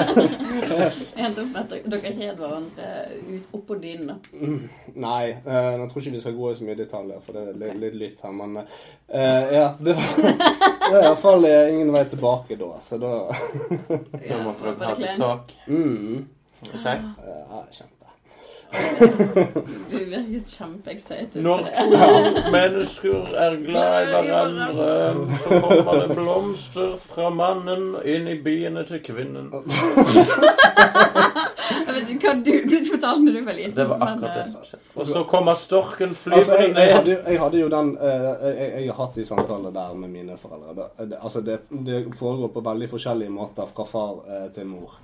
yes. 0.79 1.13
Endte 1.15 1.45
opp 1.45 1.69
dere 1.71 2.11
hed 2.17 2.39
hverandre 2.39 2.87
ut 3.29 3.53
oppå 3.55 3.77
dynen. 3.79 4.09
da. 4.09 4.15
Nei, 4.99 5.37
uh, 5.45 5.69
jeg 5.77 5.87
tror 5.91 6.03
ikke 6.03 6.15
vi 6.17 6.23
skal 6.23 6.35
gå 6.35 6.49
i 6.51 6.57
så 6.57 6.67
mye 6.67 6.79
detaljer, 6.79 7.21
for 7.23 7.37
det 7.37 7.45
er 7.45 7.61
litt, 7.61 7.77
litt 7.83 7.95
lytt 8.01 8.25
her. 8.25 8.33
Men 8.35 8.57
uh, 8.59 9.45
ja, 9.55 9.69
det 9.79 9.95
var, 9.99 10.25
det 10.89 11.05
var 11.05 11.21
fall 11.21 11.47
ingen 11.51 11.93
vei 11.95 12.03
tilbake 12.11 12.59
da. 12.59 12.73
Så 12.89 12.99
da 12.99 13.13
Da 13.29 14.41
måtte 14.43 14.67
dere 14.67 14.91
ha 14.91 14.97
kleint? 14.99 15.55
mm, 15.69 16.27
tak. 16.65 16.75
Kjekt. 16.75 17.23
Ja, 17.23 17.63
kjempe. 17.71 17.98
Du 18.69 19.97
virket 19.97 20.49
kjempeexcited. 20.53 21.41
Når 21.41 21.57
to 21.57 21.85
mennesker 22.53 23.31
er 23.37 23.55
glad 23.65 24.01
i 24.01 24.11
hverandre, 24.11 24.89
så 25.41 25.61
kommer 25.63 26.01
det 26.03 26.15
blomster 26.15 26.91
fra 27.01 27.29
mannen 27.33 27.95
inn 28.05 28.27
i 28.29 28.37
biene 28.45 28.83
til 28.89 29.01
kvinnen. 29.05 29.49
Jeg 31.69 31.95
vet 31.95 32.11
ikke 32.13 32.29
hva 32.29 32.35
du 32.43 32.51
ble 32.67 32.79
fortalt 32.87 33.23
når 33.25 33.39
du 33.39 33.41
var 33.47 33.57
liten. 33.57 33.73
Det 33.77 33.87
var 33.89 34.05
akkurat 34.05 34.35
det 34.35 34.43
eh, 34.43 34.51
som 34.51 34.67
skjedde. 34.67 34.85
Og 34.95 35.09
så 35.09 35.23
kommer 35.29 35.57
storken 35.59 36.13
Altså, 36.13 36.29
jeg, 36.29 36.45
flyvende 36.45 36.85
jeg, 36.85 36.93
ned. 36.93 36.93
hadde, 36.97 37.17
jeg 37.25 37.41
hadde 37.43 37.63
jo 37.63 37.71
den 37.73 37.91
eh, 37.97 38.29
jeg, 38.45 38.69
jeg 38.75 38.91
har 38.91 38.99
hatt 39.01 39.17
de 39.19 39.25
samtaler 39.31 39.75
der 39.75 39.97
med 40.03 40.13
mine 40.13 40.37
foreldre. 40.37 40.87
Det, 40.99 41.17
altså 41.19 41.41
det, 41.45 41.59
det 41.89 42.05
foregår 42.19 42.53
på 42.53 42.65
veldig 42.69 42.89
forskjellige 42.93 43.33
måter 43.33 43.73
fra 43.73 43.87
far 43.89 44.15
eh, 44.27 44.47
til 44.55 44.69
mor. 44.69 44.99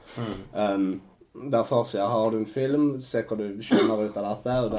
Um, 0.54 0.90
der 1.36 1.64
far 1.64 1.84
sier 1.84 2.08
'har 2.08 2.32
du 2.32 2.38
en 2.38 2.46
film, 2.46 3.00
se 3.02 3.22
hva 3.24 3.38
du 3.38 3.62
skjønner 3.62 4.06
ut 4.06 4.18
av 4.18 4.24
dette', 4.24 4.64
og 4.64 4.72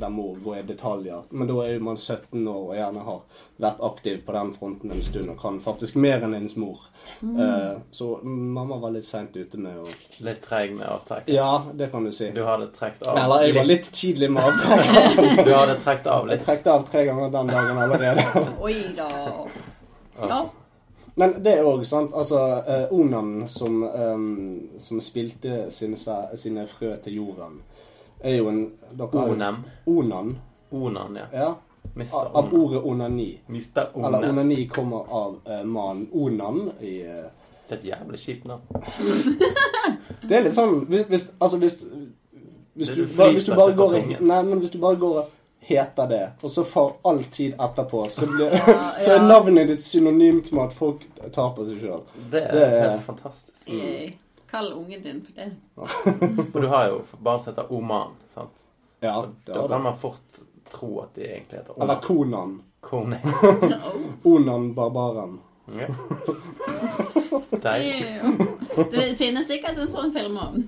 der, 0.00 0.08
må 0.08 0.36
gå 0.44 0.54
i 0.58 0.62
detaljer. 0.62 1.22
Men 1.30 1.48
da 1.48 1.54
er 1.64 1.74
jo 1.74 1.84
man 1.84 1.96
17 1.96 2.48
år 2.48 2.68
og 2.70 2.76
gjerne 2.76 3.04
har 3.04 3.20
vært 3.60 3.80
aktiv 3.80 4.20
på 4.26 4.32
den 4.32 4.52
fronten 4.54 4.92
en 4.92 5.02
stund 5.02 5.30
og 5.30 5.40
kan 5.40 5.60
faktisk 5.60 5.96
mer 5.96 6.22
enn 6.22 6.34
ens 6.34 6.56
mor. 6.56 6.78
Eh, 7.22 7.78
så 7.90 8.20
mamma 8.22 8.76
var 8.76 8.90
litt 8.90 9.06
seint 9.06 9.36
ute 9.36 9.58
med 9.58 9.78
å 9.80 9.86
Litt 10.20 10.42
treig 10.42 10.76
med 10.76 10.86
avtrekket. 10.86 11.32
Ja, 11.34 11.64
det 11.74 11.90
kan 11.90 12.04
du 12.04 12.12
si. 12.12 12.30
Du 12.30 12.44
hadde 12.44 12.68
trukket 12.74 13.06
av 13.06 13.18
Eller 13.18 13.46
jeg 13.46 13.54
var 13.54 13.64
litt 13.64 13.90
tidlig 13.92 14.30
med 14.30 14.42
avtrekket. 14.42 15.44
Du 15.48 15.52
hadde 15.54 15.78
trukket 15.80 16.06
av 16.06 16.26
litt? 16.26 16.38
Jeg 16.38 16.46
trekte 16.46 16.74
av 16.74 16.86
tre 16.90 17.04
ganger 17.08 17.30
den 17.30 17.52
dagen 17.54 17.78
allerede. 17.78 18.46
Oi 18.60 18.76
da. 18.96 19.08
Ja. 20.20 20.40
Men 21.18 21.34
det 21.42 21.52
er 21.58 21.66
òg, 21.66 21.82
sant 21.86 22.12
Altså, 22.14 22.40
eh, 22.62 22.92
Onan 22.94 23.48
som, 23.50 23.82
eh, 23.84 24.20
som 24.78 25.00
spilte 25.02 25.64
sine, 25.74 25.96
sine 26.38 26.66
frø 26.70 26.92
til 27.02 27.18
jorden, 27.18 27.62
er 28.20 28.36
jo 28.36 28.48
en 28.48 28.60
Onem. 29.12 29.64
Onan. 29.86 30.36
Onan, 30.72 31.16
ja. 31.16 31.26
Ja. 31.32 31.54
Av, 32.12 32.36
av 32.36 32.54
ordet 32.54 32.82
onani. 32.84 33.40
Mister 33.46 33.88
Eller 33.96 34.18
Onan. 34.18 34.30
onani 34.30 34.66
kommer 34.68 35.06
av 35.10 35.36
eh, 35.46 35.64
mannen 35.64 36.08
Onan 36.12 36.70
i 36.80 37.00
eh, 37.02 37.24
Det 37.68 37.74
er 37.74 37.78
et 37.78 37.84
jævlig 37.84 38.18
kjipt 38.18 38.44
navn. 38.48 38.62
Det 40.28 40.36
er 40.36 40.44
litt 40.46 40.54
sånn 40.56 40.84
hvis, 40.88 41.28
Altså, 41.40 41.58
hvis 41.58 41.80
hvis 42.78 42.88
du, 42.94 43.06
bare, 43.16 43.32
hvis 43.32 43.44
du 43.44 43.54
bare 43.54 43.74
går. 43.74 43.94
Nei, 44.20 44.42
men 44.46 44.60
hvis 44.62 44.70
du 44.70 44.78
bare 44.78 44.96
går 44.96 45.24
heter 45.68 46.06
det, 46.10 46.22
og 46.42 46.50
så 46.50 46.64
for 46.64 46.96
all 47.08 47.20
tid 47.34 47.54
etterpå, 47.60 48.04
så, 48.10 48.26
blir, 48.26 48.54
Ja, 48.56 48.76
så 49.04 49.10
er 49.18 49.22
navnet 49.26 49.68
ditt 49.68 49.84
synonymt 49.84 50.48
med 50.52 50.64
at 50.70 50.76
folk 50.78 51.04
tar 51.34 51.52
på 51.56 51.66
seg 51.68 51.82
sjøl. 51.82 52.02
Det 52.32 52.44
Det 52.52 52.62
er- 52.64 52.90
helt 52.90 53.04
fantastisk. 53.04 53.68
Mm. 53.68 54.14
Kall 54.48 54.70
ungen 54.72 55.02
din 55.04 55.18
for 55.26 55.32
det. 55.36 55.50
For 56.52 56.60
du 56.64 56.68
har 56.72 56.86
jo 56.88 57.02
bare 57.20 57.40
sett 57.44 57.58
Oman, 57.70 58.14
sant? 58.34 58.64
Ja, 59.04 59.26
det 59.44 59.52
Da 59.54 59.66
kan 59.68 59.82
man 59.82 59.96
fort 59.96 60.40
tro 60.72 61.00
at 61.02 61.14
de 61.14 61.26
egentlig 61.26 61.58
heter 61.60 61.74
Eller 61.76 61.98
Oman. 61.98 62.02
Konan. 62.02 62.62
Kone. 62.80 63.18
Onan 64.24 64.74
Barbaren. 64.74 65.38
Ja. 65.76 65.86
Det 68.90 69.16
finnes 69.18 69.46
sikkert 69.46 69.78
en 69.78 69.88
sånn 69.90 70.12
film 70.14 70.36
om. 70.38 70.60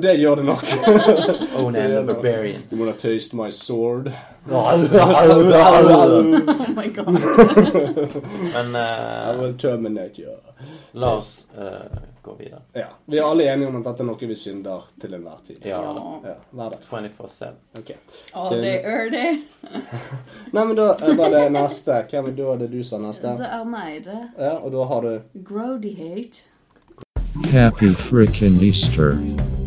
Det 0.00 0.14
gjør 0.16 0.40
det 0.40 0.44
nok. 0.48 0.64
Onan 1.60 1.90
the 1.92 2.02
Barbarian. 2.08 2.62
You 2.70 2.78
wanna 2.78 2.94
taste 2.96 3.36
my 3.36 3.50
sword? 3.50 4.12
Oh 4.48 4.76
my 6.76 6.88
god. 6.88 7.12
Men 8.54 8.76
I 8.76 9.30
eh, 9.30 9.40
will 9.40 9.54
terminate 9.54 10.18
you. 10.22 10.36
la 10.92 11.16
oss 11.16 11.44
eh, 11.58 12.09
gå 12.22 12.34
videre. 12.38 12.60
Ja. 12.72 12.86
Vi 13.06 13.18
er 13.18 13.24
alle 13.24 13.46
enige 13.52 13.68
om 13.68 13.76
at 13.80 13.88
dette 13.90 14.04
er 14.04 14.08
noe 14.10 14.28
vi 14.30 14.36
synder 14.36 14.86
til 15.00 15.14
enhver 15.16 15.40
tid. 15.46 15.58
Ja. 15.64 15.80
Ja, 16.24 16.34
hver 16.50 16.76
dag. 16.76 16.84
24-7. 16.90 17.56
Ok. 17.78 17.90
All 18.34 18.62
day, 18.62 18.78
early. 18.84 19.42
Nei, 20.54 20.64
men 20.64 20.76
da 20.76 20.92
er 21.00 21.34
det 21.36 21.46
neste. 21.54 22.02
Hvem 22.10 22.30
er 22.32 22.62
det 22.64 22.70
du 22.72 22.82
sa 22.84 23.00
neste? 23.02 23.34
Det 23.40 23.50
er 23.50 23.64
meg, 23.64 24.04
det. 24.04 24.22
Ja, 24.38 24.56
og 24.60 24.72
da 24.76 24.86
har 24.92 25.06
du 25.06 25.42
Grody 25.44 25.96
hate. 25.96 26.46
Happy 27.52 27.88
frickin' 27.94 28.60
Easter. 28.62 29.18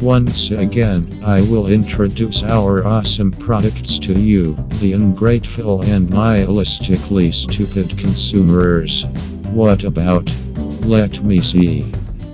Once 0.02 0.52
again, 0.52 1.20
I 1.24 1.42
will 1.42 1.68
introduce 1.68 2.44
our 2.44 2.86
awesome 2.86 3.32
products 3.32 4.00
to 4.00 4.14
you, 4.14 4.56
the 4.80 4.94
ungrateful 4.94 5.82
and 5.82 6.10
nihilistically 6.10 7.34
stupid 7.34 7.98
consumers. 7.98 9.06
What 9.54 9.84
about? 9.84 10.30
Let 10.86 11.24
me 11.24 11.40
see. 11.40 11.86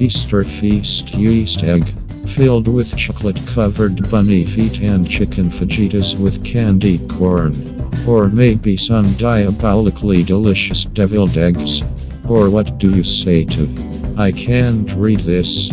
Easter 0.01 0.45
feast 0.45 1.13
yeast 1.13 1.61
egg. 1.61 1.93
Filled 2.25 2.69
with 2.69 2.95
chocolate 2.95 3.39
covered 3.47 4.09
bunny 4.09 4.45
feet 4.45 4.79
and 4.81 5.09
chicken 5.09 5.49
fajitas 5.49 6.17
with 6.17 6.41
candied 6.41 7.09
corn. 7.09 7.91
Or 8.07 8.29
maybe 8.29 8.77
some 8.77 9.11
diabolically 9.15 10.23
delicious 10.23 10.85
deviled 10.85 11.37
eggs. 11.37 11.83
Or 12.29 12.49
what 12.49 12.77
do 12.77 12.95
you 12.95 13.03
say 13.03 13.43
to? 13.43 14.13
I 14.17 14.31
can't 14.31 14.89
read 14.93 15.19
this. 15.19 15.67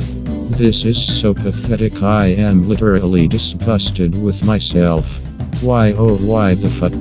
This 0.51 0.85
is 0.85 1.21
so 1.21 1.33
pathetic 1.33 2.03
I 2.03 2.27
am 2.27 2.69
literally 2.69 3.29
disgusted 3.29 4.21
with 4.21 4.45
myself. 4.45 5.21
Why 5.63 5.93
oh 5.93 6.17
why 6.17 6.55
the 6.55 6.69
fuck? 6.69 7.01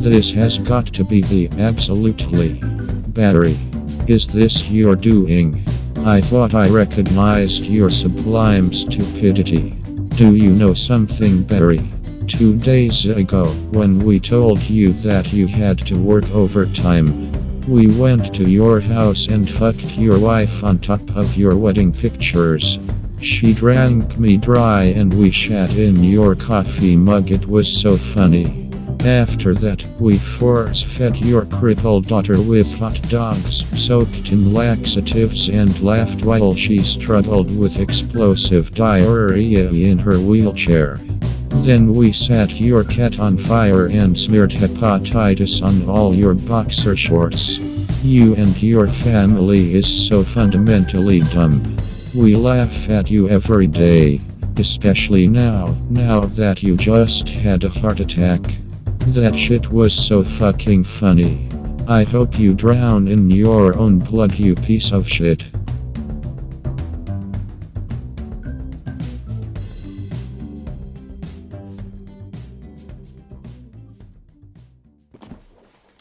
This 0.00 0.30
has 0.30 0.58
got 0.58 0.86
to 0.94 1.04
be 1.04 1.22
the 1.22 1.48
absolutely. 1.58 2.60
Battery. 2.62 3.58
Is 4.06 4.28
this 4.28 4.70
your 4.70 4.94
doing? 4.94 5.64
I 6.04 6.20
thought 6.20 6.52
I 6.52 6.68
recognized 6.68 7.64
your 7.64 7.88
sublime 7.88 8.72
stupidity. 8.72 9.70
Do 10.16 10.34
you 10.34 10.50
know 10.52 10.74
something, 10.74 11.44
Barry? 11.44 11.80
Two 12.26 12.58
days 12.58 13.06
ago, 13.06 13.46
when 13.70 14.00
we 14.00 14.18
told 14.18 14.60
you 14.60 14.94
that 15.04 15.32
you 15.32 15.46
had 15.46 15.78
to 15.86 15.96
work 15.96 16.28
overtime, 16.32 17.30
we 17.68 17.86
went 17.86 18.34
to 18.34 18.50
your 18.50 18.80
house 18.80 19.28
and 19.28 19.48
fucked 19.48 19.96
your 19.96 20.18
wife 20.18 20.64
on 20.64 20.80
top 20.80 21.16
of 21.16 21.36
your 21.36 21.56
wedding 21.56 21.92
pictures. 21.92 22.80
She 23.20 23.52
drank 23.52 24.18
me 24.18 24.38
dry 24.38 24.84
and 24.96 25.14
we 25.14 25.30
shat 25.30 25.76
in 25.76 26.02
your 26.02 26.34
coffee 26.34 26.96
mug. 26.96 27.30
It 27.30 27.46
was 27.46 27.68
so 27.68 27.96
funny. 27.96 28.61
After 29.04 29.52
that, 29.54 29.84
we 29.98 30.16
force 30.16 30.80
fed 30.80 31.16
your 31.16 31.44
crippled 31.44 32.06
daughter 32.06 32.40
with 32.40 32.78
hot 32.78 33.02
dogs 33.08 33.64
soaked 33.76 34.30
in 34.30 34.54
laxatives 34.54 35.48
and 35.48 35.82
laughed 35.82 36.24
while 36.24 36.54
she 36.54 36.82
struggled 36.82 37.50
with 37.56 37.80
explosive 37.80 38.72
diarrhea 38.74 39.70
in 39.72 39.98
her 39.98 40.20
wheelchair. 40.20 41.00
Then 41.48 41.94
we 41.94 42.12
set 42.12 42.60
your 42.60 42.84
cat 42.84 43.18
on 43.18 43.38
fire 43.38 43.86
and 43.86 44.16
smeared 44.16 44.52
hepatitis 44.52 45.64
on 45.64 45.88
all 45.88 46.14
your 46.14 46.34
boxer 46.34 46.94
shorts. 46.94 47.58
You 48.04 48.36
and 48.36 48.62
your 48.62 48.86
family 48.86 49.74
is 49.74 50.08
so 50.08 50.22
fundamentally 50.22 51.22
dumb. 51.22 51.76
We 52.14 52.36
laugh 52.36 52.88
at 52.88 53.10
you 53.10 53.28
every 53.28 53.66
day. 53.66 54.20
Especially 54.56 55.26
now, 55.26 55.74
now 55.90 56.20
that 56.20 56.62
you 56.62 56.76
just 56.76 57.28
had 57.28 57.64
a 57.64 57.68
heart 57.68 57.98
attack. 57.98 58.61
That 59.06 59.36
shit 59.36 59.70
was 59.70 59.92
so 59.92 60.22
fucking 60.22 60.84
funny. 60.84 61.48
I 61.88 62.04
hope 62.04 62.38
you 62.38 62.54
drown 62.54 63.08
in 63.08 63.30
your 63.30 63.76
own 63.76 63.98
blood, 63.98 64.38
you 64.38 64.54
piece 64.54 64.92
of 64.92 65.08
shit. 65.08 65.44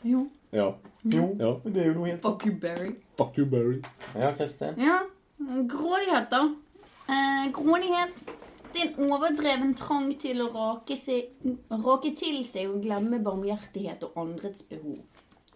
Jo. 0.04 0.28
Ja. 0.52 0.74
ja. 1.39 1.56
Det 1.64 1.82
er 1.82 1.88
jo 1.88 1.93
noe 1.93 2.06
helt 2.06 2.22
Fuck 2.22 2.45
you, 2.45 2.54
Barry. 2.62 2.95
Fuck 3.18 3.38
you, 3.38 3.45
Barry. 3.45 3.82
Ja, 4.16 4.32
Kristin? 4.38 4.78
Ja. 4.78 4.99
Grådighet, 5.68 6.30
da. 6.32 6.56
Eh, 7.10 7.52
grådighet 7.52 8.40
det 8.74 8.84
er 8.84 8.91
en 8.91 9.13
overdreven 9.15 9.74
trang 9.80 10.11
til 10.22 10.43
å 10.43 10.49
rake, 10.53 10.97
seg, 10.99 11.32
rake 11.72 12.13
til 12.17 12.43
seg 12.47 12.69
og 12.72 12.84
glemme 12.86 13.22
barmhjertighet 13.24 14.03
og 14.07 14.19
andrets 14.24 14.63
behov. 14.69 14.99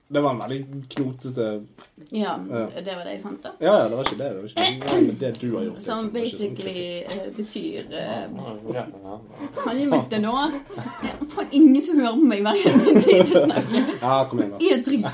Det 0.07 0.21
var 0.21 0.31
en 0.31 0.39
veldig 0.39 0.83
knotete 0.89 1.65
Ja, 2.09 2.37
det 2.85 2.95
var 2.95 3.05
det 3.05 3.13
jeg 3.15 3.21
fant, 3.23 3.39
da. 3.43 3.49
Ja, 3.59 3.73
ja, 3.79 3.87
det 3.89 3.95
var 3.97 4.03
ikke 4.05 4.17
det. 4.19 4.29
Det 4.29 4.35
var 4.35 4.45
ikke 4.45 4.99
det, 5.01 5.15
det 5.19 5.31
du 5.41 5.55
har 5.55 5.63
gjort. 5.63 5.81
Som. 5.81 5.81
Det 5.81 5.87
sånn 5.89 6.11
basically 6.13 6.83
eh, 7.01 7.31
betyr 7.33 7.89
eh, 7.89 8.27
Ja, 8.75 8.83
ja. 8.93 9.15
Har 9.63 9.73
du 9.73 9.81
møtt 9.89 10.13
nå? 10.21 10.35
Det 10.75 11.09
er 11.09 11.25
faen 11.33 11.57
ingen 11.57 11.81
som 11.87 12.03
hører 12.03 12.21
på 12.21 12.29
meg 12.29 12.45
hver 12.45 12.61
gang 12.61 12.85
jeg 12.85 13.01
tid 13.01 13.31
til 13.31 13.41
å 13.41 13.43
snakke. 13.47 13.83
Ja, 14.03 14.13
kom 14.29 14.43
igjen, 14.43 14.53
da. 14.53 14.61
I 14.61 14.71
et 14.75 14.85
drit. 14.85 15.09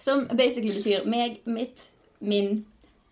Som 0.00 0.26
basically 0.36 0.76
betyr 0.76 1.08
meg, 1.08 1.40
mitt, 1.48 1.88
min. 2.20 2.66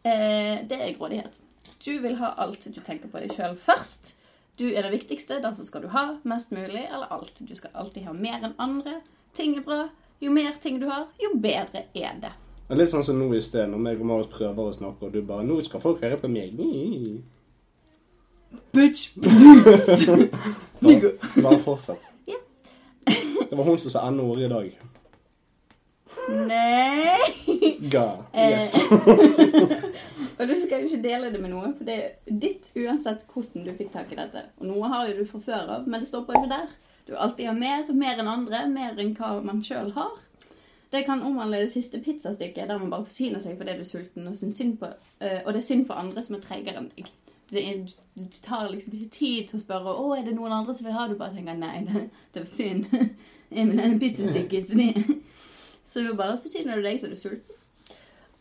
Uh, 0.04 0.68
det 0.68 0.76
er 0.76 0.96
grådighet. 1.00 1.40
Du 1.84 1.92
vil 2.02 2.16
ha 2.18 2.32
alt 2.36 2.64
du 2.64 2.80
tenker 2.80 3.10
på 3.10 3.20
deg 3.22 3.34
sjøl 3.36 3.56
først. 3.62 4.14
Du 4.58 4.66
er 4.66 4.82
det 4.82 4.90
viktigste, 4.90 5.38
derfor 5.42 5.62
skal 5.62 5.84
du 5.84 5.88
ha 5.94 6.18
mest 6.26 6.50
mulig 6.50 6.82
eller 6.88 7.06
alt. 7.14 7.38
Du 7.38 7.54
skal 7.54 7.70
alltid 7.74 8.08
ha 8.08 8.12
mer 8.12 8.42
enn 8.42 8.56
andre. 8.58 9.00
Ting 9.34 9.54
er 9.56 9.62
bra. 9.66 9.84
Jo 10.20 10.32
mer 10.34 10.56
ting 10.62 10.80
du 10.82 10.88
har, 10.90 11.06
jo 11.22 11.36
bedre 11.38 11.84
er 11.94 12.16
det. 12.18 12.32
Det 12.68 12.74
er 12.74 12.80
litt 12.80 12.90
sånn 12.90 13.04
som 13.06 13.20
nå 13.20 13.30
i 13.32 13.40
sted, 13.40 13.68
når 13.70 13.80
meg 13.80 14.00
og 14.02 14.08
Marius 14.10 14.32
prøver 14.32 14.66
å 14.66 14.72
snakke, 14.74 15.06
og 15.06 15.12
du 15.14 15.22
bare 15.22 15.44
'Nå 15.46 15.60
skal 15.64 15.80
folk 15.80 16.02
høre 16.02 16.18
på 16.18 16.28
meg'. 16.28 17.22
Bitch, 18.72 19.14
please. 19.22 20.28
Nigga. 20.80 21.10
Bare 21.42 21.58
fortsett. 21.58 22.02
Ja. 22.26 22.36
Det 23.50 23.56
var 23.56 23.64
hun 23.64 23.78
som 23.78 23.90
sa 23.90 24.10
N-ord 24.10 24.40
i 24.40 24.48
dag. 24.48 24.74
Nei. 26.28 27.76
Ga. 27.90 28.24
Eh, 28.32 28.50
Yes. 28.50 28.74
og 30.38 30.48
du 30.48 30.54
skal 30.54 30.82
jo 30.82 30.88
ikke 30.88 31.02
dele 31.02 31.30
det 31.32 31.40
med 31.42 31.52
noen, 31.54 31.74
for 31.78 31.88
det 31.88 31.96
er 31.98 32.38
ditt 32.42 32.68
uansett 32.76 33.24
hvordan 33.32 33.66
du 33.66 33.72
fikk 33.78 33.92
tak 33.94 34.12
i 34.12 34.18
dette. 34.18 34.44
Og 34.60 34.68
noe 34.70 34.90
har 34.92 35.08
jo 35.08 35.20
du 35.20 35.30
fra 35.30 35.40
før 35.46 35.74
av, 35.78 35.88
men 35.88 36.02
det 36.02 36.10
stopper 36.10 36.36
jo 36.36 36.44
ikke 36.44 36.54
der. 36.54 36.68
Du 37.08 37.14
alltid 37.16 37.48
har 37.48 37.56
mer, 37.56 37.86
mer 37.96 38.20
enn 38.20 38.28
andre, 38.28 38.66
mer 38.68 38.98
enn 39.00 39.14
hva 39.16 39.38
man 39.44 39.62
sjøl 39.64 39.94
har. 39.96 40.18
Det 40.92 41.04
kan 41.04 41.22
omhandle 41.24 41.62
det 41.64 41.72
siste 41.72 42.00
pizzastykket, 42.00 42.68
der 42.68 42.78
man 42.80 42.90
bare 42.92 43.04
forsyner 43.04 43.40
seg 43.44 43.56
fordi 43.60 43.76
du 43.76 43.84
er 43.84 43.88
sulten, 43.88 44.28
og, 44.28 44.36
på, 44.80 44.92
eh, 45.20 45.40
og 45.44 45.52
det 45.52 45.62
er 45.62 45.66
synd 45.66 45.86
for 45.88 46.00
andre 46.00 46.24
som 46.24 46.36
er 46.36 46.44
tregere 46.44 46.80
enn 46.80 46.92
deg. 46.96 47.08
Det 47.48 47.64
er, 47.64 47.82
du 48.16 48.38
tar 48.44 48.68
liksom 48.68 48.92
ikke 48.92 49.14
tid 49.16 49.48
til 49.48 49.56
å 49.56 49.62
spørre 49.62 49.94
å, 49.96 50.10
er 50.16 50.24
det 50.26 50.34
noen 50.36 50.52
andre 50.52 50.74
som 50.76 50.84
vil 50.84 50.96
ha. 50.96 51.06
Du 51.08 51.16
bare 51.16 51.32
tenker 51.36 51.56
nei, 51.56 51.80
det, 51.88 52.08
det 52.34 52.44
var 52.44 52.50
synd. 52.52 52.88
Jeg 53.56 53.70
vil 53.70 53.80
ha 53.80 53.86
en 53.88 54.00
pizzastykke. 54.00 54.60
Så, 55.88 56.04
du 56.04 56.14
bare 56.16 56.38
forsyner 56.42 56.76
du 56.76 56.84
deg 56.84 57.00
så 57.00 57.08
du 57.08 57.16
er 57.16 57.22
sulten. 57.22 57.54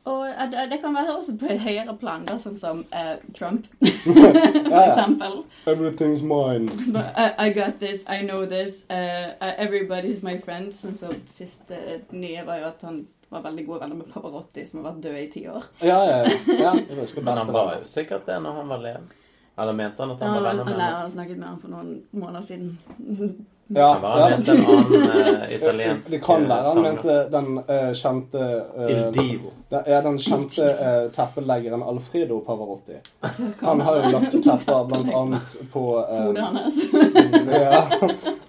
Og 0.08 0.28
eh, 0.30 0.70
det, 0.72 0.80
kan 0.82 0.96
være 0.96 1.18
også 1.18 1.36
på 1.40 1.50
et 1.52 1.60
høyere 1.60 1.98
plan, 2.00 2.24
da, 2.28 2.38
sånn 2.40 2.56
som 2.60 2.86
uh, 2.94 3.18
Trump, 3.36 3.68
for 4.06 4.84
eksempel. 4.86 5.42
Everything's 5.68 6.24
mine. 6.24 6.72
I, 6.96 7.48
I 7.48 7.54
got 7.56 7.82
this, 7.82 8.06
I 8.08 8.22
know 8.24 8.46
this, 8.46 8.86
uh, 8.90 9.36
everybody's 9.60 10.24
my 10.24 10.38
friend. 10.40 10.72
Sånn 10.76 10.96
som 11.00 11.12
siste 11.28 12.00
nye 12.16 12.46
var 12.48 12.62
jo 12.62 12.70
at 12.72 12.88
han 12.88 13.04
var 13.30 13.44
veldig 13.50 13.68
gode 13.68 13.84
venner 13.84 14.00
med 14.00 14.08
Pavarotti, 14.14 14.64
som 14.70 14.80
har 14.80 14.94
vært 14.94 15.04
død 15.04 15.20
i 15.20 15.28
ti 15.34 15.44
år. 15.52 15.68
Ja, 15.84 16.00
ja, 16.08 16.18
ja. 16.56 16.74
Men 17.22 17.34
han 17.36 17.52
var 17.52 17.76
jo 17.82 17.90
sikkert 17.90 18.30
det 18.30 18.40
når 18.44 18.62
han 18.62 18.72
var 18.72 18.84
levende. 18.86 19.24
Eller 19.58 19.74
mente 19.74 20.04
han 20.04 20.14
at 20.14 20.20
han 20.22 20.30
ja, 20.30 20.40
var 20.40 20.50
venner 20.52 20.64
med 20.64 20.72
nei, 20.72 20.80
henne? 20.80 20.96
han 20.96 21.04
har 21.04 21.14
snakket 21.18 21.38
med 21.38 21.48
ham 21.50 21.62
for 21.62 21.74
noen 21.74 21.94
måneder 22.16 22.48
siden. 22.48 23.48
Ja, 23.70 23.94
det 23.94 24.02
var 24.02 24.20
ja. 24.20 24.36
en 24.36 24.44
annen 24.66 25.10
uh, 25.44 25.54
italiensk 25.54 26.12
Det 26.12 26.20
kan 26.24 26.46
være 26.50 26.64
han 26.64 26.82
mente 26.82 27.16
den 27.32 27.58
uh, 27.58 27.92
kjente 27.94 28.44
uh, 28.78 28.92
Il 28.92 29.02
Divo. 29.14 29.52
den, 29.70 29.84
Ja, 29.88 30.02
den 30.02 30.20
kjente 30.20 30.70
uh, 30.72 31.12
teppeleggeren 31.12 31.84
Alfredo 31.84 32.40
Pavarotti. 32.48 33.00
Han 33.68 33.82
har 33.82 33.98
jo 33.98 34.12
lagt 34.16 34.32
tepper 34.32 34.88
blant 34.88 35.14
annet 35.14 35.58
på 35.74 35.84
uh, 36.00 36.24
Hodet 36.24 36.44
hans. 36.44 36.84
ja, 37.52 37.84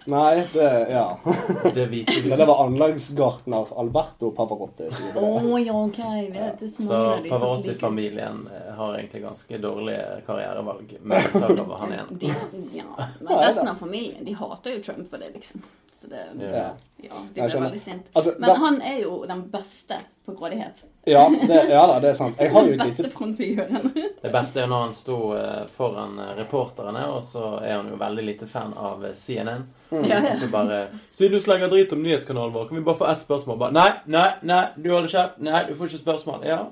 Nei, 0.09 0.45
det 0.53 0.87
Ja. 0.91 1.19
Det 1.75 1.87
hvite 1.87 2.13
hus. 2.13 2.27
Men 2.27 2.39
det 2.39 2.47
var 2.49 2.65
anleggsgartner 2.65 3.73
Alberto 3.79 4.31
Pavarotti. 4.31 4.89
det. 5.15 5.61
ja, 5.67 5.73
OK. 5.73 5.97
Det 5.97 6.39
er 6.39 6.83
Så 6.83 7.29
Pavarotti-familien 7.29 8.49
eh, 8.55 8.75
har 8.75 8.95
egentlig 8.95 9.23
ganske 9.23 9.59
dårlige 9.59 10.23
karrierevalg, 10.27 10.97
med 11.03 11.29
takk 11.33 11.59
av 11.59 11.75
han 11.81 11.93
igjen. 11.93 12.19
de, 12.23 12.33
ja, 12.79 13.09
men 13.21 13.39
Resten 13.39 13.69
av 13.69 13.75
familien 13.75 14.25
de 14.25 14.37
hater 14.39 14.79
jo 14.79 14.83
Trump 14.83 15.11
for 15.11 15.21
det, 15.21 15.31
liksom. 15.35 15.63
Så 16.01 16.07
det, 16.09 16.25
Ja. 16.41 16.71
ja, 16.97 17.25
de 17.35 17.41
blir 17.43 17.61
veldig 17.61 17.81
sinte. 17.83 18.11
Altså, 18.13 18.35
Men 18.39 18.57
han 18.57 18.81
er 18.83 19.03
jo 19.03 19.25
den 19.29 19.45
beste 19.53 20.01
på 20.29 20.35
grådighet. 20.35 20.85
Ja, 21.05 21.31
det, 21.47 21.65
ja 21.71 21.87
da, 21.87 22.01
det 22.01 22.09
er 22.11 22.15
sant. 22.15 22.37
Jeg 22.41 22.53
har 22.53 22.67
jo 22.67 22.75
et 22.75 22.83
Beste 22.83 23.03
lite 23.07 23.17
frontfiguren. 23.17 23.87
Det 24.23 24.33
beste 24.33 24.61
er 24.61 24.69
når 24.69 24.83
han 24.83 24.93
sto 24.97 25.17
eh, 25.39 25.63
foran 25.73 26.19
eh, 26.21 26.35
reporterne, 26.37 27.07
og 27.15 27.23
så 27.25 27.55
er 27.63 27.79
han 27.79 27.89
jo 27.89 27.97
veldig 27.97 28.25
lite 28.27 28.49
fan 28.51 28.75
av 28.77 29.07
eh, 29.09 29.15
CNN. 29.17 29.65
Mm. 29.89 30.05
Ja, 30.05 30.19
ja. 30.21 30.35
Og 30.35 30.43
så 30.43 30.51
bare 30.53 30.83
Siden 31.09 31.39
du 31.39 31.41
slenger 31.41 31.73
drit 31.73 31.95
om 31.97 32.05
nyhetskanalen 32.05 32.53
vår, 32.53 32.69
kan 32.69 32.77
vi 32.77 32.85
bare 32.85 33.01
få 33.01 33.09
ett 33.09 33.25
spørsmål? 33.25 33.61
Bare, 33.63 33.77
nei, 33.79 33.89
nei, 34.05 34.29
nei, 34.53 34.63
du 34.77 34.91
holder 34.93 35.15
kjeft. 35.15 35.41
Nei, 35.49 35.65
du 35.71 35.75
får 35.79 35.89
ikke 35.89 36.05
spørsmål. 36.05 36.45
Ja. 36.45 36.63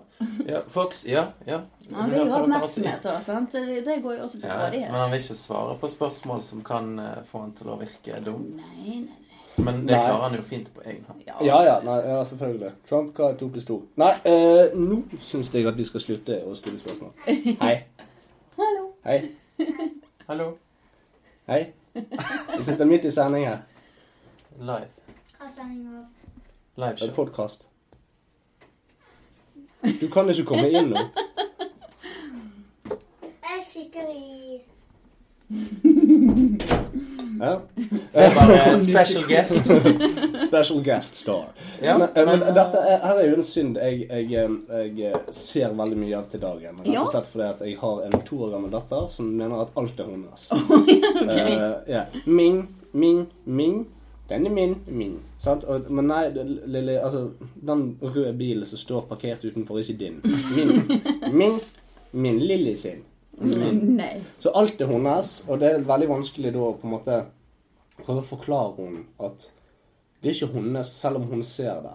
ja. 0.45 0.65
Fox, 0.69 1.07
ja. 1.09 1.29
ja. 1.49 1.63
Han 1.97 2.13
vil 2.13 2.27
jo 2.27 2.31
ha 2.35 2.45
oppmerksomhet, 2.45 3.05
da. 3.09 3.19
sant? 3.25 3.57
Det, 3.57 3.85
det 3.89 4.03
går 4.05 4.19
jo 4.19 4.27
også 4.29 4.43
på 4.43 4.51
Ja, 4.51 4.67
men 4.75 5.01
han 5.01 5.15
vil 5.15 5.25
ikke 5.25 5.39
svare 5.41 5.79
på 5.81 5.97
spørsmål 5.97 6.45
som 6.45 6.67
kan 6.67 6.99
få 7.31 7.47
han 7.47 7.57
til 7.57 7.73
å 7.73 7.81
virke 7.81 8.21
dum. 8.27 8.51
Nei, 8.61 8.83
nei, 8.85 9.07
nei. 9.07 9.26
Men 9.59 9.75
det 9.75 9.85
Nei. 9.95 10.01
klarer 10.05 10.23
han 10.23 10.35
jo 10.37 10.43
fint 10.43 10.69
på 10.75 10.83
egen 10.85 11.05
hånd. 11.09 11.23
Ja, 11.27 11.63
ja, 11.65 11.81
nei, 11.85 11.97
ja, 12.05 12.25
selvfølgelig. 12.25 12.73
Trump 12.89 13.17
hva 13.17 13.31
pluss 13.39 13.65
to. 13.65 13.79
Nei, 13.97 14.13
eh, 14.25 14.75
nå 14.77 14.99
syns 15.21 15.49
jeg 15.55 15.67
at 15.67 15.77
vi 15.79 15.85
skal 15.85 16.01
slutte 16.01 16.43
å 16.45 16.55
stille 16.55 16.79
spørsmål. 16.79 17.13
Hei. 17.63 17.77
Hallo. 18.61 18.85
Hei. 19.05 19.19
Hallo. 20.29 20.51
Hei. 21.49 21.63
Vi 21.95 22.63
sitter 22.63 22.85
midt 22.85 23.05
i 23.09 23.11
sending 23.11 23.47
her. 23.47 23.63
Live. 24.59 24.89
Hva 25.39 25.49
sending 25.49 25.87
av? 25.89 26.05
Live 26.77 26.97
Det 27.01 27.03
er 27.03 27.07
show. 27.07 27.15
podkast. 27.25 27.65
Du 30.01 30.09
kan 30.13 30.29
ikke 30.33 30.45
komme 30.53 30.69
inn 30.69 30.91
nå. 30.93 31.07
Jeg 32.87 33.57
er 33.57 33.63
sikker 33.65 34.07
i 34.13 34.61
Ja. 37.41 37.61
Det 38.13 38.25
er 38.25 38.35
bare 38.35 38.79
special 38.91 39.25
guest. 39.29 39.67
Special 40.49 40.83
guest 40.85 41.15
star. 41.15 41.45
Ja, 41.83 41.99
men, 41.99 42.09
eh, 42.15 42.27
men 42.27 42.39
men, 42.39 42.55
dette 42.55 42.79
er, 42.81 43.01
her 43.03 43.21
er 43.21 43.29
jo 43.29 43.37
en 43.37 43.47
synd 43.47 43.81
jeg, 43.81 44.07
jeg, 44.11 44.45
eh, 44.71 44.85
jeg 44.99 45.11
eh, 45.11 45.33
ser 45.35 45.75
veldig 45.77 45.99
mye 46.01 46.17
av 46.19 46.31
til 46.33 46.43
dagen. 46.43 46.79
Rett 46.85 47.01
og 47.03 47.11
slett 47.13 47.29
fordi 47.33 47.49
at 47.49 47.65
jeg 47.67 47.77
har 47.81 48.05
en 48.07 48.17
to 48.29 48.41
år 48.47 48.55
gammel 48.57 48.73
datter 48.73 49.11
som 49.13 49.33
mener 49.33 49.67
at 49.67 49.77
alt 49.81 50.01
er 50.01 50.13
hennes. 50.13 50.47
okay. 51.23 51.57
uh, 51.57 51.77
yeah. 51.89 52.21
Min, 52.27 52.67
min, 52.93 53.27
min. 53.45 53.85
Den 54.29 54.47
er 54.47 54.51
min, 54.51 54.79
min. 54.87 55.19
Sant? 55.39 55.65
Og, 55.71 55.91
men 55.91 56.09
nei, 56.11 56.25
lille, 56.67 56.97
altså, 56.99 57.29
den 57.69 57.93
røde 58.03 58.33
bilen 58.39 58.67
som 58.67 58.81
står 58.81 59.05
parkert 59.11 59.45
utenfor, 59.45 59.79
er 59.79 59.87
ikke 59.87 60.01
din. 60.01 60.17
Min, 60.57 61.03
min, 61.33 61.61
min 62.13 62.41
Lilly 62.43 62.75
sin. 62.75 63.05
Nei. 63.41 64.21
Så 64.41 64.51
alt 64.57 64.81
er 64.81 64.87
hennes, 64.91 65.33
og 65.49 65.59
det 65.61 65.71
er 65.75 65.85
veldig 65.85 66.09
vanskelig 66.09 66.53
da 66.55 66.59
å 66.59 66.73
på 66.81 66.89
en 66.89 66.95
måte 66.97 67.19
prøve 68.05 68.23
å 68.23 68.29
forklare 68.31 68.75
henne 68.79 69.05
at 69.21 69.51
det 70.23 70.31
er 70.33 70.39
ikke 70.39 70.55
hennes, 70.57 70.89
selv 70.97 71.17
om 71.21 71.27
hun 71.31 71.43
ser 71.45 71.83
det. 71.85 71.93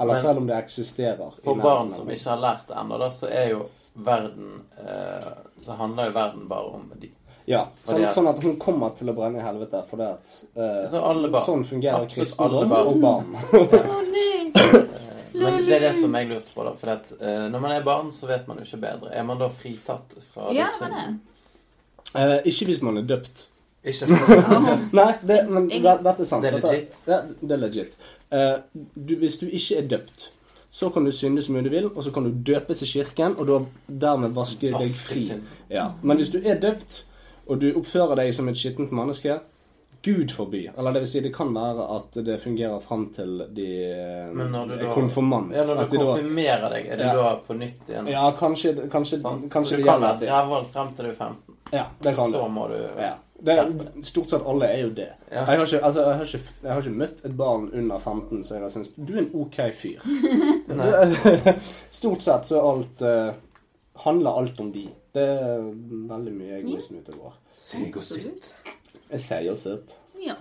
Eller 0.00 0.14
selv 0.22 0.40
om 0.40 0.46
det 0.48 0.56
eksisterer. 0.56 1.34
For 1.44 1.54
barn 1.60 1.90
som 1.92 2.08
ikke 2.10 2.30
har 2.32 2.40
lært 2.40 2.64
det 2.70 2.76
ennå, 2.80 3.10
så 3.12 3.28
er 3.30 3.50
jo 3.52 3.66
verden 3.94 4.62
eh, 4.80 5.26
Så 5.60 5.76
handler 5.76 6.08
jo 6.08 6.14
verden 6.16 6.46
bare 6.48 6.70
om 6.78 6.86
de. 6.98 7.10
Ja, 7.46 7.66
sånn, 7.84 8.04
at- 8.06 8.14
sånn 8.14 8.28
at 8.30 8.38
hun 8.42 8.56
kommer 8.56 8.94
til 8.96 9.10
å 9.10 9.14
brenne 9.14 9.38
i 9.42 9.44
helvete 9.44 9.82
fordi 9.90 10.06
at 10.08 10.32
eh, 10.56 10.88
Så 10.88 11.02
alle 11.04 11.28
barn. 11.28 11.44
Sånn 11.44 11.64
fungerer 11.68 12.08
kristendom 12.08 12.72
og 12.72 13.00
barn. 13.02 13.36
Å 13.52 14.00
nei. 14.08 14.52
Men 15.34 15.56
det 15.66 15.72
er 15.76 15.80
det 15.88 15.94
som 15.98 16.14
jeg 16.14 16.28
lurte 16.28 16.52
på, 16.54 16.64
da. 16.66 16.72
For 16.80 16.92
at, 16.94 17.12
uh, 17.20 17.46
når 17.52 17.60
man 17.64 17.70
er 17.76 17.82
barn, 17.86 18.10
så 18.12 18.26
vet 18.28 18.48
man 18.48 18.58
jo 18.58 18.64
ikke 18.64 18.80
bedre. 18.82 19.12
Er 19.14 19.22
man 19.28 19.38
da 19.40 19.48
fritatt 19.48 20.16
fra 20.34 20.50
Ja, 20.54 20.66
det. 20.66 20.76
synden? 20.80 21.20
Eh, 22.14 22.38
ikke 22.50 22.66
hvis 22.68 22.82
man 22.82 22.96
er 23.00 23.02
døpt. 23.08 23.46
Ikke 23.84 24.06
for 24.06 24.42
Nei, 24.98 25.12
det, 25.26 25.38
men 25.50 25.68
Det 25.70 25.78
er- 25.80 25.96
det, 25.96 26.04
dette 26.04 26.22
er 26.22 26.28
sant. 26.28 26.42
Det 26.44 26.52
er 26.52 26.58
Dette- 26.60 26.72
legit. 26.72 27.02
Ja, 27.08 27.20
det 27.40 27.50
er 27.56 27.62
legit. 27.62 27.96
Uh, 28.32 28.82
du, 29.08 29.14
hvis 29.16 29.38
du 29.40 29.46
ikke 29.48 29.78
er 29.78 29.88
døpt, 29.88 30.28
så 30.72 30.88
kan 30.92 31.04
du 31.04 31.10
synde 31.12 31.42
så 31.42 31.52
mye 31.52 31.62
du 31.64 31.70
vil, 31.72 31.86
og 31.90 32.04
så 32.04 32.10
kan 32.14 32.24
du 32.24 32.30
døpes 32.52 32.82
i 32.82 32.86
kirken, 32.86 33.34
og 33.38 33.46
da 33.48 33.58
dermed 34.06 34.32
vaske 34.36 34.70
deg 34.72 34.90
fri. 34.94 35.24
Ja. 35.70 35.90
Men 36.02 36.16
hvis 36.16 36.30
du 36.32 36.38
er 36.44 36.60
døpt, 36.60 37.04
og 37.46 37.60
du 37.60 37.72
oppfører 37.76 38.14
deg 38.22 38.30
som 38.34 38.48
et 38.48 38.56
skittent 38.56 38.92
menneske 38.92 39.40
Gud 40.02 40.32
forby. 40.34 40.70
Eller 40.78 40.92
det 40.92 41.00
vil 41.04 41.08
si, 41.12 41.20
det 41.22 41.30
kan 41.34 41.52
være 41.54 41.84
at 41.96 42.16
det 42.26 42.38
fungerer 42.42 42.80
fram 42.82 43.04
til 43.14 43.44
de 43.54 43.66
Men 44.34 44.50
når 44.50 44.66
du 44.66 44.74
er 44.74 44.80
da 44.82 44.94
konfirmant. 44.96 45.52
Ja, 45.54 45.64
når 45.64 45.88
du 45.88 45.96
da- 45.96 46.04
konfirmerer 46.12 46.70
deg, 46.74 46.86
er 46.88 46.96
du 46.96 47.04
Ja. 47.04 47.12
da 47.14 47.36
på 47.46 47.54
nytt 47.54 47.88
igjen? 47.88 48.08
ja, 48.10 48.24
kanskje, 48.38 48.74
kanskje, 48.90 49.20
kanskje 49.22 49.76
så 49.76 49.76
det 49.76 49.84
du 49.84 49.88
kan 49.90 50.00
være 50.00 50.20
det. 50.20 50.72
frem 50.72 50.94
til 50.96 51.04
du 51.04 51.10
er 51.10 51.14
15. 51.14 51.54
Ja, 51.72 51.84
det 52.02 52.16
kan 52.16 52.30
Så 52.30 52.48
må 52.48 52.68
du 52.68 52.80
Ja. 52.98 53.14
Det 53.44 54.04
stort 54.06 54.28
sett 54.30 54.42
alle 54.46 54.66
er 54.66 54.82
jo 54.82 54.90
det. 54.90 55.08
Ja. 55.30 55.38
Jeg, 55.38 55.44
har 55.46 55.66
ikke, 55.66 55.84
altså, 55.84 56.00
jeg, 56.00 56.16
har 56.16 56.24
ikke, 56.24 56.40
jeg 56.62 56.72
har 56.72 56.80
ikke 56.80 56.98
møtt 56.98 57.24
et 57.24 57.36
barn 57.36 57.70
under 57.74 57.98
15 57.98 58.42
som 58.44 58.54
jeg 58.56 58.62
har 58.62 58.70
syntes 58.70 58.92
du 58.96 59.14
er 59.14 59.18
en 59.18 59.30
OK 59.34 59.56
fyr. 59.74 59.98
Stort 61.90 62.20
sett 62.20 62.46
så 62.46 62.58
er 62.60 62.68
alt 62.70 63.02
uh, 63.02 63.32
handler 64.04 64.38
alt 64.38 64.60
om 64.60 64.70
de. 64.72 64.88
Det 65.12 65.22
er 65.22 65.58
veldig 66.12 66.32
mye 66.32 66.60
egoisme 66.60 67.02
ute 67.02 67.12
og 67.16 67.18
går. 67.18 67.34
Syk 67.50 67.96
og 67.96 68.06
sytt. 68.06 68.52
Jeg 69.12 69.20
sier 69.20 69.56
sitt. 69.60 69.94
Ja. 70.22 70.34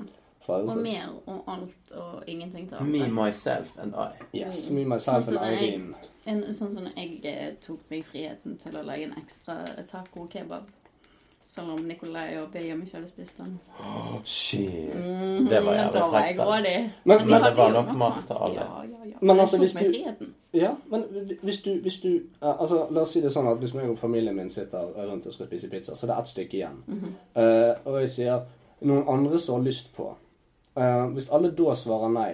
Og 0.47 0.77
mer 0.77 1.21
og 1.25 1.43
alt 1.47 1.91
og 1.91 2.23
ingenting 2.27 2.69
til 2.69 2.83
Me, 2.83 3.05
myself 3.25 3.77
and 3.79 3.93
I. 3.93 4.37
Yes, 4.37 4.71
me, 4.71 4.85
myself 4.85 5.25
Sånn 5.27 5.37
and 5.37 5.53
Irene. 5.53 5.95
En, 6.25 6.41
sånn 6.53 6.73
som 6.73 6.87
jeg 6.95 7.19
eh, 7.23 7.53
tok 7.61 7.79
meg 7.89 8.05
friheten 8.05 8.57
til 8.61 8.77
å 8.77 8.83
lage 8.85 9.05
en 9.05 9.13
ekstra 9.21 9.61
taco 9.89 10.25
kebab. 10.29 10.69
Selv 11.51 11.73
om 11.73 11.81
Nikolai 11.83 12.37
og 12.39 12.51
Beyam 12.53 12.81
ikke 12.85 12.95
hadde 12.97 13.09
spist 13.11 13.37
den. 13.37 13.57
Shit. 14.23 14.93
Mm, 14.95 15.49
Det 15.49 15.59
var 15.65 15.73
jævlig 15.75 16.03
frekt, 16.13 16.37
Men. 16.37 17.17
Men- 17.17 17.27
men 17.29 17.43
det 17.43 17.57
var 17.57 17.71
nok 17.71 17.91
mat 17.97 18.21
til 18.27 18.35
alle. 18.39 18.53
Ja, 18.53 18.83
ja, 18.83 19.05
ja. 19.05 19.17
Men 19.21 19.39
altså, 19.39 19.57
hvis 19.57 19.73
du-. 19.73 20.25
Ja, 20.53 20.71
men 20.89 21.03
hvis 21.43 21.61
du, 21.61 21.73
hvis 21.81 21.99
du 21.99 22.07
eh, 22.41 22.59
Altså, 22.59 22.87
La 22.91 23.01
oss 23.01 23.11
si 23.11 23.21
det 23.21 23.31
sånn 23.31 23.51
at 23.51 23.59
hvis 23.59 23.73
meg 23.73 23.89
og 23.89 23.99
familien 23.99 24.35
min 24.35 24.49
sitter 24.49 24.79
rundt 25.11 25.25
og 25.25 25.33
skal 25.33 25.45
spise 25.47 25.69
pizza, 25.69 25.95
så 25.95 26.07
det 26.07 26.15
er 26.15 26.19
ett 26.21 26.27
stykke 26.27 26.57
igjen. 26.57 26.83
mm 26.87 26.99
-hmm. 26.99 27.41
uh, 27.41 27.75
og 27.85 27.99
jeg 27.99 28.09
sier 28.09 28.39
noen 28.81 29.07
andre 29.07 29.39
som 29.39 29.59
har 29.59 29.67
lyst 29.67 29.93
på 29.97 30.13
Eh, 30.71 31.05
Hvis 31.11 31.25
alle 31.35 31.49
da 31.51 31.73
svarer 31.75 32.07
nei 32.15 32.29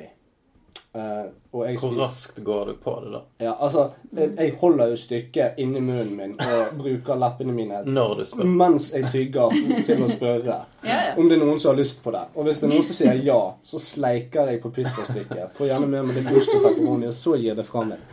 eh, 0.93 1.23
og 1.51 1.63
jeg 1.65 1.79
Hvor 1.81 1.95
raskt 1.97 2.43
går 2.45 2.65
du 2.69 2.73
på 2.83 2.91
det, 3.01 3.11
da? 3.15 3.21
Ja, 3.41 3.53
altså, 3.65 3.87
jeg, 4.13 4.35
jeg 4.37 4.51
holder 4.61 4.91
jo 4.91 4.99
stykket 5.01 5.57
inni 5.63 5.81
munnen 5.81 6.11
min 6.19 6.35
og 6.37 6.75
bruker 6.77 7.17
leppene 7.17 7.55
mine 7.55 7.79
Når 7.85 8.13
du 8.19 8.21
spør. 8.29 8.45
mens 8.61 8.91
jeg 8.93 9.09
tygger 9.11 9.55
til 9.87 10.03
å 10.05 10.09
spørre 10.11 10.45
Ja, 10.53 10.59
ja. 10.85 11.15
om 11.17 11.25
det 11.31 11.39
er 11.39 11.41
noen 11.47 11.57
som 11.59 11.71
har 11.73 11.79
lyst 11.81 12.03
på 12.05 12.13
det. 12.13 12.21
Og 12.35 12.45
hvis 12.45 12.59
det 12.61 12.67
er 12.69 12.73
noen 12.75 12.85
som 12.91 12.99
sier 12.99 13.23
ja, 13.25 13.39
så 13.71 13.81
sleiker 13.81 14.51
jeg 14.53 14.61
på 14.61 14.69
pizzastykket. 14.77 15.57
Får 15.57 15.71
gjerne 15.71 15.89
med 15.95 16.05
meg 16.11 16.19
litt 16.21 16.29
ost 16.37 16.53
og 16.59 16.61
pepperoni, 16.67 17.09
og 17.09 17.17
så 17.17 17.33
gir 17.41 17.57
det 17.57 17.65
fra 17.65 17.83
meg. 17.89 18.05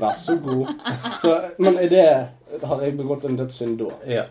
Vær 0.00 0.18
så 0.18 0.34
god. 0.42 0.74
Så, 1.22 1.36
men 1.62 1.78
er 1.78 1.88
det 1.94 2.08
Har 2.66 2.82
jeg 2.82 2.98
begått 2.98 3.24
en 3.30 3.38
dødssynd 3.38 3.78
da? 3.78 3.94
Ja. 4.10 4.26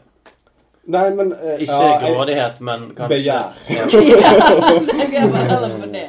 Nei, 0.88 1.09
men 1.15 1.34
uh, 1.34 1.38
Ikke 1.59 1.73
ja, 1.73 1.88
jeg- 1.99 2.14
grådighet, 2.15 2.61
men 2.61 2.80
kanskje 2.95 3.07
Begjær. 3.15 3.57
Ja. 3.69 3.85
vi 3.91 5.15
er 5.18 5.27
bare 5.34 5.47
heller 5.49 5.69
på 5.81 5.88
det. 5.91 6.05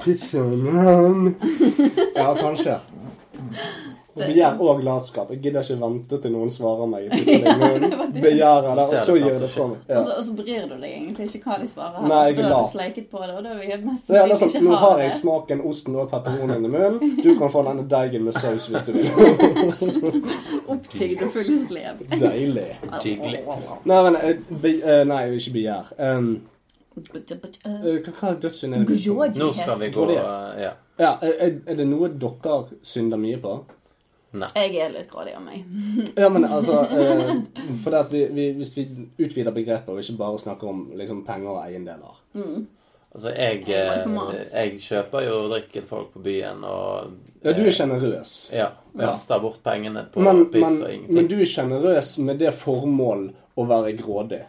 Ja, 2.17 2.35
kanskje. 2.39 2.77
Begjær 4.19 4.61
og 4.63 4.83
latskap. 4.85 5.31
Jeg 5.35 5.41
gidder 5.45 5.65
ikke 5.67 5.79
vente 5.83 6.19
til 6.23 6.33
noen 6.35 6.51
svarer 6.53 6.89
meg. 6.91 7.07
Begjærer 8.27 8.69
det, 8.79 8.85
og 8.85 9.07
så 9.07 9.17
gjør 9.19 9.39
det 9.43 9.51
fra 9.53 9.67
meg. 9.71 9.85
Ja. 9.89 10.01
Og 10.01 10.09
så, 10.09 10.17
og 10.19 10.25
så 10.27 10.35
bryr 10.39 10.67
du 10.69 10.75
deg 10.75 10.89
egentlig 10.91 11.29
ikke 11.29 11.53
hva 11.53 11.59
de 11.63 11.69
svarer. 11.71 12.01
her. 12.01 12.09
Nei, 12.11 12.21
jeg 12.27 12.35
er 12.35 12.39
glad 12.39 12.49
da 12.49 12.55
har 12.55 12.63
lat. 12.63 12.73
du 12.73 12.77
sleiket 12.79 13.09
på 13.13 13.23
det, 13.23 13.31
og 13.37 13.47
da 13.47 13.55
vil 13.61 13.73
jeg 13.73 13.81
mest 13.85 14.11
sannsynlig 14.11 14.39
sånn, 14.43 14.53
ikke 14.53 14.65
Nå 14.67 14.83
har 14.83 15.03
jeg 15.05 15.13
det. 15.13 15.17
smaken, 15.21 15.65
osten 15.73 15.99
og 16.03 16.11
pepperonien 16.13 16.69
i 16.69 16.73
munnen. 16.75 17.17
Du 17.23 17.31
kan 17.39 17.55
få 17.55 17.65
denne 17.69 17.87
deigen 17.95 18.29
med 18.29 18.39
saus 18.39 18.69
hvis 18.73 18.87
du 18.89 18.93
vil. 18.99 19.09
Opptygd 20.75 21.25
og 21.27 21.33
full 21.39 21.55
slev. 21.69 22.05
Deilig. 22.13 22.69
Hyggelig. 22.99 23.43
Nei, 23.89 24.03
men 24.09 24.21
eh, 24.21 24.45
be, 24.51 24.77
eh, 24.83 25.03
Nei, 25.09 25.23
ikke 25.39 25.57
begjær. 25.57 25.95
Um, 25.99 26.31
hva, 26.99 27.23
hva 27.23 28.33
er 28.33 28.39
dødssynd 28.43 28.75
det? 28.75 28.85
Nå 29.39 29.53
skal 29.55 29.81
vi 29.81 29.91
gå. 29.95 30.11
Ja. 30.19 30.75
Ja, 30.99 31.13
er 31.23 31.77
det 31.79 31.87
noe 31.87 32.09
dere 32.11 32.57
synder 32.83 33.21
mye 33.23 33.39
på? 33.43 33.53
Jeg 34.33 34.75
er 34.77 34.91
litt 34.93 35.09
grådig 35.09 35.33
av 35.39 35.45
meg. 35.45 35.63
Ja, 36.21 36.29
men 36.29 36.45
altså 36.45 36.83
eh, 36.85 37.31
For 37.83 37.95
det 37.95 38.01
at 38.03 38.11
vi, 38.13 38.27
vi, 38.35 38.51
Hvis 38.59 38.75
vi 38.77 38.85
utvider 39.25 39.55
begrepet 39.57 39.89
og 39.89 40.03
ikke 40.03 40.19
bare 40.19 40.41
snakker 40.43 40.69
om 40.69 40.83
liksom, 40.99 41.23
penger 41.25 41.55
og 41.55 41.63
eiendeler 41.65 42.19
Altså, 43.09 43.33
jeg, 43.33 43.63
Jeg 43.69 44.05
eh, 44.05 44.43
jeg 44.53 44.83
kjøper 44.85 45.25
jo 45.25 45.39
drikke 45.49 45.73
til 45.79 45.87
folk 45.89 46.13
på 46.13 46.21
byen, 46.23 46.61
og 46.69 47.15
Ja, 47.41 47.55
du 47.57 47.63
er 47.65 47.73
sjenerøs. 47.73 48.35
Ja. 48.53 48.69
Kaster 48.99 49.41
bort 49.41 49.63
pengene 49.65 50.05
på 50.13 50.21
Men, 50.21 50.45
piss 50.53 50.67
men, 50.83 51.07
og 51.07 51.13
men 51.17 51.31
du 51.31 51.39
er 51.39 51.49
sjenerøs 51.49 52.13
med 52.27 52.43
det 52.43 52.53
formål 52.61 53.31
å 53.59 53.67
være 53.71 53.95
grådig. 53.97 54.43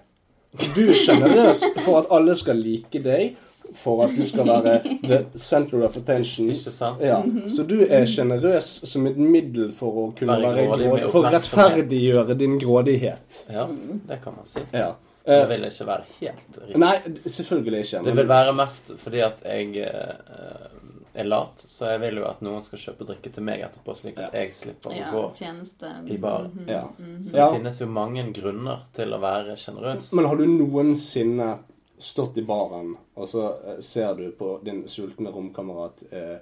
Du 0.75 0.81
er 0.83 0.97
sjenerøs 0.97 1.63
for 1.85 2.01
at 2.01 2.11
alle 2.13 2.35
skal 2.37 2.59
like 2.59 2.99
deg, 3.05 3.37
for 3.75 4.03
at 4.05 4.15
du 4.15 4.25
skal 4.25 4.47
være 4.47 4.79
the 5.03 5.19
center 5.35 5.83
of 5.85 5.95
attention. 5.97 6.49
Ikke 6.49 6.71
sant? 6.71 7.01
Ja. 7.01 7.21
Så 7.47 7.63
du 7.67 7.75
er 7.85 8.05
sjenerøs 8.05 8.69
som 8.89 9.05
et 9.07 9.17
middel 9.17 9.71
for 9.77 9.91
å 9.91 10.07
kunne 10.17 10.37
Være 10.39 10.55
være, 10.55 10.67
grådig 10.89 11.11
for 11.11 11.23
å 11.23 11.31
rettferdiggjøre 11.35 12.35
din 12.39 12.57
grådighet. 12.59 13.43
Ja, 13.53 13.67
det 14.09 14.21
kan 14.23 14.33
man 14.39 14.45
si. 14.49 14.59
Ja. 14.73 14.95
Det 15.25 15.35
Eh, 15.43 15.47
vil 15.49 15.65
ikke 15.67 15.85
være 15.85 16.03
helt 16.21 16.55
riktig. 16.57 16.77
nei, 16.79 16.95
selvfølgelig 17.29 17.79
ikke. 17.85 17.99
Det 18.05 18.13
vil 18.17 18.27
være 18.27 18.53
mest 18.55 18.87
fordi 18.97 19.19
at 19.21 19.41
jeg 19.45 19.83
uh, 19.85 20.69
er 21.13 21.27
lat, 21.27 21.59
så 21.67 21.91
jeg 21.91 21.99
vil 22.01 22.17
jo 22.21 22.25
at 22.25 22.39
noen 22.41 22.63
skal 22.65 22.79
kjøpe 22.79 23.05
drikke 23.05 23.29
til 23.35 23.43
meg 23.45 23.61
etterpå, 23.67 23.93
slik 23.99 24.17
at 24.23 24.33
jeg 24.33 24.53
slipper 24.55 24.89
å 24.95 25.11
gå 25.11 25.23
tjeneste. 25.37 25.91
i 26.07 26.17
bar. 26.17 26.47
Mhm, 26.49 26.65
Ja. 26.71 26.83
mhm. 26.97 27.25
Så 27.25 27.31
det 27.31 27.37
Ja. 27.43 27.51
finnes 27.53 27.79
jo 27.81 27.87
mange 27.87 28.23
grunner 28.33 28.79
til 28.95 29.13
å 29.13 29.19
være 29.21 29.55
sjenerøs. 29.59 30.13
Men 30.13 30.25
har 30.25 30.35
du 30.37 30.45
noensinne 30.47 31.57
stått 31.99 32.37
i 32.37 32.45
baren, 32.47 32.93
og 33.15 33.29
så 33.29 33.43
eh, 33.67 33.79
ser 33.83 34.15
du 34.15 34.31
på 34.31 34.53
din 34.63 34.85
sultne 34.87 35.31
romkamerat 35.35 36.03
eh, 36.11 36.37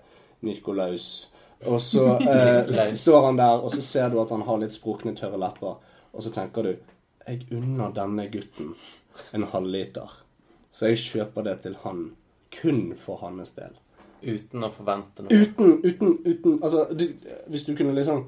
Nikolaus, 0.45 1.29
og 1.65 1.81
så 1.81 2.05
eh, 2.33 2.93
står 2.93 3.25
han 3.25 3.39
der, 3.39 3.63
og 3.63 3.73
så 3.73 3.81
ser 3.81 4.13
du 4.13 4.19
at 4.21 4.33
han 4.33 4.45
har 4.45 4.61
litt 4.61 4.75
sprukne, 4.75 5.15
tørre 5.17 5.39
lepper, 5.41 5.81
og 6.13 6.23
så 6.23 6.33
tenker 6.33 6.63
du 6.63 6.75
Jeg 7.27 7.43
unner 7.51 7.91
denne 7.91 8.29
gutten 8.31 8.71
en 9.35 9.43
halvliter, 9.51 10.13
så 10.71 10.93
jeg 10.93 11.01
kjøper 11.03 11.43
det 11.43 11.57
til 11.65 11.75
han 11.83 12.05
kun 12.53 12.93
for 12.95 13.19
hans 13.25 13.51
del. 13.57 13.73
Uten 14.21 14.63
å 14.63 14.69
forvente 14.73 15.25
noe. 15.25 15.33
Uten, 15.35 15.73
uten, 15.83 16.13
uten 16.25 16.55
Altså, 16.63 16.87
du, 16.95 17.03
hvis 17.51 17.65
du 17.67 17.75
kunne 17.77 17.93
liksom 17.93 18.23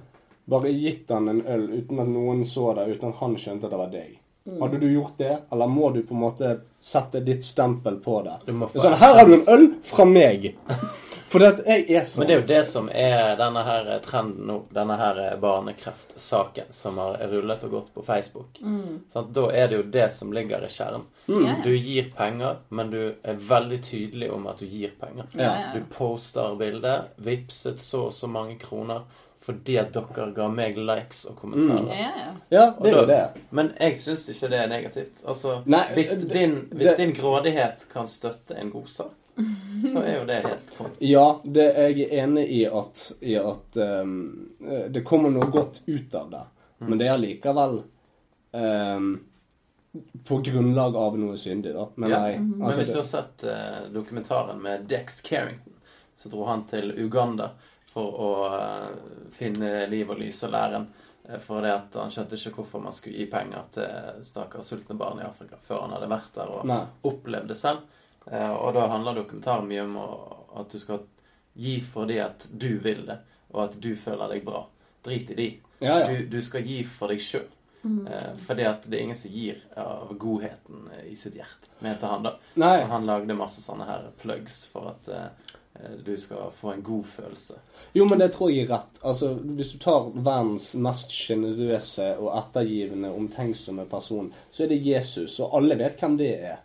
bare 0.50 0.74
gitt 0.74 1.10
han 1.14 1.30
en 1.32 1.42
øl 1.48 1.70
uten 1.78 2.02
at 2.02 2.10
noen 2.10 2.44
så 2.46 2.74
det, 2.78 2.90
uten 2.92 3.14
at 3.14 3.22
han 3.22 3.38
skjønte 3.40 3.70
at 3.70 3.74
det 3.74 3.80
var 3.80 3.94
deg. 3.94 4.18
Mm. 4.50 4.62
Hadde 4.62 4.80
du 4.82 4.88
gjort 4.92 5.18
det, 5.18 5.36
eller 5.52 5.68
må 5.68 5.92
du 5.94 6.02
på 6.04 6.16
en 6.18 6.24
måte 6.24 6.56
sette 6.82 7.22
ditt 7.22 7.46
stempel 7.46 8.00
på 8.02 8.22
det? 8.26 8.40
Det 8.48 8.56
sånn, 8.74 8.98
Her 8.98 9.20
har 9.20 9.30
du 9.30 9.36
en 9.38 9.48
øl 9.54 9.70
fra 9.86 10.08
meg! 10.10 10.56
For 11.30 11.44
det 11.44 11.62
jeg 11.68 11.84
er 11.94 12.08
sånn. 12.10 12.24
Men 12.24 12.28
det 12.30 12.34
er 12.34 12.40
jo 12.40 12.48
det 12.50 12.62
som 12.66 12.88
er 12.90 13.36
denne 13.38 13.62
her 13.68 13.90
trenden 14.02 14.48
nå. 14.50 14.56
Denne 14.74 14.96
her 14.98 15.20
barnekreftsaken 15.42 16.72
som 16.74 16.98
har 16.98 17.22
rullet 17.30 17.66
og 17.68 17.76
gått 17.76 17.92
på 17.94 18.04
Facebook. 18.08 18.58
Sånn, 19.14 19.30
Da 19.36 19.46
er 19.54 19.70
det 19.70 19.78
jo 19.78 19.84
det 19.94 20.08
som 20.16 20.34
ligger 20.34 20.66
i 20.66 20.72
kjernen. 20.74 21.06
Mm. 21.28 21.62
Du 21.62 21.70
gir 21.78 22.10
penger, 22.18 22.58
men 22.74 22.90
du 22.90 23.02
er 23.22 23.38
veldig 23.52 23.82
tydelig 23.86 24.32
om 24.34 24.50
at 24.50 24.58
du 24.58 24.66
gir 24.66 24.96
penger. 25.00 25.30
Ja. 25.38 25.54
Du 25.76 25.86
poster 25.94 26.58
bildet, 26.58 27.14
vippset 27.22 27.82
så 27.84 28.08
og 28.10 28.14
så 28.14 28.30
mange 28.32 28.58
kroner 28.58 29.06
fordi 29.40 29.78
at 29.80 29.94
dere 29.96 30.32
ga 30.36 30.48
meg 30.52 30.76
likes 30.78 31.22
og 31.30 31.38
kommentarer. 31.40 31.88
Ja, 31.96 32.10
ja. 32.18 32.32
Ja, 32.52 32.64
Og 32.78 32.84
det 32.84 32.92
er 32.92 32.98
jo 33.00 33.06
det. 33.08 33.20
Men 33.56 33.70
jeg 33.80 33.96
syns 33.98 34.26
ikke 34.34 34.50
det 34.52 34.60
er 34.60 34.68
negativt. 34.68 35.22
Altså, 35.26 35.62
Nei, 35.66 35.86
hvis, 35.96 36.12
det- 36.20 36.34
din, 36.34 36.58
hvis 36.72 36.88
det- 36.90 36.98
din 36.98 37.14
grådighet 37.16 37.86
kan 37.94 38.08
støtte 38.08 38.58
en 38.60 38.70
god 38.72 38.88
sak, 38.88 39.16
så 39.92 40.02
er 40.04 40.18
jo 40.20 40.26
det 40.28 40.42
helt 40.44 40.74
konge. 40.78 40.92
Ja, 41.00 41.40
det 41.46 41.68
er 41.78 41.88
jeg 41.96 42.10
enig 42.20 42.44
i 42.52 42.66
at, 42.66 43.12
i 43.22 43.36
at 43.40 43.78
ehm, 43.80 44.50
eh, 44.68 44.90
det 44.92 45.06
kommer 45.08 45.32
noe 45.32 45.48
godt 45.52 45.80
ut 45.88 46.16
av 46.16 46.30
det. 46.32 46.44
Men 46.80 46.98
det 47.00 47.08
er 47.08 47.14
allikevel 47.16 47.84
um, 48.52 49.08
på 50.28 50.38
grunnlag 50.46 50.96
av 50.96 51.18
noe 51.20 51.38
syndig, 51.38 51.74
da. 51.74 51.88
Men 51.96 52.10
Ja. 52.10 52.20
nei, 52.20 52.38
Men 52.40 52.62
altså, 52.68 52.82
hvis 52.84 52.92
du 52.92 53.00
har 53.00 53.04
sett 53.08 53.44
uh, 53.44 53.90
dokumentaren 53.94 54.62
med 54.62 54.86
Dex 54.88 55.22
Carrington, 55.22 55.74
så 56.18 56.30
dro 56.30 56.46
han 56.46 56.66
til 56.68 56.92
Uganda 57.06 57.52
for 57.94 58.20
å 58.22 58.32
eh, 58.54 58.90
finne 59.36 59.88
liv 59.90 60.10
og 60.14 60.20
lys 60.22 60.44
og 60.48 60.52
læren. 60.54 60.88
eh, 61.28 61.38
For 61.40 61.62
det 61.66 61.72
at 61.74 61.96
han 62.02 62.12
skjønte 62.14 62.38
ikke 62.38 62.56
hvorfor 62.62 62.82
man 62.84 62.94
skulle 62.94 63.18
gi 63.18 63.26
penger 63.32 63.64
til 63.76 64.24
stakkars 64.26 64.70
sultne 64.74 64.98
barn 64.98 65.20
i 65.22 65.28
Afrika 65.28 65.58
før 65.62 65.82
han 65.88 65.96
hadde 65.98 66.10
vært 66.12 66.34
der 66.36 66.50
og 66.58 66.66
Nei. 66.70 66.82
opplevd 67.04 67.48
det 67.54 67.58
selv. 67.58 67.80
Eh, 68.32 68.50
Og 68.52 68.74
da 68.74 68.88
handler 68.88 69.16
dokumentaren 69.24 69.68
mye 69.68 69.84
om 69.84 69.96
å- 69.98 70.60
at 70.62 70.70
du 70.70 70.80
skal 70.80 71.00
gi 71.56 71.80
fordi 71.82 72.20
at 72.24 72.48
du 72.58 72.78
vil 72.80 73.06
det, 73.06 73.20
og 73.54 73.64
at 73.64 73.80
du 73.82 73.96
føler 73.96 74.30
deg 74.30 74.46
bra. 74.46 74.66
Drit 75.04 75.32
i 75.32 75.36
de. 75.36 75.50
Ja, 75.82 76.00
ja. 76.00 76.08
Du, 76.08 76.26
du 76.28 76.42
skal 76.42 76.62
gi 76.64 76.84
for 76.84 77.08
deg 77.08 77.20
sjøl. 77.20 77.48
Mm. 77.82 78.06
fordi 78.46 78.64
at 78.68 78.84
det 78.92 78.98
er 79.00 79.04
ingen 79.06 79.16
som 79.16 79.32
gir 79.32 79.56
av 79.78 80.10
godheten 80.20 80.90
i 81.08 81.14
sitt 81.16 81.34
hjerte 81.38 81.70
mente 81.82 82.06
han, 82.12 82.24
da. 82.24 82.34
Nei. 82.60 82.74
Så 82.82 82.88
han 82.92 83.06
lagde 83.08 83.38
masse 83.40 83.62
sånne 83.64 83.86
her 83.88 84.10
plugs 84.20 84.66
for 84.68 84.90
at 84.90 85.08
du 86.06 86.18
skal 86.18 86.52
få 86.56 86.74
en 86.74 86.82
god 86.84 87.04
følelse. 87.04 87.54
Jo, 87.94 88.06
men 88.06 88.20
det 88.20 88.32
tror 88.34 88.50
jeg 88.52 88.66
er 88.66 88.74
rett. 88.74 89.00
Altså, 89.04 89.34
Hvis 89.34 89.72
du 89.72 89.80
tar 89.80 90.12
verdens 90.16 90.74
mest 90.76 91.14
sjenerøse 91.16 92.12
og 92.18 92.34
ettergivende, 92.38 93.14
omtenksomme 93.16 93.86
person, 93.86 94.34
så 94.52 94.64
er 94.64 94.74
det 94.74 94.86
Jesus, 94.86 95.40
og 95.40 95.58
alle 95.58 95.80
vet 95.80 96.02
hvem 96.02 96.18
det 96.20 96.34
er. 96.52 96.60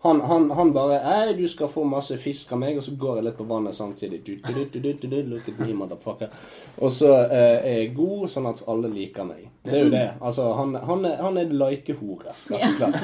Han, 0.00 0.20
han, 0.20 0.50
han 0.50 0.72
bare 0.72 1.00
Ei, 1.02 1.32
du 1.34 1.48
skal 1.48 1.68
få 1.68 1.82
masse 1.84 2.14
fisk 2.22 2.52
av 2.54 2.60
meg, 2.62 2.76
og 2.78 2.84
så 2.86 2.94
går 2.94 3.18
jeg 3.18 3.26
litt 3.26 3.38
på 3.40 3.46
vannet 3.48 3.74
samtidig. 3.74 4.20
Du, 4.22 4.36
du, 4.36 4.52
du, 4.54 4.78
du, 4.78 4.92
du, 4.92 5.08
du, 5.08 5.16
look 5.32 5.48
at 5.50 5.58
me, 5.58 5.72
motherfucker. 5.74 6.30
Og 6.78 6.92
så 6.94 7.10
eh, 7.24 7.56
er 7.56 7.76
jeg 7.80 7.96
god, 7.96 8.28
sånn 8.30 8.46
at 8.52 8.62
alle 8.70 8.92
liker 8.92 9.26
meg. 9.26 9.48
Det 9.66 9.74
er 9.74 9.82
jo 9.82 9.90
det. 9.96 10.04
Altså, 10.20 10.52
han, 10.60 10.78
han 10.86 11.04
er, 11.08 11.18
han 11.24 11.42
er 11.42 11.50
likehore. 11.64 12.36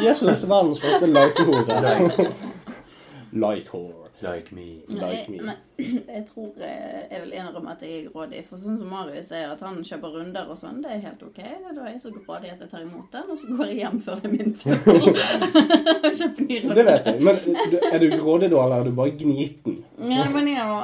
Jesus 0.05 0.45
er 0.45 0.55
verdens 0.55 0.85
første 0.85 1.11
likehore. 1.11 2.31
Like-whore. 3.43 4.04
Like 4.25 4.55
me. 4.57 4.83
Like 4.89 5.29
me. 5.29 5.41
Men 5.43 5.57
jeg 6.17 6.25
tror 6.31 6.53
eh, 6.65 7.03
jeg 7.11 7.21
vil 7.25 7.33
innrømme 7.37 7.75
at 7.75 7.83
jeg 7.85 7.99
er 7.99 8.11
grådig. 8.13 8.41
For 8.49 8.61
sånn 8.61 8.79
som 8.81 8.89
Marius 8.89 9.29
sier, 9.29 9.51
at 9.53 9.65
han 9.65 9.83
kjøper 9.85 10.15
runder 10.17 10.49
og 10.49 10.57
sånn, 10.59 10.79
det 10.85 10.93
er 10.95 11.03
helt 11.05 11.25
ok. 11.27 11.41
Da 11.67 11.75
er 11.85 11.91
jeg 11.93 12.01
så 12.05 12.13
grådig 12.15 12.53
at 12.55 12.63
jeg 12.65 12.71
tar 12.71 12.85
imot 12.87 13.11
den, 13.13 13.33
og 13.35 13.41
så 13.43 13.51
går 13.51 13.73
jeg 13.73 13.81
hjem 13.83 13.99
før 14.07 14.23
det 14.23 14.31
er 14.31 14.37
min 14.37 14.55
tur 14.61 14.77
og 16.07 16.09
kjøper 16.21 16.49
ny 16.49 16.61
runde. 16.63 16.79
Det 16.79 16.87
vet 16.91 17.11
jeg. 17.11 17.27
Men 17.29 17.91
er 17.91 18.05
du 18.05 18.09
grådig 18.15 18.53
da, 18.55 18.63
eller 18.65 18.77
er 18.79 18.89
du 18.89 18.95
bare 19.03 19.17
gniten? 19.21 19.83
Ja, 20.15 20.25
men 20.33 20.49
jeg 20.53 20.71
må 20.71 20.81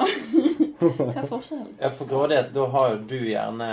Hva 0.80 1.08
er 1.14 1.28
forskjellen? 1.28 1.72
For 1.96 2.08
grådighet, 2.08 2.52
da 2.56 2.66
har 2.74 2.92
jo 2.94 3.00
du 3.08 3.18
gjerne 3.30 3.70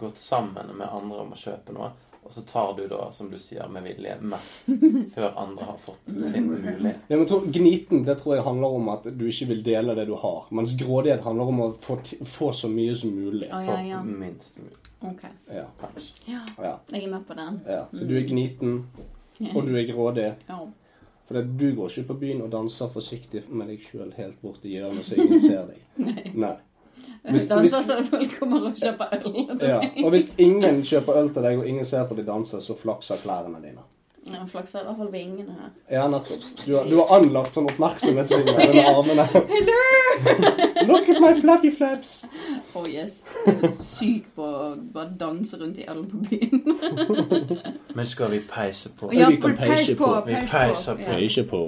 gått 0.00 0.20
sammen 0.20 0.76
med 0.76 0.88
andre 0.88 1.24
om 1.24 1.32
å 1.32 1.40
kjøpe 1.40 1.76
noe. 1.76 1.90
Og 2.28 2.34
så 2.36 2.42
tar 2.44 2.74
du 2.76 2.82
da, 2.90 3.06
som 3.10 3.30
du 3.32 3.38
sier, 3.40 3.64
med 3.72 3.86
vilje 3.88 4.18
mest 4.20 4.66
før 5.14 5.30
andre 5.40 5.64
har 5.64 5.78
fått 5.80 6.10
sin 6.12 6.44
mulighet. 6.50 6.98
Ja, 7.08 7.16
men 7.16 7.24
tror, 7.30 7.46
gniten 7.48 8.02
det 8.04 8.18
tror 8.20 8.34
jeg 8.36 8.44
handler 8.44 8.74
om 8.76 8.90
at 8.92 9.06
du 9.08 9.24
ikke 9.30 9.46
vil 9.54 9.62
dele 9.64 9.94
det 9.96 10.04
du 10.10 10.12
har. 10.20 10.44
Mens 10.52 10.74
grådighet 10.76 11.24
handler 11.24 11.48
om 11.54 11.62
å 11.64 11.68
få, 11.80 11.96
få 12.28 12.50
så 12.52 12.68
mye 12.68 12.92
som 13.00 13.14
mulig. 13.16 13.48
Oh, 13.48 13.64
ja, 13.64 14.02
For 14.02 14.12
minst 14.12 14.60
mulig, 14.60 14.76
Ok. 15.08 15.24
Ja. 15.54 15.64
kanskje. 15.80 16.20
Ja, 16.28 16.42
Ja, 16.60 16.74
jeg 16.92 17.06
er 17.06 17.14
med 17.16 17.24
på 17.26 17.38
den. 17.38 17.62
ja. 17.64 17.86
Så 17.94 18.04
du 18.04 18.12
er 18.20 18.28
gniten, 18.28 18.82
og 19.54 19.64
du 19.64 19.72
er 19.78 19.88
grådig. 19.88 20.34
Ja. 20.50 20.60
For 21.28 21.42
du 21.42 21.66
går 21.76 21.88
ikke 21.92 22.08
på 22.12 22.20
byen 22.26 22.44
og 22.44 22.52
danser 22.52 22.88
forsiktig 22.92 23.42
med 23.48 23.68
deg 23.72 23.80
sjøl 23.84 24.12
helt 24.16 24.36
bort 24.44 24.64
i 24.64 24.76
hjørnet 24.76 25.04
så 25.04 25.16
ingen 25.16 25.40
ser 25.40 25.66
deg. 25.72 25.80
Nei. 26.44 26.54
Hvis- 27.30 27.48
Danser 27.48 27.82
så 27.82 27.98
folk 28.10 28.38
kommer 28.40 28.66
og 28.70 28.74
kjøper 28.76 29.14
øl. 29.18 29.36
Ja. 29.60 29.78
Og 30.04 30.10
hvis 30.10 30.30
ingen 30.38 30.82
kjøper 30.82 31.16
øl 31.22 31.30
til 31.34 31.42
deg, 31.42 31.58
og 31.58 31.66
ingen 31.68 31.84
ser 31.84 32.04
på 32.08 32.14
de 32.18 32.26
danser, 32.26 32.60
så 32.60 32.76
flakser 32.78 33.16
klærne 33.22 33.62
dine. 33.62 33.84
Ja, 34.28 34.42
Flakser 34.44 34.80
i 34.80 34.84
hvert 34.84 34.96
fall 34.98 35.08
vingene 35.12 35.54
her. 35.56 35.68
Ja, 35.90 36.02
nettopp. 36.12 36.42
Du 36.66 36.74
har, 36.76 36.84
du 36.84 36.96
har 36.98 37.14
anlagt 37.16 37.54
sånn 37.56 37.64
oppmerksomhetsvinger 37.70 38.58
under 38.68 38.88
armene. 38.90 39.24
Hello! 39.48 39.78
Look 40.90 41.08
at 41.08 41.20
my 41.22 41.30
flappy 41.40 41.70
flaps! 41.72 42.26
Oh 42.76 42.84
yes. 42.90 43.22
Syk 43.80 44.26
på 44.36 44.44
å 44.44 44.74
bare 44.92 45.14
danse 45.20 45.56
rundt 45.56 45.78
i 45.80 45.86
alle 45.88 46.04
på 46.04 46.20
byen. 46.28 47.62
Men 47.96 48.06
skal 48.06 48.30
vi 48.34 48.42
peise 48.50 48.92
på? 49.00 49.08
Ja, 49.16 49.30
vi 49.32 49.36
kan 49.40 49.56
peise 49.56 49.94
på. 49.96 50.04
på. 50.04 50.26
Vi 50.26 50.34
peiser 50.50 50.94
på. 50.94 51.00
Ja. 51.06 51.14
Peise 51.14 51.44
på. 51.48 51.62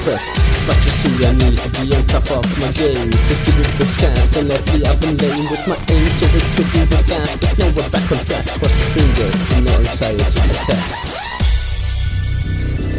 But 0.00 0.80
you 0.80 0.92
see, 0.96 1.12
I 1.26 1.32
need 1.36 1.60
to 1.60 1.68
be 1.76 1.92
on 1.92 2.00
top 2.08 2.24
of 2.32 2.40
my 2.56 2.72
game. 2.72 3.10
To 3.12 3.34
give 3.44 3.58
it 3.60 3.68
this 3.76 4.00
and 4.00 4.48
lately 4.48 4.80
I've 4.88 4.96
been 4.96 5.16
laying 5.18 5.44
with 5.44 5.60
my 5.68 5.76
aim, 5.92 6.06
so 6.16 6.24
it 6.24 6.40
could 6.56 6.72
be 6.72 6.80
the 6.88 7.04
gas. 7.04 7.36
But 7.36 7.52
now 7.60 7.68
we're 7.76 7.90
back 7.92 8.08
on 8.08 8.16
track. 8.24 8.46
Cross 8.48 8.72
the 8.80 8.86
fingers, 8.96 9.36
and 9.52 9.64
no 9.66 9.72
anxiety 9.76 10.24
attacks. 10.24 11.36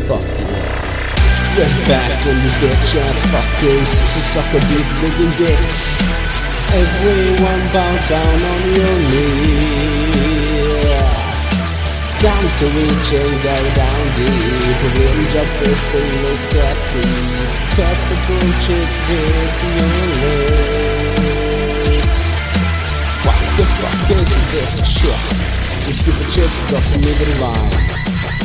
Fuck 0.06 0.22
you. 0.22 0.82
We're 1.58 1.74
back 1.90 2.22
in 2.30 2.38
the 2.38 2.52
bitch 2.62 2.94
ass 3.02 3.20
fuckers, 3.34 3.92
so 4.06 4.20
suck 4.38 4.50
a 4.54 4.62
big 4.70 4.88
rigging 5.02 5.34
dicks. 5.42 6.06
Everyone 6.70 7.64
bow 7.74 7.94
down 8.08 8.38
on 8.46 8.62
your 8.78 8.98
knees. 9.10 10.01
Time 12.62 12.70
to 12.70 12.78
reach 12.78 13.10
and 13.18 13.34
go 13.42 13.58
down 13.74 14.06
deep. 14.16 14.82
Wind 14.94 15.34
up 15.34 15.50
fist 15.58 15.90
and 15.98 16.12
look 16.22 16.54
at 16.62 16.78
me. 16.94 17.10
Cut 17.74 17.98
the 18.06 18.16
bullshit 18.28 18.92
with 19.10 19.66
your 19.66 19.98
lips. 20.22 21.02
What 23.26 23.42
the 23.58 23.66
fuck 23.82 24.10
is 24.14 24.32
this 24.54 24.74
shit? 24.86 25.22
Give 26.06 26.14
a 26.14 26.26
shit, 26.32 26.54
doesn't 26.70 27.02
it 27.02 27.22
around. 27.42 27.74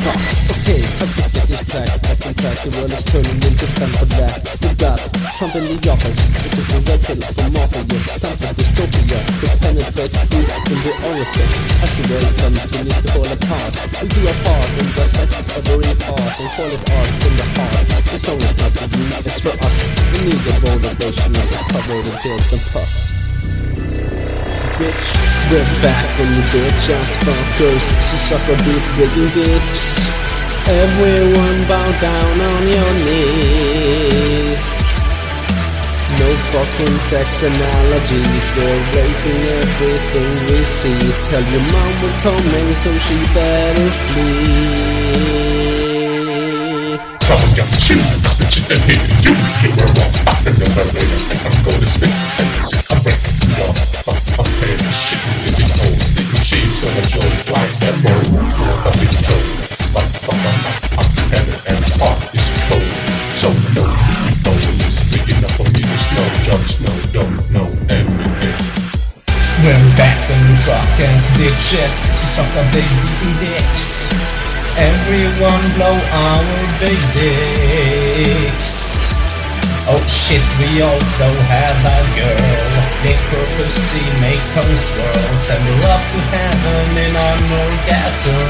Fuck, 0.01 0.23
okay, 0.61 0.81
that 0.81 1.45
this 1.47 1.61
track, 1.69 1.89
back 2.01 2.25
on 2.25 2.33
track, 2.33 2.57
the 2.63 2.69
world 2.73 2.91
is 2.91 3.05
turning 3.05 3.37
into 3.37 3.67
pen 3.77 3.91
for 4.01 4.07
black. 4.17 4.41
We 4.61 4.69
got 4.77 4.99
In 5.37 5.45
the 5.53 5.77
office, 5.93 6.33
it 6.33 6.49
is 6.57 6.65
the 6.65 6.81
red 6.89 6.97
pill 7.05 7.21
for 7.21 7.45
Morpheus, 7.53 8.09
time 8.17 8.33
for 8.41 8.49
dystopia, 8.57 9.21
to 9.21 9.47
penetrate 9.61 10.09
through 10.33 10.49
in 10.49 10.79
the 10.81 10.93
orifice. 11.13 11.55
As 11.77 11.93
the 11.93 12.03
world 12.09 12.33
continues 12.41 13.01
to 13.05 13.09
fall 13.13 13.29
apart, 13.29 13.73
we 14.01 14.09
do 14.17 14.21
our 14.25 14.37
part 14.41 14.71
and 14.81 14.89
dissect 14.97 15.29
every 15.61 15.93
part 15.93 16.33
and 16.41 16.49
call 16.57 16.73
it 16.73 16.81
art 16.89 17.11
from 17.21 17.33
the 17.37 17.45
heart. 17.53 17.85
The 17.85 18.17
song 18.17 18.41
is 18.41 18.55
not 18.57 18.73
for 18.81 18.89
you, 18.89 19.05
it's 19.13 19.37
for 19.45 19.53
us. 19.61 19.77
We 20.09 20.17
need 20.25 20.41
the 20.41 20.53
motivation 20.57 21.29
as 21.29 21.49
a 21.53 21.61
cover 21.69 22.01
the 22.01 22.13
guilt 22.17 22.49
and 22.57 22.63
pus. 22.73 22.93
Bitch, 24.81 25.05
we're 25.53 25.69
back 25.85 26.09
on 26.17 26.33
you 26.33 26.45
bitch 26.49 26.89
ass 26.97 27.13
fuckers, 27.21 27.85
so 28.09 28.15
suck 28.25 28.45
a 28.49 28.57
beat 28.65 28.85
rigging 28.97 29.29
dicks. 29.37 30.01
Everyone 30.65 31.59
bow 31.69 31.89
down 32.01 32.35
on 32.41 32.63
your 32.73 32.91
knees. 33.05 34.36
No 36.19 36.29
fucking 36.51 36.97
sex 36.97 37.43
analogies, 37.43 38.45
we're 38.57 38.81
raping 38.97 39.43
everything 39.61 40.29
we 40.49 40.65
see. 40.65 40.97
Tell 41.29 41.45
your 41.53 41.61
mom 41.61 41.91
we're 42.01 42.17
coming, 42.25 42.73
so 42.73 42.91
she 43.05 43.17
better 43.33 43.89
flee. 44.09 45.37
Cover 47.21 47.49
your 47.53 47.69
tunes, 47.77 48.33
bitch, 48.33 48.57
and 48.73 48.83
hit 48.89 49.03
you. 49.25 49.35
You 49.61 49.71
were 49.77 49.93
up 50.25 50.41
in 50.47 50.55
the 50.57 50.67
later, 50.97 51.21
and 51.29 51.39
I'm 51.45 51.53
to 51.79 51.85
spit, 51.85 52.09
and 52.09 52.49
it's 52.57 52.73
a 52.73 52.95
break. 53.03 53.21
Yo, 53.57 53.67
I'm, 54.09 54.17
I'm 54.41 54.49
paying 54.57 54.81
the 54.81 54.91
shit 54.91 55.21
in 55.45 55.53
the 55.53 55.65
old 55.85 56.01
sleeping 56.01 56.41
sheets, 56.41 56.81
so 56.81 56.87
much 56.97 57.13
old 57.13 57.37
flight, 57.45 57.73
and 57.83 57.97
more, 58.01 58.25
more 58.57 58.79
of 58.89 58.97
it 59.03 59.46
ass 70.99 71.29
bitches, 71.37 72.09
so 72.09 72.41
suck 72.41 72.49
a 72.57 72.65
baby 72.73 73.29
dicks. 73.37 74.09
Everyone 74.77 75.65
blow 75.77 75.93
our 75.93 76.41
big 76.81 76.97
dicks. 77.13 79.13
Oh 79.89 80.03
shit, 80.09 80.41
we 80.59 80.81
also 80.81 81.29
have 81.47 81.85
a 81.85 82.01
girl. 82.17 82.81
Make 83.05 83.21
pussy 83.57 84.01
make 84.19 84.41
tongue 84.57 84.75
swirl. 84.75 85.37
Send 85.37 85.63
her 85.63 85.87
up 85.87 86.01
to 86.01 86.19
heaven 86.33 86.97
in 86.97 87.15
an 87.15 87.51
orgasm. 87.61 88.49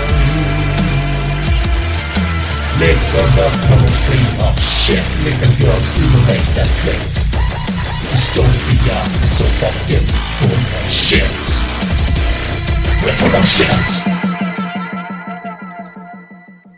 Lick 2.80 2.98
her 3.12 3.28
buttholes 3.36 4.00
clean 4.08 4.32
of 4.48 4.56
shit. 4.58 5.04
Little 5.28 5.52
girls 5.60 5.88
stimulate 5.90 6.48
that 6.56 6.72
clit. 6.80 7.12
Is 8.14 8.24
so 8.24 8.44
fucking 9.60 10.08
full 10.40 10.56
of 10.56 10.88
shit. 10.90 11.77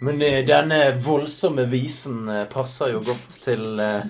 Men 0.02 0.22
eh, 0.22 0.46
denne 0.46 0.78
voldsomme 1.04 1.66
visen 1.66 2.30
eh, 2.30 2.46
passer 2.54 2.94
jo 2.94 3.02
godt 3.04 3.36
til 3.44 3.80
eh, 3.84 4.06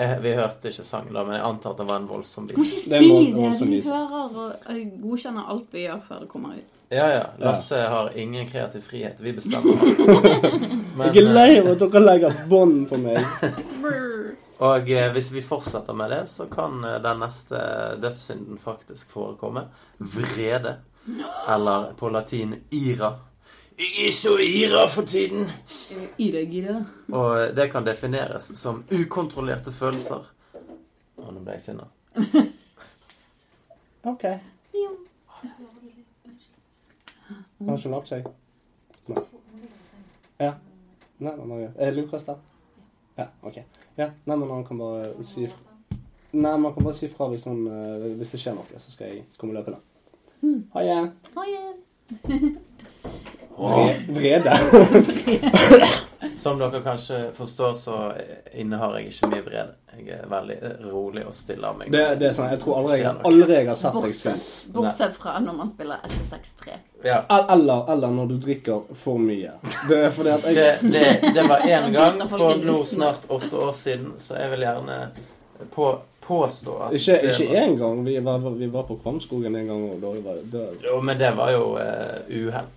eh, 0.00 0.14
Vi 0.24 0.32
hørte 0.38 0.70
ikke 0.72 0.86
sangen, 0.88 1.12
da, 1.12 1.24
men 1.26 1.36
jeg 1.36 1.44
antar 1.44 1.74
at 1.74 1.82
det 1.82 1.86
var 1.90 2.00
en 2.00 2.06
voldsom 2.08 2.46
må 2.48 2.62
vis. 2.62 2.72
ikke 2.86 2.96
er 2.96 3.02
si 3.04 3.10
må- 3.12 3.18
det. 3.20 3.82
Vi 3.84 3.92
hører 3.92 4.54
og 4.72 5.02
godkjenner 5.04 5.50
alt 5.52 5.76
vi 5.76 5.84
gjør 5.84 6.00
før 6.08 6.22
det 6.24 6.28
kommer 6.32 6.56
ut. 6.56 6.80
Ja, 6.88 7.08
ja. 7.12 7.24
Lasse 7.44 7.76
har 7.92 8.08
ingen 8.16 8.48
kreativ 8.48 8.86
frihet. 8.88 9.20
Vi 9.20 9.34
bestemmer. 9.36 9.76
Men, 10.98 11.12
Jeg 11.14 11.26
er 11.26 11.32
lei 11.36 11.50
av 11.60 11.68
at 11.74 11.82
dere 11.84 12.00
legger 12.06 12.38
bånd 12.48 12.86
på 12.88 12.96
meg. 13.02 13.20
Og 14.64 14.88
eh, 14.90 15.10
hvis 15.14 15.28
vi 15.36 15.44
fortsetter 15.44 15.94
med 15.94 16.10
det, 16.10 16.22
så 16.32 16.48
kan 16.50 16.80
den 17.04 17.20
neste 17.22 17.60
dødssynden 18.02 18.56
faktisk 18.64 19.12
forekomme. 19.14 19.68
Vrede. 20.00 20.78
Eller 21.54 21.92
på 21.98 22.10
latin 22.12 22.54
ira. 22.70 23.12
Jeg 23.78 24.08
er 24.08 24.12
så 24.12 24.34
ira 24.42 24.88
for 24.90 25.06
tiden. 25.06 25.46
Ira-gira. 26.18 26.80
Og 27.12 27.28
eh, 27.38 27.50
det 27.54 27.68
kan 27.72 27.86
defineres 27.86 28.50
som 28.58 28.82
ukontrollerte 28.90 29.72
følelser. 29.72 30.26
Å, 31.18 31.30
nå 31.30 31.42
ble 31.42 31.58
jeg 31.58 31.68
sinna. 31.70 31.88
Ok. 34.08 34.22
Har 37.66 37.74
ikke 37.74 37.90
lagt 37.92 38.08
seg? 38.08 38.28
Nei. 39.10 39.22
Ja. 40.38 40.52
Nei, 41.18 41.32
men 41.34 41.48
Norge. 41.50 41.72
Er 41.82 41.90
Lukas 41.96 42.24
der? 42.24 42.38
Ja, 43.18 43.26
ok. 43.42 43.58
Ja, 43.98 44.12
nei, 44.24 44.36
men 44.36 44.50
han 44.54 44.64
kan 44.64 44.78
bare 44.78 45.10
si 45.26 45.48
fra. 45.50 45.98
Nei, 46.30 46.54
man 46.62 46.74
kan 46.76 46.86
bare 46.86 46.94
si 46.94 47.08
fra 47.10 47.26
hvis, 47.32 47.44
noen, 47.48 47.66
eh, 47.66 48.12
hvis 48.20 48.30
det 48.36 48.40
skjer 48.44 48.54
noe, 48.54 48.78
så 48.78 48.94
skal 48.94 49.10
jeg 49.10 49.24
komme 49.40 49.56
løpende. 49.56 49.82
Ha 50.72 50.82
det. 50.82 51.12
Ha 51.34 51.44
det. 53.86 53.96
Vrede. 54.08 54.58
Som 56.38 56.58
dere 56.58 56.80
kanskje 56.80 57.30
forstår, 57.34 57.74
så 57.74 58.12
innehar 58.54 58.98
jeg 58.98 59.12
ikke 59.12 59.28
mye 59.32 59.42
vrede. 59.46 59.74
Jeg 59.98 60.08
er 60.14 60.26
veldig 60.30 60.56
rolig 60.92 61.24
og 61.26 61.34
stille 61.34 61.66
av 61.66 61.78
meg. 61.78 61.90
Det, 61.94 62.02
det 62.20 62.28
er 62.28 62.34
sånn, 62.36 62.50
Jeg 62.52 62.60
tror 62.62 62.78
aldri 62.80 62.98
jeg, 63.00 63.14
aldri 63.30 63.56
jeg 63.56 63.66
har 63.68 63.78
sett 63.78 63.98
deg 64.02 64.14
sint. 64.18 64.46
Bortsett, 64.74 65.16
fra 65.18 65.38
når 65.42 65.56
man 65.58 65.70
spiller 65.70 66.04
SSX3. 66.06 66.76
Ja. 67.06 67.20
Eller, 67.38 67.82
eller 67.94 68.14
når 68.14 68.30
du 68.32 68.36
drikker 68.46 68.86
for 68.98 69.18
mye. 69.22 69.56
Det 69.90 69.98
er 70.06 70.14
fordi 70.14 70.34
at 70.36 70.46
Det, 70.46 70.54
jeg 70.54 70.92
det, 70.94 71.32
det 71.34 71.46
var 71.50 71.66
én 71.66 71.90
gang 71.94 72.22
for 72.30 72.62
nå 72.62 72.78
snart 72.86 73.26
åtte 73.28 73.64
år 73.68 73.74
siden, 73.78 74.12
så 74.22 74.38
jeg 74.38 74.54
vil 74.54 74.66
gjerne 74.68 75.00
på, 75.74 75.90
påstå 76.28 76.76
at 76.86 76.96
Ikke, 76.98 77.18
det 77.24 77.34
ikke 77.34 77.62
én 77.64 77.76
gang. 77.80 78.04
Vi 78.06 78.16
var, 78.24 78.48
vi 78.60 78.68
var 78.72 78.84
på 78.88 78.96
Kvamskogen 79.02 79.56
en 79.56 79.66
gang, 79.72 79.84
og 79.90 80.00
da 80.04 80.14
var 80.28 80.42
det 80.52 80.64
Jo, 80.84 81.00
men 81.02 81.18
det 81.20 81.32
var 81.36 81.52
jo 81.56 81.62
uh, 81.74 82.28
uhell. 82.28 82.68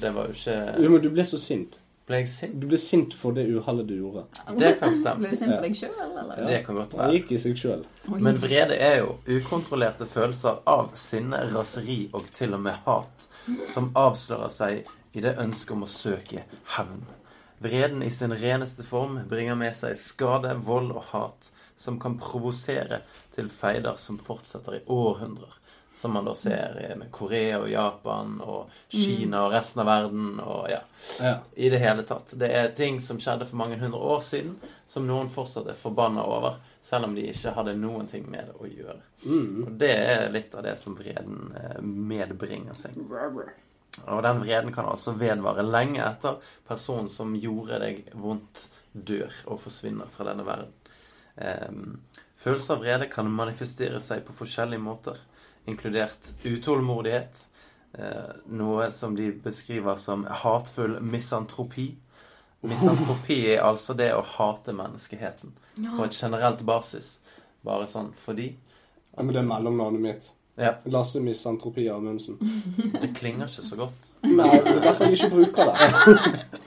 Det 0.00 0.10
var 0.14 0.28
jo 0.28 0.36
ikke 0.36 0.58
Jo, 0.84 0.90
men 0.94 1.02
du 1.02 1.08
ble 1.16 1.24
så 1.28 1.40
sint. 1.40 1.80
Ble 2.10 2.24
jeg 2.24 2.28
sint? 2.32 2.54
Du 2.58 2.66
ble 2.66 2.78
sint 2.82 3.12
for 3.14 3.36
det 3.36 3.44
uhellet 3.46 3.86
du 3.86 3.94
gjorde. 3.94 4.24
Det 4.58 4.72
kan 4.80 4.94
stemme. 4.94 5.22
Ble 5.22 5.30
du 5.30 5.38
sint 5.38 5.52
på 5.54 5.60
deg 5.62 5.76
sjøl, 5.78 5.92
eller? 6.08 6.40
Det 6.48 6.56
kan 6.66 6.78
godt 6.80 6.90
Det 6.96 6.98
være. 6.98 7.12
gikk 7.14 7.32
i 7.36 7.38
seg 7.38 7.60
sjøl. 7.60 7.84
Men 8.26 8.40
vrede 8.42 8.78
er 8.82 8.96
jo 9.04 9.12
ukontrollerte 9.30 10.08
følelser 10.10 10.58
av 10.66 10.90
sinne, 10.98 11.44
raseri 11.54 12.00
og 12.12 12.26
til 12.34 12.56
og 12.58 12.64
med 12.66 12.82
hat, 12.86 13.28
som 13.70 13.92
avslører 13.94 14.50
seg 14.50 14.90
i 15.14 15.22
det 15.22 15.36
ønsket 15.42 15.76
om 15.76 15.86
å 15.86 15.90
søke 15.90 16.42
hevn. 16.76 17.04
Vreden 17.62 18.02
i 18.02 18.10
sin 18.10 18.32
reneste 18.34 18.82
form 18.86 19.18
bringer 19.30 19.54
med 19.58 19.76
seg 19.78 19.94
skade, 20.00 20.54
vold 20.66 20.90
og 20.96 21.04
hat, 21.12 21.50
som 21.80 22.00
kan 22.00 22.18
provosere 22.20 23.00
til 23.34 23.48
feider 23.48 23.96
som 23.96 24.18
fortsetter 24.20 24.74
i 24.74 24.80
århundrer. 24.86 25.54
Som 26.00 26.12
man 26.12 26.24
da 26.24 26.34
ser 26.34 26.76
med 26.98 27.08
Korea 27.12 27.58
og 27.60 27.70
Japan 27.70 28.34
og 28.40 28.70
Kina 28.88 29.46
og 29.46 29.52
resten 29.52 29.80
av 29.80 29.88
verden 29.88 30.26
og 30.40 30.68
ja. 30.68 30.80
Ja. 31.20 31.32
I 31.54 31.70
det 31.72 31.80
hele 31.80 32.04
tatt. 32.08 32.34
Det 32.40 32.50
er 32.56 32.68
ting 32.76 33.00
som 33.04 33.20
skjedde 33.20 33.48
for 33.48 33.60
mange 33.60 33.78
hundre 33.80 34.00
år 34.00 34.20
siden, 34.24 34.58
som 34.88 35.08
noen 35.08 35.32
fortsatt 35.32 35.68
er 35.72 35.76
forbanna 35.76 36.24
over, 36.24 36.58
selv 36.84 37.08
om 37.08 37.16
de 37.16 37.24
ikke 37.28 37.52
hadde 37.56 37.76
noen 37.80 38.08
ting 38.08 38.28
med 38.28 38.48
det 38.48 38.56
å 38.60 38.68
gjøre. 38.68 38.98
Mm. 39.24 39.56
Og 39.64 39.72
det 39.80 39.92
er 39.96 40.26
litt 40.32 40.56
av 40.56 40.64
det 40.68 40.76
som 40.80 40.96
vreden 40.96 41.56
eh, 41.56 41.80
medbringer 41.84 42.76
seg. 42.76 42.96
Og 44.04 44.20
den 44.24 44.44
vreden 44.44 44.72
kan 44.72 44.88
altså 44.88 45.16
vedvare 45.20 45.64
lenge 45.64 46.04
etter 46.04 46.36
personen 46.68 47.08
som 47.12 47.32
gjorde 47.36 47.80
deg 47.84 48.04
vondt, 48.20 48.68
dør 48.92 49.32
og 49.52 49.60
forsvinner 49.64 50.08
fra 50.12 50.28
denne 50.28 50.44
verden. 50.44 50.76
Ehm, 51.36 52.00
følelser 52.36 52.74
av 52.74 52.80
vrede 52.84 53.08
kan 53.12 53.30
manifestere 53.30 54.00
seg 54.00 54.24
på 54.26 54.34
forskjellige 54.36 54.82
måter, 54.82 55.18
inkludert 55.68 56.32
utålmodighet, 56.44 57.44
eh, 57.98 58.32
noe 58.46 58.90
som 58.92 59.16
de 59.16 59.30
beskriver 59.32 59.96
som 59.96 60.24
hatfull 60.24 61.00
misantropi. 61.00 61.94
Misantropi 62.62 63.46
er 63.54 63.62
altså 63.64 63.94
det 63.96 64.12
å 64.14 64.24
hate 64.24 64.72
menneskeheten 64.72 65.52
på 65.96 66.04
et 66.04 66.12
generelt 66.22 66.60
basis. 66.60 67.18
Bare 67.64 67.86
sånn 67.88 68.12
fordi 68.16 68.56
ja, 69.16 69.22
men 69.22 69.34
det 69.34 69.40
er 69.42 69.48
mellomnavnet 69.48 70.00
mitt. 70.00 70.28
Ja, 70.60 70.74
Lasse 70.84 71.20
Misantropi 71.20 71.88
Amundsen. 71.88 72.36
det 73.00 73.14
klinger 73.16 73.48
ikke 73.48 73.64
så 73.64 73.76
godt. 73.76 74.10
Nei, 74.22 74.50
det 74.64 74.74
er 74.76 74.82
derfor 74.84 75.08
jeg 75.08 75.18
ikke 75.18 75.30
bruker 75.36 75.72
det. 75.72 76.58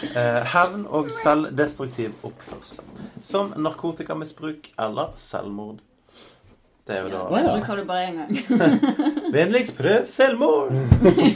Eh, 0.00 0.42
hevn 0.48 0.86
og 0.88 1.10
selvdestruktiv 1.12 2.24
oppførsel. 2.26 2.89
Som 3.22 3.54
narkotikamisbruk 3.56 4.72
eller 4.78 5.14
selvmord. 5.16 5.80
Det 6.86 6.96
er 6.96 7.04
jo 7.06 7.10
da 7.12 7.18
Det 7.30 7.42
bruker 7.46 7.76
du 7.76 7.84
bare 7.86 8.06
én 8.08 8.16
gang. 8.18 8.30
Vennligst 9.36 9.76
prøv 9.78 10.06
selvmord! 10.10 10.72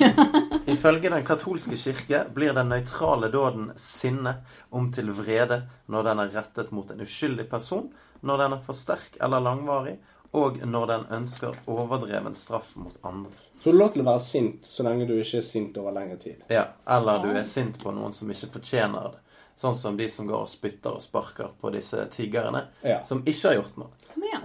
Ifølge 0.75 1.11
Den 1.13 1.25
katolske 1.25 1.77
kirke 1.77 2.25
blir 2.35 2.57
den 2.57 2.73
nøytrale 2.73 3.29
dåden 3.31 3.71
sinne 3.77 4.35
om 4.71 4.91
til 4.93 5.13
vrede 5.15 5.63
når 5.87 6.09
den 6.09 6.25
er 6.25 6.35
rettet 6.35 6.73
mot 6.73 6.91
en 6.91 7.05
uskyldig 7.05 7.47
person, 7.51 7.87
når 8.23 8.43
den 8.43 8.57
er 8.57 8.65
for 8.67 8.75
sterk 8.75 9.19
eller 9.23 9.45
langvarig, 9.45 9.99
og 10.35 10.59
når 10.67 10.87
den 10.91 11.05
ønsker 11.21 11.55
overdreven 11.71 12.35
straff 12.35 12.75
mot 12.77 12.97
andre. 13.05 13.31
Så 13.61 13.71
du 13.71 13.77
har 13.77 13.85
lov 13.85 13.93
til 13.95 14.03
å 14.03 14.09
være 14.09 14.21
sint 14.21 14.67
så 14.67 14.85
lenge 14.85 15.07
du 15.07 15.15
ikke 15.15 15.39
er 15.39 15.47
sint 15.47 15.77
over 15.81 15.95
lengre 15.95 16.17
tid. 16.21 16.43
Ja, 16.51 16.67
Eller 16.91 17.23
du 17.23 17.31
er 17.31 17.47
sint 17.49 17.79
på 17.81 17.93
noen 17.95 18.13
som 18.13 18.33
ikke 18.33 18.51
fortjener 18.59 19.13
det. 19.13 19.21
Sånn 19.57 19.77
som 19.79 19.97
de 19.97 20.09
som 20.11 20.27
går 20.27 20.41
og 20.43 20.49
spytter 20.51 20.97
og 20.97 21.03
sparker 21.03 21.53
på 21.61 21.71
disse 21.73 22.07
tiggerne, 22.11 22.65
Ja. 22.83 23.03
som 23.05 23.23
ikke 23.23 23.49
har 23.49 23.55
gjort 23.61 23.77
noe. 23.79 23.89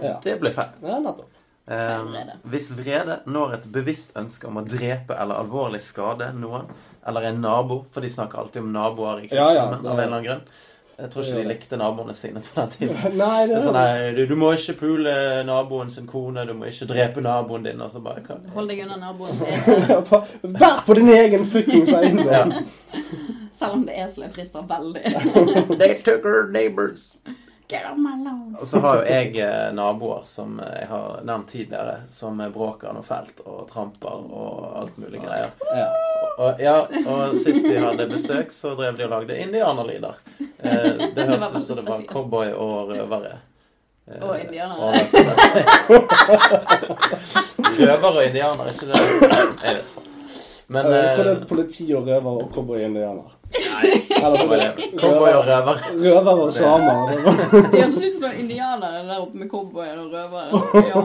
Ja. 0.02 0.20
Det 0.22 0.36
blir 0.40 0.52
feil. 0.54 0.68
Ja. 0.82 1.14
Eh, 1.70 2.30
hvis 2.50 2.70
vrede 2.74 3.20
når 3.26 3.54
et 3.54 3.66
bevisst 3.72 4.16
ønske 4.16 4.46
om 4.48 4.56
å 4.58 4.64
drepe 4.66 5.14
eller 5.18 5.34
alvorlig 5.42 5.80
skade 5.82 6.32
noen, 6.34 6.66
eller 7.06 7.22
en 7.28 7.40
nabo, 7.40 7.84
for 7.90 8.00
de 8.00 8.08
snakker 8.10 8.38
alltid 8.38 8.62
om 8.62 8.72
naboer 8.72 9.24
i 9.24 9.28
Ja, 9.30 9.52
ja, 9.52 9.66
kristendommen 9.68 9.82
det- 9.82 9.90
av 9.90 9.98
en 9.98 10.04
eller 10.04 10.16
annen 10.16 10.24
grunn. 10.24 10.42
Jeg 11.00 11.10
tror 11.10 11.24
ikke 11.24 11.42
de 11.42 11.48
likte 11.48 11.76
naboene 11.80 12.14
sine 12.14 12.40
på 12.44 12.54
den 12.60 12.68
tiden. 12.70 12.96
Nei, 13.16 13.46
Det 13.46 13.48
det 13.48 13.56
er 13.56 13.60
sånn 13.64 13.72
nei, 13.72 14.12
du, 14.14 14.26
du 14.26 14.34
må 14.36 14.50
ikke 14.52 14.74
pule 14.78 15.44
naboen 15.48 15.90
sin 15.90 16.06
kone, 16.06 16.44
du 16.46 16.52
må 16.54 16.66
ikke 16.68 16.86
drepe 16.90 17.22
naboen 17.24 17.62
din. 17.64 17.80
Og 17.80 17.90
så 17.90 18.02
bare 18.04 18.20
hva? 18.20 18.36
Hold 18.54 18.68
deg 18.68 18.82
unna 18.84 18.96
naboens 18.96 19.40
esel. 19.48 20.04
Vær 20.60 20.82
på 20.84 20.94
din 20.94 21.08
egen 21.08 21.46
fuckings 21.46 21.92
eiendom! 21.98 22.52
Ja. 22.52 23.39
Selv 23.60 23.76
om 23.76 23.86
det 23.86 23.92
eselet 24.00 24.32
frister 24.32 24.62
veldig. 24.64 25.02
They 25.80 25.94
took 26.00 26.24
her 26.24 26.46
neighbors. 26.48 27.16
Get 27.68 27.84
on 27.92 28.02
my 28.02 28.16
lawn. 28.24 28.56
Og 28.60 28.66
så 28.68 28.80
har 28.80 28.96
jo 28.98 29.02
jeg 29.06 29.36
eh, 29.44 29.66
naboer 29.76 30.24
som 30.26 30.56
jeg 30.64 30.88
har 30.90 31.20
nevnt 31.28 31.52
tidligere, 31.52 31.98
som 32.10 32.40
bråker 32.54 32.96
noe 32.96 33.04
fælt 33.06 33.44
og 33.44 33.68
tramper 33.70 34.24
og 34.32 34.64
alt 34.80 34.96
mulig 34.98 35.20
greier. 35.22 35.52
Ja. 35.76 35.84
Og, 36.40 36.62
ja, 36.64 36.74
og 37.04 37.36
sist 37.38 37.68
vi 37.68 37.76
hadde 37.78 38.08
besøk, 38.10 38.50
så 38.56 38.72
drev 38.80 38.96
de 38.98 39.04
og 39.06 39.12
lagde 39.12 39.38
indianerlyder. 39.44 40.18
Eh, 40.40 41.06
det 41.14 41.28
hørtes 41.28 41.54
ut 41.60 41.66
som 41.68 41.78
det 41.78 41.86
var 41.86 42.02
cowboy 42.10 42.50
og 42.56 42.90
røvere. 42.94 43.36
Eh, 44.08 44.22
Og 44.24 44.40
indianere. 44.40 45.04
Røvere 47.78 48.14
og 48.16 48.24
indianere, 48.24 48.72
ikke 48.72 48.86
det? 48.90 49.04
Jeg 49.62 49.76
vet 49.76 49.84
ikke. 49.84 50.08
Men 50.70 50.86
jeg 50.86 51.14
tror 51.14 51.24
det 51.26 51.36
eh, 51.36 51.42
er 51.42 51.46
politi 51.50 51.86
og 51.94 52.06
røver 52.06 52.32
og 52.32 52.50
cowboy-indianer. 52.54 53.36
Det? 53.50 54.98
Cowboy 55.00 55.32
og 55.34 55.44
røver. 55.46 55.80
Røver 56.04 56.42
og 56.42 56.52
samer. 56.52 57.10
det 57.72 57.82
høres 57.82 57.96
ut 57.96 58.14
som 58.14 58.24
noen 58.24 58.38
indianere 58.42 59.02
der 59.08 59.18
oppe 59.18 59.40
med 59.40 59.50
cowboyer 59.50 59.98
og 59.98 60.12
røvere. 60.14 60.60
Ja. 60.90 61.02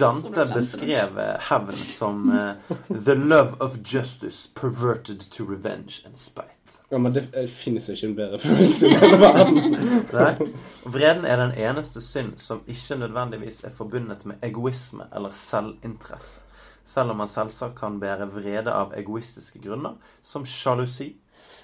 Dante 0.00 0.46
beskrev 0.52 1.18
eh, 1.22 1.34
hevn 1.48 1.76
som 1.76 2.28
uh, 2.32 2.76
'the 2.90 3.14
love 3.14 3.56
of 3.60 3.78
justice 3.94 4.50
perverted 4.54 5.30
to 5.30 5.44
revenge 5.44 6.02
and 6.06 6.16
spite'. 6.16 6.82
Ja, 6.90 6.98
men 6.98 7.12
det 7.12 7.28
eh, 7.32 7.48
finnes 7.48 7.88
ikke 7.88 8.06
en 8.06 8.16
bedre 8.16 8.38
følelse 8.38 8.88
i 8.88 8.98
denne 8.98 9.20
verden. 9.20 9.78
Nei. 10.12 10.50
Vreden 10.84 11.24
er 11.24 11.40
den 11.40 11.54
eneste 11.56 12.02
synd 12.04 12.36
som 12.36 12.60
ikke 12.66 12.98
nødvendigvis 13.00 13.62
er 13.64 13.72
forbundet 13.74 14.26
med 14.26 14.42
egoisme 14.42 15.08
eller 15.16 15.32
selvinteresse. 15.34 16.42
Selv 16.88 17.12
om 17.12 17.16
man 17.20 17.28
selvsagt 17.28 17.76
kan 17.76 18.00
bære 18.00 18.30
vrede 18.32 18.72
av 18.72 18.94
egoistiske 18.96 19.60
grunner, 19.60 19.98
som 20.22 20.46
sjalusi, 20.48 21.10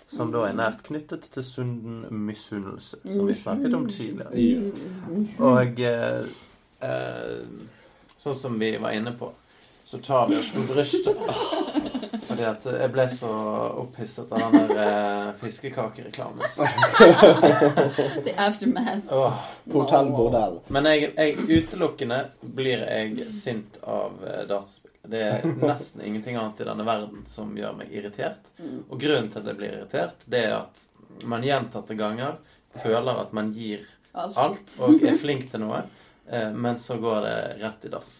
som 0.06 0.32
da 0.32 0.44
er 0.48 0.56
nært 0.58 0.82
knyttet 0.86 1.28
til 1.32 1.44
sunden 1.46 2.04
misunnelse, 2.26 3.00
som 3.04 3.28
vi 3.28 3.36
snakket 3.38 3.74
om 3.74 3.86
tidligere. 3.88 4.72
Og 5.38 5.80
eh, 5.80 6.34
eh, 6.84 7.40
sånn 8.20 8.36
som 8.38 8.58
vi 8.60 8.74
var 8.80 8.96
inne 8.96 9.14
på, 9.18 9.30
så 9.84 10.00
tar 10.04 10.28
vi 10.28 10.38
oss 10.40 10.52
på 10.54 10.66
brystet. 10.68 11.16
Fordi 12.34 12.46
at 12.50 12.64
jeg 12.66 12.90
ble 12.90 13.04
så 13.14 13.28
opphisset 13.78 14.32
av 14.34 14.40
den 14.50 14.64
der 14.72 15.28
eh, 15.28 15.28
fiskekakereklamen. 15.38 16.42
The 18.24 18.34
aftermath. 18.34 19.12
Oh. 19.14 19.36
Hotell 19.70 20.10
Bordell. 20.10 20.56
Men 20.74 20.88
jeg, 20.90 21.12
jeg, 21.14 21.36
utelukkende 21.46 22.18
blir 22.56 22.82
jeg 22.82 23.28
sint 23.30 23.78
av 23.86 24.18
eh, 24.26 24.42
dataspill. 24.50 24.90
Det 25.06 25.20
er 25.20 25.46
nesten 25.60 26.02
ingenting 26.02 26.40
annet 26.40 26.64
i 26.64 26.66
denne 26.66 26.88
verden 26.88 27.22
som 27.30 27.54
gjør 27.54 27.78
meg 27.78 27.94
irritert. 27.94 28.50
Og 28.88 28.98
grunnen 28.98 29.30
til 29.30 29.44
at 29.44 29.50
jeg 29.52 29.60
blir 29.60 29.76
irritert, 29.76 30.26
det 30.26 30.42
er 30.48 30.56
at 30.58 30.84
man 31.30 31.44
gjentatte 31.46 31.94
ganger 31.94 32.40
føler 32.82 33.22
at 33.22 33.30
man 33.36 33.54
gir 33.54 33.84
Alt. 34.10 34.38
alt 34.38 34.74
og 34.82 35.02
er 35.06 35.18
flink 35.22 35.52
til 35.52 35.62
noe, 35.62 35.84
eh, 36.26 36.50
men 36.50 36.82
så 36.82 36.98
går 36.98 37.22
det 37.28 37.38
rett 37.62 37.86
i 37.86 37.94
dass. 37.94 38.16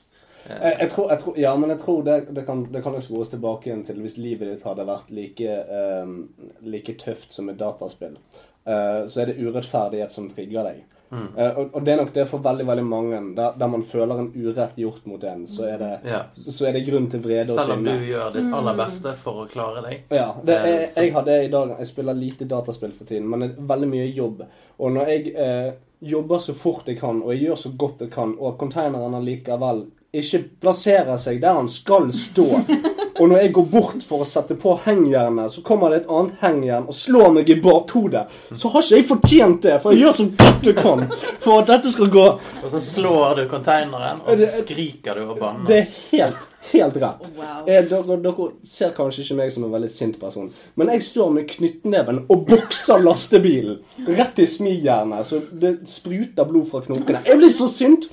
Eh, 0.51 0.57
Jeg, 0.63 0.77
jeg 0.81 0.91
tror, 0.91 1.11
jeg 1.11 1.19
tror, 1.19 1.39
ja, 1.39 1.57
men 1.57 1.71
jeg 1.71 1.79
tror 1.79 2.03
det, 2.07 2.17
det 2.37 2.47
kan 2.47 2.65
det 2.73 2.83
kan 2.83 3.01
spores 3.03 3.29
tilbake 3.33 3.71
igjen 3.71 3.85
til 3.85 4.01
hvis 4.05 4.19
livet 4.19 4.51
ditt 4.51 4.65
hadde 4.67 4.87
vært 4.89 5.11
like, 5.15 5.61
eh, 5.81 6.17
like 6.63 6.97
tøft 7.01 7.33
som 7.33 7.49
et 7.49 7.61
dataspill. 7.61 8.19
Uh, 8.65 9.05
så 9.13 9.21
er 9.21 9.27
det 9.29 9.43
urettferdighet 9.45 10.13
som 10.13 10.25
trigger 10.31 10.65
deg. 10.65 10.85
Mm. 11.11 11.27
Uh, 11.37 11.59
og, 11.61 11.67
og 11.77 11.83
det 11.85 11.93
er 11.93 11.99
nok 12.01 12.13
det 12.15 12.23
for 12.31 12.41
veldig 12.41 12.65
veldig 12.67 12.85
mange. 12.89 13.19
Der, 13.37 13.59
der 13.61 13.69
man 13.69 13.83
føler 13.85 14.23
en 14.23 14.31
urett 14.33 14.79
gjort 14.81 15.05
mot 15.07 15.25
en, 15.29 15.43
så 15.47 15.67
er 15.69 15.83
det, 15.83 15.91
Ja. 16.09 16.23
så, 16.33 16.53
så 16.53 16.71
er 16.71 16.73
det 16.73 16.87
grunn 16.87 17.11
til 17.13 17.21
vrede 17.21 17.53
og 17.53 17.61
Selv 17.61 17.77
om 17.77 17.85
du 17.85 18.07
gjør 18.09 18.33
ditt 18.33 18.55
aller 18.57 18.79
beste 18.79 19.13
for 19.21 19.43
å 19.43 19.49
klare 19.53 19.83
deg. 19.85 20.07
Ja, 20.17 20.31
det, 20.41 20.57
jeg, 20.65 20.89
jeg, 20.97 21.13
har 21.13 21.27
det 21.29 21.37
i 21.45 21.51
dag 21.53 21.75
Jeg 21.79 21.91
spiller 21.93 22.17
lite 22.17 22.49
dataspill 22.49 22.95
for 22.97 23.05
tiden, 23.11 23.29
men 23.29 23.45
det 23.45 23.51
er 23.53 23.69
veldig 23.75 23.91
mye 23.93 24.07
jobb. 24.17 24.41
Og 24.79 24.97
når 24.97 25.13
jeg 25.13 25.35
eh, 25.45 25.71
jobber 26.15 26.41
så 26.43 26.57
fort 26.57 26.89
jeg 26.89 26.99
kan, 27.05 27.21
og 27.21 27.35
jeg 27.35 27.45
gjør 27.45 27.61
så 27.67 27.75
godt 27.85 28.01
jeg 28.07 28.15
kan, 28.17 28.33
og 28.41 28.57
konteineren 28.59 29.21
allikevel 29.21 29.85
ikke 30.21 30.43
plasserer 30.63 31.19
seg 31.21 31.41
der 31.43 31.59
han 31.59 31.71
skal 31.71 32.11
stå 32.15 32.49
Og 33.21 33.29
når 33.29 33.45
jeg 33.45 33.53
går 33.55 33.67
bort 33.71 34.05
for 34.07 34.25
å 34.25 34.27
sette 34.27 34.57
på 34.59 34.73
hengjernet, 34.85 35.53
så 35.53 35.63
kommer 35.67 35.93
det 35.93 36.01
et 36.03 36.09
annet 36.11 36.41
hengjern 36.41 36.89
og 36.91 36.97
slår 36.99 37.29
meg 37.37 37.53
i 37.53 37.57
bakhodet. 37.63 38.25
Så 38.51 38.73
har 38.73 38.83
ikke 38.83 38.99
jeg 38.99 39.07
fortjent 39.07 39.61
det, 39.69 39.77
for 39.83 39.95
jeg 39.95 40.03
gjør 40.03 40.17
så 40.17 40.27
godt 40.41 40.67
jeg 40.67 40.79
kan 40.81 41.05
for 41.45 41.61
at 41.61 41.71
dette 41.71 41.93
skal 41.95 42.11
gå. 42.11 42.25
Og 42.65 42.67
så 42.73 42.83
slår 42.83 43.39
du 43.39 43.45
konteineren, 43.53 44.25
og 44.25 44.43
så 44.43 44.51
skriker 44.57 45.21
du 45.21 45.29
og 45.29 45.39
banner. 45.39 45.71
Det 45.71 45.79
er 45.85 45.95
helt, 46.11 46.43
helt 46.73 47.01
rett. 47.05 47.31
Wow. 47.39 47.63
Jeg, 47.71 47.87
dere, 47.93 48.19
dere 48.27 48.51
ser 48.75 48.99
kanskje 48.99 49.29
ikke 49.29 49.39
meg 49.45 49.55
som 49.55 49.69
en 49.69 49.79
veldig 49.79 49.95
sint 49.95 50.19
person, 50.19 50.51
men 50.75 50.95
jeg 50.97 51.07
står 51.13 51.33
med 51.39 51.49
knyttneven 51.55 52.25
og 52.27 52.47
bokser 52.51 53.05
lastebilen 53.05 53.79
rett 54.11 54.43
i 54.43 54.51
smijernet, 54.51 55.31
så 55.31 55.39
det 55.55 55.77
spruter 55.91 56.51
blod 56.51 56.67
fra 56.73 56.83
knokene. 56.83 57.23
Jeg 57.31 57.39
blir 57.39 57.55
så 57.55 57.71
sint! 57.71 58.11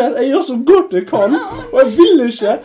At 0.00 0.16
jeg 0.20 0.32
gjør 0.32 0.44
så 0.46 0.56
godt 0.66 0.94
jeg 0.96 1.06
kan, 1.10 1.36
og 1.68 1.78
jeg 1.82 1.92
vil 1.98 2.24
ikke 2.26 2.58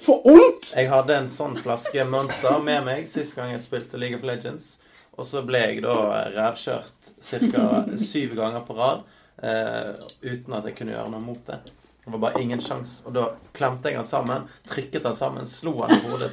få 0.00 0.18
vondt. 0.24 0.72
Jeg 0.76 0.88
hadde 0.90 1.16
en 1.20 1.30
sånn 1.30 1.58
flaske 1.60 2.04
Monster 2.08 2.58
med 2.64 2.86
meg 2.86 3.08
sist 3.10 3.36
gang 3.36 3.52
jeg 3.52 3.64
spilte 3.64 4.00
League 4.00 4.16
of 4.16 4.24
Legends. 4.26 4.76
Og 5.18 5.26
så 5.26 5.42
ble 5.46 5.60
jeg 5.64 5.82
da 5.82 5.96
revkjørt 6.30 7.12
ca. 7.26 7.64
syv 7.98 8.36
ganger 8.38 8.62
på 8.66 8.76
rad 8.78 9.02
eh, 9.42 9.96
uten 10.22 10.54
at 10.54 10.68
jeg 10.70 10.78
kunne 10.78 10.94
gjøre 10.94 11.10
noe 11.14 11.24
mot 11.24 11.42
det. 11.48 11.58
Det 12.04 12.12
var 12.14 12.22
bare 12.22 12.42
ingen 12.42 12.62
sjans. 12.64 13.00
Og 13.04 13.16
da 13.18 13.26
klemte 13.52 13.90
jeg 13.90 13.98
han 13.98 14.08
sammen, 14.08 14.46
trykket 14.70 15.10
han 15.10 15.18
sammen, 15.18 15.50
slo 15.50 15.74
han 15.82 15.98
i 15.98 16.00
hodet. 16.06 16.30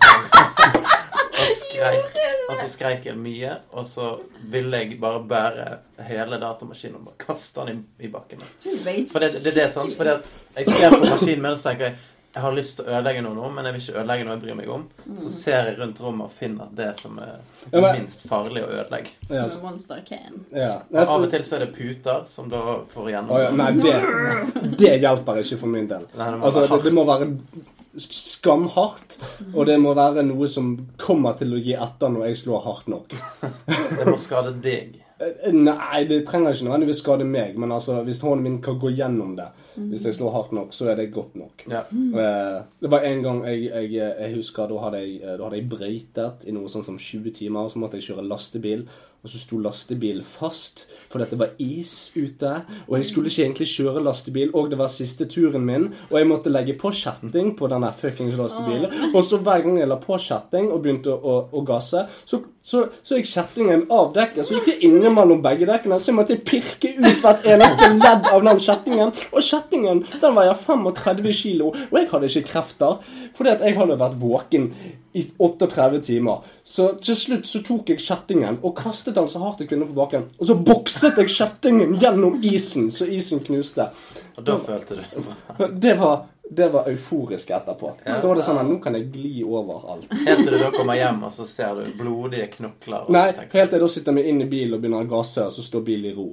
Og 1.42 1.58
skreik. 1.66 2.25
Og 2.46 2.58
så 2.60 2.66
skreik 2.70 3.06
jeg 3.10 3.18
mye, 3.18 3.56
og 3.74 3.88
så 3.90 4.12
ville 4.54 4.84
jeg 4.84 5.00
bare 5.02 5.22
bære 5.26 5.70
hele 6.10 6.38
datamaskinen 6.42 7.00
og 7.00 7.08
bare 7.10 7.24
kaste 7.26 7.66
den 7.66 7.80
i, 8.00 8.06
i 8.06 8.12
bakken. 8.14 8.44
For 9.12 9.24
det, 9.24 9.32
det 9.42 9.54
er 9.54 9.62
det, 9.64 9.70
sant? 9.74 9.96
Fordi 9.98 10.14
at 10.14 10.36
jeg 10.60 10.76
ser 10.76 10.94
på 10.94 11.02
maskinen 11.08 11.42
min 11.42 11.56
og 11.56 11.64
tenker 11.64 11.90
jeg 11.90 11.98
jeg 12.36 12.44
har 12.44 12.52
lyst 12.52 12.74
til 12.76 12.84
å 12.84 12.92
ødelegge 12.92 13.22
noe 13.24 13.32
nå, 13.32 13.50
men 13.56 13.64
jeg 13.64 13.74
vil 13.76 13.82
ikke 13.86 13.94
ødelegge 14.02 14.24
noe 14.28 14.34
jeg 14.34 14.42
bryr 14.42 14.56
meg 14.60 14.72
om. 14.76 14.82
Så 15.22 15.30
ser 15.32 15.70
jeg 15.70 15.78
rundt 15.78 16.02
rommet 16.04 16.26
og 16.26 16.34
finner 16.36 16.74
det 16.76 16.90
som 17.00 17.22
er 17.24 17.86
minst 17.96 18.26
farlig 18.28 18.66
å 18.66 18.72
ødelegge. 18.74 19.14
Som 19.30 19.46
en 19.46 19.54
monster 19.64 20.02
can. 20.04 20.42
ja. 20.52 20.74
Og 20.92 21.14
av 21.14 21.24
og 21.24 21.30
til 21.32 21.46
så 21.48 21.56
er 21.56 21.64
det 21.64 21.70
puter 21.78 22.26
som 22.28 22.50
da 22.52 22.82
får 22.92 23.08
igjennom. 23.14 23.32
Oh, 23.32 23.40
ja, 23.40 23.54
nei, 23.56 23.70
det, 23.80 23.96
det 24.84 24.92
hjelper 25.06 25.40
ikke 25.46 25.62
for 25.64 25.72
min 25.78 25.88
del. 25.88 26.04
Nei, 26.12 26.28
det 26.28 26.42
må 26.42 26.50
Altså, 26.50 26.66
det, 26.68 26.82
det 26.90 26.94
må 26.98 27.08
være 27.08 27.30
skamhardt, 27.98 29.18
og 29.54 29.66
det 29.70 29.78
må 29.82 29.94
være 29.98 30.24
noe 30.28 30.48
som 30.52 30.74
kommer 31.02 31.38
til 31.40 31.56
å 31.56 31.62
gi 31.64 31.76
etter 31.78 32.12
når 32.14 32.30
jeg 32.30 32.42
slår 32.44 32.64
hardt 32.68 32.92
nok. 32.92 33.16
Det 33.96 34.06
må 34.10 34.18
skade 34.22 34.54
deg. 34.64 35.02
Eh, 35.16 35.52
Nei, 35.56 36.02
det 36.10 36.26
trenger 36.28 36.52
ikke 36.52 36.68
nødvendigvis 36.68 37.00
skade 37.00 37.24
meg, 37.28 37.54
men 37.62 37.72
altså, 37.72 38.02
hvis 38.04 38.20
hånden 38.20 38.44
min 38.44 38.58
kan 38.66 38.76
gå 38.82 38.92
gjennom 38.98 39.36
det, 39.38 39.48
hvis 39.78 40.04
jeg 40.10 40.18
slår 40.18 40.34
hardt 40.36 40.52
nok, 40.58 40.74
så 40.76 40.90
er 40.92 41.00
det 41.00 41.10
godt 41.16 41.38
nok. 41.40 41.64
Ja. 41.72 41.86
Eh, 41.88 42.62
Det 42.84 42.92
var 42.92 43.08
en 43.08 43.24
gang 43.24 43.42
jeg, 43.48 43.70
jeg, 43.72 43.94
jeg 43.96 44.36
husker 44.36 44.68
da 44.72 44.82
hadde 44.84 45.04
jeg, 45.06 45.20
da 45.24 45.44
hadde 45.48 45.62
jeg 45.62 45.70
brøytet 45.72 46.46
i 46.52 46.56
noe 46.56 46.72
sånn 46.72 46.84
som 46.84 47.00
20 47.00 47.32
timer, 47.40 47.64
og 47.66 47.72
så 47.72 47.80
måtte 47.80 48.00
jeg 48.02 48.10
kjøre 48.12 48.28
lastebil. 48.28 48.86
Og 49.26 49.32
så 49.34 49.42
sto 49.42 49.58
lastebilen 49.58 50.26
fast 50.26 50.86
fordi 51.10 51.26
at 51.26 51.32
det 51.34 51.40
var 51.40 51.54
is 51.62 52.12
ute. 52.16 52.52
Og 52.88 52.98
jeg 53.00 53.08
skulle 53.10 53.32
ikke 53.32 53.46
egentlig 53.46 53.68
kjøre 53.72 54.04
lastebil, 54.04 54.52
og 54.54 54.70
det 54.72 54.80
var 54.80 54.92
siste 54.92 55.28
turen 55.32 55.66
min. 55.66 55.88
Og 56.12 56.18
jeg 56.20 56.30
måtte 56.30 56.52
legge 56.52 56.76
på 56.78 56.92
kjetting 56.94 57.54
på 57.58 57.70
denne 57.72 57.92
fuckings 57.96 58.38
lastebilen. 58.38 59.14
Og 59.14 59.24
så 59.24 59.40
hver 59.40 59.64
gang 59.66 59.80
jeg 59.80 59.90
la 59.90 59.98
på 60.02 60.20
kjetting 60.22 60.70
og 60.74 60.84
begynte 60.84 61.16
å, 61.16 61.38
å 61.56 61.64
gasse, 61.66 62.06
så 62.26 62.42
Så 62.66 62.88
så 63.06 63.20
gikk 63.20 63.28
kjettingen 63.30 63.84
av 63.94 64.08
dekket, 64.16 64.48
så 64.48 64.56
gikk 64.56 64.72
det 64.72 64.88
innimellom 64.88 65.44
begge 65.44 65.68
dekkene. 65.70 66.00
Så 66.02 66.10
jeg 66.10 66.18
måtte 66.18 66.38
pirke 66.42 66.96
ut 66.98 67.22
hvert 67.22 67.46
eneste 67.46 67.92
ledd 67.94 68.26
av 68.32 68.42
den 68.48 68.62
kjettingen. 68.66 69.12
Og 69.30 69.46
kjettingen 69.46 70.02
den 70.22 70.34
veier 70.34 70.58
35 70.58 71.36
kilo, 71.38 71.70
og 71.76 72.00
jeg 72.00 72.10
hadde 72.10 72.32
ikke 72.32 72.50
krefter. 72.50 72.98
Fordi 73.38 73.54
at 73.54 73.62
jeg 73.68 73.78
hadde 73.78 74.00
vært 74.02 74.18
våken 74.18 74.72
i 75.16 75.24
38 75.38 76.02
timer. 76.10 76.42
Så 76.66 76.90
til 77.06 77.20
slutt 77.20 77.48
så 77.48 77.62
tok 77.64 77.94
jeg 77.94 78.02
kjettingen 78.02 78.58
og 78.66 78.74
kastet 78.82 79.16
den 79.16 79.30
så 79.32 79.44
hardt 79.44 79.62
jeg 79.62 79.70
kunne 79.70 79.88
på 79.88 80.00
bakken. 80.02 80.26
Og 80.40 80.50
så 80.50 80.58
bokset 80.58 81.22
jeg 81.22 81.32
kjettingen 81.38 81.94
gjennom 82.02 82.42
isen, 82.44 82.90
så 82.92 83.06
isen 83.06 83.46
knuste. 83.46 83.92
Og 84.36 84.48
da 84.48 84.58
følte 84.60 84.98
du 84.98 85.06
det 85.06 85.24
bra. 85.28 85.70
Det 85.70 85.94
var, 86.02 86.26
det 86.52 86.68
var 86.74 86.86
euforisk 86.92 87.50
etterpå. 87.50 87.90
Ja. 88.06 88.20
Da 88.22 88.28
var 88.28 88.36
det 88.38 88.44
sånn 88.46 88.60
at 88.62 88.68
nå 88.70 88.76
kan 88.84 88.94
jeg 88.94 89.08
gli 89.12 89.44
over 89.44 89.86
alt. 89.96 90.06
Helt 90.26 90.44
til 90.46 90.54
du 90.54 90.60
da 90.62 90.70
kommer 90.76 90.94
hjem, 91.00 91.24
og 91.26 91.32
så 91.34 91.46
ser 91.50 91.80
du 91.80 91.92
blodige 91.98 92.48
knokler. 92.54 93.08
og 93.08 93.12
Nei, 93.16 93.24
helt 93.34 93.52
til 93.52 93.80
jeg 93.80 93.82
da 93.82 93.90
sitter 93.90 94.14
meg 94.14 94.30
inn 94.30 94.42
i 94.46 94.50
bilen 94.52 94.78
og 94.78 94.84
begynner 94.84 95.08
å 95.08 95.10
gasse, 95.16 95.46
og 95.50 95.52
så 95.56 95.66
står 95.66 95.86
bilen 95.88 96.12
i 96.12 96.16
ro. 96.16 96.28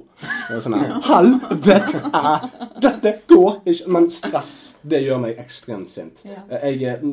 Og 0.53 0.61
sånn 0.61 0.77
her, 0.77 0.93
Helvete! 1.09 2.03
Dette 2.83 3.15
går 3.29 3.61
ikke! 3.65 3.89
Men 3.95 4.09
stress, 4.13 4.53
det 4.85 5.03
gjør 5.07 5.23
meg 5.25 5.39
ekstremt 5.41 5.89
sint. 5.93 6.21
Jeg, 6.27 6.83
er- 6.83 7.03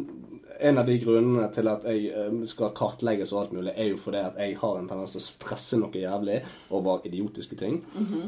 en 0.60 0.76
av 0.76 0.84
de 0.84 0.98
grunnene 1.00 1.46
til 1.56 1.68
at 1.72 1.86
jeg 1.88 2.10
eh, 2.12 2.34
skal 2.44 2.74
kartlegges 2.76 3.30
og 3.32 3.38
alt 3.46 3.52
mulig, 3.56 3.72
er 3.80 3.94
jo 3.94 3.96
fordi 3.96 4.18
at 4.20 4.34
jeg 4.42 4.58
har 4.60 4.74
en 4.76 4.88
tendens 4.90 5.14
til 5.14 5.22
å 5.22 5.24
stresse 5.24 5.78
noe 5.80 5.96
jævlig 6.02 6.42
over 6.76 7.00
idiotiske 7.08 7.56
ting. 7.56 7.78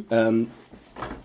um, 0.08 0.46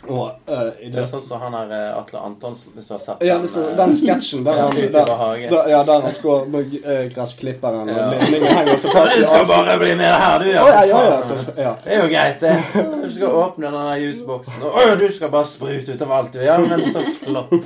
og 0.07 0.31
uh, 0.47 0.69
i 0.79 0.89
Det 0.91 1.01
er 1.01 1.07
sånn 1.09 1.23
som 1.23 1.41
han 1.43 1.55
her 1.57 1.71
eh, 1.75 1.97
Atle 1.97 2.21
Antonsen, 2.23 2.71
hvis 2.75 2.87
du 2.87 2.93
har 2.95 3.01
sett 3.03 3.23
ja, 3.27 3.35
den, 3.41 3.49
så, 3.51 3.63
eh, 3.67 3.73
den 3.75 3.95
sketsjen 3.97 4.45
der 4.45 4.61
han 4.61 4.71
der, 4.71 4.93
der, 4.93 5.67
ja, 5.67 5.81
der 5.83 6.05
han 6.05 6.13
står 6.15 6.45
med 6.53 6.75
gressklipperen 7.13 7.81
og 7.83 7.91
Ja. 7.91 8.05
henger 8.15 8.79
så 8.79 8.93
fast 8.93 9.15
Du 9.17 9.25
skal 9.25 9.41
alt. 9.41 9.49
bare 9.51 9.75
bli 9.81 9.95
med 9.99 10.13
her, 10.23 10.39
du, 10.39 10.47
ja. 10.53 10.63
Å, 10.63 10.69
ja, 10.71 10.83
ja, 10.87 11.01
ja, 11.09 11.17
så, 11.27 11.39
ja. 11.57 11.73
Det 11.83 11.97
er 11.97 12.05
jo 12.05 12.11
greit, 12.13 12.39
det. 12.45 12.55
Du 13.03 13.09
skal 13.17 13.39
åpne 13.41 13.67
den 13.67 13.89
der 13.89 14.05
jusboksen. 14.05 14.63
og, 14.69 14.93
du 14.99 15.07
skal 15.13 15.33
bare 15.35 15.49
sprute 15.51 15.97
ut 15.97 16.07
av 16.07 16.15
alt, 16.21 16.37
du. 16.37 16.45
Ja, 16.45 16.57
men 16.63 16.87
så 16.87 17.03
flott. 17.19 17.51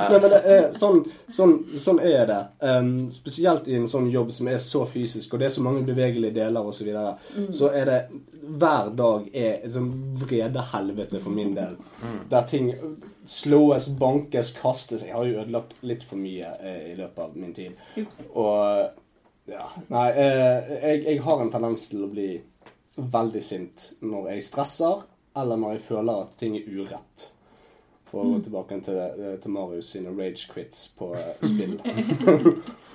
Nei, 0.00 0.06
men 0.16 0.26
det 0.30 0.40
er, 0.46 0.66
sånn, 0.74 1.00
sånn, 1.34 1.56
sånn 1.78 1.98
er 2.06 2.22
det. 2.28 2.40
Um, 2.62 2.92
spesielt 3.12 3.66
i 3.68 3.76
en 3.78 3.88
sånn 3.90 4.06
jobb 4.10 4.30
som 4.34 4.48
er 4.50 4.60
så 4.62 4.84
fysisk, 4.88 5.34
og 5.34 5.42
det 5.42 5.50
er 5.50 5.54
så 5.56 5.64
mange 5.64 5.82
bevegelige 5.86 6.34
deler 6.38 6.66
osv. 6.66 6.80
Så, 6.80 6.86
videre, 6.88 7.16
så 7.52 7.72
er 7.76 7.90
det 7.90 7.98
hver 8.50 8.90
dag 8.98 9.28
er 9.36 9.60
et 9.60 9.72
sånn 9.74 9.90
vredehelvete 10.20 11.20
for 11.22 11.34
min 11.34 11.52
del. 11.56 11.76
Der 12.30 12.46
ting 12.48 12.72
slås, 13.28 13.90
bankes, 14.00 14.54
kastes. 14.58 15.04
Jeg 15.06 15.14
har 15.14 15.28
jo 15.28 15.42
ødelagt 15.42 15.76
litt 15.86 16.06
for 16.06 16.20
mye 16.20 16.50
eh, 16.58 16.90
i 16.92 16.96
løpet 16.98 17.22
av 17.24 17.36
min 17.38 17.54
tid. 17.54 17.78
Ups. 18.00 18.22
Og 18.34 19.50
ja 19.50 19.66
Nei, 19.90 20.06
eh, 20.14 20.72
jeg, 20.76 21.02
jeg 21.06 21.22
har 21.24 21.42
en 21.42 21.50
tendens 21.52 21.88
til 21.90 22.04
å 22.06 22.10
bli 22.10 22.30
veldig 23.00 23.42
sint 23.42 23.86
når 24.04 24.32
jeg 24.34 24.46
stresser, 24.46 25.04
eller 25.40 25.60
når 25.60 25.76
jeg 25.76 25.86
føler 25.88 26.24
at 26.24 26.34
ting 26.40 26.56
er 26.58 26.66
urett. 26.68 27.30
For 28.10 28.24
å 28.24 28.32
gå 28.34 28.40
tilbake 28.46 28.80
til, 28.82 28.98
eh, 28.98 29.36
til 29.42 29.54
Marius 29.54 29.92
sine 29.94 30.14
rage 30.16 30.48
quits 30.50 30.88
på 30.98 31.12
eh, 31.14 31.34
spill. 31.46 31.76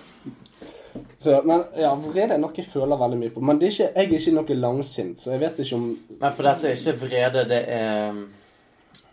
så, 1.18 1.42
men 1.46 1.64
ja, 1.78 1.94
vrede 1.96 2.34
er 2.36 2.38
noe 2.42 2.54
jeg 2.56 2.66
føler 2.72 2.98
veldig 3.00 3.18
mye 3.20 3.34
på. 3.36 3.42
Men 3.42 3.60
det 3.60 3.68
er 3.68 3.72
ikke, 3.72 3.92
jeg 3.96 4.06
er 4.06 4.20
ikke 4.20 4.34
noe 4.36 4.58
langsint, 4.62 5.20
så 5.22 5.32
jeg 5.32 5.40
vet 5.42 5.60
ikke 5.64 5.76
om 5.76 5.86
Nei, 6.22 6.32
for 6.32 6.44
dette 6.44 6.68
er 6.72 6.76
ikke 6.80 7.00
vrede, 7.06 7.46
det 7.50 7.62
er 7.68 8.10
um, 8.12 8.26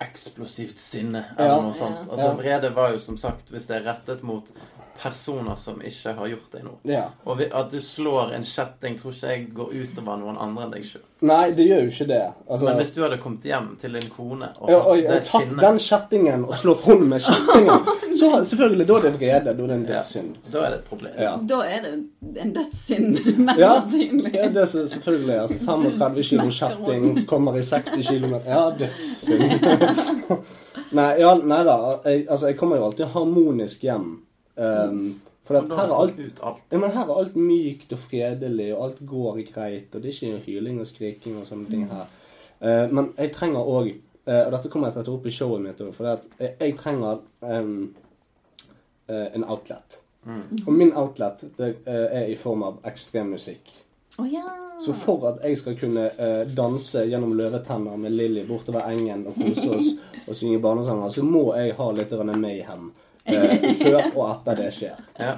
eksplosivt 0.02 0.78
sinne, 0.82 1.24
eller 1.38 1.54
Ja. 1.56 1.60
noe 1.62 1.74
sånt. 1.74 2.09
Altså, 2.10 2.26
Ja. 2.26 2.34
vrede 2.34 2.74
var 2.74 2.90
jo 2.92 2.98
som 2.98 3.16
sagt 3.16 3.50
hvis 3.50 3.66
det 3.66 3.76
er 3.76 3.86
rettet 3.92 4.22
mot 4.22 4.48
personer 5.02 5.56
som 5.58 5.80
ikke 5.82 6.12
har 6.18 6.28
gjort 6.30 6.52
deg 6.54 6.66
noe. 6.66 6.78
Ja. 6.88 7.06
Og 7.26 7.40
at 7.42 7.72
du 7.72 7.80
slår 7.82 8.34
en 8.36 8.44
kjetting, 8.46 8.98
tror 9.00 9.14
ikke 9.16 9.32
jeg 9.32 9.48
går 9.56 9.72
utover 9.82 10.20
noen 10.20 10.38
andre 10.40 10.66
enn 10.68 10.76
deg 10.76 10.86
sjøl. 10.86 11.02
Nei, 11.22 11.52
det 11.54 11.68
gjør 11.68 11.84
jo 11.84 11.90
ikke 11.92 12.06
det. 12.10 12.20
Altså, 12.50 12.66
Men 12.66 12.78
hvis 12.80 12.88
du 12.96 13.00
hadde 13.04 13.18
kommet 13.22 13.44
hjem 13.46 13.66
til 13.78 13.92
din 13.94 14.08
kone 14.10 14.48
og 14.58 14.70
ja, 14.72 14.78
og, 14.80 14.96
det 14.98 15.06
og 15.06 15.12
tatt 15.12 15.28
sinnet 15.30 15.60
den 15.62 15.76
kjettingen 15.84 16.46
og 16.48 16.56
slått 16.58 16.82
hånd 16.86 17.04
med 17.12 17.22
kjettingen, 17.22 17.90
så 18.18 18.30
selvfølgelig, 18.48 18.86
da 18.88 18.96
er 18.96 19.06
det 19.06 19.12
vrede. 19.20 19.44
Da 19.44 19.52
er 19.52 19.70
det 19.70 19.76
en 19.76 19.84
dødssynd. 19.90 20.32
Da 20.48 20.64
er 20.64 20.74
det 20.74 20.80
et 20.80 20.88
problem. 20.90 21.14
Ja. 21.26 21.34
Da 21.52 21.60
er 21.68 21.86
det 21.86 21.92
en 22.46 22.52
dødssynd, 22.56 23.20
mest 23.46 23.62
Ja, 23.62 23.70
sannsynlig. 23.76 24.34
Ja, 24.34 24.48
det 24.56 24.64
er 24.64 24.72
selvfølgelig. 24.96 25.38
Altså 25.44 25.58
35 25.70 26.26
kilo 26.32 26.48
kjetting 26.58 27.22
kommer 27.30 27.58
i 27.58 27.62
60 27.70 28.10
kilo 28.10 28.42
Ja, 28.46 28.64
dødssynd. 28.82 29.70
nei, 30.98 31.08
ja, 31.22 31.36
nei 31.38 31.62
da. 31.70 31.78
Jeg, 32.04 32.26
altså, 32.28 32.50
jeg 32.50 32.58
kommer 32.58 32.82
jo 32.82 32.90
alltid 32.90 33.14
harmonisk 33.14 33.86
hjem. 33.86 34.10
Um, 34.56 35.20
for 35.42 35.58
at 35.58 35.72
her 35.72 35.88
er 35.88 35.94
alt 35.96 36.18
ut 36.20 36.40
alt. 36.44 36.64
ja, 36.70 36.78
men 36.78 36.92
her 36.94 37.08
er 37.08 37.18
alt 37.18 37.36
mykt 37.36 37.92
og 37.92 37.98
fredelig, 37.98 38.68
og 38.76 38.84
alt 38.84 39.00
går 39.06 39.40
greit. 39.52 39.94
Og 39.94 40.02
det 40.02 40.10
er 40.10 40.14
ikke 40.14 40.32
noe 40.34 40.44
hyling 40.46 40.80
og 40.80 40.86
skriking 40.86 41.40
og 41.40 41.48
sånne 41.48 41.70
ting 41.70 41.88
her. 41.90 42.06
Uh, 42.60 42.86
men 42.92 43.12
jeg 43.18 43.34
trenger 43.34 43.76
òg 43.76 43.94
Og 44.22 44.52
dette 44.54 44.68
kommer 44.70 44.86
jeg 44.86 44.94
til 44.94 45.02
å 45.02 45.06
ta 45.08 45.12
opp 45.16 45.24
i 45.26 45.30
showet 45.34 45.62
mitt 45.64 45.80
òg, 45.82 45.88
for 45.96 46.06
at 46.12 46.26
jeg, 46.38 46.52
jeg 46.60 46.76
trenger 46.78 47.24
um, 47.42 47.72
uh, 49.10 49.28
en 49.34 49.44
outlet. 49.50 49.96
Og 50.66 50.72
min 50.72 50.92
outlet 50.96 51.44
det 51.56 51.74
eh, 51.86 52.06
er 52.22 52.26
i 52.30 52.36
form 52.38 52.62
av 52.62 52.78
ekstremmusikk. 52.86 53.72
Oh, 54.18 54.26
ja. 54.32 54.44
Så 54.84 54.92
for 54.92 55.24
at 55.30 55.40
jeg 55.42 55.58
skal 55.58 55.78
kunne 55.78 56.04
eh, 56.10 56.42
danse 56.56 57.06
gjennom 57.08 57.32
løvetenner 57.38 57.96
med 57.98 58.14
Lilly 58.14 58.44
bortover 58.46 58.86
engen 58.90 59.24
og 59.26 59.38
kose 59.40 59.70
oss 59.72 59.88
og 60.28 60.36
synge 60.36 60.60
barnesanger, 60.62 61.08
så 61.10 61.24
må 61.26 61.46
jeg 61.56 61.74
ha 61.78 61.88
litt 61.96 62.14
mayhem 62.36 62.92
eh, 63.24 63.69
før 63.82 64.01
og 64.15 64.24
etter 64.31 64.62
det 64.62 64.70
skjer. 64.77 65.03
Ja. 65.19 65.36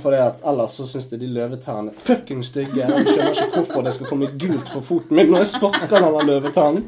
For 0.00 0.14
det 0.14 0.22
at 0.24 0.38
ellers 0.48 0.72
så 0.78 0.86
syns 0.88 1.10
jeg 1.12 1.20
de 1.20 1.28
løvetærne 1.28 1.92
er 1.92 1.98
fucking 2.00 2.40
stygge. 2.44 2.80
Jeg 2.80 3.02
skjønner 3.10 3.34
ikke 3.34 3.58
hvorfor 3.58 3.82
det 3.84 3.92
skal 3.98 4.08
komme 4.08 4.30
gult 4.40 4.70
på 4.72 4.80
foten 4.88 5.18
min 5.18 5.28
når 5.28 5.42
jeg 5.42 5.50
sparker 5.50 5.90
denne 5.92 6.22
løvetannen. 6.30 6.86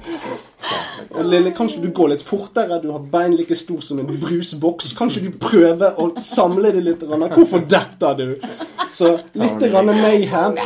Lille, 1.21 1.53
kanskje 1.53 1.83
du 1.83 1.91
går 1.93 2.15
litt 2.15 2.25
fortere? 2.25 2.79
Du 2.81 2.89
har 2.95 3.05
bein 3.12 3.37
like 3.37 3.57
stor 3.61 3.83
som 3.85 4.01
en 4.01 4.09
brusboks. 4.09 4.95
Kanskje 4.97 5.27
du 5.27 5.37
prøver 5.37 6.01
å 6.01 6.09
samle 6.23 6.73
det 6.73 6.87
litt? 6.87 7.05
Hvorfor 7.05 7.66
detter 7.69 8.16
du? 8.23 8.49
Så 8.95 9.19
litt 9.37 9.61
grann 9.69 9.93
mayhem. 9.93 10.57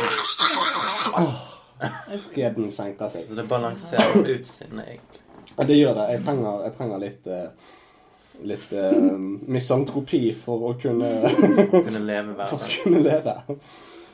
Freden 2.29 2.71
senker 2.71 3.11
seg. 3.11 3.27
Det 3.35 3.45
balanserer 3.51 4.15
ut 4.23 4.47
sinnet, 4.47 4.95
egentlig. 4.95 5.21
Ja, 5.57 5.67
det 5.67 5.75
gjør 5.75 5.99
det. 5.99 6.07
Jeg 6.13 6.23
trenger, 6.23 6.63
jeg 6.63 6.75
trenger 6.77 7.03
litt 7.03 7.27
eh, 7.27 7.75
Litt 8.47 8.71
eh, 8.71 8.91
misantropi 9.51 10.33
for 10.37 10.69
å 10.69 10.73
kunne, 10.79 11.09
Kunne 11.71 12.03
leve 12.05 12.45
for 12.51 12.63
å 12.63 12.69
kunne 12.71 13.01
leve. 13.03 13.35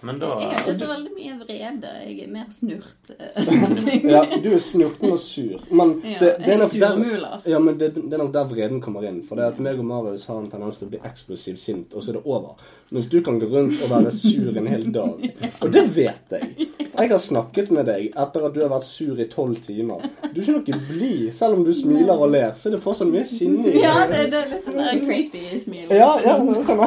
Men 0.06 0.20
da 0.22 0.28
Jeg 0.40 0.50
har 0.52 0.60
ikke 0.62 0.76
så 0.78 0.88
veldig 0.90 1.12
mye 1.16 1.36
vrede. 1.40 1.92
Jeg 2.06 2.20
er 2.26 2.30
mer 2.30 2.50
snurt. 2.54 3.12
eh. 3.16 4.04
Ja, 4.14 4.22
du 4.44 4.50
er 4.54 4.62
snurten 4.62 5.12
og 5.16 5.20
sur. 5.20 5.64
Men 5.72 5.96
Ja, 6.04 6.20
det, 6.22 6.32
det 6.46 6.54
er 6.54 6.62
nok 6.62 6.76
der 6.84 7.42
ja, 7.50 7.60
men 7.60 7.80
det, 7.80 7.92
det 7.96 8.14
er 8.14 8.22
nok 8.22 8.34
der 8.34 8.48
vreden 8.52 8.82
kommer 8.82 9.08
inn. 9.10 9.22
For 9.26 9.40
det 9.40 9.48
at 9.50 9.60
meg 9.60 9.80
og 9.82 9.86
Marius 9.90 10.28
har 10.30 10.40
en 10.44 10.50
tendens 10.52 10.78
til 10.78 10.88
å 10.88 10.94
bli 10.94 11.02
eksplosivt 11.10 11.62
sint, 11.62 11.94
og 11.94 12.04
så 12.06 12.14
er 12.14 12.20
det 12.20 12.26
over. 12.26 12.62
Mens 12.94 13.10
du 13.10 13.18
kan 13.26 13.40
gå 13.42 13.50
rundt 13.50 13.82
og 13.82 13.90
være 13.96 14.12
sur 14.14 14.58
en 14.62 14.68
hel 14.70 14.86
dag. 14.94 15.26
Og 15.62 15.72
det 15.74 15.86
vet 15.96 16.36
jeg. 16.38 16.70
Jeg 16.96 17.10
har 17.12 17.20
snakket 17.20 17.72
med 17.76 17.90
deg 17.90 18.12
etter 18.14 18.46
at 18.48 18.54
du 18.56 18.62
har 18.62 18.70
vært 18.72 18.86
sur 18.88 19.18
i 19.20 19.26
tolv 19.32 19.58
timer. 19.66 20.06
Du 20.32 20.40
er 20.40 20.46
ikke 20.46 20.76
noe 20.78 20.82
blid. 20.92 21.34
Selv 21.36 21.58
om 21.58 21.66
du 21.66 21.74
smiler 21.76 22.14
og 22.14 22.30
ler, 22.32 22.54
så 22.56 22.70
er 22.70 22.78
det 22.78 22.84
fortsatt 22.86 23.10
mye 23.10 23.26
sinne 23.28 23.74
i 23.74 23.82
Ja, 23.82 24.06
det, 24.12 24.28
det 24.32 24.44
er 24.44 24.54
litt 24.54 24.70
sånn 24.70 25.02
creepy 25.04 25.44
smil. 25.66 25.90
Ja, 25.90 26.12
ja, 26.24 26.38
det 26.46 26.62
er 26.62 26.70
sånn, 26.70 26.86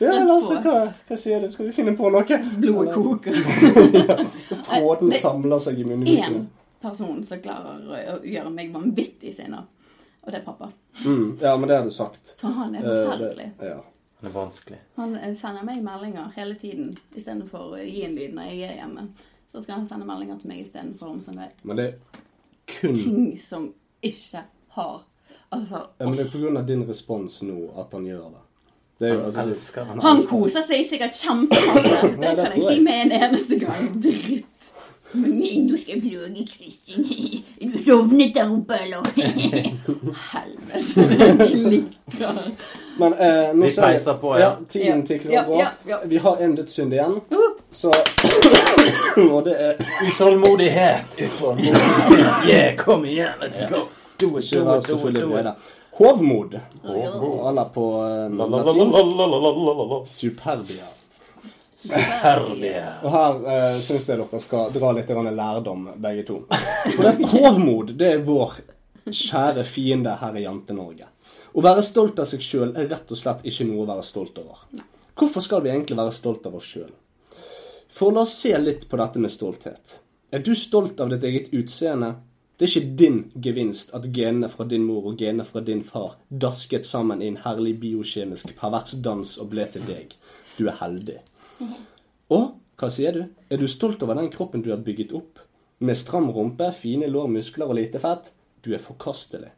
ja, 0.00 0.18
la 0.26 0.36
oss 0.36 0.48
se 0.50 0.58
hva, 0.64 0.76
hva 1.08 1.18
sier 1.20 1.40
du? 1.44 1.48
Skal 1.52 1.70
vi 1.70 1.74
finne 1.78 1.94
på 1.96 2.10
noe? 2.12 2.39
Blodet 2.60 2.94
koker. 2.94 3.32
Fråden 4.64 5.08
Det- 5.10 5.20
samler 5.20 5.58
seg 5.58 5.78
i 5.78 5.82
Én 5.84 5.88
munnvikene. 5.88 6.46
person 6.80 7.24
som 7.24 7.40
klarer 7.42 7.86
å, 7.90 8.20
gjøre 8.24 8.50
meg 8.50 8.72
vanvittig 8.72 9.34
sinna, 9.36 9.64
og 10.22 10.32
det 10.32 10.40
er 10.40 10.44
pappa. 10.44 10.70
Mm, 11.04 11.36
ja, 11.40 11.56
men 11.56 11.68
det 11.68 11.76
har 11.76 11.84
du 11.84 11.90
sagt. 11.90 12.34
For 12.40 12.48
han 12.48 12.74
er 12.74 12.78
Eh, 12.84 13.18
det- 13.18 13.50
Ja. 13.60 13.80
Han 14.20 14.30
er 14.30 14.34
vanskelig. 14.34 14.78
Han 14.96 15.14
eh, 15.16 15.34
sender 15.34 15.62
meg 15.64 15.82
meldinger 15.82 16.32
hele 16.36 16.54
tiden 16.54 16.96
istedenfor 17.16 17.72
å 17.72 17.76
gi 17.84 18.02
en 18.04 18.14
lyd 18.14 18.34
når 18.34 18.42
jeg 18.50 18.60
er 18.70 18.74
hjemme. 18.82 19.08
Så 19.48 19.62
skal 19.62 19.74
han 19.78 19.86
sende 19.88 20.04
meldinger 20.06 20.38
til 20.38 20.48
meg 20.48 20.60
istedenfor 20.66 21.08
om 21.08 21.20
sånne 21.20 21.48
Men 21.64 21.76
det 21.76 21.86
er 21.86 21.94
kun 22.66 22.94
ting 22.94 23.38
som 23.38 23.72
ikke 24.02 24.44
har 24.76 25.00
Altså 25.52 25.80
Ja, 25.98 26.06
men 26.06 26.16
det 26.16 26.26
er 26.26 26.30
på 26.30 26.38
grunn 26.38 26.56
av 26.56 26.66
din 26.66 26.84
respons 26.86 27.40
nå 27.42 27.72
at 27.80 27.92
han 27.92 28.04
gjør 28.06 28.28
det. 28.30 28.42
Det 29.00 29.08
jo, 29.08 29.16
Han 29.16 29.24
altså, 29.24 29.40
elsker 29.48 29.84
han, 29.88 30.00
Han 30.04 30.22
koser 30.28 30.62
seg 30.68 30.86
sikkert 30.90 31.14
kjempemasse. 31.16 32.08
Det 32.20 32.32
kan 32.36 32.56
jeg 32.56 32.64
si 32.66 32.80
med 32.84 33.04
en 33.06 33.12
eneste 33.22 33.56
gang. 33.62 33.86
Dritt. 34.04 34.46
Men 35.12 35.32
nå 35.66 35.74
skal 35.80 35.96
jeg 35.96 36.02
plage 36.04 36.44
Kristin. 36.46 37.06
Er 37.60 37.72
du 37.72 37.78
sovnet 37.82 38.34
der 38.36 38.52
oppe, 38.54 38.76
eller? 38.84 39.00
Helvete. 40.30 41.46
Klikker. 41.50 42.38
Men 43.00 43.12
eh, 43.18 43.54
nå 43.54 43.64
Vi 43.64 43.70
ser 43.70 43.82
jeg- 43.82 43.92
peiser 43.96 44.14
på, 44.20 44.34
ja. 44.38 44.44
ja. 44.44 44.50
Tiden 44.68 45.02
tikker 45.06 45.30
Ja, 45.32 45.44
over. 45.48 45.58
ja, 45.58 45.68
ja. 45.88 45.98
Vi 46.04 46.16
har 46.16 46.36
en 46.36 46.54
dødssynd 46.56 46.92
igjen. 46.92 47.20
Så 47.70 47.88
Og 49.32 49.44
det 49.44 49.56
er 49.58 49.74
Utålmodighet, 50.06 51.16
utålmodighet. 51.18 52.46
Yeah, 52.50 52.76
kom 52.76 53.04
igjen, 53.04 53.28
let's 53.40 53.58
go. 53.70 53.86
Do 54.20 54.38
it, 54.38 54.44
ikke 54.52 54.64
do 54.64 54.76
it, 54.76 54.84
så 54.84 54.96
do 54.96 55.38
it, 55.38 55.46
Hovmod. 56.00 56.56
Eller 56.84 57.64
på 57.74 57.84
eh, 58.06 58.30
La, 58.36 58.46
la, 58.46 58.46
la, 58.46 58.56
la, 58.56 58.72
latinsk 58.72 58.98
la, 59.16 59.26
la, 59.26 59.38
la, 59.38 59.50
la, 59.52 59.84
la. 59.84 60.00
superbia. 60.08 60.88
Superlige. 61.80 62.84
Og 63.04 63.12
her 63.12 63.36
uh, 63.44 63.76
syns 63.80 64.08
jeg 64.08 64.20
dere 64.20 64.40
skal 64.40 64.72
dra 64.72 64.92
litt 64.96 65.12
lærdom, 65.12 65.86
begge 66.00 66.24
to. 66.28 66.38
For 66.96 67.04
det 67.04 67.28
hovmod 67.34 67.92
det 68.00 68.12
er 68.14 68.24
vår 68.24 68.58
kjære 69.08 69.64
fiende 69.68 70.16
her 70.22 70.36
i 70.36 70.44
Jante-Norge. 70.44 71.08
Å 71.52 71.64
være 71.64 71.84
stolt 71.84 72.20
av 72.22 72.28
seg 72.30 72.44
sjøl 72.44 72.72
er 72.78 72.88
rett 72.88 73.12
og 73.12 73.20
slett 73.20 73.44
ikke 73.48 73.68
noe 73.68 73.84
å 73.84 73.90
være 73.92 74.06
stolt 74.06 74.40
over. 74.40 74.64
Hvorfor 75.20 75.44
skal 75.44 75.64
vi 75.64 75.72
egentlig 75.72 75.98
være 76.00 76.16
stolt 76.16 76.48
av 76.48 76.56
oss 76.56 76.68
sjøl? 76.68 76.90
For 77.92 78.16
la 78.16 78.24
oss 78.24 78.36
se 78.40 78.56
litt 78.56 78.86
på 78.88 79.00
dette 79.00 79.20
med 79.20 79.32
stolthet. 79.32 80.00
Er 80.32 80.44
du 80.46 80.52
stolt 80.56 81.00
av 81.02 81.12
ditt 81.12 81.24
eget 81.26 81.52
utseende? 81.52 82.14
Det 82.60 82.66
er 82.66 82.74
ikke 82.76 82.96
din 83.00 83.14
gevinst 83.40 83.94
at 83.96 84.04
genene 84.12 84.48
fra 84.52 84.66
din 84.68 84.82
mor 84.84 85.06
og 85.08 85.14
genene 85.16 85.46
fra 85.48 85.62
din 85.64 85.78
far 85.80 86.18
dasket 86.28 86.84
sammen 86.84 87.22
i 87.24 87.30
en 87.32 87.38
herlig 87.40 87.78
biokjemisk 87.80 88.52
pervers 88.58 88.92
dans 89.00 89.30
og 89.40 89.48
ble 89.54 89.64
til 89.72 89.86
deg. 89.88 90.12
Du 90.58 90.66
er 90.68 90.76
heldig. 90.76 91.16
Og 92.36 92.50
hva 92.76 92.90
sier 92.92 93.16
du? 93.16 93.22
Er 93.48 93.56
du 93.56 93.64
stolt 93.64 94.04
over 94.04 94.20
den 94.20 94.28
kroppen 94.34 94.60
du 94.60 94.68
har 94.74 94.84
bygget 94.84 95.14
opp? 95.16 95.40
Med 95.80 95.96
stram 95.96 96.28
rumpe, 96.36 96.68
fine 96.76 97.08
lår, 97.08 97.32
muskler 97.32 97.72
og 97.72 97.80
lite 97.80 98.02
fett? 98.04 98.28
Du 98.60 98.74
er 98.76 98.84
forkastelig. 98.84 99.54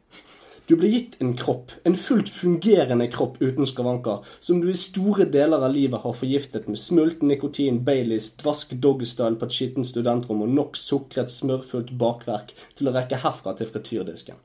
Du 0.65 0.77
ble 0.79 0.87
gitt 0.87 1.17
en 1.19 1.33
kropp, 1.35 1.73
en 1.83 1.95
fullt 1.99 2.29
fungerende 2.31 3.09
kropp 3.11 3.35
uten 3.41 3.67
skavanker, 3.67 4.21
som 4.39 4.61
du 4.63 4.69
i 4.71 4.75
store 4.79 5.25
deler 5.27 5.59
av 5.59 5.73
livet 5.75 5.99
har 6.05 6.15
forgiftet 6.15 6.69
med 6.71 6.79
smult, 6.79 7.19
nikotin, 7.21 7.81
Baileys, 7.83 8.29
dvask 8.39 8.71
doggystyle 8.85 9.35
på 9.35 9.49
et 9.49 9.57
skittent 9.57 9.89
studentrom 9.89 10.45
og 10.45 10.55
nok 10.55 10.79
sukret, 10.79 11.33
smørfullt 11.35 11.91
bakverk 11.99 12.55
til 12.79 12.87
å 12.87 12.95
rekke 12.95 13.19
herfra 13.25 13.57
til 13.59 13.67
frityrdisken. 13.73 14.39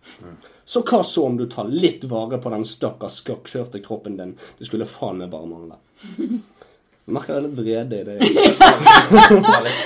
Så 0.66 0.82
hva 0.82 1.04
så 1.06 1.28
om 1.30 1.38
du 1.38 1.46
tar 1.46 1.70
litt 1.70 2.02
vare 2.10 2.42
på 2.42 2.50
den 2.50 2.66
stakkars 2.66 3.22
skakkjørte 3.22 3.78
kroppen 3.86 4.18
din? 4.18 4.34
Det 4.58 4.66
skulle 4.66 4.90
faen 4.90 5.22
meg 5.22 5.30
bare 5.30 5.46
mangle. 5.54 5.78
Jeg 6.18 7.14
merker 7.14 7.38
det 7.38 7.38
er 7.38 7.46
litt 7.46 7.58
vrede 7.62 7.94
i 7.94 8.04
det. 8.04 8.16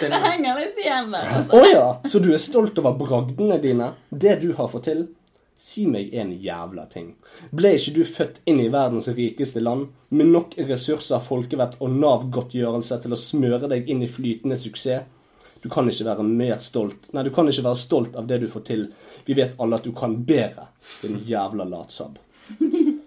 Det 0.01 0.23
henger 0.25 0.57
litt 0.65 0.81
igjen 0.81 1.13
der. 1.13 1.29
Å 1.29 1.37
Altså. 1.37 1.67
ja, 1.71 1.89
så 2.09 2.25
du 2.25 2.33
er 2.33 2.41
stolt 2.43 2.81
over 2.81 2.97
bragdene 2.99 3.61
dine? 3.63 3.93
Det 4.09 4.41
du 4.41 4.55
har 4.57 4.73
fått 4.73 4.89
til? 4.89 5.11
Si 5.63 5.85
meg 5.87 6.11
en 6.19 6.33
jævla 6.43 6.89
ting. 6.91 7.13
Ble 7.55 7.77
ikke 7.77 7.93
du 7.95 8.01
født 8.03 8.41
inn 8.51 8.59
i 8.59 8.71
verdens 8.73 9.07
rikeste 9.15 9.63
land, 9.63 9.93
med 10.11 10.33
nok 10.35 10.57
ressurser, 10.59 11.23
folkevett 11.23 11.77
og 11.79 11.93
Nav-godtgjørelse 12.03 12.99
til 13.05 13.15
å 13.15 13.19
smøre 13.21 13.71
deg 13.71 13.91
inn 13.93 14.03
i 14.03 14.11
flytende 14.11 14.59
suksess? 14.59 15.07
Du 15.63 15.69
kan 15.71 15.87
ikke 15.87 16.09
være 16.09 16.25
mer 16.27 16.57
stolt 16.59 17.13
Nei, 17.15 17.23
du 17.23 17.31
kan 17.31 17.47
ikke 17.47 17.63
være 17.69 17.79
stolt 17.79 18.17
av 18.19 18.27
det 18.27 18.41
du 18.43 18.49
får 18.51 18.65
til. 18.67 18.89
Vi 19.29 19.37
vet 19.39 19.55
alle 19.63 19.79
at 19.79 19.87
du 19.87 19.93
kan 19.95 20.17
bedre, 20.27 20.67
din 21.05 21.21
jævla 21.29 21.69
latsabb. 21.71 22.19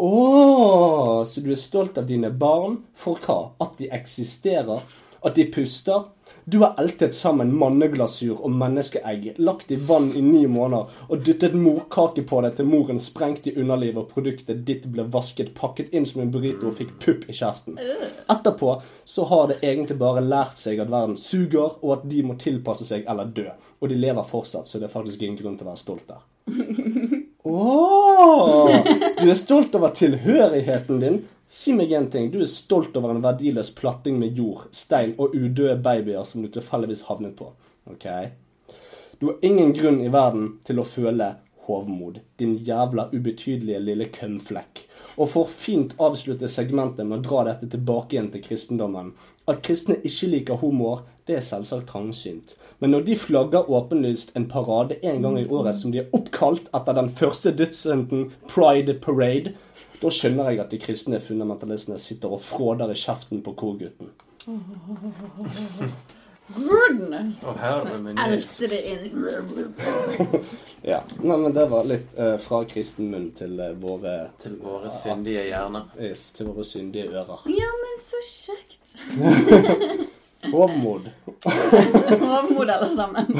Å, 0.00 1.24
så 1.28 1.42
du 1.44 1.50
er 1.52 1.60
stolt 1.60 1.96
av 2.00 2.06
dine 2.08 2.28
barn 2.32 2.78
for 2.96 3.20
hva? 3.24 3.54
At 3.60 3.80
de 3.80 3.88
eksisterer? 3.92 4.84
At 5.24 5.36
de 5.36 5.48
puster? 5.52 6.06
Du 6.50 6.58
har 6.58 6.74
eltet 6.78 7.14
sammen 7.14 7.52
manneglasur 7.54 8.40
og 8.42 8.50
menneskeegg, 8.58 9.36
lagt 9.38 9.68
i 9.70 9.76
vann 9.76 10.08
i 10.18 10.22
ni 10.24 10.40
måneder 10.50 11.04
og 11.06 11.20
dyttet 11.22 11.52
morkake 11.54 12.24
på 12.26 12.40
det 12.42 12.56
til 12.58 12.66
moren 12.66 12.98
sprengte 12.98 13.52
i 13.52 13.60
underlivet 13.60 14.00
og 14.02 14.08
produktet 14.10 14.64
ditt 14.66 14.88
ble 14.90 15.04
vasket, 15.14 15.52
pakket 15.54 15.94
inn 15.94 16.08
som 16.08 16.24
en 16.24 16.32
burrito 16.34 16.66
og 16.72 16.74
fikk 16.80 16.96
pupp 17.04 17.28
i 17.30 17.36
kjeften. 17.38 17.78
Etterpå 18.34 18.74
så 19.04 19.28
har 19.30 19.46
det 19.52 19.60
egentlig 19.60 20.00
bare 20.02 20.26
lært 20.26 20.58
seg 20.58 20.82
at 20.82 20.90
verden 20.90 21.14
suger, 21.20 21.78
og 21.84 21.96
at 22.00 22.10
de 22.10 22.26
må 22.26 22.34
tilpasse 22.40 22.88
seg 22.88 23.06
eller 23.06 23.30
dø. 23.30 23.46
Og 23.78 23.92
de 23.92 24.02
lever 24.02 24.26
fortsatt, 24.34 24.66
så 24.66 24.82
det 24.82 24.88
er 24.88 24.96
faktisk 24.96 25.22
ingen 25.22 25.38
grunn 25.38 25.60
til 25.60 25.68
å 25.68 25.70
være 25.70 25.84
stolt 25.84 26.10
der. 26.10 26.26
Åh, 27.46 28.74
du 29.22 29.28
er 29.30 29.38
stolt 29.38 29.78
over 29.78 29.94
tilhørigheten 29.94 30.98
din. 31.04 31.22
Si 31.52 31.72
meg 31.74 31.90
en 31.92 32.06
ting. 32.10 32.28
Du 32.30 32.38
er 32.38 32.46
stolt 32.46 32.94
over 32.94 33.10
en 33.10 33.24
verdiløs 33.24 33.72
platting 33.74 34.20
med 34.20 34.38
jord, 34.38 34.68
stein 34.70 35.16
og 35.18 35.34
udøde 35.34 35.80
babyer 35.82 36.22
som 36.22 36.44
du 36.44 36.48
tilfeldigvis 36.54 37.08
havnet 37.08 37.32
på. 37.40 37.48
Ok? 37.90 38.06
Du 39.18 39.32
har 39.32 39.42
ingen 39.42 39.72
grunn 39.74 39.98
i 39.98 40.12
verden 40.14 40.52
til 40.64 40.78
å 40.78 40.86
føle 40.86 41.32
hovmod. 41.66 42.20
Din 42.38 42.54
jævla 42.54 43.08
ubetydelige 43.10 43.80
lille 43.82 44.06
kønnflekk. 44.14 44.84
Og 45.18 45.32
for 45.32 45.50
fint 45.50 45.96
avslutte 45.98 46.48
segmentet 46.48 47.08
med 47.08 47.18
å 47.18 47.26
dra 47.26 47.42
dette 47.48 47.66
tilbake 47.72 48.14
igjen 48.14 48.30
til 48.30 48.44
kristendommen. 48.44 49.10
At 49.50 49.64
kristne 49.66 49.96
ikke 50.06 50.30
liker 50.30 50.60
homoer, 50.62 51.02
det 51.26 51.40
er 51.40 51.44
selvsagt 51.44 51.90
trangsynt. 51.90 52.54
Men 52.78 52.94
når 52.94 53.08
de 53.08 53.16
flagger 53.18 53.66
åpenlyst 53.70 54.32
en 54.38 54.46
parade 54.50 55.00
en 55.02 55.26
gang 55.26 55.40
i 55.42 55.48
året 55.50 55.76
som 55.78 55.90
de 55.90 56.04
er 56.04 56.14
oppkalt 56.16 56.70
etter 56.70 56.96
den 56.96 57.10
første 57.10 57.52
dødssynden, 57.58 58.30
Pride 58.50 58.94
Parade, 59.02 59.56
da 60.00 60.08
skjønner 60.14 60.50
jeg 60.50 60.60
at 60.64 60.70
de 60.72 60.78
kristne 60.80 61.20
fundamentalistene 61.20 61.98
sitter 62.00 62.28
og 62.32 62.40
fråder 62.44 62.90
i 62.92 62.94
kjeften 62.98 63.42
på 63.44 63.52
korgutten. 63.58 64.08
Goodness. 66.56 67.34
Jesus. 68.32 68.60
Elte 68.60 68.66
det 68.66 68.80
inn. 68.90 69.26
Ja, 70.82 71.00
Nei, 71.22 71.36
men 71.36 71.52
Det 71.54 71.66
var 71.70 71.84
litt 71.86 72.08
uh, 72.18 72.38
fra 72.42 72.64
kristen 72.66 73.10
munn 73.12 73.28
til 73.38 73.60
uh, 73.60 73.70
våre 73.78 74.28
Til 74.42 74.56
våre 74.62 74.90
syndige 74.90 75.44
hjerner. 75.46 75.82
Yes, 76.00 76.32
til 76.34 76.46
våre 76.50 76.64
syndige 76.66 77.06
ører. 77.12 77.40
Ja, 77.54 77.70
men 77.84 77.96
så 78.02 78.16
kjekt. 78.26 78.96
Hovmod. 80.50 81.00
Hovmod 82.26 82.70
alle 82.70 82.94
sammen. 82.96 83.26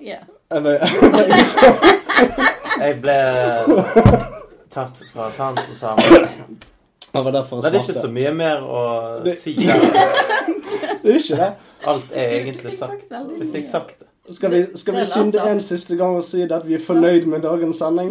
Ja. 0.00 0.18
Vet- 0.48 0.82
Jeg 2.80 2.98
ble 3.02 3.16
tatt 4.70 4.98
fra 5.12 5.30
sans 5.34 5.58
og 5.70 5.76
sammen. 5.76 6.58
Det 7.12 7.22
var 7.24 7.32
derfor 7.32 7.62
det 7.64 7.70
er 7.74 7.78
ikke 7.80 7.94
så 7.96 8.10
mye 8.12 8.32
mer 8.36 8.60
å 8.62 8.82
Det- 9.24 9.38
si 9.38 9.54
der. 9.56 9.80
Det 11.02 11.14
er 11.14 11.18
ikke 11.18 11.36
det. 11.40 11.52
Alt 11.86 12.12
er 12.12 12.28
egentlig 12.40 12.76
sagt. 12.78 13.08
Du 13.10 13.46
fikk 13.52 13.66
sagt 13.70 13.98
det. 14.00 14.06
Skal 14.34 14.50
vi, 14.52 14.66
skal 14.76 14.94
vi 14.94 15.04
skynde 15.08 15.32
latsamt. 15.38 15.50
en 15.50 15.60
siste 15.60 15.96
gang 15.96 16.16
og 16.18 16.24
si 16.24 16.42
at 16.42 16.66
vi 16.66 16.74
er 16.74 16.82
fornøyd 16.84 17.24
med 17.26 17.40
dagens 17.42 17.78
sending? 17.80 18.10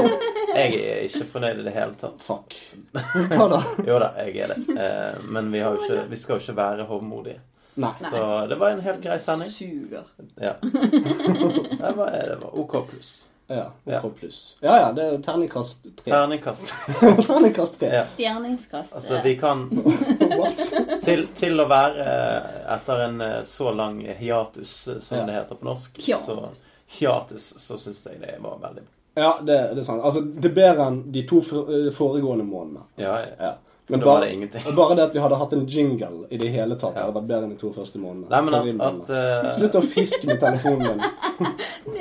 Jeg 0.56 0.74
er 0.74 1.00
ikke 1.06 1.24
fornøyd 1.32 1.60
i 1.60 1.64
det 1.64 1.72
hele 1.72 1.94
tatt. 2.00 2.20
Fuck. 2.20 2.54
Hva 2.92 3.46
da? 3.48 3.62
Jo 3.88 3.98
da, 4.00 4.10
jeg 4.24 4.36
er 4.36 4.52
det. 4.52 4.76
Eh, 4.76 5.18
Men 5.28 5.50
vi, 5.52 5.58
har 5.58 5.74
jo 5.76 5.82
ikke, 5.84 6.04
vi 6.10 6.16
skal 6.16 6.34
jo 6.38 6.40
ikke 6.44 6.56
være 6.56 6.84
hovmodige. 6.88 7.40
Nei. 7.76 7.90
Så 8.00 8.46
det 8.48 8.56
var 8.60 8.70
en 8.72 8.80
helt 8.80 9.02
grei 9.04 9.18
sending. 9.20 9.50
Suger. 9.50 10.04
Ja. 10.40 10.52
Det 10.62 11.92
var, 11.96 12.10
det 12.10 12.38
var 12.40 12.52
OK 12.58 12.76
pluss. 12.90 13.10
Ja, 13.48 13.64
Ja. 13.84 14.00
OK 14.02 14.16
pluss. 14.20 14.56
Ja 14.60 14.76
ja, 14.80 14.92
det 14.92 15.02
er 15.04 15.12
jo 15.12 15.18
terningkast 15.22 15.82
tre. 16.00 16.10
Terningkast. 16.12 16.72
Terningkast 17.28 17.78
tre. 17.80 17.90
Ja. 17.94 18.04
Stjerningskast. 18.10 18.94
Altså, 18.98 19.20
vi 19.24 19.36
kan 19.38 19.68
What? 20.40 20.64
til, 21.04 21.26
til 21.38 21.60
å 21.62 21.68
være 21.70 22.06
eh, 22.06 22.48
etter 22.74 23.04
en 23.06 23.20
eh, 23.20 23.36
så 23.46 23.70
lang 23.76 24.00
hiatus, 24.18 24.72
eh, 24.88 24.98
som 25.00 25.18
Ja. 25.20 25.26
det 25.28 25.36
heter 25.38 25.60
på 25.60 25.68
norsk, 25.68 26.00
så 26.02 26.34
Hiatus. 26.34 26.64
hiatus, 26.98 27.46
så 27.62 27.78
syns 27.78 28.02
jeg 28.10 28.18
det 28.24 28.34
var 28.42 28.58
veldig. 28.64 28.82
Ja, 29.16 29.30
det, 29.40 29.60
det 29.76 29.80
er 29.80 29.86
sant. 29.92 30.02
Altså, 30.04 30.20
det 30.26 30.50
er 30.50 30.56
bedre 30.58 30.90
enn 30.90 30.98
de 31.14 31.22
to 31.30 31.38
foregående 31.46 32.44
månedene. 32.44 32.82
Ja, 33.00 33.14
ja. 33.22 33.30
Ja. 33.40 33.52
Men 33.88 34.00
da 34.02 34.06
bare, 34.06 34.14
var 34.18 34.24
det 34.26 34.32
ingenting. 34.34 34.62
bare 34.76 34.94
det 34.98 35.02
at 35.06 35.12
vi 35.14 35.20
hadde 35.22 35.36
hatt 35.38 35.52
en 35.54 35.62
jingle 35.70 36.26
i 36.34 36.36
det 36.42 36.48
hele 36.50 36.74
tatt, 36.74 36.96
Ja. 36.98 37.04
hadde 37.06 37.14
vært 37.20 37.28
bedre 37.30 37.44
enn 37.46 37.52
de 37.54 37.58
to 37.60 37.70
første 37.72 38.00
månedene. 38.02 38.28
Nei, 38.34 38.40
men 38.42 38.80
at, 38.82 38.96
at 39.06 39.12
eh, 39.14 39.52
Slutt 39.60 39.78
å 39.78 39.82
fiske 39.86 40.26
med 40.26 40.40
telefonen 40.42 40.98
din. 40.98 41.54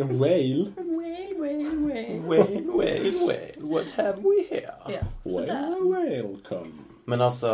En 0.00 0.14
whale. 0.20 0.66
Whale. 0.76 1.34
Whale, 1.40 1.66
whale, 1.86 2.20
whale. 2.28 2.62
Whale, 2.76 3.12
whale, 3.26 3.72
what 3.72 3.90
have 3.96 4.18
we 4.24 4.44
here? 4.50 4.74
Ja, 4.88 5.00
så. 5.24 5.40
Whale, 5.40 6.22
welcome. 6.22 6.72
Men 7.06 7.20
altså 7.20 7.48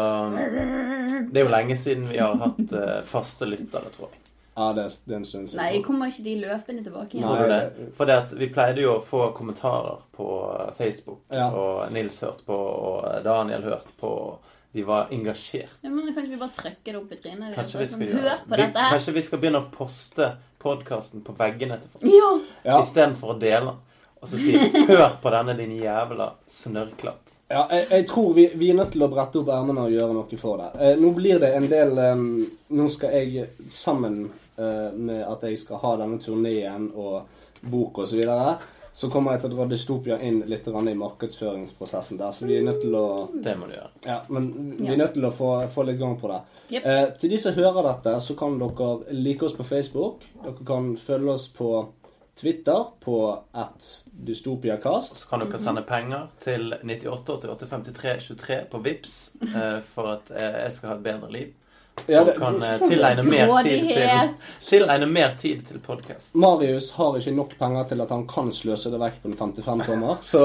Det 1.32 1.40
er 1.40 1.44
jo 1.44 1.50
lenge 1.50 1.76
siden 1.80 2.08
vi 2.10 2.18
har 2.20 2.34
hatt 2.40 2.72
eh, 2.76 3.02
faste 3.08 3.46
lyttere, 3.48 3.90
tror 3.94 4.10
jeg. 4.12 4.20
Ja, 4.56 4.70
det 4.72 4.82
er, 4.86 4.92
det 5.04 5.12
er 5.14 5.18
en 5.20 5.24
stund 5.28 5.48
siden. 5.52 5.60
Nei, 5.62 5.82
kommer 5.84 6.08
ikke 6.08 6.24
de 6.24 6.34
løpende 6.40 6.82
tilbake 6.86 7.18
igjen? 7.18 7.26
Nei. 7.28 7.36
Tror 7.36 7.46
du 7.46 7.52
det? 7.52 7.88
For 7.96 8.08
det 8.08 8.14
at 8.22 8.34
vi 8.40 8.48
pleide 8.54 8.80
jo 8.86 8.94
å 8.96 9.02
få 9.04 9.26
kommentarer 9.36 10.02
på 10.16 10.28
eh, 10.56 10.70
Facebook, 10.78 11.22
Ja. 11.32 11.50
og 11.52 11.92
Nils 11.92 12.20
hørte 12.24 12.44
på, 12.48 12.56
og 12.56 13.24
Daniel 13.24 13.62
hørte 13.68 13.92
på. 14.00 14.12
og 14.32 14.52
De 14.76 14.84
var 14.84 15.08
engasjert. 15.12 15.72
Ja, 15.84 15.88
men 15.92 16.08
Kanskje 16.12 16.34
vi 16.34 16.40
bare 16.40 16.56
trykker 16.56 16.92
det 16.92 16.98
opp 17.02 17.12
i 17.12 17.20
trynet? 17.20 17.54
Kanskje 17.56 17.78
vi 17.80 17.86
sånn, 17.92 18.02
skal 18.02 18.20
Hør 18.20 18.42
på 18.44 18.50
vi, 18.56 18.60
dette 18.62 18.82
her. 18.82 18.90
Kanskje 18.96 19.14
vi 19.16 19.22
skal 19.28 19.40
begynne 19.44 19.62
å 19.64 19.70
poste 19.72 20.30
podkasten 20.66 21.22
på 21.26 21.34
veggene 21.38 21.78
til 21.80 21.94
folk 21.94 22.06
Ja! 22.10 22.30
Ja. 22.66 22.80
istedenfor 22.82 23.36
å 23.36 23.38
dele 23.40 23.70
den. 23.70 23.82
Og 24.22 24.28
så 24.30 24.38
si 24.40 24.56
'Hør 24.56 25.18
på 25.22 25.30
denne, 25.30 25.54
din 25.58 25.74
jævla 25.78 26.30
snørrklatt'. 26.50 27.34
Ja, 27.50 27.66
jeg, 27.70 27.86
jeg 27.90 28.06
tror 28.08 28.32
vi, 28.34 28.46
vi 28.58 28.70
er 28.72 28.78
nødt 28.80 28.90
til 28.96 29.04
å 29.06 29.08
brette 29.12 29.38
opp 29.38 29.50
ermene 29.54 29.84
og 29.86 29.92
gjøre 29.94 30.14
noe 30.16 30.38
for 30.40 30.58
det. 30.58 30.70
Eh, 30.82 30.96
nå 30.98 31.12
blir 31.14 31.38
det 31.38 31.52
en 31.54 31.68
del 31.70 31.98
eh, 32.02 32.22
Nå 32.74 32.88
skal 32.90 33.12
jeg 33.14 33.44
sammen 33.70 34.16
eh, 34.58 34.88
med 34.96 35.20
at 35.22 35.44
jeg 35.46 35.60
skal 35.60 35.78
ha 35.84 35.92
denne 36.00 36.18
turneen 36.18 36.88
og 36.96 37.28
bok 37.70 38.00
og 38.02 38.08
så 38.96 39.10
kommer 39.12 39.34
jeg 39.34 39.42
til 39.42 39.52
å 39.52 39.56
dra 39.58 39.64
Dystopia 39.68 40.16
inn 40.24 40.38
litt 40.48 40.68
i 40.72 40.92
markedsføringsprosessen 40.96 42.16
der. 42.16 42.30
Så 42.32 42.46
vi 42.48 42.54
er 42.56 42.62
nødt 42.64 42.78
til 42.80 42.94
å 42.96 43.28
Det 43.28 43.52
må 43.60 43.68
du 43.68 43.74
gjøre. 43.74 43.90
Ja, 44.06 44.22
men 44.32 44.46
vi 44.78 44.88
er 44.88 44.96
nødt 44.96 45.12
til 45.18 45.26
å 45.28 45.32
få, 45.36 45.50
få 45.74 45.84
litt 45.84 45.98
gang 46.00 46.14
på 46.16 46.30
det. 46.30 46.38
Yep. 46.70 46.86
Eh, 46.86 47.02
til 47.20 47.34
de 47.34 47.40
som 47.42 47.58
hører 47.58 47.90
dette, 47.90 48.14
så 48.24 48.36
kan 48.40 48.56
dere 48.62 48.88
like 49.12 49.44
oss 49.44 49.56
på 49.58 49.68
Facebook. 49.68 50.24
Dere 50.40 50.64
kan 50.72 50.88
følge 50.96 51.34
oss 51.34 51.44
på 51.52 51.68
Twitter 52.40 52.88
på 53.04 53.18
at 53.52 53.90
dystopiacast. 54.30 55.20
Så 55.20 55.28
kan 55.28 55.44
dere 55.44 55.60
sende 55.60 55.84
penger 55.84 56.32
til 56.40 56.72
98885323 56.80 58.58
på 58.72 58.80
Vips 58.88 59.18
eh, 59.44 59.78
for 59.92 60.14
at 60.14 60.32
eh, 60.32 60.62
jeg 60.62 60.78
skal 60.78 60.94
ha 60.94 60.96
et 60.96 61.06
bedre 61.10 61.32
liv. 61.36 61.52
Ja, 62.06 62.20
og 62.22 62.34
kan 62.38 62.54
det- 62.60 62.82
eh, 62.82 62.88
tilegne 62.88 63.22
mer 63.22 63.62
tid 63.62 63.88
til, 63.88 64.34
tilegne 64.60 65.06
mer 65.06 65.34
tid 65.38 65.62
til 65.66 65.78
podkast. 65.78 66.34
Marius 66.34 66.90
har 66.90 67.16
ikke 67.16 67.32
nok 67.34 67.54
penger 67.58 67.84
til 67.88 68.00
at 68.00 68.10
han 68.10 68.26
kan 68.26 68.52
sløse 68.52 68.90
det 68.92 69.00
vekk 69.00 69.22
på 69.22 69.28
en 69.28 69.34
55-tommer, 69.34 70.16
så 70.22 70.42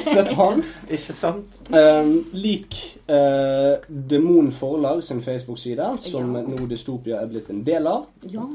støtt 0.00 0.30
han. 0.38 0.62
Ikke 0.90 1.12
sant? 1.12 1.46
Um, 1.70 2.24
lik 2.32 2.78
uh, 3.10 3.76
Demon 3.88 4.52
Forlag 4.52 5.02
sin 5.04 5.20
Facebook-side, 5.22 5.98
som 6.00 6.34
Ja. 6.36 6.42
nå 6.42 6.66
Dystopia 6.68 7.20
er 7.22 7.26
blitt 7.26 7.50
en 7.50 7.62
del 7.64 7.86
av. 7.86 8.06
Ja. 8.22 8.46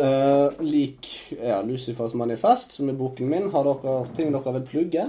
Uh, 0.00 0.52
lik 0.62 1.08
ja, 1.42 1.62
Lucifers 1.62 2.14
manifest, 2.14 2.72
som 2.72 2.88
er 2.88 2.92
boken 2.98 3.28
min. 3.28 3.50
Har 3.50 3.64
dere 3.64 4.06
ting 4.16 4.32
dere 4.32 4.52
vil 4.58 4.66
plugge? 4.68 5.08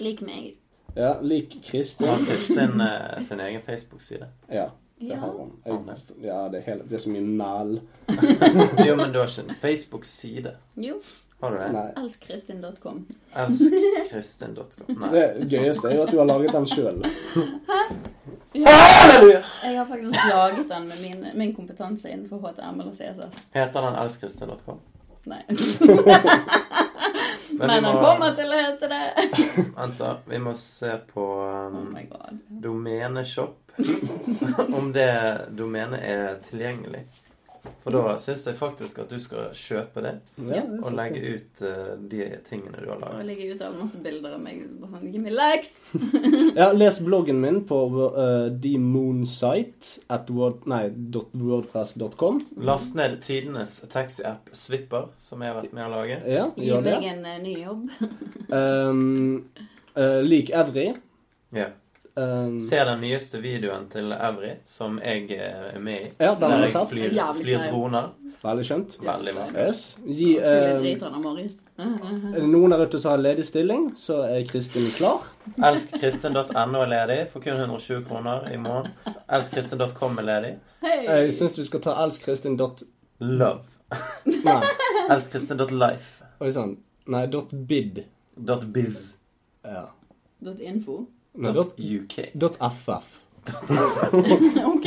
Lik 0.00 0.20
meg. 0.22 0.54
Ja, 0.96 1.14
lik 1.22 1.56
Kristin. 1.64 2.06
Har 2.08 2.18
Kristin 2.26 2.80
eh, 2.80 3.24
sin 3.28 3.40
egen 3.40 3.60
Facebook-side? 3.66 4.26
Ja, 4.52 4.68
det 5.00 5.06
Ja. 5.12 5.16
har 5.22 5.28
hun. 5.32 5.52
Jeg, 5.66 5.96
ja, 6.22 6.48
det 6.48 6.58
er, 6.58 6.64
hele, 6.66 6.82
det 6.88 6.92
er 6.92 6.98
så 6.98 7.10
mye 7.10 7.22
mæl. 7.22 7.80
Jo, 8.88 8.96
men 8.96 9.12
du 9.12 9.18
har 9.18 9.26
ikke 9.28 9.44
en 9.48 9.54
Facebook-side? 9.62 10.52
Jo. 10.76 11.00
Har 11.40 11.50
du 11.54 11.58
det? 11.58 11.68
Nei. 11.72 11.86
Elskkristin.com. 12.02 13.04
Elskkristin.com. 13.36 15.04
Det 15.12 15.24
gøyeste 15.52 15.86
er 15.88 15.94
jo 15.94 16.02
at 16.02 16.10
du 16.10 16.18
har 16.18 16.26
laget 16.26 16.52
den 16.56 16.66
sjøl. 16.66 16.98
Ja. 18.58 19.42
Jeg 19.62 19.76
har 19.78 19.84
faktisk 19.86 20.18
laget 20.32 20.66
den 20.68 20.88
med 20.88 20.98
min, 21.02 21.26
min 21.38 21.54
kompetanse 21.54 22.10
innenfor 22.10 22.42
HTML 22.42 22.88
og 22.90 22.94
CSS. 22.98 23.44
Heter 23.54 23.86
den 23.86 23.98
elskkristin.com? 24.02 24.80
Nei. 25.28 25.42
Men 25.48 25.58
Men 27.58 27.68
vi 27.68 27.74
han 27.74 27.82
må- 27.94 28.00
kommer 28.02 28.34
til 28.34 28.50
å 28.52 28.58
hete 28.58 28.88
det. 28.90 29.04
Vent, 29.76 29.98
da. 29.98 30.10
Vi 30.26 30.38
må 30.42 30.52
se 30.58 30.96
på 31.14 31.24
um, 31.44 31.94
Oh 31.96 32.34
domeneshop. 32.66 33.67
Om 34.78 34.92
det 34.92 35.10
domenet 35.58 36.02
er 36.02 36.38
tilgjengelig. 36.48 37.06
For 37.82 37.92
da 37.92 38.14
syns 38.22 38.44
jeg 38.46 38.56
faktisk 38.56 38.98
at 39.02 39.10
du 39.12 39.18
skal 39.20 39.50
kjøpe 39.56 40.00
det. 40.04 40.12
Ja, 40.48 40.62
Og 40.78 40.92
legge 40.96 41.20
ut 41.34 41.60
uh, 41.64 41.94
de 42.10 42.24
tingene 42.46 42.80
du 42.80 42.86
har 42.90 43.02
Og 43.10 43.24
legge 43.26 43.50
ut 43.52 43.62
av 43.64 43.74
masse 43.76 43.98
bilder 44.02 44.36
av 44.36 44.42
meg. 44.42 44.62
Bare 44.80 44.92
sånn, 44.94 45.10
Give 45.12 45.22
me 45.24 45.32
likes! 45.34 45.72
Ja, 46.58 46.70
les 46.74 46.98
bloggen 47.04 47.40
min 47.42 47.60
på 47.68 47.78
uh, 47.92 48.48
themoonsite 48.62 50.02
at 50.14 50.30
word, 50.34 50.64
nei, 50.70 50.88
wordpress.com. 51.38 52.40
Last 52.66 52.96
ned 52.98 53.18
tidenes 53.26 53.78
taxi-app 53.92 54.48
Swipper, 54.56 55.10
som 55.22 55.42
jeg 55.44 55.52
har 55.52 55.60
vært 55.60 55.76
med 55.76 55.86
å 55.86 55.90
lage. 55.92 56.20
Ja, 56.28 56.48
Gi 56.56 56.70
gjør 56.70 56.86
det. 56.86 56.96
meg 56.96 57.10
en 57.12 57.26
uh, 57.26 57.36
ny 57.44 57.56
jobb. 57.58 57.84
Um, 58.48 59.44
uh, 60.00 60.18
lik 60.24 60.50
Evry. 60.56 60.90
Ja. 61.56 61.70
Um, 62.18 62.58
Se 62.58 62.84
den 62.84 63.00
nyeste 63.00 63.38
videoen 63.38 63.84
til 63.92 64.10
Evry, 64.12 64.56
som 64.66 64.96
jeg 65.04 65.28
eh, 65.36 65.74
er 65.74 65.78
med 65.78 66.00
i. 66.00 66.08
Ja, 66.18 66.32
den 66.34 66.50
har 66.50 66.64
jeg 66.64 66.72
sett. 66.72 66.88
flyr, 66.90 67.12
flyr 67.38 67.66
droner. 67.68 68.08
veldig 68.42 68.64
skjønt. 68.66 68.96
Veldig. 69.02 69.34
Yes. 69.54 69.82
Gi, 70.02 70.30
uh, 70.38 70.80
noen 72.42 72.74
der 72.74 72.82
ute 72.86 72.98
som 73.02 73.12
har 73.12 73.22
ledig 73.22 73.44
stilling, 73.46 73.84
så 73.98 74.22
er 74.26 74.46
Kristin 74.48 74.88
klar. 74.96 75.26
Elskkristin.no 75.68 76.80
er 76.82 76.90
ledig 76.90 77.18
for 77.32 77.44
kun 77.44 77.60
120 77.60 78.02
kroner 78.08 78.48
i 78.50 78.58
måneden. 78.62 78.94
Elskkristin.com 79.38 80.18
er 80.22 80.26
ledig. 80.30 80.54
Hey. 80.82 81.04
Jeg 81.06 81.36
syns 81.38 81.58
vi 81.58 81.66
skal 81.68 81.84
ta 81.86 81.94
elskkristin.love. 82.06 83.76
Nei, 84.48 84.58
Elskkristin.life. 85.10 86.26
oi 86.40 86.50
sann. 86.54 86.74
Nei, 87.06 87.26
bid. 87.70 88.02
Biz. 88.74 88.98
Ja. 89.64 89.86
Info. 90.58 91.04
Nei, 91.32 91.52
Dot 91.52 91.76
dot, 91.76 91.80
UK. 91.80 92.18
dot 92.34 92.56
ff. 92.58 92.88
OK. 94.64 94.86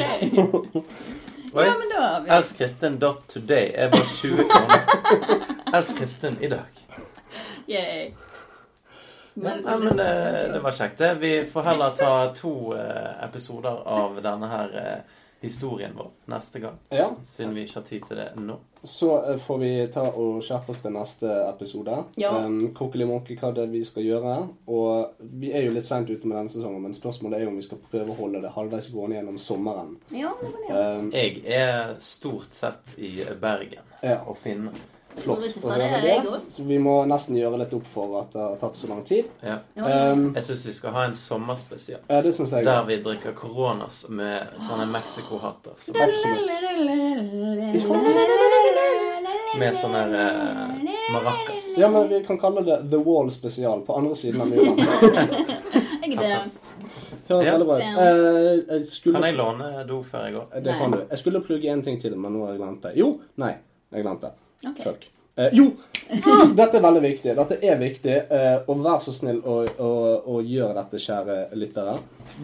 Oi. 1.53 1.65
Ja, 1.65 1.73
men 1.77 1.89
da 1.89 2.01
har 2.01 2.21
vi 2.21 2.29
elskristen.today 2.29 3.71
er 3.75 3.89
bare 3.91 4.03
20 4.15 4.43
kroner. 4.49 4.81
Elsk-Kristin 5.73 6.37
i 6.41 6.47
dag. 6.47 6.81
Yay. 7.67 8.11
Men, 9.33 9.63
Ja, 9.65 9.77
men 9.77 9.97
det, 9.97 10.49
det 10.53 10.59
var 10.63 10.71
kjekt, 10.71 10.97
det. 10.97 11.13
Vi 11.19 11.45
får 11.45 11.61
heller 11.63 11.89
ta 11.97 12.11
to 12.35 12.73
eh, 12.75 13.23
episoder 13.27 13.81
av 13.87 14.17
denne 14.23 14.47
her 14.51 14.73
eh, 14.81 15.19
historien 15.41 15.93
vår 15.97 16.11
neste 16.31 16.59
gang. 16.61 16.77
Ja. 16.93 17.09
Siden 17.25 17.55
vi 17.55 17.63
ikke 17.65 17.79
har 17.79 17.87
tid 17.87 18.03
til 18.07 18.19
det 18.21 18.27
nå. 18.37 18.57
Så 18.83 19.11
eh, 19.29 19.37
får 19.41 19.57
vi 19.61 19.71
ta 19.93 20.03
og 20.09 20.39
skjerpe 20.45 20.73
oss 20.73 20.79
til 20.81 20.93
neste 20.95 21.31
episode. 21.49 21.97
Ja. 22.21 22.31
Um, 22.45 22.71
monkey 22.77 23.05
Monke, 23.05 23.35
hva 23.37 23.51
det 23.53 23.65
er 23.67 23.73
vi 23.73 23.83
skal 23.85 24.05
gjøre. 24.07 24.35
Og 24.73 25.25
vi 25.41 25.51
er 25.53 25.67
jo 25.67 25.73
litt 25.75 25.85
seint 25.85 26.09
ute 26.09 26.29
med 26.29 26.37
denne 26.37 26.53
sesongen, 26.53 26.81
men 26.85 26.97
spørsmålet 26.97 27.39
er 27.39 27.45
jo 27.45 27.51
om 27.53 27.59
vi 27.61 27.65
skal 27.67 27.81
prøve 27.91 28.13
å 28.13 28.19
holde 28.21 28.41
det 28.41 28.53
halvveis 28.55 28.89
gående 28.93 29.19
gjennom 29.19 29.37
sommeren. 29.41 29.93
Ja, 30.13 30.33
det 30.41 30.53
det. 30.55 30.79
Um, 30.79 31.11
Jeg 31.13 31.43
er 31.45 31.95
stort 31.99 32.53
sett 32.57 32.95
i 32.97 33.13
Bergen 33.41 33.85
Ja. 34.01 34.21
og 34.25 34.37
finne. 34.41 34.73
Flott 35.17 35.39
å 35.63 35.69
høre 35.71 36.01
det. 36.01 36.41
Så 36.55 36.63
vi 36.67 36.77
må 36.79 37.05
nesten 37.09 37.35
gjøre 37.37 37.57
litt 37.59 37.73
opp 37.73 37.87
for 37.87 38.19
at 38.21 38.31
det 38.33 38.41
har 38.41 38.55
tatt 38.61 38.75
så 38.79 38.87
lang 38.89 39.03
tid. 39.03 39.25
Ja. 39.43 39.57
Um, 39.75 40.33
Jeg 40.35 40.43
syns 40.43 40.65
vi 40.65 40.73
skal 40.73 40.91
ha 40.95 41.05
en 41.05 41.15
sommerspesial. 41.15 41.99
ja, 42.07 42.21
det 42.21 42.33
jeg. 42.37 42.65
Der 42.65 42.83
vi 42.87 42.97
drikker 43.03 43.33
coronas 43.33 44.05
med 44.09 44.47
sånne 44.67 44.87
Mexico-hatter. 44.91 45.71
Så- 45.77 45.93
Med 49.59 49.75
sånne 49.75 49.99
her, 49.99 50.13
eh, 50.15 51.13
maracas. 51.13 51.65
Ja, 51.77 51.89
men 51.89 52.07
vi 52.09 52.23
kan 52.25 52.37
kalle 52.39 52.61
det 52.63 52.77
The 52.91 52.97
Wall 53.03 53.29
spesial 53.31 53.81
på 53.85 53.97
andre 53.97 54.15
siden 54.15 54.41
av 54.41 54.47
muren. 54.47 54.77
Er. 56.11 56.43
Høres 57.29 57.45
Ja. 57.47 57.51
veldig 57.57 57.65
bra 57.67 57.75
ut. 57.77 57.81
Eh, 58.71 58.83
skulle... 58.83 59.15
Kan 59.19 59.23
jeg 59.29 59.35
låne 59.37 59.87
do 59.87 60.01
før 60.03 60.25
jeg 60.27 60.33
går? 60.35 60.61
Det 60.65 60.73
kan 60.77 60.91
du. 60.91 60.97
Jeg 61.09 61.17
skulle 61.21 61.41
plugge 61.41 61.69
en 61.71 61.81
ting 61.81 61.99
til, 62.01 62.15
men 62.19 62.33
nå 62.35 62.45
har 62.45 62.51
jeg 62.53 62.59
glemt 62.61 62.81
det. 62.83 62.91
Jo! 62.99 63.07
Nei, 63.37 63.53
jeg 63.93 64.03
glemte 64.03 64.27
det. 64.27 64.33
Ok. 64.67 64.83
Fuck. 64.83 65.07
Eh, 65.39 65.49
jo! 65.57 65.71
Dette 66.59 66.77
er 66.77 66.83
veldig 66.83 67.01
viktig. 67.05 67.35
Dette 67.37 67.57
er 67.63 67.77
viktig. 67.79 68.15
eh, 68.29 68.57
og 68.67 68.81
vær 68.83 68.99
så 69.03 69.13
snill 69.15 69.39
å, 69.47 69.61
å, 69.79 69.91
å 70.27 70.41
gjøre 70.43 70.73
dette, 70.81 70.99
kjære 70.99 71.37
lyttere. 71.55 71.99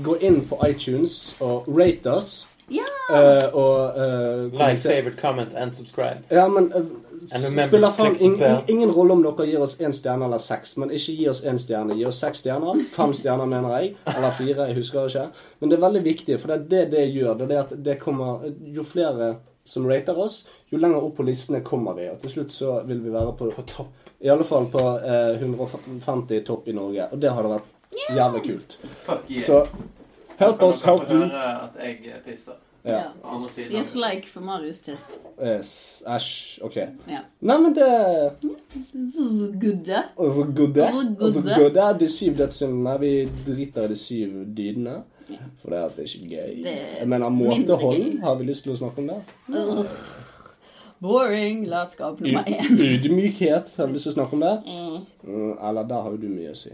Gå 0.05 0.15
inn 0.23 0.43
på 0.47 0.59
iTunes 0.67 1.35
og 1.43 1.67
rate 1.67 2.13
oss. 2.13 2.31
Ja! 2.71 2.83
eh, 3.15 3.45
og 3.55 3.95
eh, 3.95 4.45
Like, 4.51 4.81
favorite, 4.83 5.17
comment 5.21 5.53
and 5.55 5.75
subscribe. 5.75 6.23
Ja, 6.31 6.47
men 6.51 6.71
eh, 6.75 6.87
spiller 7.27 7.91
faen 7.95 8.15
ingen, 8.19 8.63
ingen 8.71 8.91
rolle 8.91 9.15
om 9.15 9.21
dere 9.23 9.45
gir 9.47 9.63
oss 9.63 9.77
én 9.83 9.95
stjerne 9.95 10.27
eller 10.27 10.41
seks. 10.43 10.77
Men 10.79 10.91
ikke 10.95 11.15
gi 11.19 11.27
oss 11.31 11.43
én 11.47 11.59
stjerne. 11.59 11.95
Gi 11.99 12.07
oss 12.07 12.19
seks 12.23 12.43
stjerner. 12.43 12.81
Fem 12.95 13.13
stjerner, 13.15 13.47
mener 13.51 13.77
jeg. 13.81 13.93
Eller 14.15 14.35
fire. 14.35 14.69
Jeg 14.71 14.79
husker 14.79 15.03
det 15.05 15.13
ikke. 15.15 15.45
Men 15.59 15.71
det 15.71 15.77
er 15.79 15.85
veldig 15.89 16.03
viktig, 16.07 16.39
for 16.43 16.51
det 16.53 16.57
er 16.57 16.67
det 16.73 16.83
det 16.95 17.05
gjør. 17.15 17.35
Det 17.39 17.47
er 17.47 17.53
det 17.53 17.61
at 17.65 17.77
det 17.91 17.99
kommer 18.03 18.47
Jo 18.75 18.87
flere 18.87 19.33
som 19.67 19.87
rater 19.89 20.17
oss, 20.19 20.41
jo 20.71 20.79
lenger 20.79 21.03
opp 21.03 21.17
på 21.19 21.25
listene 21.27 21.61
kommer 21.65 21.97
vi. 21.97 22.07
Og 22.11 22.19
til 22.23 22.33
slutt 22.37 22.55
så 22.55 22.77
vil 22.87 23.01
vi 23.03 23.13
være 23.13 23.33
på, 23.39 23.49
På 23.55 23.65
topp. 23.67 24.05
I 24.23 24.31
alle 24.33 24.45
fall 24.47 24.65
på 24.73 24.81
eh, 24.97 25.35
150 25.37 26.45
topp 26.47 26.67
i 26.67 26.73
Norge. 26.73 27.09
Og 27.11 27.21
det 27.21 27.33
hadde 27.35 27.51
vært 27.51 27.73
jævlig 28.17 28.43
kult. 28.47 28.77
Fuck 29.03 29.27
yeah. 29.29 29.43
Så 29.45 29.59
help 30.39 30.59
Kan 30.59 30.69
us, 30.69 30.81
help 30.87 31.11
you. 31.11 31.19
høre 31.19 31.51
at 31.67 31.77
jeg 31.83 32.23
pisser? 32.25 32.57
Ja. 32.87 33.01
På 33.21 33.41
Just. 33.43 33.59
Yes, 33.71 33.95
like 33.95 34.27
for 34.27 34.39
Marius 34.41 34.79
tiss. 34.79 35.03
Yes. 35.43 36.03
Æsj. 36.07 36.59
OK. 36.63 36.75
Ja. 37.09 37.19
Nei, 37.41 37.57
men 37.59 37.75
det 37.75 37.87
Gudde. 39.59 40.03
Gudde. 40.15 41.87
De 41.99 42.09
syv 42.09 42.37
dødssyndene. 42.37 42.99
Vi 42.99 43.11
driter 43.47 43.83
i 43.83 43.87
de 43.91 43.95
syv 43.99 44.45
dydene. 44.57 45.01
For 45.61 45.73
det 45.73 45.79
er, 45.81 45.89
ikke 46.03 46.29
gøy. 46.31 46.55
Det 46.63 46.71
er 46.73 46.97
Jeg 46.99 47.07
mener, 47.11 47.29
mindre 47.29 47.75
måtehold. 47.75 48.19
Har 48.23 48.35
vi 48.39 48.47
lyst 48.49 48.63
til 48.67 48.73
å 48.73 48.79
snakke 48.79 49.03
om 49.03 49.07
det? 49.11 49.19
Uh, 49.51 49.85
Boring. 51.03 51.65
Latskap 51.69 52.19
nummer 52.23 52.43
én. 52.49 52.79
Ydmykhet. 52.87 53.73
Har 53.77 53.87
vi 53.87 53.93
lyst 53.97 54.07
til 54.09 54.13
å 54.15 54.17
snakke 54.17 54.33
om 54.39 54.43
det? 54.45 54.53
Eh. 54.65 54.99
Mm, 55.27 55.53
Eller 55.69 55.83
der 55.91 56.01
har 56.07 56.15
jo 56.15 56.21
du 56.23 56.29
mye 56.31 56.51
å 56.53 56.57
si. 56.57 56.73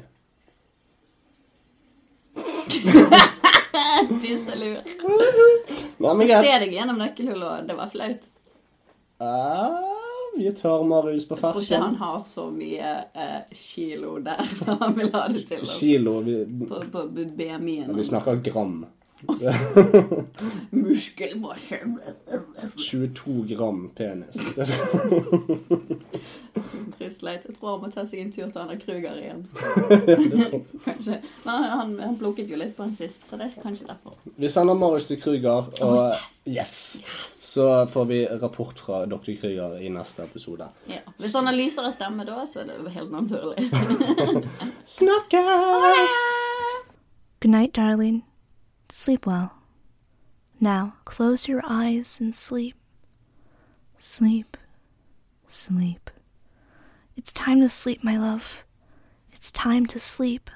Tisselur. 4.22 4.78
Nei, 6.04 6.14
men 6.14 6.28
Se 6.28 6.34
greit. 6.44 6.62
deg 6.64 6.74
gjennom 6.76 6.98
nøkkelhullet, 7.02 7.50
og 7.50 7.68
det 7.70 7.76
var 7.78 7.90
flaut. 7.92 8.24
Ah, 9.24 10.03
vi 10.38 10.52
tørr 10.58 10.84
Marius 10.88 11.28
på 11.30 11.36
Jeg 11.36 11.42
tror 11.42 11.62
ikke 11.62 11.82
han 11.84 11.96
har 11.96 12.24
så 12.26 12.48
mye 12.52 12.94
eh, 13.14 13.40
kilo 13.54 14.18
der, 14.26 14.44
så 14.60 14.78
han 14.82 14.96
vil 14.98 15.12
ha 15.14 15.28
det 15.34 15.46
til 15.48 15.62
oss. 15.62 15.78
Kilo. 15.80 16.20
Vi, 16.26 16.40
På, 16.70 16.82
på 16.92 17.06
BMI-en. 17.14 17.96
vi 17.98 18.04
snakker 18.04 18.42
gram. 18.46 18.86
Muskelmasse. 20.70 21.80
22 22.78 23.46
gram 23.56 23.90
penis. 23.96 24.36
Trist 26.98 27.20
sleit. 27.20 27.46
Jeg 27.48 27.56
tror 27.58 27.70
han 27.72 27.82
må 27.84 27.90
ta 27.94 28.04
seg 28.08 28.22
en 28.22 28.32
tur 28.34 28.50
til 28.52 28.62
Anna 28.62 28.76
Kruger 28.80 29.18
igjen. 29.20 29.46
kanskje. 30.88 31.20
Men 31.44 31.52
han, 31.54 31.64
han, 31.64 31.94
han 32.00 32.18
plukket 32.20 32.52
jo 32.52 32.60
litt 32.60 32.76
på 32.78 32.86
han 32.88 32.96
sist, 32.98 33.24
så 33.30 33.40
det 33.40 33.50
er 33.50 33.64
kanskje 33.64 33.88
derfor. 33.90 34.18
Vi 34.38 34.52
sender 34.52 34.78
Marius 34.78 35.08
til 35.10 35.22
Krüger, 35.22 35.70
og 35.86 36.14
yes! 36.50 36.76
Så 37.40 37.86
får 37.92 38.06
vi 38.10 38.20
rapport 38.42 38.80
fra 38.80 39.06
dr. 39.10 39.34
Krüger 39.42 39.80
i 39.82 39.90
neste 39.94 40.28
episode. 40.28 40.68
Ja. 40.92 41.02
Hvis 41.18 41.36
han 41.38 41.50
har 41.50 41.58
lysere 41.58 41.92
stemme 41.96 42.28
da, 42.28 42.44
så 42.50 42.64
er 42.64 42.74
det 42.74 42.94
helt 42.98 43.12
naturlig. 43.14 43.70
Snakkes! 44.98 46.20
Good 47.42 47.52
night, 47.52 47.76
darling. 47.76 48.24
Sleep 48.96 49.26
well. 49.26 49.54
Now, 50.60 50.98
close 51.04 51.48
your 51.48 51.64
eyes 51.66 52.20
and 52.22 52.34
sleep. 52.34 52.76
Sleep. 53.98 54.56
Sleep. 55.48 56.12
It's 57.18 57.34
time 57.34 57.60
to 57.62 57.70
sleep, 57.70 58.04
my 58.04 58.20
love. 58.20 58.64
It's 59.32 59.52
time 59.52 59.88
to 59.88 60.00
sleep. 60.00 60.48